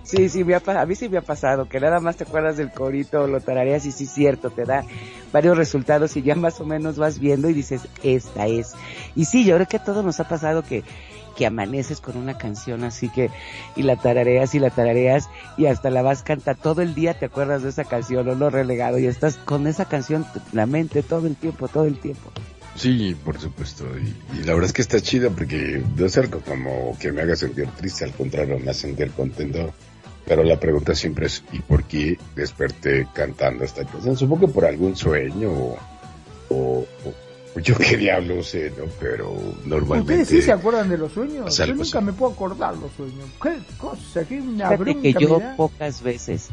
Sí, 0.08 0.30
sí, 0.30 0.46
me 0.46 0.56
ha 0.56 0.62
a 0.66 0.86
mí 0.86 0.96
sí 0.96 1.10
me 1.10 1.18
ha 1.18 1.22
pasado, 1.22 1.68
que 1.68 1.82
nada 1.82 2.00
más 2.00 2.16
te 2.16 2.24
acuerdas 2.24 2.56
del 2.56 2.72
corito, 2.72 3.28
lo 3.28 3.42
tarareas 3.42 3.86
y 3.86 3.92
sí 3.92 4.06
cierto, 4.06 4.50
te 4.50 4.64
da 4.64 4.86
varios 5.34 5.58
resultados 5.58 6.16
y 6.16 6.22
ya 6.22 6.34
más 6.34 6.62
o 6.62 6.66
menos 6.66 6.98
vas 6.98 7.20
viendo 7.20 7.50
y 7.50 7.54
dices, 7.54 7.82
esta 8.04 8.48
es. 8.48 8.72
Y 9.18 9.26
sí, 9.26 9.44
yo 9.44 9.56
creo 9.56 9.68
que 9.68 9.76
a 9.76 9.84
todos 9.84 10.06
nos 10.06 10.22
ha 10.22 10.30
pasado 10.30 10.64
que, 10.64 10.86
que 11.36 11.46
amaneces 11.46 12.00
con 12.00 12.16
una 12.16 12.38
canción 12.38 12.86
así 12.86 13.10
que, 13.10 13.30
y 13.76 13.84
la 13.84 13.98
tarareas 13.98 14.56
y 14.56 14.60
la 14.60 14.70
tarareas 14.70 15.28
y 15.58 15.66
hasta 15.66 15.90
la 15.90 16.04
vas 16.04 16.24
canta 16.24 16.56
todo 16.56 16.82
el 16.82 16.96
día 16.96 17.20
te 17.20 17.26
acuerdas 17.26 17.64
de 17.64 17.70
esa 17.70 17.84
canción 17.84 18.30
o 18.30 18.36
lo 18.36 18.50
relegado 18.50 19.00
y 19.00 19.08
estás 19.08 19.36
con 19.36 19.68
esa 19.68 19.84
canción 19.90 20.26
la 20.54 20.66
mente 20.68 21.04
todo 21.04 21.28
el 21.28 21.36
tiempo, 21.36 21.68
todo 21.68 21.84
el 21.84 22.00
tiempo. 22.00 22.32
Sí, 22.76 23.14
por 23.26 23.38
supuesto. 23.38 23.86
Y, 24.00 24.38
y 24.38 24.44
la 24.44 24.54
verdad 24.54 24.68
es 24.68 24.74
que 24.74 24.84
está 24.84 25.02
chida 25.02 25.30
porque 25.32 25.84
no 25.98 26.06
es 26.06 26.18
algo 26.18 26.40
como 26.40 26.98
que 26.98 27.12
me 27.12 27.24
haga 27.24 27.36
sentir 27.36 27.68
triste, 27.72 28.06
al 28.06 28.14
contrario, 28.14 28.58
me 28.58 28.72
hace 28.72 28.88
sentir 28.88 29.12
contento. 29.12 29.74
Pero 30.28 30.44
la 30.44 30.60
pregunta 30.60 30.94
siempre 30.94 31.28
es, 31.28 31.42
¿y 31.54 31.60
por 31.60 31.84
qué 31.86 32.18
desperté 32.36 33.08
cantando 33.14 33.64
esta 33.64 33.86
canción? 33.86 34.18
Supongo 34.18 34.48
que 34.48 34.54
por 34.54 34.66
algún 34.66 34.96
sueño 34.96 35.50
o, 35.52 35.78
o- 36.50 36.86
o 37.56 37.60
yo 37.60 37.76
qué 37.80 37.96
diablo 37.98 38.44
sé, 38.44 38.72
¿no? 38.78 38.84
Pero 39.00 39.34
normalmente... 39.66 40.14
¿Ustedes 40.22 40.28
sí 40.28 40.42
se 40.46 40.52
acuerdan 40.52 40.90
de 40.90 40.98
los 40.98 41.14
sueños? 41.14 41.56
Yo 41.58 41.68
nunca 41.68 42.00
así. 42.00 42.06
me 42.06 42.14
puedo 42.14 42.34
acordar 42.34 42.76
los 42.78 42.92
sueños. 42.98 43.26
Qué 43.42 43.58
cosa, 43.78 44.24
qué 44.28 44.42
una 44.42 44.78
que 45.02 45.14
yo 45.14 45.40
pocas 45.56 46.02
veces, 46.04 46.50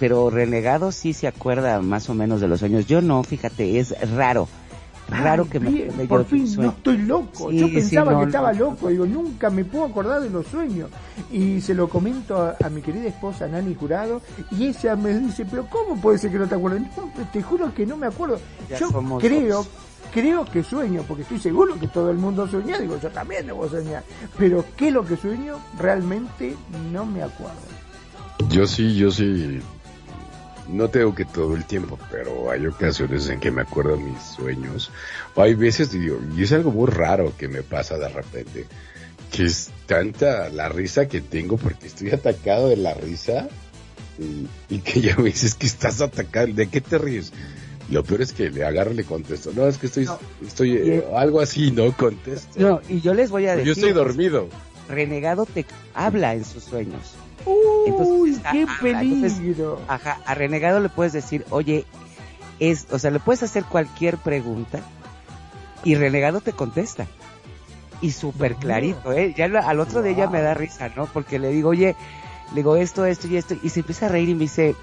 pero 0.00 0.28
Renegado 0.28 0.90
sí 0.90 1.12
se 1.12 1.28
acuerda 1.28 1.80
más 1.80 2.10
o 2.10 2.14
menos 2.14 2.40
de 2.40 2.48
los 2.48 2.58
sueños. 2.60 2.86
Yo 2.86 3.00
no, 3.00 3.22
fíjate, 3.22 3.78
es 3.78 3.94
raro. 4.10 4.48
Raro 5.08 5.42
Ay, 5.44 5.48
que 5.50 5.58
me 5.60 5.70
bien, 5.70 5.88
acuerde 5.90 6.02
yo 6.04 6.08
por 6.08 6.24
fin 6.26 6.46
sueño. 6.48 6.70
no 6.70 6.76
estoy 6.76 6.98
loco. 6.98 7.50
Sí, 7.50 7.58
Yo 7.58 7.66
sí, 7.66 7.74
pensaba 7.74 8.12
no, 8.12 8.18
que 8.20 8.24
no. 8.26 8.28
estaba 8.30 8.52
loco. 8.52 8.88
Digo, 8.88 9.06
nunca 9.06 9.50
me 9.50 9.64
puedo 9.64 9.86
acordar 9.86 10.20
de 10.20 10.30
los 10.30 10.46
sueños. 10.46 10.88
Y 11.30 11.60
se 11.60 11.74
lo 11.74 11.88
comento 11.88 12.36
a, 12.36 12.56
a 12.62 12.68
mi 12.68 12.82
querida 12.82 13.08
esposa 13.08 13.46
Nani 13.48 13.74
Jurado. 13.74 14.20
Y 14.50 14.66
ella 14.66 14.96
me 14.96 15.12
dice, 15.18 15.44
pero 15.44 15.66
¿cómo 15.68 16.00
puede 16.00 16.18
ser 16.18 16.30
que 16.30 16.38
no 16.38 16.48
te 16.48 16.54
acuerdes? 16.54 16.82
No, 16.96 17.10
te 17.32 17.42
juro 17.42 17.72
que 17.74 17.86
no 17.86 17.96
me 17.96 18.06
acuerdo. 18.06 18.38
Ya 18.68 18.78
yo 18.78 18.88
creo, 19.18 19.56
dos. 19.56 19.68
creo 20.12 20.44
que 20.44 20.62
sueño, 20.62 21.04
porque 21.06 21.22
estoy 21.22 21.38
seguro 21.38 21.78
que 21.78 21.88
todo 21.88 22.10
el 22.10 22.18
mundo 22.18 22.46
sueña. 22.48 22.78
Digo, 22.78 22.98
yo 23.00 23.10
también 23.10 23.46
debo 23.46 23.68
soñar. 23.68 24.02
Pero 24.38 24.64
¿qué 24.76 24.88
es 24.88 24.94
lo 24.94 25.04
que 25.04 25.16
sueño? 25.16 25.58
Realmente 25.78 26.56
no 26.92 27.06
me 27.06 27.22
acuerdo. 27.22 27.54
Yo 28.48 28.66
sí, 28.66 28.96
yo 28.96 29.10
sí. 29.10 29.60
No 30.68 30.88
tengo 30.88 31.14
que 31.14 31.24
todo 31.24 31.56
el 31.56 31.64
tiempo, 31.64 31.98
pero 32.12 32.50
hay 32.50 32.64
ocasiones 32.66 33.28
en 33.28 33.40
que 33.40 33.50
me 33.50 33.62
acuerdo 33.62 33.96
de 33.96 34.04
mis 34.04 34.22
sueños. 34.22 34.90
O 35.34 35.42
hay 35.42 35.54
veces, 35.54 35.90
digo, 35.90 36.18
y 36.36 36.44
es 36.44 36.52
algo 36.52 36.70
muy 36.70 36.88
raro 36.88 37.32
que 37.36 37.48
me 37.48 37.62
pasa 37.62 37.98
de 37.98 38.08
repente, 38.08 38.66
que 39.32 39.44
es 39.44 39.70
tanta 39.86 40.48
la 40.48 40.68
risa 40.68 41.06
que 41.08 41.20
tengo 41.20 41.56
porque 41.56 41.86
estoy 41.86 42.10
atacado 42.10 42.68
de 42.68 42.76
la 42.76 42.94
risa 42.94 43.48
y, 44.18 44.46
y 44.74 44.78
que 44.80 45.00
ya 45.00 45.16
me 45.16 45.24
dices 45.24 45.54
que 45.54 45.66
estás 45.66 46.00
atacado. 46.00 46.48
¿De 46.48 46.68
qué 46.68 46.80
te 46.80 46.98
ríes? 46.98 47.32
Lo 47.90 48.04
peor 48.04 48.22
es 48.22 48.32
que 48.32 48.50
le 48.50 48.64
agarro 48.64 48.92
y 48.92 48.94
le 48.94 49.04
contesto. 49.04 49.50
No, 49.54 49.66
es 49.66 49.78
que 49.78 49.86
estoy, 49.86 50.04
No. 50.04 50.18
estoy, 50.46 50.76
eh, 50.76 51.04
algo 51.16 51.40
así, 51.40 51.70
¿no? 51.72 51.90
Contesto. 51.96 52.60
No, 52.60 52.80
y 52.88 53.00
yo 53.00 53.14
les 53.14 53.30
voy 53.30 53.46
a 53.46 53.52
decir. 53.56 53.66
Yo 53.66 53.72
estoy 53.72 53.92
dormido. 53.92 54.48
Renegado 54.88 55.46
te 55.46 55.66
habla 55.94 56.34
en 56.34 56.44
sus 56.44 56.64
sueños. 56.64 57.14
Uy, 57.46 57.54
Entonces, 57.86 58.42
qué 58.52 58.60
entonces- 58.62 59.32
peligro. 59.34 59.80
Ajá, 59.88 60.20
a 60.26 60.34
Renegado 60.34 60.78
le 60.80 60.88
puedes 60.88 61.12
decir, 61.12 61.44
oye, 61.50 61.84
es, 62.58 62.86
o 62.90 62.98
sea, 62.98 63.10
le 63.10 63.18
puedes 63.20 63.42
hacer 63.42 63.64
cualquier 63.64 64.18
pregunta 64.18 64.80
y 65.84 65.94
Renegado 65.94 66.40
te 66.40 66.52
contesta. 66.52 67.06
Y 68.02 68.12
súper 68.12 68.56
clarito, 68.56 69.12
¿eh? 69.12 69.34
Ya 69.36 69.44
al 69.46 69.80
otro 69.80 70.00
de 70.02 70.10
ella 70.12 70.28
me 70.28 70.40
da 70.40 70.54
risa, 70.54 70.88
¿no? 70.96 71.06
Porque 71.06 71.38
le 71.38 71.48
digo, 71.50 71.70
oye, 71.70 71.94
le 72.50 72.56
digo 72.56 72.76
esto, 72.76 73.04
esto 73.04 73.28
y 73.28 73.36
esto, 73.36 73.54
y 73.62 73.68
se 73.68 73.80
empieza 73.80 74.06
a 74.06 74.08
reír 74.08 74.28
y 74.30 74.34
me 74.34 74.40
dice, 74.40 74.74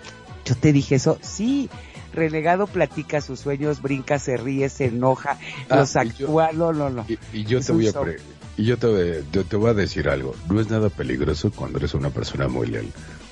yo 0.46 0.56
te 0.56 0.72
dije 0.72 0.96
eso, 0.96 1.18
sí. 1.22 1.70
Renegado 2.14 2.66
platica 2.68 3.22
sus 3.22 3.40
sueños, 3.42 3.82
brinca, 3.82 4.18
se 4.18 4.38
ríe, 4.38 4.70
se 4.70 4.86
enoja, 4.86 5.38
Ah, 5.70 5.78
los 5.78 5.90
y 5.92 5.94
yo- 5.94 6.00
actúa, 6.00 6.52
no, 6.52 6.74
no, 6.74 6.90
no. 6.90 7.06
Y, 7.08 7.20
y 7.34 7.44
yo 7.44 7.60
te 7.62 7.72
voy 7.74 7.88
a 7.88 7.92
show. 7.92 8.04
pre- 8.04 8.18
y 8.56 8.64
yo 8.66 8.78
te, 8.78 9.24
yo 9.32 9.44
te 9.46 9.56
voy 9.56 9.70
a 9.70 9.74
decir 9.76 10.10
algo. 10.10 10.34
No 10.50 10.60
es 10.60 10.70
nada 10.70 10.90
peligroso 10.90 11.52
cuando 11.52 11.78
eres 11.78 11.94
una 11.94 12.10
persona 12.10 12.48
muy 12.48 12.66
leal. 12.68 12.88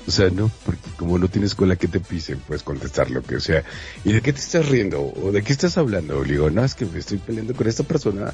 O 0.08 0.12
sea, 0.12 0.30
no, 0.30 0.52
porque 0.64 0.88
como 0.98 1.18
no 1.18 1.28
tienes 1.30 1.56
cola 1.56 1.78
que 1.78 1.88
te 1.88 2.00
pisen, 2.00 2.38
puedes 2.40 2.62
contestar 2.62 3.10
lo 3.10 3.24
que 3.24 3.40
sea. 3.40 3.64
¿Y 4.04 4.14
de 4.14 4.22
qué 4.22 4.34
te 4.34 4.40
estás 4.40 4.70
riendo? 4.70 5.02
¿O 5.02 5.32
de 5.32 5.42
qué 5.42 5.52
estás 5.52 5.80
hablando? 5.80 6.24
Le 6.24 6.34
digo, 6.34 6.52
no, 6.52 6.64
es 6.64 6.76
que 6.76 6.86
me 6.86 7.00
estoy 7.00 7.18
peleando 7.18 7.56
con 7.56 7.66
esta 7.68 7.82
persona, 7.84 8.32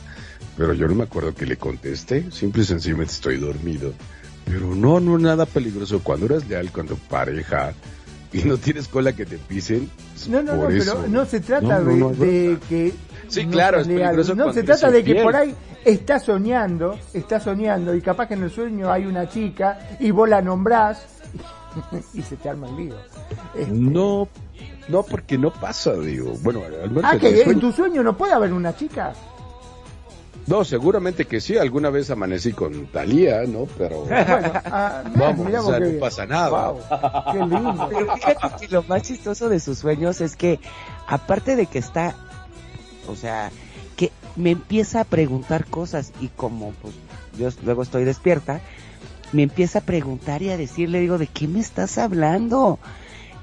pero 0.57 0.73
yo 0.73 0.87
no 0.87 0.95
me 0.95 1.03
acuerdo 1.03 1.33
que 1.33 1.45
le 1.45 1.57
conteste. 1.57 2.31
Simple 2.31 2.63
y 2.63 2.65
sencillamente 2.65 3.13
estoy 3.13 3.37
dormido. 3.37 3.93
Pero 4.45 4.75
no, 4.75 4.99
no 4.99 5.17
nada 5.17 5.45
peligroso. 5.45 6.01
Cuando 6.03 6.25
eres 6.25 6.47
leal 6.47 6.71
con 6.71 6.87
tu 6.87 6.97
pareja 6.97 7.73
y 8.33 8.43
no 8.43 8.57
tienes 8.57 8.87
cola 8.87 9.13
que 9.13 9.25
te 9.25 9.37
pisen, 9.37 9.89
No, 10.29 10.41
no, 10.41 10.55
no, 10.55 10.67
pero 10.67 11.07
no 11.07 11.25
se 11.25 11.41
trata 11.41 11.79
No, 11.79 11.91
no, 11.91 12.09
de, 12.11 12.57
que... 12.69 12.93
Sí, 13.27 13.45
claro, 13.45 13.81
es 13.81 13.87
peligroso 13.87 14.35
No 14.35 14.53
se 14.53 14.63
trata 14.63 14.89
de 14.89 15.03
que 15.03 15.21
por 15.21 15.35
ahí 15.35 15.53
está 15.83 16.19
soñando, 16.19 16.97
está 17.13 17.39
soñando 17.39 17.95
y 17.95 18.01
capaz 18.01 18.27
que 18.27 18.35
en 18.35 18.43
el 18.43 18.51
sueño 18.51 18.91
hay 18.91 19.05
una 19.05 19.27
chica 19.27 19.97
y 19.99 20.11
vos 20.11 20.29
la 20.29 20.41
nombrás 20.41 21.05
y 22.13 22.21
se 22.21 22.35
te 22.37 22.49
arma 22.49 22.67
el 22.69 22.75
lío. 22.77 22.95
Este, 23.55 23.71
No, 23.71 24.27
no, 24.87 25.03
porque 25.03 25.37
no 25.37 25.51
pasa, 25.51 25.93
digo. 25.95 26.33
Bueno, 26.41 26.61
al 26.63 26.89
menos 26.89 27.05
ah, 27.05 27.17
que 27.17 27.41
en 27.41 27.59
tu 27.59 27.71
sueño 27.71 28.03
no 28.03 28.15
puede 28.17 28.33
haber 28.33 28.53
una 28.53 28.75
chica. 28.75 29.13
No, 30.47 30.63
seguramente 30.65 31.25
que 31.25 31.39
sí. 31.39 31.57
Alguna 31.57 31.89
vez 31.89 32.09
amanecí 32.09 32.51
con 32.53 32.87
Talía, 32.87 33.43
¿no? 33.43 33.65
Pero 33.77 34.01
Bueno, 34.05 34.51
ah, 34.65 35.03
vamos, 35.15 35.47
o 35.47 35.69
sea, 35.69 35.79
no 35.79 35.85
bien. 35.85 35.99
pasa 35.99 36.25
nada. 36.25 36.73
Qué 37.31 37.37
lindo. 37.39 37.87
Pero 37.91 38.15
fíjate 38.15 38.47
que 38.59 38.67
lo 38.73 38.83
más 38.83 39.03
chistoso 39.03 39.49
de 39.49 39.59
sus 39.59 39.79
sueños 39.79 40.19
es 40.21 40.35
que, 40.35 40.59
aparte 41.07 41.55
de 41.55 41.67
que 41.67 41.79
está, 41.79 42.15
o 43.07 43.15
sea, 43.15 43.51
que 43.95 44.11
me 44.35 44.51
empieza 44.51 45.01
a 45.01 45.03
preguntar 45.05 45.65
cosas 45.65 46.11
y 46.19 46.27
como 46.29 46.71
pues 46.81 46.93
yo 47.37 47.49
luego 47.63 47.83
estoy 47.83 48.03
despierta, 48.03 48.61
me 49.31 49.43
empieza 49.43 49.79
a 49.79 49.83
preguntar 49.83 50.41
y 50.41 50.49
a 50.49 50.57
decirle, 50.57 50.99
digo, 50.99 51.17
¿de 51.17 51.27
qué 51.27 51.47
me 51.47 51.59
estás 51.59 51.97
hablando? 51.97 52.79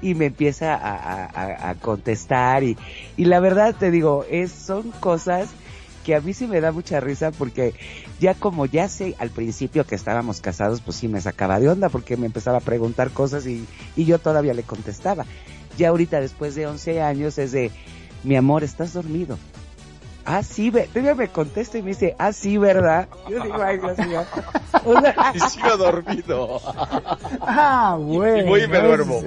Y 0.01 0.13
me 0.15 0.27
empieza 0.27 0.75
a- 0.75 1.69
a 1.69 1.75
contestar 1.75 2.63
y, 2.63 2.77
y 3.17 3.25
la 3.25 3.39
verdad 3.39 3.75
te 3.77 3.89
digo, 3.91 4.25
es, 4.29 4.51
son 4.51 4.91
cosas 4.91 5.49
que 6.09 6.15
a 6.15 6.21
mí 6.21 6.33
sí 6.33 6.47
me 6.47 6.59
da 6.59 6.71
mucha 6.71 6.99
risa 6.99 7.29
porque 7.29 7.75
ya 8.19 8.33
como 8.33 8.65
ya 8.65 8.89
sé 8.89 9.15
al 9.19 9.29
principio 9.29 9.85
que 9.85 9.93
estábamos 9.93 10.41
casados, 10.41 10.81
pues 10.81 10.97
sí 10.97 11.07
me 11.07 11.21
sacaba 11.21 11.59
de 11.59 11.69
onda 11.69 11.87
porque 11.89 12.17
me 12.17 12.25
empezaba 12.25 12.57
a 12.57 12.61
preguntar 12.61 13.11
cosas 13.11 13.45
y, 13.45 13.67
y 13.95 14.05
yo 14.05 14.17
todavía 14.17 14.55
le 14.55 14.63
contestaba. 14.63 15.25
Ya 15.77 15.89
ahorita 15.89 16.19
después 16.19 16.55
de 16.55 16.65
11 16.65 17.03
años 17.03 17.37
es 17.37 17.51
de, 17.51 17.69
mi 18.23 18.35
amor, 18.35 18.63
¿estás 18.63 18.93
dormido? 18.93 19.37
Ah, 20.25 20.41
sí, 20.41 20.71
ve- 20.71 20.87
todavía 20.91 21.13
me 21.13 21.27
contesta 21.27 21.77
y 21.77 21.83
me 21.83 21.89
dice, 21.89 22.15
ah, 22.17 22.33
sí, 22.33 22.57
¿verdad? 22.57 23.07
Yo 23.29 23.43
digo, 23.43 23.61
ay, 23.61 23.77
Dios 23.77 23.97
mío. 23.99 24.23
O 24.85 24.99
sea, 24.99 25.31
Y 25.35 25.39
sigo 25.41 25.77
dormido. 25.77 26.59
Ah, 27.41 27.97
bueno. 27.99 28.45
y 28.45 28.49
voy 28.49 28.63
y 28.63 28.67
me 28.67 28.79
duermo. 28.81 29.21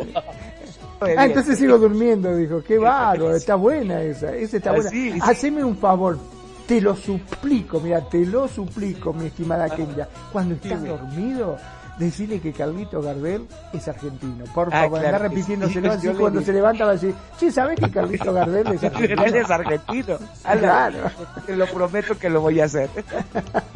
Ah, 1.00 1.26
entonces 1.26 1.58
sigo 1.58 1.78
durmiendo, 1.78 2.36
dijo. 2.36 2.62
Qué 2.62 2.78
bárbaro, 2.78 3.34
está 3.36 3.54
buena 3.56 4.02
esa. 4.02 4.34
Esa 4.36 4.56
está 4.58 4.72
buena. 4.72 4.88
Así, 4.88 5.12
sí. 5.12 5.18
Haceme 5.20 5.64
un 5.64 5.76
favor. 5.76 6.18
Te 6.66 6.80
lo 6.80 6.94
suplico, 6.96 7.80
mira, 7.80 8.00
te 8.08 8.24
lo 8.24 8.48
suplico, 8.48 9.12
mi 9.12 9.26
estimada 9.26 9.68
Kenya. 9.68 10.08
Cuando 10.32 10.54
estás 10.54 10.82
Dime. 10.82 10.88
dormido, 10.88 11.56
decirle 11.98 12.40
que 12.40 12.52
Carlito 12.52 13.02
Gardel 13.02 13.46
es 13.72 13.86
argentino. 13.88 14.44
Por 14.54 14.68
Ah, 14.72 14.82
favor, 14.82 15.00
claro 15.00 15.16
anda 15.16 15.28
repitiéndoselo 15.28 15.92
sí. 15.92 15.98
así 15.98 16.08
cuando 16.18 16.40
digo. 16.40 16.42
se 16.46 16.52
levanta 16.52 16.84
va 16.84 16.90
a 16.90 16.94
decir, 16.94 17.14
sí, 17.38 17.50
¿sabes 17.50 17.78
que 17.78 17.90
Carlito 17.92 18.32
Gardel 18.32 18.66
es 18.68 18.84
argentino? 18.84 19.22
Él 19.26 19.34
es 19.34 19.50
argentino. 19.50 20.18
Claro. 20.58 20.98
Te 21.46 21.56
lo 21.56 21.66
prometo 21.66 22.18
que 22.18 22.30
lo 22.30 22.40
voy 22.40 22.60
a 22.60 22.64
hacer. 22.64 22.88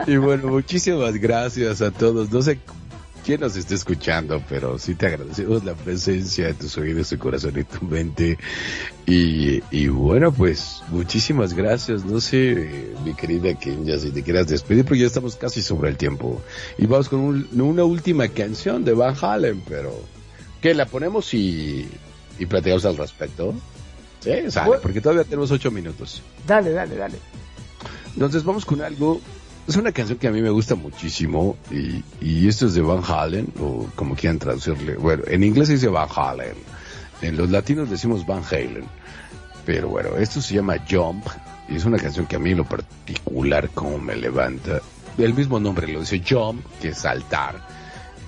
Y 0.07 0.17
bueno, 0.17 0.49
muchísimas 0.49 1.15
gracias 1.17 1.83
a 1.83 1.91
todos. 1.91 2.31
No 2.31 2.41
sé 2.41 2.61
quién 3.27 3.41
nos 3.41 3.57
está 3.57 3.75
escuchando, 3.75 4.41
pero 4.49 4.79
sí 4.79 4.95
te 4.95 5.07
agradecemos 5.09 5.65
la 5.65 5.75
presencia 5.75 6.47
de 6.47 6.55
tus 6.55 6.79
oídos, 6.79 7.09
tu 7.11 7.19
corazón 7.19 7.59
y 7.59 7.65
tu 7.65 7.85
mente. 7.85 8.39
Y, 9.07 9.63
y 9.71 9.89
bueno, 9.89 10.33
pues 10.33 10.83
muchísimas 10.91 11.53
gracias. 11.53 12.05
No 12.05 12.21
sé, 12.21 12.53
eh, 12.53 12.95
mi 13.05 13.15
querida 13.15 13.53
Kenya, 13.59 13.99
si 13.99 14.11
te 14.13 14.23
quieras 14.23 14.47
despedir, 14.47 14.85
porque 14.85 15.01
ya 15.01 15.07
estamos 15.09 15.35
casi 15.37 15.61
sobre 15.61 15.91
el 15.91 15.97
tiempo. 15.97 16.41
Y 16.79 16.87
vamos 16.87 17.09
con 17.09 17.21
un- 17.21 17.49
una 17.61 17.83
última 17.85 18.29
canción 18.29 18.85
de 18.85 18.95
Van 18.95 19.15
Halen, 19.21 19.61
pero 19.69 19.93
¿Qué, 20.63 20.73
la 20.75 20.87
ponemos 20.87 21.35
y, 21.35 21.87
y 22.39 22.47
platicamos 22.47 22.85
al 22.87 22.97
respecto? 22.97 23.55
Sí, 24.21 24.31
sale, 24.51 24.79
porque 24.83 25.01
todavía 25.01 25.25
tenemos 25.25 25.51
ocho 25.51 25.71
minutos. 25.71 26.23
Dale, 26.47 26.71
dale, 26.71 26.97
dale. 26.97 27.19
Entonces 28.15 28.43
vamos 28.45 28.65
con 28.65 28.81
algo. 28.81 29.21
Es 29.69 29.75
una 29.75 29.91
canción 29.91 30.19
que 30.19 30.29
a 30.29 30.31
mí 30.31 30.41
me 30.43 30.51
gusta 30.51 30.77
muchísimo 30.77 31.57
y, 31.73 32.05
y 32.21 32.47
esto 32.47 32.67
es 32.67 32.75
de 32.75 32.83
Van 32.83 33.03
Halen, 33.05 33.53
o 33.59 33.89
como 33.97 34.15
quieran 34.15 34.39
traducirle. 34.39 34.95
Bueno, 34.97 35.25
en 35.27 35.43
inglés 35.43 35.69
dice 35.69 35.89
Van 35.89 36.09
Halen. 36.15 36.55
En 37.21 37.37
los 37.37 37.51
latinos 37.51 37.91
decimos 37.91 38.25
Van 38.27 38.43
Halen. 38.49 38.85
Pero 39.65 39.89
bueno, 39.89 40.11
esto 40.17 40.41
se 40.41 40.55
llama 40.55 40.77
Jump 40.89 41.27
y 41.69 41.75
es 41.75 41.85
una 41.85 41.99
canción 41.99 42.27
que 42.27 42.37
a 42.37 42.39
mí 42.39 42.55
lo 42.55 42.65
particular 42.65 43.69
como 43.71 43.99
me 43.99 44.15
levanta. 44.15 44.81
El 45.19 45.35
mismo 45.35 45.59
nombre 45.59 45.89
lo 45.89 46.01
dice 46.01 46.23
Jump, 46.27 46.65
que 46.81 46.91
es 46.91 46.99
saltar. 46.99 47.57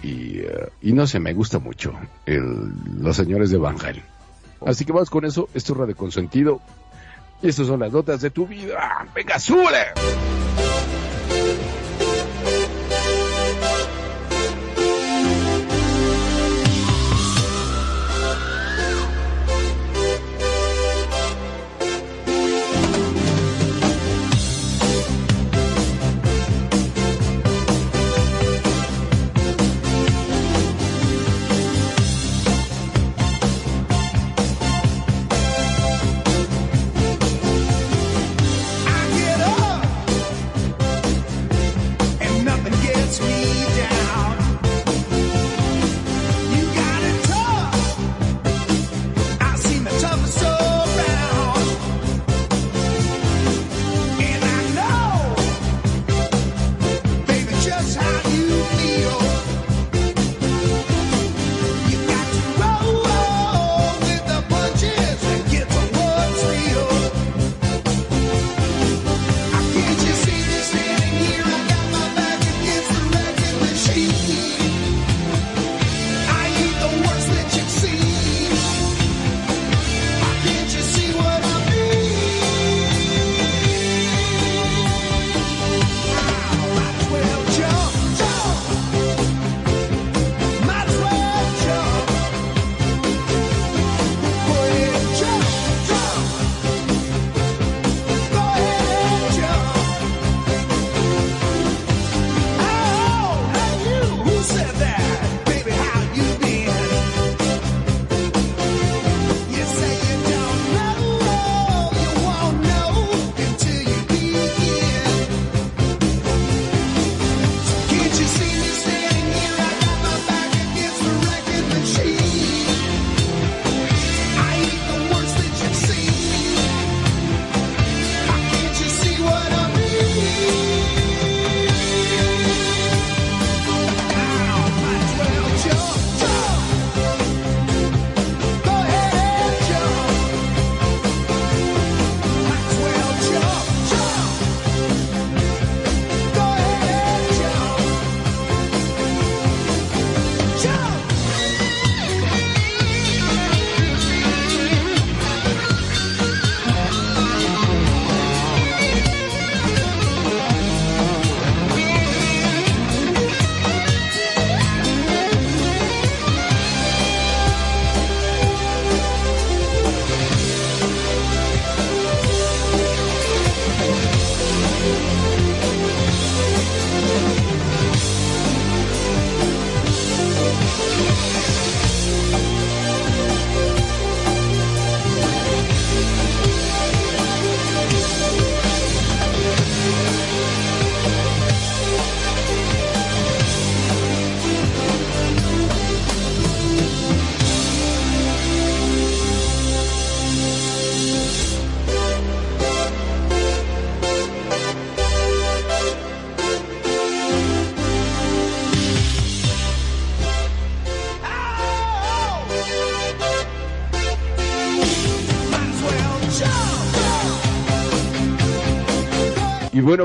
Y, 0.03 0.41
eh, 0.41 0.71
no 0.83 1.07
sé, 1.07 1.21
me 1.21 1.35
gusta 1.35 1.61
mucho 1.61 1.93
los 2.27 3.17
señores 3.17 3.51
de 3.51 3.59
Van 3.59 3.77
Halen. 3.81 4.05
Así 4.67 4.85
que 4.85 4.93
vamos 4.93 5.11
con 5.11 5.25
eso. 5.25 5.49
Esto 5.55 5.73
es 5.73 5.79
Radio 5.79 5.97
Consentido. 5.97 6.61
Y 7.43 7.49
estas 7.49 7.69
son 7.69 7.79
las 7.79 7.93
notas 7.93 8.21
de 8.23 8.31
tu 8.31 8.47
vida. 8.49 9.07
¡Venga, 9.15 9.39
súbele! 9.39 10.48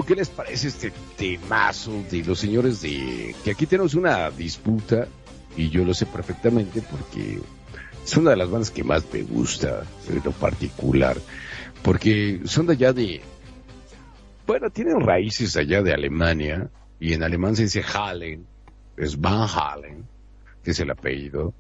¿Qué 0.02 0.15
les 0.15 0.30
parece 0.30 0.70
este 0.70 0.91
temazo 1.18 2.03
de 2.10 2.24
los 2.24 2.40
señores 2.40 2.82
de... 2.82 3.36
que 3.44 3.52
aquí 3.52 3.68
tenemos 3.68 3.94
una 3.94 4.32
disputa 4.32 5.07
y 5.56 5.70
yo 5.70 5.86
lo 5.86 5.94
sé 5.94 6.07
perfectamente 6.07 6.82
porque 6.82 7.40
es 8.03 8.18
una 8.18 8.32
de 8.32 8.38
las 8.38 8.49
bandas 8.49 8.72
que 8.72 8.84
más 8.84 9.03
me 9.14 9.22
gusta 9.22 9.84
en 10.10 10.22
lo 10.24 10.32
particular 10.32 11.18
porque 11.84 12.41
son 12.45 12.65
de 12.65 12.74
allá 12.74 12.94
de... 12.94 13.22
Bueno, 14.48 14.70
tienen 14.70 14.99
raíces 15.02 15.56
allá 15.56 15.84
de 15.84 15.94
Alemania 15.94 16.70
y 16.99 17.14
en 17.14 17.24
alemán 17.24 17.56
se 17.56 17.64
dice 17.64 17.84
Hallen, 17.84 18.48
es 18.98 19.20
Van 19.20 19.48
Halen, 19.48 20.06
que 20.64 20.72
es 20.72 20.80
el 20.80 20.90
apellido. 20.90 21.53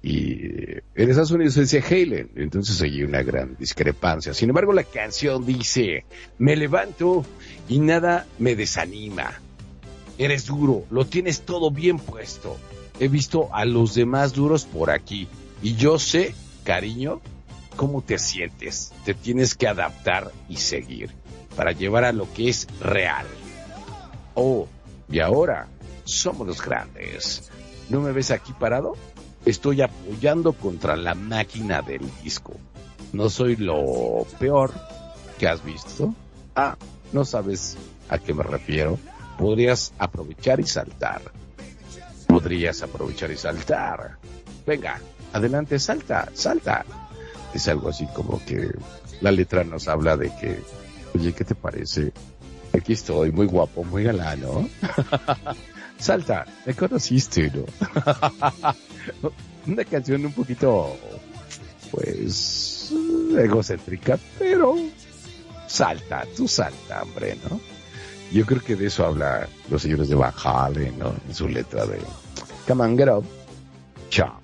Y 0.00 0.46
eh, 0.46 0.82
en 0.94 1.10
Estados 1.10 1.32
Unidos 1.32 1.54
se 1.54 1.62
dice 1.62 1.82
Halen, 1.82 2.30
entonces 2.36 2.80
hay 2.82 3.02
una 3.02 3.22
gran 3.22 3.56
discrepancia. 3.56 4.32
Sin 4.32 4.50
embargo, 4.50 4.72
la 4.72 4.84
canción 4.84 5.44
dice, 5.44 6.04
me 6.38 6.56
levanto 6.56 7.24
y 7.68 7.78
nada 7.78 8.26
me 8.38 8.56
desanima. 8.56 9.40
Eres 10.16 10.46
duro, 10.46 10.84
lo 10.90 11.06
tienes 11.06 11.42
todo 11.42 11.70
bien 11.70 11.98
puesto. 11.98 12.56
He 12.98 13.08
visto 13.08 13.48
a 13.52 13.64
los 13.64 13.94
demás 13.94 14.32
duros 14.32 14.64
por 14.64 14.90
aquí 14.90 15.28
y 15.62 15.74
yo 15.74 15.98
sé, 15.98 16.34
cariño, 16.64 17.20
cómo 17.76 18.02
te 18.02 18.18
sientes. 18.18 18.92
Te 19.04 19.14
tienes 19.14 19.54
que 19.54 19.68
adaptar 19.68 20.32
y 20.48 20.56
seguir 20.56 21.10
para 21.56 21.72
llevar 21.72 22.04
a 22.04 22.12
lo 22.12 22.32
que 22.32 22.48
es 22.48 22.66
real. 22.80 23.26
Oh, 24.34 24.66
y 25.10 25.20
ahora 25.20 25.68
somos 26.04 26.46
los 26.46 26.62
grandes. 26.62 27.50
¿No 27.88 28.00
me 28.00 28.12
ves 28.12 28.30
aquí 28.30 28.52
parado? 28.52 28.96
estoy 29.44 29.80
apoyando 29.82 30.52
contra 30.52 30.96
la 30.96 31.14
máquina 31.14 31.82
del 31.82 32.02
disco. 32.22 32.54
No 33.12 33.30
soy 33.30 33.56
lo 33.56 34.26
peor 34.38 34.72
que 35.38 35.48
has 35.48 35.64
visto. 35.64 36.14
Ah, 36.54 36.76
no 37.12 37.24
sabes 37.24 37.76
a 38.08 38.18
qué 38.18 38.34
me 38.34 38.42
refiero. 38.42 38.98
Podrías 39.38 39.92
aprovechar 39.98 40.60
y 40.60 40.66
saltar. 40.66 41.22
Podrías 42.26 42.82
aprovechar 42.82 43.30
y 43.30 43.36
saltar. 43.36 44.18
Venga, 44.66 45.00
adelante, 45.32 45.78
salta, 45.78 46.28
salta. 46.34 46.84
Es 47.54 47.68
algo 47.68 47.88
así 47.88 48.06
como 48.14 48.44
que 48.44 48.72
la 49.20 49.30
letra 49.30 49.64
nos 49.64 49.88
habla 49.88 50.16
de 50.16 50.30
que, 50.36 50.60
oye, 51.14 51.32
¿qué 51.32 51.44
te 51.44 51.54
parece? 51.54 52.12
Aquí 52.72 52.92
estoy, 52.92 53.32
muy 53.32 53.46
guapo, 53.46 53.84
muy 53.84 54.04
galano. 54.04 54.68
salta, 55.98 56.46
me 56.66 56.74
conociste, 56.74 57.50
¿no? 57.50 57.64
Una 59.66 59.84
canción 59.84 60.26
un 60.26 60.32
poquito, 60.32 60.96
pues, 61.90 62.92
egocéntrica, 63.36 64.18
pero 64.38 64.76
salta, 65.68 66.24
tú 66.36 66.48
salta, 66.48 67.02
hombre, 67.02 67.36
¿no? 67.48 67.60
Yo 68.32 68.44
creo 68.44 68.62
que 68.62 68.76
de 68.76 68.86
eso 68.86 69.06
habla 69.06 69.48
los 69.70 69.82
señores 69.82 70.08
de 70.08 70.14
Van 70.14 70.34
Halen, 70.44 70.98
¿no? 70.98 71.14
En 71.26 71.34
su 71.34 71.48
letra 71.48 71.86
de 71.86 71.98
Come 72.66 72.84
on, 72.84 72.98
get 72.98 73.08
up, 73.08 73.24
jump. 74.14 74.34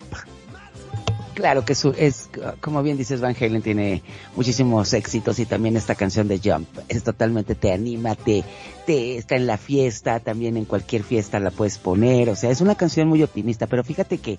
Claro 1.34 1.64
que 1.64 1.74
su, 1.74 1.90
es, 1.98 2.30
como 2.60 2.82
bien 2.82 2.96
dices, 2.96 3.20
Van 3.20 3.34
Halen 3.38 3.60
tiene 3.60 4.02
muchísimos 4.36 4.92
éxitos 4.92 5.40
y 5.40 5.46
también 5.46 5.76
esta 5.76 5.96
canción 5.96 6.28
de 6.28 6.38
Jump 6.38 6.68
es 6.88 7.02
totalmente 7.02 7.56
te 7.56 7.72
anima, 7.72 8.14
te, 8.14 8.44
te 8.86 9.16
está 9.16 9.34
en 9.34 9.48
la 9.48 9.58
fiesta, 9.58 10.20
también 10.20 10.56
en 10.56 10.64
cualquier 10.64 11.02
fiesta 11.02 11.40
la 11.40 11.50
puedes 11.50 11.78
poner, 11.78 12.30
o 12.30 12.36
sea, 12.36 12.50
es 12.50 12.60
una 12.60 12.76
canción 12.76 13.08
muy 13.08 13.20
optimista, 13.24 13.66
pero 13.66 13.82
fíjate 13.82 14.18
que 14.18 14.38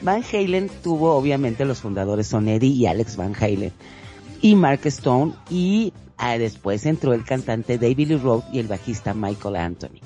Van 0.00 0.24
Halen 0.32 0.70
tuvo, 0.82 1.14
obviamente, 1.14 1.66
los 1.66 1.80
fundadores 1.80 2.26
son 2.26 2.48
Eddie 2.48 2.70
y 2.70 2.86
Alex 2.86 3.16
Van 3.16 3.34
Halen 3.38 3.72
y 4.42 4.54
Mark 4.54 4.80
Stone 4.84 5.34
y 5.50 5.92
ah, 6.16 6.38
después 6.38 6.86
entró 6.86 7.12
el 7.12 7.24
cantante 7.24 7.78
David 7.78 8.08
Lee 8.08 8.16
Roth 8.16 8.44
y 8.52 8.58
el 8.58 8.68
bajista 8.68 9.14
Michael 9.14 9.56
Anthony. 9.56 10.00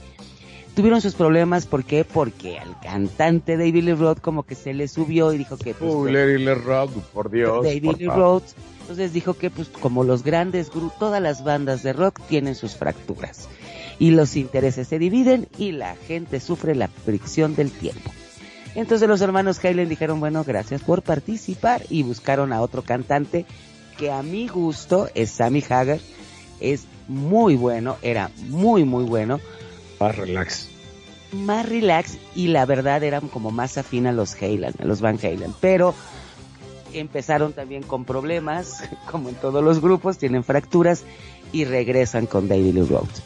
Tuvieron 0.75 1.01
sus 1.01 1.15
problemas, 1.15 1.67
¿por 1.67 1.85
qué? 1.85 2.05
Porque 2.05 2.59
al 2.59 2.79
cantante 2.81 3.57
David 3.57 3.85
Lee 3.85 3.95
Roth 3.95 4.21
como 4.21 4.43
que 4.43 4.57
se 4.57 4.75
le 4.75 4.89
subió 4.89 5.33
y 5.33 5.39
dijo 5.39 5.57
que 5.57 5.73
pues, 5.73 5.95
Uy, 5.95 6.13
Larry 6.13 6.45
Le 6.45 6.55
Rock, 6.57 6.91
por 7.13 7.31
Dios. 7.31 7.65
David 7.65 7.85
por 7.85 7.99
Lee. 7.99 8.07
Roth. 8.07 8.45
Entonces 8.81 9.13
dijo 9.13 9.35
que 9.35 9.51
pues 9.51 9.69
como 9.69 10.05
los 10.05 10.25
grandes 10.25 10.71
grupos, 10.71 10.99
todas 10.99 11.23
las 11.23 11.43
bandas 11.43 11.83
de 11.83 11.93
rock 11.93 12.21
tienen 12.29 12.55
sus 12.55 12.75
fracturas. 12.75 13.49
Y 13.99 14.11
los 14.11 14.37
intereses 14.37 14.89
se 14.89 14.99
dividen 14.99 15.49
y 15.57 15.73
la 15.73 15.95
gente 15.95 16.41
sufre 16.41 16.75
la 16.75 16.89
fricción 16.89 17.55
del 17.55 17.71
tiempo. 17.71 18.11
Entonces 18.75 19.09
los 19.09 19.21
hermanos 19.21 19.65
Halen 19.65 19.89
dijeron, 19.89 20.19
bueno, 20.19 20.43
gracias 20.45 20.83
por 20.83 21.03
participar 21.03 21.83
y 21.89 22.03
buscaron 22.03 22.53
a 22.53 22.61
otro 22.61 22.83
cantante 22.83 23.47
que 23.97 24.11
a 24.11 24.23
mi 24.23 24.49
gusto 24.49 25.09
es 25.15 25.31
Sammy 25.31 25.63
Hagar. 25.69 25.99
Es 26.61 26.87
muy 27.09 27.57
bueno, 27.57 27.97
era 28.03 28.31
muy 28.49 28.85
muy 28.85 29.05
bueno 29.05 29.41
Más 30.01 30.17
relax. 30.17 30.69
más 31.33 31.69
relax 31.69 32.17
y 32.35 32.49
la 32.49 32.65
verdad 32.65 33.03
eran 33.03 33.29
como 33.29 33.51
más 33.51 33.77
afín 33.77 34.07
a 34.07 34.13
los 34.13 34.35
Halen, 34.41 34.73
a 34.79 34.85
los 34.85 35.01
Van 35.01 35.19
Halen, 35.23 35.53
pero 35.61 35.95
empezaron 36.93 37.53
también 37.53 37.83
con 37.83 38.05
problemas, 38.05 38.89
como 39.11 39.29
en 39.29 39.35
todos 39.35 39.63
los 39.63 39.81
grupos, 39.81 40.17
tienen 40.19 40.45
fracturas 40.45 41.03
y 41.53 41.65
regresan 41.65 42.27
con 42.27 42.49
David 42.49 42.75
Lee 42.75 42.87
Roth. 42.89 43.21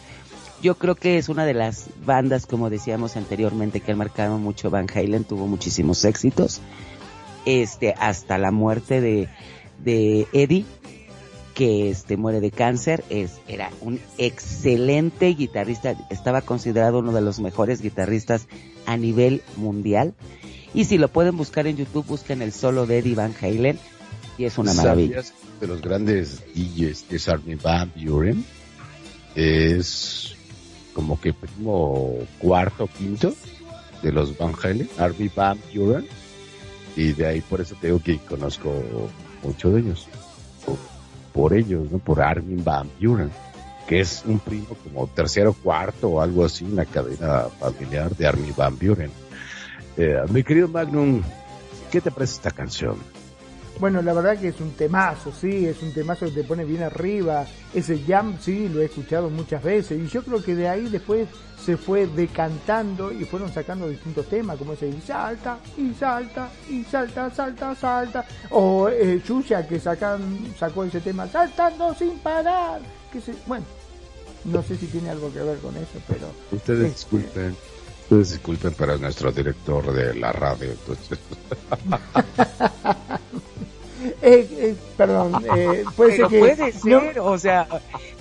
Yo 0.61 0.75
creo 0.75 0.97
que 0.97 1.19
es 1.19 1.29
una 1.29 1.45
de 1.45 1.55
las 1.55 1.87
bandas, 2.05 2.47
como 2.47 2.69
decíamos 2.69 3.17
anteriormente, 3.17 3.81
que 3.81 3.93
han 3.93 3.99
marcado 3.99 4.39
mucho 4.39 4.71
Van 4.71 4.89
Halen, 4.93 5.23
tuvo 5.23 5.47
muchísimos 5.47 6.05
éxitos, 6.05 6.61
este, 7.47 7.95
hasta 7.97 8.39
la 8.39 8.51
muerte 8.51 9.01
de, 9.01 9.29
de 9.79 10.27
Eddie, 10.33 10.65
que 11.55 11.91
este 11.91 12.17
muere 12.17 12.41
de 12.41 12.51
cáncer, 12.53 13.03
es, 13.11 13.41
era 13.49 13.71
un 13.81 13.99
excelente 14.17 15.27
guitarrista, 15.35 15.97
estaba 16.09 16.41
considerado 16.41 17.01
uno 17.01 17.13
de 17.13 17.21
los 17.21 17.41
mejores 17.41 17.81
guitarristas 17.83 18.47
a 18.87 18.97
nivel 18.97 19.43
mundial. 19.57 20.15
Y 20.73 20.85
si 20.85 20.99
lo 20.99 21.09
pueden 21.09 21.37
buscar 21.37 21.67
en 21.67 21.77
YouTube, 21.77 22.07
busquen 22.07 22.43
el 22.43 22.53
solo 22.53 22.87
de 22.87 22.99
Eddie 22.99 23.15
Van 23.15 23.35
Halen 23.41 23.79
y 24.39 24.45
es 24.45 24.57
una 24.57 24.73
maravilla. 24.73 25.23
¿Sabías 25.23 25.33
que 25.33 25.67
de 25.67 25.67
los 25.67 25.83
grandes 25.83 26.43
DJs 26.55 27.07
es 27.11 27.29
Armin 27.29 27.59
Van 27.61 27.93
Buren? 27.97 28.45
Es 29.35 30.37
como 30.95 31.21
que 31.21 31.33
primo 31.33 32.15
cuarto, 32.39 32.87
quinto 32.87 33.35
de 34.03 34.13
los 34.13 34.39
Van 34.39 34.55
Halen, 34.63 34.89
Armin 34.97 35.33
Van 35.35 35.59
Buren. 35.75 36.07
Y 36.97 37.13
de 37.13 37.27
ahí 37.27 37.41
por 37.41 37.61
eso 37.61 37.75
te 37.81 37.89
digo 37.89 38.01
que 38.01 38.19
conozco 38.19 38.73
mucho 39.43 39.71
de 39.71 39.81
ellos. 39.81 40.09
Por, 40.65 40.77
por 41.33 41.55
ellos, 41.55 41.91
¿no? 41.91 41.99
Por 41.99 42.21
Armin 42.21 42.65
Van 42.65 42.91
Buren, 43.01 43.31
que 43.87 44.01
es 44.01 44.23
un 44.27 44.39
primo 44.39 44.77
como 44.85 45.07
tercero, 45.07 45.53
cuarto 45.53 46.09
o 46.09 46.21
algo 46.21 46.45
así 46.45 46.65
en 46.65 46.77
la 46.77 46.85
cadena 46.85 47.45
familiar 47.59 48.15
de 48.17 48.27
Armin 48.27 48.55
Van 48.57 48.79
Buren. 48.79 49.11
Eh, 49.97 50.21
mi 50.31 50.45
querido 50.45 50.69
Magnum, 50.69 51.23
¿qué 51.91 52.01
te 52.01 52.11
parece 52.11 52.35
esta 52.35 52.51
canción? 52.51 52.97
Bueno, 53.81 54.03
la 54.03 54.13
verdad 54.13 54.37
que 54.37 54.49
es 54.49 54.61
un 54.61 54.73
temazo, 54.73 55.33
sí, 55.33 55.67
es 55.67 55.81
un 55.83 55.93
temazo 55.93 56.27
que 56.27 56.33
te 56.33 56.45
pone 56.45 56.65
bien 56.65 56.83
arriba. 56.83 57.47
Ese 57.73 58.03
jump, 58.07 58.41
sí, 58.41 58.69
lo 58.69 58.83
he 58.83 58.87
escuchado 58.87 59.31
muchas 59.31 59.63
veces. 59.63 60.01
Y 60.01 60.09
yo 60.09 60.23
creo 60.25 60.43
que 60.43 60.57
de 60.57 60.69
ahí 60.69 60.89
después 60.89 61.29
se 61.65 61.77
fue 61.77 62.09
decantando 62.09 63.13
y 63.13 63.25
fueron 63.25 63.53
sacando 63.53 63.89
distintos 63.89 64.27
temas, 64.27 64.59
como 64.59 64.73
ese 64.73 64.89
y 64.89 65.01
salta, 65.01 65.59
y 65.77 65.95
salta, 65.95 66.51
y 66.69 66.83
salta, 66.83 67.31
salta, 67.31 67.75
salta. 67.77 68.25
O 68.51 68.89
eh, 68.89 69.23
Yuya 69.25 69.67
que 69.69 69.79
sacan, 69.79 70.21
sacó 70.59 70.83
ese 70.83 71.01
tema, 71.01 71.29
saltando 71.29 71.95
sin 71.95 72.19
parar. 72.19 72.81
Que 73.13 73.21
se, 73.21 73.33
bueno, 73.47 73.65
no 74.45 74.61
sé 74.63 74.77
si 74.77 74.87
tiene 74.87 75.11
algo 75.11 75.33
que 75.33 75.41
ver 75.41 75.59
con 75.59 75.77
eso, 75.77 76.01
pero... 76.09 76.33
Ustedes 76.51 76.81
Este, 76.81 76.89
disculpen, 76.89 77.57
ustedes 78.03 78.33
disculpen, 78.33 78.75
pero 78.77 78.95
es 78.95 79.01
nuestro 79.01 79.31
director 79.31 79.93
de 79.93 80.17
la 80.17 80.33
radio, 80.33 80.73
entonces. 80.73 81.19
Eh, 84.21 84.49
eh, 84.51 84.75
perdón, 84.97 85.45
eh, 85.57 85.85
puede 85.97 86.17
ser 86.17 86.27
que... 86.27 86.39
puede 86.41 86.73
no, 86.85 87.01
ser, 87.01 87.21
o 87.21 87.39
sea, 87.39 87.69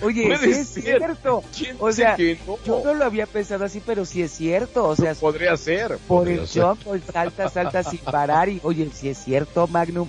oye, 0.03 0.37
sí 0.37 0.49
es 0.51 0.67
ser. 0.67 0.83
cierto. 0.83 1.43
¿Quién 1.57 1.75
O 1.79 1.91
sea, 1.91 2.15
que 2.15 2.37
no? 2.45 2.57
yo 2.63 2.81
no 2.83 2.93
lo 2.93 3.03
había 3.05 3.25
pensado 3.25 3.65
así, 3.65 3.81
pero 3.83 4.05
sí 4.05 4.21
es 4.21 4.31
cierto, 4.31 4.85
o 4.85 4.95
sea, 4.95 5.15
podría 5.15 5.57
ser. 5.57 5.97
por 6.07 6.19
podría 6.19 6.41
el 6.41 6.47
ser. 6.47 6.63
jump, 6.63 6.81
el 6.93 7.03
salta, 7.03 7.49
salta 7.49 7.83
sin 7.83 7.99
parar 7.99 8.47
y 8.49 8.59
oye, 8.63 8.89
si 8.93 9.09
es 9.09 9.17
cierto, 9.17 9.65
Magnum, 9.67 10.07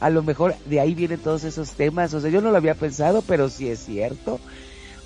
a 0.00 0.08
lo 0.08 0.22
mejor 0.22 0.54
de 0.64 0.80
ahí 0.80 0.94
vienen 0.94 1.18
todos 1.20 1.44
esos 1.44 1.72
temas, 1.72 2.14
o 2.14 2.20
sea, 2.20 2.30
yo 2.30 2.40
no 2.40 2.50
lo 2.50 2.56
había 2.56 2.74
pensado, 2.74 3.22
pero 3.22 3.50
sí 3.50 3.68
es 3.68 3.80
cierto. 3.80 4.40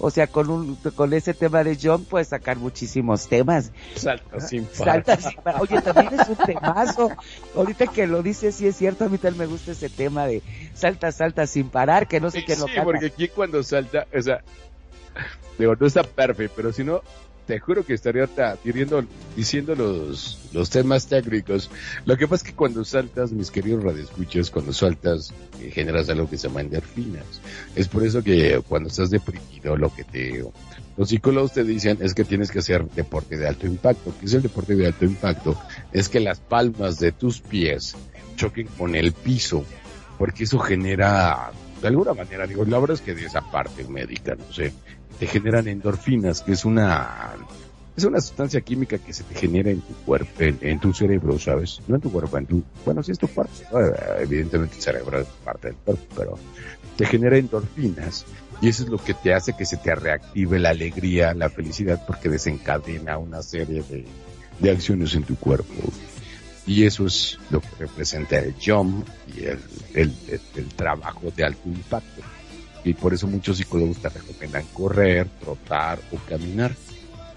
O 0.00 0.10
sea, 0.10 0.26
con 0.26 0.48
un 0.50 0.76
con 0.96 1.12
ese 1.12 1.34
tema 1.34 1.62
de 1.62 1.76
jump 1.76 2.08
puedes 2.08 2.28
sacar 2.28 2.56
muchísimos 2.56 3.28
temas. 3.28 3.70
Salta 3.94 4.40
sin 4.40 4.64
parar. 4.64 5.04
Salta 5.04 5.16
sin 5.30 5.40
parar. 5.42 5.60
Oye, 5.62 5.80
también 5.82 6.18
es 6.20 6.28
un 6.28 6.36
temazo. 6.36 7.10
Ahorita 7.54 7.86
que 7.86 8.06
lo 8.06 8.22
dices, 8.22 8.54
sí 8.54 8.66
es 8.66 8.76
cierto, 8.76 9.04
a 9.04 9.08
mí 9.08 9.18
también 9.18 9.40
me 9.40 9.46
gusta 9.46 9.72
ese 9.72 9.88
tema 9.90 10.26
de 10.26 10.42
salta, 10.74 11.12
salta 11.12 11.46
sin 11.46 11.68
parar, 11.68 12.08
que 12.08 12.18
no 12.20 12.30
sé 12.30 12.40
Sí, 12.40 12.44
quién 12.46 12.60
lo 12.60 12.66
sí, 12.66 12.72
canta. 12.72 12.84
porque 12.84 13.06
aquí 13.06 13.28
cuando 13.28 13.62
salta, 13.62 14.06
o 14.16 14.22
sea, 14.22 14.40
digo, 15.58 15.76
no 15.78 15.86
está 15.86 16.02
perfecto, 16.02 16.54
pero 16.56 16.72
si 16.72 16.82
no, 16.82 17.02
te 17.50 17.58
juro 17.58 17.84
que 17.84 17.94
estaría 17.94 18.28
diciendo, 18.62 19.04
diciendo 19.34 19.74
los, 19.74 20.38
los 20.52 20.70
temas 20.70 21.08
técnicos. 21.08 21.68
Lo 22.04 22.16
que 22.16 22.28
pasa 22.28 22.44
es 22.44 22.50
que 22.52 22.56
cuando 22.56 22.84
saltas, 22.84 23.32
mis 23.32 23.50
queridos 23.50 23.82
radioescuchas, 23.82 24.52
cuando 24.52 24.72
saltas, 24.72 25.34
eh, 25.60 25.72
generas 25.72 26.08
algo 26.10 26.30
que 26.30 26.38
se 26.38 26.46
llama 26.46 26.60
endorfinas. 26.60 27.24
Es 27.74 27.88
por 27.88 28.06
eso 28.06 28.22
que 28.22 28.62
cuando 28.68 28.88
estás 28.88 29.10
deprimido, 29.10 29.76
lo 29.76 29.92
que 29.92 30.04
te, 30.04 30.44
los 30.96 31.08
psicólogos 31.08 31.52
te 31.52 31.64
dicen 31.64 31.98
es 32.00 32.14
que 32.14 32.22
tienes 32.22 32.52
que 32.52 32.60
hacer 32.60 32.88
deporte 32.90 33.36
de 33.36 33.48
alto 33.48 33.66
impacto. 33.66 34.14
¿Qué 34.20 34.26
es 34.26 34.34
el 34.34 34.42
deporte 34.42 34.76
de 34.76 34.86
alto 34.86 35.04
impacto? 35.04 35.60
Es 35.90 36.08
que 36.08 36.20
las 36.20 36.38
palmas 36.38 37.00
de 37.00 37.10
tus 37.10 37.40
pies 37.40 37.96
choquen 38.36 38.68
con 38.78 38.94
el 38.94 39.10
piso, 39.10 39.64
porque 40.18 40.44
eso 40.44 40.60
genera, 40.60 41.50
de 41.82 41.88
alguna 41.88 42.14
manera, 42.14 42.46
digo, 42.46 42.64
la 42.64 42.78
verdad 42.78 42.94
es 42.94 43.00
que 43.00 43.12
de 43.12 43.26
esa 43.26 43.40
parte 43.50 43.82
médica, 43.88 44.36
no 44.36 44.52
sé, 44.52 44.72
te 45.20 45.26
generan 45.28 45.68
endorfinas, 45.68 46.40
que 46.42 46.52
es 46.52 46.64
una, 46.64 47.36
es 47.96 48.04
una 48.04 48.20
sustancia 48.20 48.60
química 48.62 48.98
que 48.98 49.12
se 49.12 49.22
te 49.22 49.34
genera 49.36 49.70
en 49.70 49.80
tu 49.82 49.92
cuerpo, 50.06 50.30
en, 50.40 50.80
tu 50.80 50.92
cerebro, 50.92 51.38
¿sabes? 51.38 51.80
No 51.86 51.94
en 51.96 52.00
tu 52.00 52.10
cuerpo, 52.10 52.38
en 52.38 52.46
tu, 52.46 52.64
bueno, 52.84 53.02
sí 53.02 53.12
es 53.12 53.18
tu 53.18 53.28
cuerpo, 53.28 53.52
¿no? 53.72 53.78
Evidentemente 54.18 54.76
el 54.76 54.82
cerebro 54.82 55.20
es 55.20 55.28
parte 55.44 55.68
del 55.68 55.76
cuerpo, 55.76 56.02
pero 56.16 56.38
te 56.96 57.04
genera 57.06 57.36
endorfinas 57.36 58.24
y 58.62 58.68
eso 58.68 58.82
es 58.84 58.88
lo 58.88 58.98
que 58.98 59.14
te 59.14 59.32
hace 59.34 59.52
que 59.54 59.64
se 59.66 59.76
te 59.76 59.94
reactive 59.94 60.58
la 60.58 60.70
alegría, 60.70 61.32
la 61.34 61.48
felicidad, 61.50 62.02
porque 62.06 62.28
desencadena 62.28 63.16
una 63.18 63.42
serie 63.42 63.82
de, 63.88 64.04
de 64.58 64.70
acciones 64.70 65.14
en 65.14 65.22
tu 65.24 65.36
cuerpo. 65.36 65.72
Y 66.66 66.84
eso 66.84 67.06
es 67.06 67.38
lo 67.50 67.60
que 67.60 67.68
representa 67.78 68.38
el 68.38 68.54
jump 68.64 69.06
y 69.34 69.44
el, 69.44 69.58
el, 69.94 70.12
el- 70.28 70.40
el 70.56 70.66
trabajo 70.74 71.30
de 71.34 71.44
alto 71.44 71.60
impacto. 71.68 72.22
Y 72.84 72.94
por 72.94 73.12
eso 73.12 73.26
muchos 73.26 73.58
psicólogos 73.58 73.98
te 73.98 74.08
recomiendan 74.08 74.64
correr, 74.72 75.28
trotar 75.40 75.98
o 76.12 76.16
caminar 76.28 76.74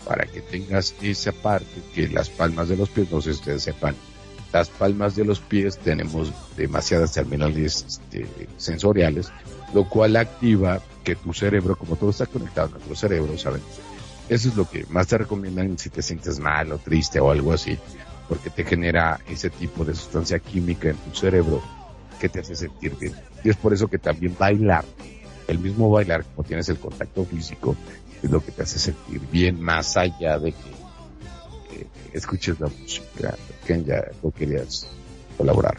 para 0.06 0.26
que 0.26 0.42
tengas 0.42 0.96
esa 1.02 1.32
parte 1.32 1.82
que 1.94 2.08
las 2.10 2.30
palmas 2.30 2.70
de 2.70 2.78
los 2.78 2.90
pies 2.90 3.12
no 3.12 3.22
se 3.22 3.34
te 3.36 3.60
sepan 3.60 3.96
las 4.54 4.70
palmas 4.70 5.16
de 5.16 5.26
los 5.26 5.40
pies 5.40 5.80
tenemos 5.80 6.32
demasiadas 6.56 7.12
terminales 7.12 7.84
este, 7.88 8.28
sensoriales, 8.56 9.32
lo 9.74 9.90
cual 9.90 10.16
activa 10.16 10.80
que 11.04 11.16
tu 11.16 11.34
cerebro, 11.34 11.76
como 11.76 11.96
todo 11.96 12.12
está 12.12 12.28
conectado 12.28 12.68
a 12.68 12.72
nuestro 12.72 12.96
cerebro, 12.96 13.36
¿saben? 13.38 13.62
Eso 14.30 14.50
es 14.50 14.56
lo 14.56 14.70
que 14.70 14.86
más 14.90 15.08
te 15.08 15.18
recomiendan 15.18 15.78
si 15.80 15.90
te 15.90 16.04
sientes 16.04 16.40
mal 16.40 16.72
o 16.72 16.78
triste 16.78 17.20
o 17.20 17.32
algo 17.32 17.52
así, 17.52 17.78
porque 18.30 18.52
te 18.52 18.64
genera 18.64 19.20
ese 19.28 19.50
tipo 19.50 19.84
de 19.84 19.96
sustancia 19.96 20.38
química 20.38 20.90
en 20.90 20.98
tu 20.98 21.16
cerebro 21.16 21.62
que 22.20 22.30
te 22.30 22.40
hace 22.40 22.56
sentir 22.56 22.96
bien. 23.00 23.14
Y 23.44 23.50
es 23.50 23.58
por 23.58 23.74
eso 23.74 23.88
que 23.88 23.98
también 23.98 24.36
bailar, 24.38 24.86
el 25.48 25.60
mismo 25.60 25.90
bailar, 25.90 26.24
como 26.24 26.48
tienes 26.48 26.70
el 26.70 26.78
contacto 26.78 27.26
físico, 27.26 27.76
es 28.22 28.30
lo 28.30 28.44
que 28.44 28.52
te 28.52 28.64
hace 28.64 28.80
sentir 28.80 29.22
bien 29.32 29.62
más 29.62 29.98
allá 29.98 30.40
de 30.40 30.52
que, 30.52 31.88
escuches 32.14 32.60
la 32.60 32.68
música. 32.68 33.36
Que 33.66 33.84
ya 33.84 34.04
no 34.22 34.32
querías 34.32 34.88
colaborar. 35.38 35.78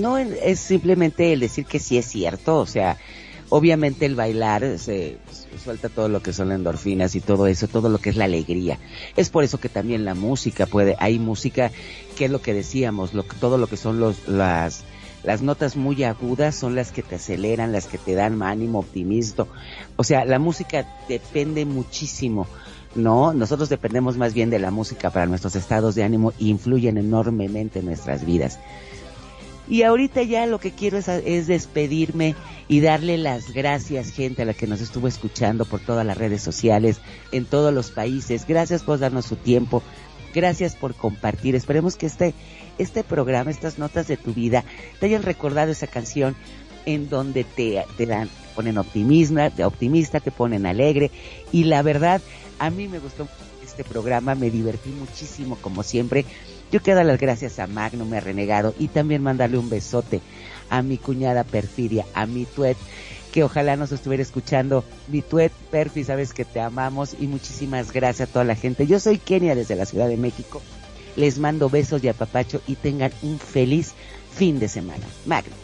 No 0.00 0.16
es 0.16 0.60
simplemente 0.60 1.32
el 1.32 1.40
decir 1.40 1.66
que 1.66 1.80
sí 1.80 1.98
es 1.98 2.06
cierto, 2.06 2.58
o 2.58 2.66
sea, 2.66 2.98
obviamente 3.48 4.06
el 4.06 4.14
bailar 4.14 4.78
se, 4.78 5.18
suelta 5.62 5.88
todo 5.88 6.08
lo 6.08 6.22
que 6.22 6.32
son 6.32 6.52
endorfinas 6.52 7.14
y 7.14 7.20
todo 7.20 7.46
eso, 7.46 7.66
todo 7.66 7.88
lo 7.88 7.98
que 7.98 8.10
es 8.10 8.16
la 8.16 8.26
alegría. 8.26 8.78
Es 9.16 9.28
por 9.30 9.44
eso 9.44 9.58
que 9.58 9.68
también 9.68 10.04
la 10.04 10.14
música 10.14 10.66
puede, 10.66 10.94
hay 10.98 11.18
música 11.18 11.72
que 12.16 12.26
es 12.26 12.30
lo 12.30 12.40
que 12.40 12.54
decíamos, 12.54 13.12
lo, 13.14 13.24
todo 13.24 13.58
lo 13.58 13.66
que 13.66 13.76
son 13.76 13.98
los, 13.98 14.28
las, 14.28 14.84
las 15.22 15.42
notas 15.42 15.76
muy 15.76 16.04
agudas 16.04 16.54
son 16.54 16.74
las 16.74 16.92
que 16.92 17.02
te 17.02 17.16
aceleran, 17.16 17.72
las 17.72 17.86
que 17.86 17.98
te 17.98 18.14
dan 18.14 18.42
ánimo, 18.42 18.78
optimismo. 18.78 19.48
O 19.96 20.04
sea, 20.04 20.24
la 20.24 20.38
música 20.38 20.86
depende 21.08 21.64
muchísimo, 21.64 22.46
¿no? 22.94 23.32
Nosotros 23.32 23.68
dependemos 23.68 24.16
más 24.16 24.32
bien 24.32 24.50
de 24.50 24.58
la 24.58 24.70
música 24.70 25.10
para 25.10 25.26
nuestros 25.26 25.56
estados 25.56 25.94
de 25.94 26.04
ánimo 26.04 26.32
e 26.32 26.44
influyen 26.44 26.98
enormemente 26.98 27.80
en 27.80 27.86
nuestras 27.86 28.24
vidas. 28.24 28.58
Y 29.68 29.82
ahorita 29.82 30.22
ya 30.22 30.46
lo 30.46 30.58
que 30.60 30.70
quiero 30.70 30.96
es, 30.96 31.08
es, 31.08 31.46
despedirme 31.46 32.34
y 32.68 32.80
darle 32.80 33.18
las 33.18 33.52
gracias, 33.52 34.12
gente, 34.12 34.42
a 34.42 34.44
la 34.46 34.54
que 34.54 34.66
nos 34.66 34.80
estuvo 34.80 35.08
escuchando 35.08 35.66
por 35.66 35.80
todas 35.80 36.06
las 36.06 36.16
redes 36.16 36.40
sociales, 36.40 37.00
en 37.32 37.44
todos 37.44 37.74
los 37.74 37.90
países. 37.90 38.46
Gracias 38.46 38.82
por 38.82 38.98
darnos 38.98 39.26
su 39.26 39.36
tiempo. 39.36 39.82
Gracias 40.38 40.76
por 40.76 40.94
compartir. 40.94 41.56
Esperemos 41.56 41.96
que 41.96 42.06
este, 42.06 42.32
este 42.78 43.02
programa, 43.02 43.50
estas 43.50 43.76
notas 43.76 44.06
de 44.06 44.16
tu 44.16 44.32
vida, 44.32 44.64
te 45.00 45.06
hayan 45.06 45.24
recordado 45.24 45.72
esa 45.72 45.88
canción 45.88 46.36
en 46.86 47.08
donde 47.08 47.42
te, 47.42 47.84
te 47.96 48.06
dan, 48.06 48.30
ponen 48.54 48.78
optimismo, 48.78 49.40
de 49.50 49.64
optimista, 49.64 50.20
te 50.20 50.30
ponen 50.30 50.64
alegre. 50.64 51.10
Y 51.50 51.64
la 51.64 51.82
verdad, 51.82 52.22
a 52.60 52.70
mí 52.70 52.86
me 52.86 53.00
gustó 53.00 53.26
este 53.64 53.82
programa, 53.82 54.36
me 54.36 54.48
divertí 54.48 54.90
muchísimo 54.90 55.58
como 55.60 55.82
siempre. 55.82 56.24
Yo 56.70 56.80
quiero 56.82 56.98
dar 56.98 57.06
las 57.06 57.18
gracias 57.18 57.58
a 57.58 57.66
Magnum, 57.66 58.12
a 58.12 58.20
Renegado 58.20 58.76
y 58.78 58.86
también 58.86 59.24
mandarle 59.24 59.58
un 59.58 59.68
besote 59.68 60.20
a 60.70 60.82
mi 60.82 60.98
cuñada 60.98 61.42
Perfidia, 61.42 62.06
a 62.14 62.26
mi 62.26 62.44
tuet, 62.44 62.76
que 63.38 63.44
ojalá 63.44 63.76
nos 63.76 63.92
estuviera 63.92 64.20
escuchando. 64.20 64.82
Mi 65.06 65.22
tuet, 65.22 65.52
Perfi, 65.70 66.02
sabes 66.02 66.32
que 66.32 66.44
te 66.44 66.58
amamos 66.58 67.14
y 67.20 67.28
muchísimas 67.28 67.92
gracias 67.92 68.28
a 68.28 68.32
toda 68.32 68.44
la 68.44 68.56
gente. 68.56 68.84
Yo 68.88 68.98
soy 68.98 69.18
Kenia 69.18 69.54
desde 69.54 69.76
la 69.76 69.86
Ciudad 69.86 70.08
de 70.08 70.16
México. 70.16 70.60
Les 71.14 71.38
mando 71.38 71.70
besos 71.70 72.02
y 72.02 72.08
apapacho 72.08 72.60
y 72.66 72.74
tengan 72.74 73.12
un 73.22 73.38
feliz 73.38 73.94
fin 74.34 74.58
de 74.58 74.66
semana. 74.66 75.04
Magnum. 75.24 75.54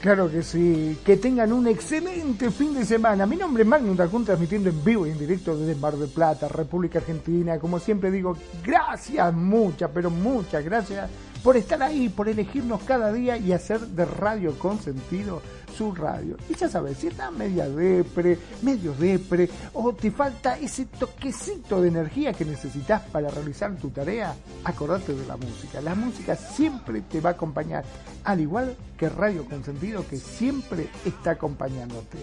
Claro 0.00 0.30
que 0.30 0.42
sí, 0.42 0.96
que 1.04 1.18
tengan 1.18 1.52
un 1.52 1.66
excelente 1.66 2.50
fin 2.50 2.72
de 2.72 2.86
semana. 2.86 3.26
Mi 3.26 3.36
nombre 3.36 3.64
es 3.64 3.68
Magnum 3.68 3.94
Dacun, 3.94 4.24
transmitiendo 4.24 4.70
en 4.70 4.82
vivo 4.82 5.06
y 5.06 5.10
en 5.10 5.18
directo 5.18 5.54
desde 5.54 5.78
Mar 5.78 5.96
del 5.96 6.08
Plata, 6.08 6.48
República 6.48 7.00
Argentina. 7.00 7.58
Como 7.58 7.78
siempre 7.78 8.10
digo, 8.10 8.38
gracias, 8.64 9.34
muchas, 9.34 9.90
pero 9.92 10.08
muchas 10.08 10.64
gracias 10.64 11.10
por 11.42 11.58
estar 11.58 11.82
ahí, 11.82 12.08
por 12.08 12.30
elegirnos 12.30 12.82
cada 12.84 13.12
día 13.12 13.36
y 13.36 13.52
hacer 13.52 13.80
de 13.80 14.06
Radio 14.06 14.58
Consentido 14.58 15.42
su 15.80 15.94
radio. 15.94 16.36
Y 16.50 16.54
ya 16.54 16.68
sabes, 16.68 16.98
si 16.98 17.06
estás 17.06 17.32
media 17.32 17.66
depre, 17.66 18.36
medio 18.60 18.92
depre, 18.92 19.48
o 19.72 19.94
te 19.94 20.10
falta 20.10 20.58
ese 20.58 20.84
toquecito 20.84 21.80
de 21.80 21.88
energía 21.88 22.34
que 22.34 22.44
necesitas 22.44 23.00
para 23.06 23.30
realizar 23.30 23.74
tu 23.76 23.88
tarea, 23.88 24.34
acordate 24.64 25.14
de 25.14 25.26
la 25.26 25.38
música. 25.38 25.80
La 25.80 25.94
música 25.94 26.36
siempre 26.36 27.00
te 27.00 27.22
va 27.22 27.30
a 27.30 27.32
acompañar, 27.32 27.84
al 28.24 28.40
igual 28.40 28.76
que 28.98 29.08
Radio 29.08 29.46
Consentido, 29.46 30.06
que 30.06 30.18
siempre 30.18 30.90
está 31.06 31.30
acompañándote. 31.30 32.18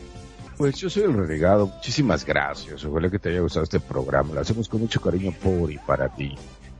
Pues 0.56 0.76
yo 0.76 0.88
soy 0.88 1.04
el 1.04 1.14
renegado, 1.14 1.66
muchísimas 1.66 2.24
gracias. 2.24 2.86
Ojalá 2.86 3.10
que 3.10 3.18
te 3.18 3.30
haya 3.30 3.40
gustado 3.40 3.64
este 3.64 3.80
programa. 3.80 4.36
Lo 4.36 4.42
hacemos 4.42 4.70
con 4.70 4.82
mucho 4.82 5.02
cariño 5.02 5.34
por 5.42 5.72
y 5.72 5.80
para 5.80 6.10
ti. 6.10 6.36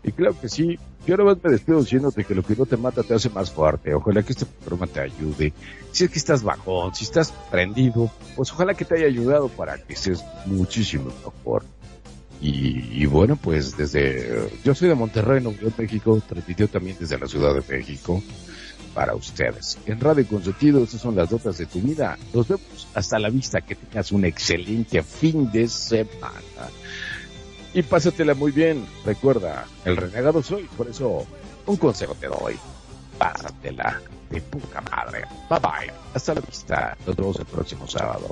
Y 0.08 0.14
claro 0.14 0.40
que 0.40 0.48
sí, 0.48 0.80
yo 1.06 1.16
ahora 1.16 1.26
más 1.26 1.44
me 1.44 1.52
despido 1.52 1.82
diciéndote 1.82 2.24
que 2.24 2.34
lo 2.34 2.42
que 2.42 2.56
no 2.56 2.66
te 2.66 2.78
mata 2.78 3.04
te 3.04 3.14
hace 3.14 3.30
más 3.30 3.52
fuerte. 3.52 3.94
Ojalá 3.94 4.24
que 4.24 4.32
este 4.32 4.46
programa 4.46 4.88
te 4.88 5.02
ayude. 5.02 5.52
Si 5.92 6.06
es 6.06 6.10
que 6.10 6.18
estás 6.18 6.44
bajón, 6.44 6.96
si 6.96 7.04
estás 7.04 7.34
prendido, 7.52 8.10
pues 8.38 8.54
ojalá 8.54 8.74
que 8.74 8.86
te 8.86 8.96
haya 8.96 9.08
ayudado 9.08 9.50
para 9.50 9.78
que 9.78 9.94
estés 9.94 10.24
muchísimo 10.46 11.12
mejor. 11.26 11.66
Y, 12.40 13.06
bueno, 13.08 13.36
pues 13.36 13.76
desde, 13.76 14.50
yo 14.64 14.74
soy 14.74 14.88
de 14.88 14.96
Monterrey, 14.96 15.44
Nuevo 15.44 15.60
México, 15.78 16.22
transmitió 16.26 16.70
también 16.70 16.96
desde 16.98 17.18
la 17.18 17.28
Ciudad 17.28 17.54
de 17.54 17.64
México 17.68 18.24
para 18.94 19.14
ustedes. 19.14 19.78
En 19.88 20.00
Radio 20.00 20.26
Consentido, 20.26 20.84
estas 20.84 21.02
son 21.02 21.18
las 21.18 21.30
notas 21.30 21.58
de 21.58 21.66
tu 21.66 21.82
vida. 21.82 22.18
Nos 22.34 22.48
vemos 22.48 22.88
hasta 22.94 23.20
la 23.20 23.30
vista, 23.30 23.60
que 23.60 23.76
tengas 23.76 24.14
un 24.14 24.24
excelente 24.24 25.04
fin 25.04 25.52
de 25.52 25.68
semana 25.68 26.47
y 27.78 27.84
pásatela 27.84 28.34
muy 28.34 28.52
bien. 28.52 28.88
Recuerda, 29.06 29.68
el 29.86 29.98
renegado 29.98 30.42
soy, 30.42 30.64
por 30.76 30.88
eso 30.90 31.28
un 31.68 31.78
consejo 31.78 32.16
te 32.16 32.26
doy. 32.26 32.58
Pásatela 33.20 34.02
de 34.32 34.42
puta 34.42 34.82
madre. 34.82 35.26
Bye 35.48 35.60
bye. 35.60 35.94
Hasta 36.16 36.34
la 36.34 36.42
vista. 36.42 36.98
Nos 37.06 37.16
vemos 37.16 37.40
el 37.40 37.46
próximo 37.46 37.88
sábado. 37.88 38.32